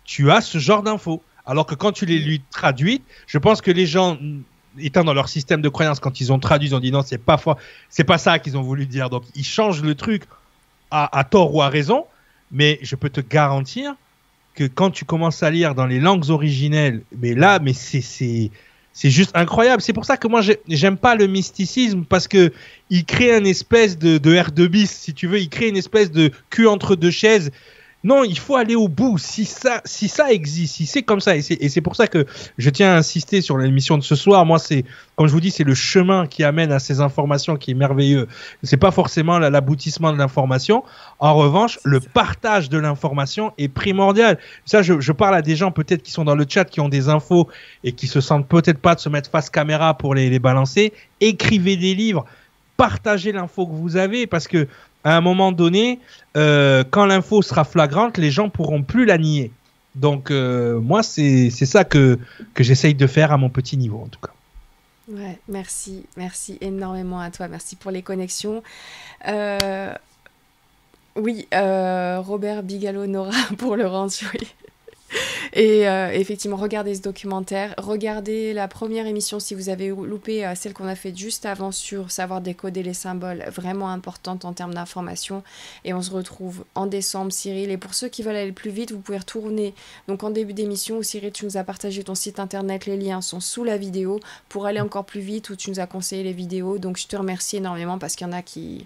tu 0.05 0.31
as 0.31 0.41
ce 0.41 0.59
genre 0.59 0.83
d'infos. 0.83 1.21
Alors 1.45 1.65
que 1.65 1.75
quand 1.75 1.91
tu 1.91 2.05
les 2.05 2.19
lui 2.19 2.41
traduis, 2.49 3.01
je 3.27 3.37
pense 3.37 3.61
que 3.61 3.71
les 3.71 3.85
gens, 3.85 4.17
étant 4.79 5.03
dans 5.03 5.13
leur 5.13 5.29
système 5.29 5.61
de 5.61 5.69
croyance, 5.69 5.99
quand 5.99 6.21
ils 6.21 6.31
ont 6.31 6.39
traduit, 6.39 6.69
ils 6.69 6.75
ont 6.75 6.79
dit 6.79 6.91
non, 6.91 7.03
c'est 7.05 7.17
pas 7.17 7.39
c'est 7.89 8.03
pas 8.03 8.17
ça 8.17 8.39
qu'ils 8.39 8.57
ont 8.57 8.61
voulu 8.61 8.85
dire. 8.85 9.09
Donc 9.09 9.23
ils 9.35 9.43
changent 9.43 9.83
le 9.83 9.95
truc 9.95 10.23
à, 10.91 11.23
tort 11.23 11.53
ou 11.53 11.61
à 11.61 11.69
raison. 11.69 12.05
Mais 12.51 12.79
je 12.81 12.95
peux 12.95 13.09
te 13.09 13.21
garantir 13.21 13.95
que 14.53 14.63
quand 14.63 14.89
tu 14.89 15.03
commences 15.03 15.43
à 15.43 15.51
lire 15.51 15.75
dans 15.75 15.85
les 15.85 15.99
langues 15.99 16.29
originelles, 16.29 17.01
mais 17.17 17.33
là, 17.33 17.59
mais 17.59 17.73
c'est 17.73 18.01
c'est 18.01 19.09
juste 19.09 19.31
incroyable. 19.35 19.81
C'est 19.81 19.93
pour 19.93 20.05
ça 20.05 20.15
que 20.15 20.27
moi 20.27 20.41
j'aime 20.67 20.97
pas 20.97 21.15
le 21.15 21.27
mysticisme 21.27 22.05
parce 22.05 22.27
que 22.27 22.53
il 22.89 23.03
crée 23.03 23.37
une 23.37 23.45
espèce 23.45 23.97
de, 23.97 24.17
de 24.17 24.33
R2 24.33 24.67
bis, 24.67 24.89
si 24.89 25.13
tu 25.13 25.27
veux, 25.27 25.39
il 25.39 25.49
crée 25.49 25.67
une 25.67 25.75
espèce 25.75 26.11
de 26.11 26.31
cul 26.49 26.67
entre 26.67 26.95
deux 26.95 27.11
chaises 27.11 27.51
non, 28.05 28.23
il 28.23 28.37
faut 28.37 28.55
aller 28.55 28.75
au 28.75 28.87
bout. 28.87 29.17
Si 29.17 29.45
ça, 29.45 29.81
si 29.83 30.07
ça 30.07 30.31
existe, 30.31 30.75
si 30.75 30.85
c'est 30.85 31.01
comme 31.01 31.19
ça, 31.19 31.35
et 31.35 31.41
c'est 31.41 31.81
pour 31.81 31.95
ça 31.95 32.05
que 32.05 32.27
je 32.59 32.69
tiens 32.69 32.93
à 32.93 32.97
insister 32.97 33.41
sur 33.41 33.57
l'émission 33.57 33.97
de 33.97 34.03
ce 34.03 34.13
soir. 34.13 34.45
Moi, 34.45 34.59
c'est, 34.59 34.85
comme 35.15 35.25
je 35.25 35.31
vous 35.31 35.39
dis, 35.39 35.49
c'est 35.49 35.63
le 35.63 35.73
chemin 35.73 36.27
qui 36.27 36.43
amène 36.43 36.71
à 36.71 36.77
ces 36.77 37.01
informations 37.01 37.55
qui 37.57 37.71
est 37.71 37.73
merveilleux. 37.73 38.27
C'est 38.61 38.77
pas 38.77 38.91
forcément 38.91 39.39
l'aboutissement 39.39 40.13
de 40.13 40.19
l'information. 40.19 40.83
En 41.17 41.33
revanche, 41.33 41.79
le 41.83 41.99
partage 41.99 42.69
de 42.69 42.77
l'information 42.77 43.53
est 43.57 43.69
primordial. 43.69 44.37
Ça, 44.65 44.83
je, 44.83 44.99
je 44.99 45.11
parle 45.11 45.33
à 45.33 45.41
des 45.41 45.55
gens 45.55 45.71
peut-être 45.71 46.03
qui 46.03 46.11
sont 46.11 46.25
dans 46.25 46.35
le 46.35 46.45
chat, 46.47 46.65
qui 46.65 46.81
ont 46.81 46.89
des 46.89 47.09
infos 47.09 47.49
et 47.83 47.93
qui 47.93 48.05
se 48.05 48.21
sentent 48.21 48.47
peut-être 48.47 48.77
pas 48.77 48.93
de 48.93 48.99
se 48.99 49.09
mettre 49.09 49.31
face 49.31 49.49
caméra 49.49 49.97
pour 49.97 50.13
les, 50.13 50.29
les 50.29 50.39
balancer. 50.39 50.93
Écrivez 51.21 51.75
des 51.75 51.95
livres 51.95 52.23
partagez 52.77 53.31
l'info 53.31 53.65
que 53.65 53.73
vous 53.73 53.97
avez 53.97 54.27
parce 54.27 54.47
que 54.47 54.67
à 55.05 55.15
un 55.15 55.21
moment 55.21 55.51
donné, 55.51 55.99
euh, 56.35 56.83
quand 56.89 57.05
l'info 57.05 57.43
sera 57.43 57.63
flagrante, 57.63 58.17
les 58.17 58.31
gens 58.31 58.49
pourront 58.49 58.81
plus 58.81 59.05
la 59.05 59.19
nier. 59.19 59.51
Donc 59.93 60.31
euh, 60.31 60.79
moi, 60.81 61.03
c'est 61.03 61.51
ça 61.51 61.85
que, 61.85 62.19
que 62.55 62.63
j'essaye 62.63 62.95
de 62.95 63.07
faire 63.07 63.31
à 63.31 63.37
mon 63.37 63.49
petit 63.49 63.77
niveau, 63.77 64.01
en 64.03 64.07
tout 64.07 64.19
cas. 64.19 64.33
Ouais, 65.07 65.39
merci, 65.47 66.07
merci 66.17 66.57
énormément 66.59 67.19
à 67.19 67.29
toi, 67.29 67.47
merci 67.47 67.75
pour 67.75 67.91
les 67.91 68.01
connexions. 68.01 68.63
Euh, 69.27 69.93
oui, 71.15 71.47
Robert 71.53 72.63
Bigalo 72.63 73.05
Nora 73.05 73.31
pour 73.59 73.75
le 73.75 73.85
ranch, 73.85 74.25
oui. 74.33 74.47
Et 75.53 75.87
euh, 75.87 76.11
effectivement, 76.11 76.57
regardez 76.57 76.95
ce 76.95 77.01
documentaire. 77.01 77.73
Regardez 77.77 78.53
la 78.53 78.67
première 78.67 79.07
émission 79.07 79.39
si 79.39 79.55
vous 79.55 79.69
avez 79.69 79.89
loupé 79.89 80.45
euh, 80.45 80.55
celle 80.55 80.73
qu'on 80.73 80.87
a 80.87 80.95
faite 80.95 81.17
juste 81.17 81.45
avant 81.45 81.71
sur 81.71 82.11
savoir 82.11 82.41
décoder 82.41 82.83
les 82.83 82.93
symboles, 82.93 83.43
vraiment 83.53 83.89
importante 83.89 84.45
en 84.45 84.53
termes 84.53 84.73
d'information. 84.73 85.43
Et 85.83 85.93
on 85.93 86.01
se 86.01 86.11
retrouve 86.11 86.65
en 86.75 86.85
décembre, 86.85 87.31
Cyril. 87.31 87.71
Et 87.71 87.77
pour 87.77 87.93
ceux 87.93 88.07
qui 88.07 88.23
veulent 88.23 88.35
aller 88.35 88.51
plus 88.51 88.71
vite, 88.71 88.91
vous 88.91 88.99
pouvez 88.99 89.17
retourner 89.17 89.73
donc 90.07 90.23
en 90.23 90.29
début 90.29 90.53
d'émission 90.53 90.97
où 90.97 91.03
Cyril, 91.03 91.31
tu 91.31 91.45
nous 91.45 91.57
as 91.57 91.63
partagé 91.63 92.03
ton 92.03 92.15
site 92.15 92.39
internet. 92.39 92.85
Les 92.85 92.97
liens 92.97 93.21
sont 93.21 93.39
sous 93.39 93.63
la 93.63 93.77
vidéo 93.77 94.19
pour 94.49 94.65
aller 94.65 94.81
encore 94.81 95.05
plus 95.05 95.21
vite 95.21 95.49
où 95.49 95.55
tu 95.55 95.69
nous 95.69 95.79
as 95.79 95.87
conseillé 95.87 96.23
les 96.23 96.33
vidéos. 96.33 96.77
Donc 96.77 96.97
je 96.97 97.07
te 97.07 97.15
remercie 97.15 97.57
énormément 97.57 97.97
parce 97.97 98.15
qu'il 98.15 98.27
y 98.27 98.29
en 98.29 98.33
a 98.33 98.41
qui 98.41 98.85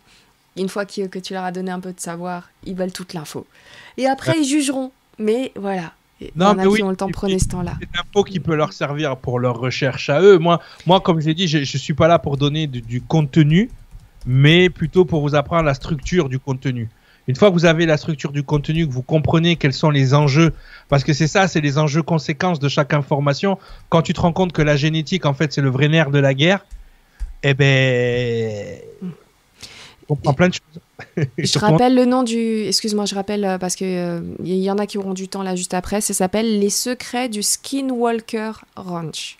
une 0.59 0.69
fois 0.69 0.85
que, 0.85 1.19
tu 1.19 1.33
leur 1.33 1.43
as 1.43 1.51
donné 1.51 1.71
un 1.71 1.79
peu 1.79 1.93
de 1.93 1.99
savoir, 1.99 2.49
ils 2.65 2.75
veulent 2.75 2.91
toute 2.91 3.13
l'info. 3.13 3.45
Et 3.97 4.07
après, 4.07 4.37
ils 4.39 4.45
jugeront. 4.45 4.91
Mais 5.17 5.51
voilà. 5.55 5.93
Non, 6.35 6.53
mais 6.53 6.65
oui, 6.65 6.83
ont 6.83 6.89
le 6.89 6.95
temps, 6.95 7.07
ce 7.07 7.47
temps-là. 7.47 7.73
C'est 7.79 7.89
l'info 7.95 8.23
qui 8.23 8.39
peut 8.39 8.55
leur 8.55 8.73
servir 8.73 9.17
pour 9.17 9.39
leur 9.39 9.57
recherche 9.57 10.09
à 10.09 10.21
eux. 10.21 10.37
Moi, 10.37 10.59
moi 10.85 10.99
comme 10.99 11.21
j'ai 11.21 11.33
dit, 11.33 11.47
je 11.47 11.59
ne 11.59 11.63
suis 11.63 11.93
pas 11.93 12.07
là 12.07 12.19
pour 12.19 12.37
donner 12.37 12.67
du, 12.67 13.01
contenu, 13.01 13.69
mais 14.25 14.69
plutôt 14.69 15.05
pour 15.05 15.21
vous 15.21 15.35
apprendre 15.35 15.63
la 15.63 15.73
structure 15.73 16.29
du 16.29 16.39
contenu. 16.39 16.89
Une 17.27 17.35
fois 17.35 17.49
que 17.49 17.53
vous 17.53 17.65
avez 17.65 17.85
la 17.85 17.97
structure 17.97 18.31
du 18.31 18.43
contenu, 18.43 18.87
que 18.87 18.91
vous 18.91 19.03
comprenez 19.03 19.55
quels 19.55 19.73
sont 19.73 19.91
les 19.91 20.13
enjeux, 20.13 20.51
parce 20.89 21.03
que 21.03 21.13
c'est 21.13 21.27
ça, 21.27 21.47
c'est 21.47 21.61
les 21.61 21.77
enjeux 21.77 22.01
conséquences 22.01 22.59
de 22.59 22.67
chaque 22.67 22.93
information. 22.93 23.59
Quand 23.89 24.01
tu 24.01 24.13
te 24.13 24.19
rends 24.19 24.33
compte 24.33 24.51
que 24.51 24.63
la 24.63 24.75
génétique, 24.75 25.25
en 25.25 25.33
fait, 25.33 25.53
c'est 25.53 25.61
le 25.61 25.69
vrai 25.69 25.89
nerf 25.89 26.09
de 26.09 26.19
la 26.19 26.33
guerre, 26.33 26.65
eh 27.43 27.53
ben, 27.53 28.79
comprends 30.09 30.33
plein 30.33 30.49
de 30.49 30.53
choses. 30.53 31.25
je 31.37 31.59
rappelle 31.59 31.95
le 31.95 32.05
nom 32.05 32.23
du. 32.23 32.65
Excuse-moi, 32.65 33.05
je 33.05 33.15
rappelle 33.15 33.45
euh, 33.45 33.57
parce 33.57 33.75
que 33.75 33.85
il 34.43 34.51
euh, 34.51 34.55
y 34.55 34.69
en 34.71 34.77
a 34.77 34.85
qui 34.85 34.97
auront 34.97 35.13
du 35.13 35.27
temps 35.27 35.43
là 35.43 35.55
juste 35.55 35.73
après. 35.73 36.01
Ça 36.01 36.13
s'appelle 36.13 36.59
Les 36.59 36.69
secrets 36.69 37.29
du 37.29 37.43
Skinwalker 37.43 38.51
Ranch. 38.75 39.38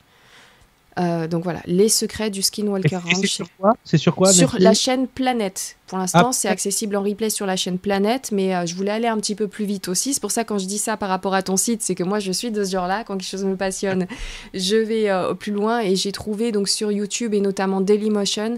Euh, 0.99 1.27
donc 1.27 1.43
voilà, 1.43 1.61
les 1.65 1.88
secrets 1.88 2.30
du 2.30 2.41
Skinwalker 2.41 2.97
Ranch. 2.97 3.21
C'est 3.21 3.27
sur 3.27 3.47
quoi? 3.55 3.73
Sur 3.85 4.15
quoi 4.15 4.34
Sur 4.34 4.55
la 4.59 4.73
chaîne 4.73 5.07
Planète. 5.07 5.77
Pour 5.88 5.97
l'instant, 5.97 6.27
ah, 6.30 6.34
c'est 6.34 6.49
accessible 6.49 6.95
en 6.95 7.01
replay 7.01 7.31
sur 7.31 7.47
la 7.47 7.55
chaîne 7.55 7.80
Planète, 7.80 8.30
mais 8.31 8.55
euh, 8.55 8.65
je 8.65 8.76
voulais 8.76 8.91
aller 8.91 9.07
un 9.07 9.17
petit 9.17 9.34
peu 9.34 9.47
plus 9.47 9.65
vite 9.65 9.88
aussi. 9.88 10.13
C'est 10.13 10.19
pour 10.19 10.31
ça 10.31 10.43
quand 10.43 10.59
je 10.59 10.65
dis 10.65 10.77
ça 10.77 10.97
par 10.97 11.09
rapport 11.09 11.34
à 11.34 11.41
ton 11.41 11.57
site, 11.57 11.81
c'est 11.81 11.95
que 11.95 12.03
moi 12.03 12.19
je 12.19 12.31
suis 12.31 12.51
de 12.51 12.63
ce 12.63 12.71
genre-là. 12.71 13.03
Quand 13.03 13.17
quelque 13.17 13.30
chose 13.30 13.45
me 13.45 13.55
passionne, 13.55 14.07
je 14.53 14.76
vais 14.76 15.09
euh, 15.09 15.34
plus 15.34 15.51
loin 15.51 15.80
et 15.80 15.95
j'ai 15.95 16.11
trouvé 16.11 16.51
donc 16.51 16.69
sur 16.69 16.91
YouTube 16.91 17.34
et 17.34 17.41
notamment 17.41 17.81
Dailymotion 17.81 18.57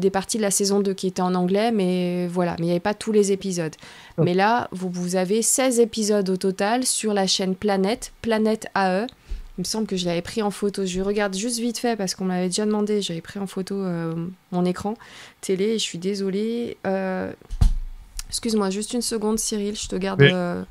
des 0.00 0.10
parties 0.10 0.38
de 0.38 0.42
la 0.42 0.50
saison 0.50 0.80
2 0.80 0.92
qui 0.92 1.06
étaient 1.06 1.22
en 1.22 1.36
anglais, 1.36 1.70
mais 1.70 2.26
voilà, 2.26 2.56
mais 2.58 2.64
il 2.64 2.64
n'y 2.66 2.72
avait 2.72 2.80
pas 2.80 2.94
tous 2.94 3.12
les 3.12 3.30
épisodes. 3.30 3.74
Oh. 4.16 4.22
Mais 4.24 4.34
là, 4.34 4.68
vous, 4.72 4.90
vous 4.90 5.14
avez 5.14 5.40
16 5.40 5.78
épisodes 5.78 6.28
au 6.28 6.36
total 6.36 6.84
sur 6.84 7.14
la 7.14 7.28
chaîne 7.28 7.54
Planète, 7.54 8.12
Planète 8.20 8.66
AE. 8.74 9.06
Il 9.58 9.62
me 9.62 9.64
semble 9.64 9.88
que 9.88 9.96
je 9.96 10.06
l'avais 10.06 10.22
pris 10.22 10.40
en 10.40 10.52
photo. 10.52 10.86
Je 10.86 11.00
regarde 11.00 11.34
juste 11.36 11.58
vite 11.58 11.78
fait 11.78 11.96
parce 11.96 12.14
qu'on 12.14 12.24
m'avait 12.24 12.46
déjà 12.46 12.64
demandé. 12.64 13.02
J'avais 13.02 13.20
pris 13.20 13.40
en 13.40 13.48
photo 13.48 13.74
euh, 13.74 14.14
mon 14.52 14.64
écran 14.64 14.94
télé. 15.40 15.80
je 15.80 15.82
suis 15.82 15.98
désolée. 15.98 16.76
Euh, 16.86 17.32
excuse-moi, 18.28 18.70
juste 18.70 18.92
une 18.92 19.02
seconde, 19.02 19.40
Cyril. 19.40 19.74
Je 19.74 19.88
te 19.88 19.96
garde. 19.96 20.22
Euh, 20.22 20.62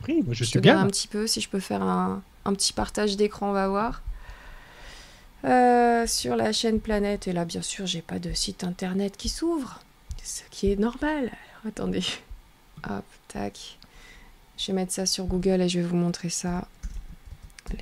prie, 0.00 0.22
je, 0.30 0.44
te 0.44 0.68
un 0.68 0.86
petit 0.86 1.08
peu. 1.08 1.26
Si 1.26 1.40
je 1.40 1.48
peux 1.48 1.58
faire 1.58 1.82
un, 1.82 2.22
petit 2.44 2.72
partage 2.72 3.16
d'écran, 3.16 3.50
on 3.50 3.52
va 3.52 3.66
voir. 3.66 4.02
sur 6.06 6.36
la 6.36 6.52
chaîne 6.52 6.78
Planète. 6.78 7.26
Et 7.26 7.32
là, 7.32 7.44
bien 7.44 7.62
sûr, 7.62 7.86
j'ai 7.86 8.02
pas 8.02 8.20
de 8.20 8.32
site 8.32 8.62
internet 8.62 9.16
qui 9.16 9.28
s'ouvre. 9.28 9.80
Ce 10.22 10.42
qui 10.52 10.70
est 10.70 10.78
normal. 10.78 11.32
attendez. 11.66 12.04
Hop, 12.88 13.04
tac. 13.26 13.76
Je 14.56 14.68
vais 14.68 14.72
mettre 14.72 14.92
ça 14.92 15.04
sur 15.04 15.24
Google 15.24 15.60
et 15.62 15.68
je 15.68 15.80
vais 15.80 15.86
vous 15.86 15.96
montrer 15.96 16.28
ça 16.28 16.68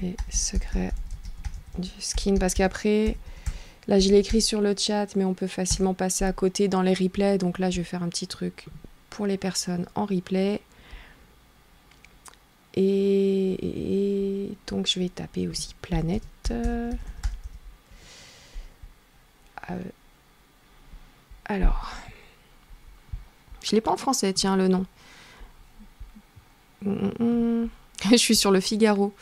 les 0.01 0.17
secrets 0.31 0.93
du 1.79 1.91
skin. 1.99 2.37
Parce 2.39 2.55
qu'après 2.55 3.17
là 3.89 3.99
je 3.99 4.09
l'ai 4.09 4.19
écrit 4.19 4.41
sur 4.41 4.61
le 4.61 4.75
chat 4.77 5.15
mais 5.17 5.25
on 5.25 5.35
peut 5.35 5.47
facilement 5.47 5.95
passer 5.95 6.25
à 6.25 6.33
côté 6.33 6.69
dans 6.69 6.83
les 6.83 6.95
replays. 6.95 7.39
Donc 7.39 7.59
là 7.59 7.71
je 7.71 7.79
vais 7.79 7.85
faire 7.85 8.03
un 8.03 8.09
petit 8.09 8.27
truc 8.27 8.67
pour 9.11 9.27
les 9.27 9.39
personnes 9.39 9.87
en 9.95 10.07
replay. 10.07 10.61
Et, 12.77 14.51
donc 14.67 14.89
je 14.89 14.99
vais 14.99 15.09
taper 15.09 15.47
aussi 15.47 15.75
planète. 15.81 16.23
Euh, 16.51 16.91
alors 21.47 21.93
je 23.63 23.73
l'ai 23.73 23.81
pas 23.81 23.93
en 23.93 23.97
français 23.97 24.33
tiens 24.33 24.57
le 24.57 24.69
nom. 24.69 24.87
Hum, 26.85 27.13
hum, 27.19 27.27
hum. 27.27 27.69
je 28.11 28.17
suis 28.17 28.37
sur 28.37 28.51
le 28.51 28.61
Figaro 28.61 29.15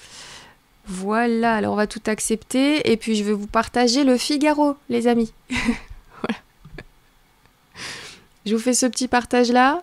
voilà, 0.86 1.54
alors 1.54 1.74
on 1.74 1.76
va 1.76 1.86
tout 1.86 2.02
accepter 2.06 2.90
et 2.90 2.96
puis 2.96 3.14
je 3.14 3.24
vais 3.24 3.32
vous 3.32 3.46
partager 3.46 4.04
le 4.04 4.16
Figaro, 4.16 4.76
les 4.88 5.06
amis. 5.06 5.32
voilà. 5.50 6.38
Je 8.44 8.54
vous 8.54 8.60
fais 8.60 8.74
ce 8.74 8.86
petit 8.86 9.08
partage 9.08 9.50
là. 9.52 9.82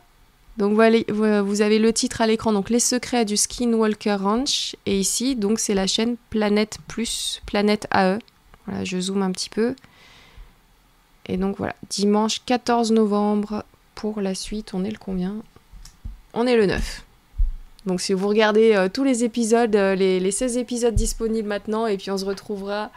Donc 0.57 0.73
voilà, 0.73 0.99
vous 1.41 1.61
avez 1.61 1.79
le 1.79 1.93
titre 1.93 2.19
à 2.19 2.27
l'écran, 2.27 2.51
donc 2.51 2.69
les 2.69 2.81
secrets 2.81 3.23
du 3.23 3.37
Skinwalker 3.37 4.15
Ranch. 4.15 4.75
Et 4.85 4.99
ici, 4.99 5.37
donc 5.37 5.57
c'est 5.57 5.73
la 5.73 5.87
chaîne 5.87 6.17
Planète 6.29 6.79
Plus, 6.89 7.41
Planète 7.45 7.87
AE. 7.93 8.19
Voilà, 8.65 8.83
je 8.83 8.99
zoome 8.99 9.21
un 9.21 9.31
petit 9.31 9.49
peu. 9.49 9.73
Et 11.27 11.37
donc 11.37 11.57
voilà, 11.57 11.75
dimanche 11.89 12.41
14 12.45 12.91
novembre 12.91 13.63
pour 13.95 14.19
la 14.19 14.35
suite, 14.35 14.73
on 14.73 14.83
est 14.83 14.91
le 14.91 14.97
combien? 14.97 15.37
On 16.33 16.45
est 16.45 16.57
le 16.57 16.65
9. 16.65 17.03
Donc 17.89 18.01
si 18.01 18.13
vous 18.13 18.27
regardez 18.27 18.75
euh, 18.75 18.87
tous 18.87 19.03
les 19.03 19.23
épisodes, 19.23 19.75
euh, 19.75 19.95
les, 19.95 20.31
16 20.31 20.57
épisodes 20.57 20.93
disponibles 20.93 21.47
maintenant, 21.47 21.87
et 21.87 21.97
puis 21.97 22.11
on 22.11 22.19
se 22.19 22.25
retrouvera 22.25 22.91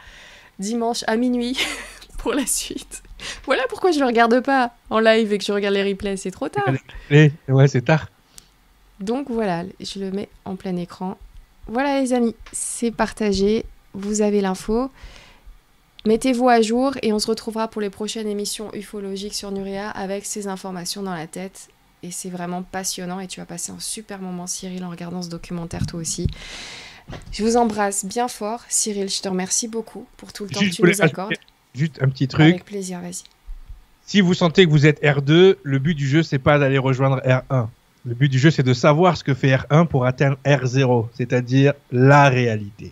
dimanche 0.59 1.03
à 1.07 1.15
minuit 1.15 1.57
pour 2.19 2.31
la 2.31 2.45
suite. 2.45 3.01
Voilà 3.45 3.63
pourquoi 3.69 3.89
je 3.89 3.95
ne 3.95 4.01
le 4.01 4.05
regarde 4.05 4.39
pas 4.41 4.75
en 4.91 4.99
live 4.99 5.33
et 5.33 5.39
que 5.39 5.43
je 5.43 5.51
regarde 5.51 5.73
les 5.73 5.81
replays, 5.81 6.15
c'est 6.15 6.29
trop 6.29 6.47
tard. 6.47 6.71
Ouais, 7.09 7.67
c'est 7.67 7.81
tard. 7.81 8.07
Donc 8.99 9.31
voilà, 9.31 9.63
je 9.79 9.99
le 9.99 10.11
mets 10.11 10.29
en 10.45 10.55
plein 10.55 10.75
écran. 10.75 11.17
Voilà 11.65 11.99
les 11.99 12.13
amis, 12.13 12.35
c'est 12.51 12.91
partagé, 12.91 13.65
vous 13.95 14.21
avez 14.21 14.41
l'info. 14.41 14.91
Mettez-vous 16.05 16.49
à 16.49 16.61
jour 16.61 16.93
et 17.01 17.13
on 17.13 17.17
se 17.17 17.25
retrouvera 17.25 17.67
pour 17.67 17.81
les 17.81 17.89
prochaines 17.89 18.27
émissions 18.27 18.71
ufologiques 18.75 19.33
sur 19.33 19.49
Nuria 19.49 19.89
avec 19.89 20.23
ces 20.23 20.47
informations 20.47 21.01
dans 21.01 21.15
la 21.15 21.25
tête 21.25 21.69
et 22.03 22.11
c'est 22.11 22.29
vraiment 22.29 22.61
passionnant 22.61 23.19
et 23.19 23.27
tu 23.27 23.39
vas 23.39 23.45
passer 23.45 23.71
un 23.71 23.79
super 23.79 24.19
moment 24.19 24.45
Cyril 24.45 24.83
en 24.83 24.89
regardant 24.89 25.21
ce 25.21 25.29
documentaire 25.29 25.87
toi 25.87 25.99
aussi. 25.99 26.27
Je 27.31 27.43
vous 27.43 27.57
embrasse 27.57 28.05
bien 28.05 28.27
fort 28.27 28.61
Cyril, 28.67 29.09
je 29.09 29.21
te 29.21 29.29
remercie 29.29 29.67
beaucoup 29.67 30.05
pour 30.17 30.33
tout 30.33 30.43
le 30.43 30.49
temps 30.49 30.59
que 30.59 30.65
tu 30.65 30.83
nous 30.83 31.01
accordes. 31.01 31.33
Juste 31.73 31.99
un 32.01 32.09
petit 32.09 32.27
truc. 32.27 32.41
Avec 32.41 32.65
plaisir, 32.65 32.99
vas-y. 32.99 33.23
Si 34.05 34.21
vous 34.21 34.33
sentez 34.33 34.65
que 34.65 34.69
vous 34.69 34.85
êtes 34.85 35.01
R2, 35.01 35.55
le 35.63 35.79
but 35.79 35.95
du 35.95 36.07
jeu 36.07 36.21
c'est 36.21 36.39
pas 36.39 36.59
d'aller 36.59 36.77
rejoindre 36.77 37.19
R1. 37.21 37.67
Le 38.05 38.13
but 38.13 38.29
du 38.29 38.37
jeu 38.37 38.51
c'est 38.51 38.63
de 38.63 38.73
savoir 38.73 39.15
ce 39.17 39.23
que 39.23 39.33
fait 39.33 39.55
R1 39.55 39.87
pour 39.87 40.05
atteindre 40.05 40.37
R0, 40.45 41.07
c'est-à-dire 41.15 41.73
la 41.91 42.27
réalité, 42.27 42.91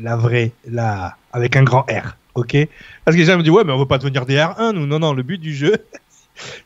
la 0.00 0.16
vraie, 0.16 0.52
la 0.70 1.16
avec 1.32 1.56
un 1.56 1.64
grand 1.64 1.82
R. 1.90 2.16
Ok? 2.34 2.56
Parce 3.04 3.16
que 3.16 3.20
les 3.20 3.26
gens 3.26 3.36
me 3.36 3.42
disent 3.42 3.50
ouais 3.50 3.64
mais 3.64 3.72
on 3.72 3.78
veut 3.78 3.86
pas 3.86 3.98
devenir 3.98 4.24
des 4.24 4.36
R1 4.36 4.72
nous 4.72 4.86
non 4.86 5.00
non 5.00 5.12
le 5.12 5.24
but 5.24 5.38
du 5.38 5.52
jeu 5.52 5.76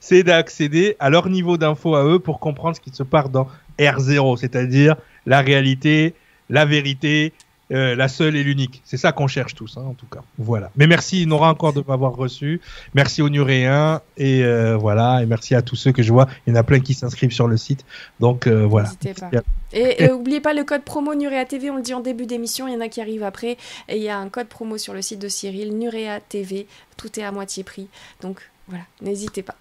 c'est 0.01 0.23
d'accéder 0.23 0.97
à 0.99 1.11
leur 1.11 1.29
niveau 1.29 1.57
d'info 1.57 1.95
à 1.95 2.05
eux 2.05 2.19
pour 2.19 2.41
comprendre 2.41 2.77
ce 2.77 2.81
qui 2.81 2.91
se 2.95 3.03
passe 3.03 3.31
dans 3.31 3.49
R0, 3.79 4.39
c'est-à-dire 4.39 4.97
la 5.27 5.41
réalité, 5.41 6.15
la 6.49 6.65
vérité, 6.65 7.33
euh, 7.73 7.97
la 7.97 8.07
seule 8.07 8.37
et 8.37 8.45
l'unique. 8.45 8.81
C'est 8.85 8.97
ça 8.97 9.11
qu'on 9.11 9.27
cherche 9.27 9.57
tous, 9.57 9.77
hein, 9.77 9.83
en 9.85 9.95
tout 9.95 10.07
cas. 10.07 10.21
Voilà. 10.39 10.71
Mais 10.77 10.87
merci 10.87 11.27
Nora 11.27 11.51
encore 11.51 11.73
de 11.73 11.83
m'avoir 11.87 12.15
reçu. 12.15 12.61
Merci 12.95 13.23
aux 13.23 13.29
Nuréens 13.29 14.03
et 14.17 14.45
euh, 14.45 14.77
voilà. 14.77 15.21
Et 15.23 15.27
merci 15.27 15.57
à 15.57 15.63
tous 15.63 15.75
ceux 15.75 15.91
que 15.91 16.01
je 16.01 16.13
vois. 16.13 16.29
Il 16.47 16.51
y 16.51 16.57
en 16.57 16.61
a 16.61 16.63
plein 16.63 16.79
qui 16.79 16.95
s'inscrivent 16.95 17.33
sur 17.33 17.49
le 17.49 17.57
site. 17.57 17.85
Donc 18.21 18.47
euh, 18.47 18.65
voilà. 18.65 18.91
Pas. 19.19 19.31
Et 19.73 20.07
n'oubliez 20.07 20.41
pas 20.41 20.55
le 20.55 20.63
code 20.63 20.85
promo 20.85 21.17
Nurea 21.17 21.45
TV. 21.45 21.69
On 21.71 21.77
le 21.77 21.83
dit 21.83 21.93
en 21.93 22.01
début 22.01 22.27
d'émission. 22.27 22.69
Il 22.69 22.75
y 22.75 22.77
en 22.77 22.81
a 22.81 22.89
qui 22.89 23.01
arrivent 23.01 23.25
après. 23.25 23.57
Et 23.89 23.97
il 23.97 24.03
y 24.03 24.11
a 24.11 24.17
un 24.17 24.29
code 24.29 24.47
promo 24.47 24.79
sur 24.79 24.95
le 24.95 25.03
site 25.03 25.19
de 25.19 25.29
Cyril 25.29 25.77
Nurea 25.77 26.21
TV. 26.21 26.69
Tout 26.97 27.19
est 27.19 27.25
à 27.25 27.33
moitié 27.33 27.65
prix. 27.65 27.89
Donc 28.21 28.41
voilà, 28.69 28.85
n'hésitez 29.01 29.43
pas. 29.43 29.57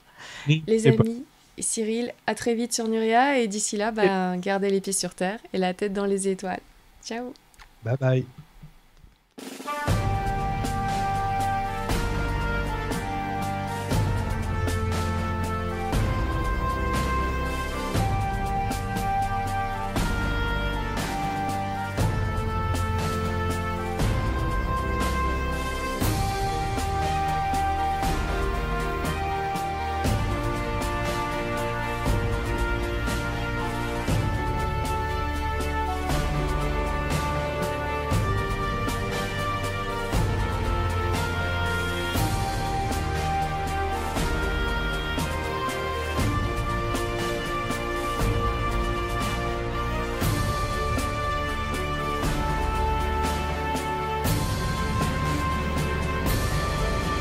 Les 0.48 0.88
amis. 0.88 1.24
Cyril, 1.58 2.14
à 2.28 2.36
très 2.36 2.54
vite 2.54 2.74
sur 2.74 2.88
Nuria 2.88 3.40
et 3.40 3.48
d'ici 3.48 3.78
là, 3.78 3.92
bah, 3.92 4.36
gardez 4.38 4.70
les 4.70 4.82
pieds 4.82 4.94
sur 4.94 5.16
terre 5.16 5.40
et 5.54 5.58
la 5.58 5.74
tête 5.74 5.94
dans 5.94 6.06
les 6.06 6.28
étoiles. 6.28 6.60
Ciao. 7.04 7.34
Bye 7.84 7.98
bye. 7.98 8.26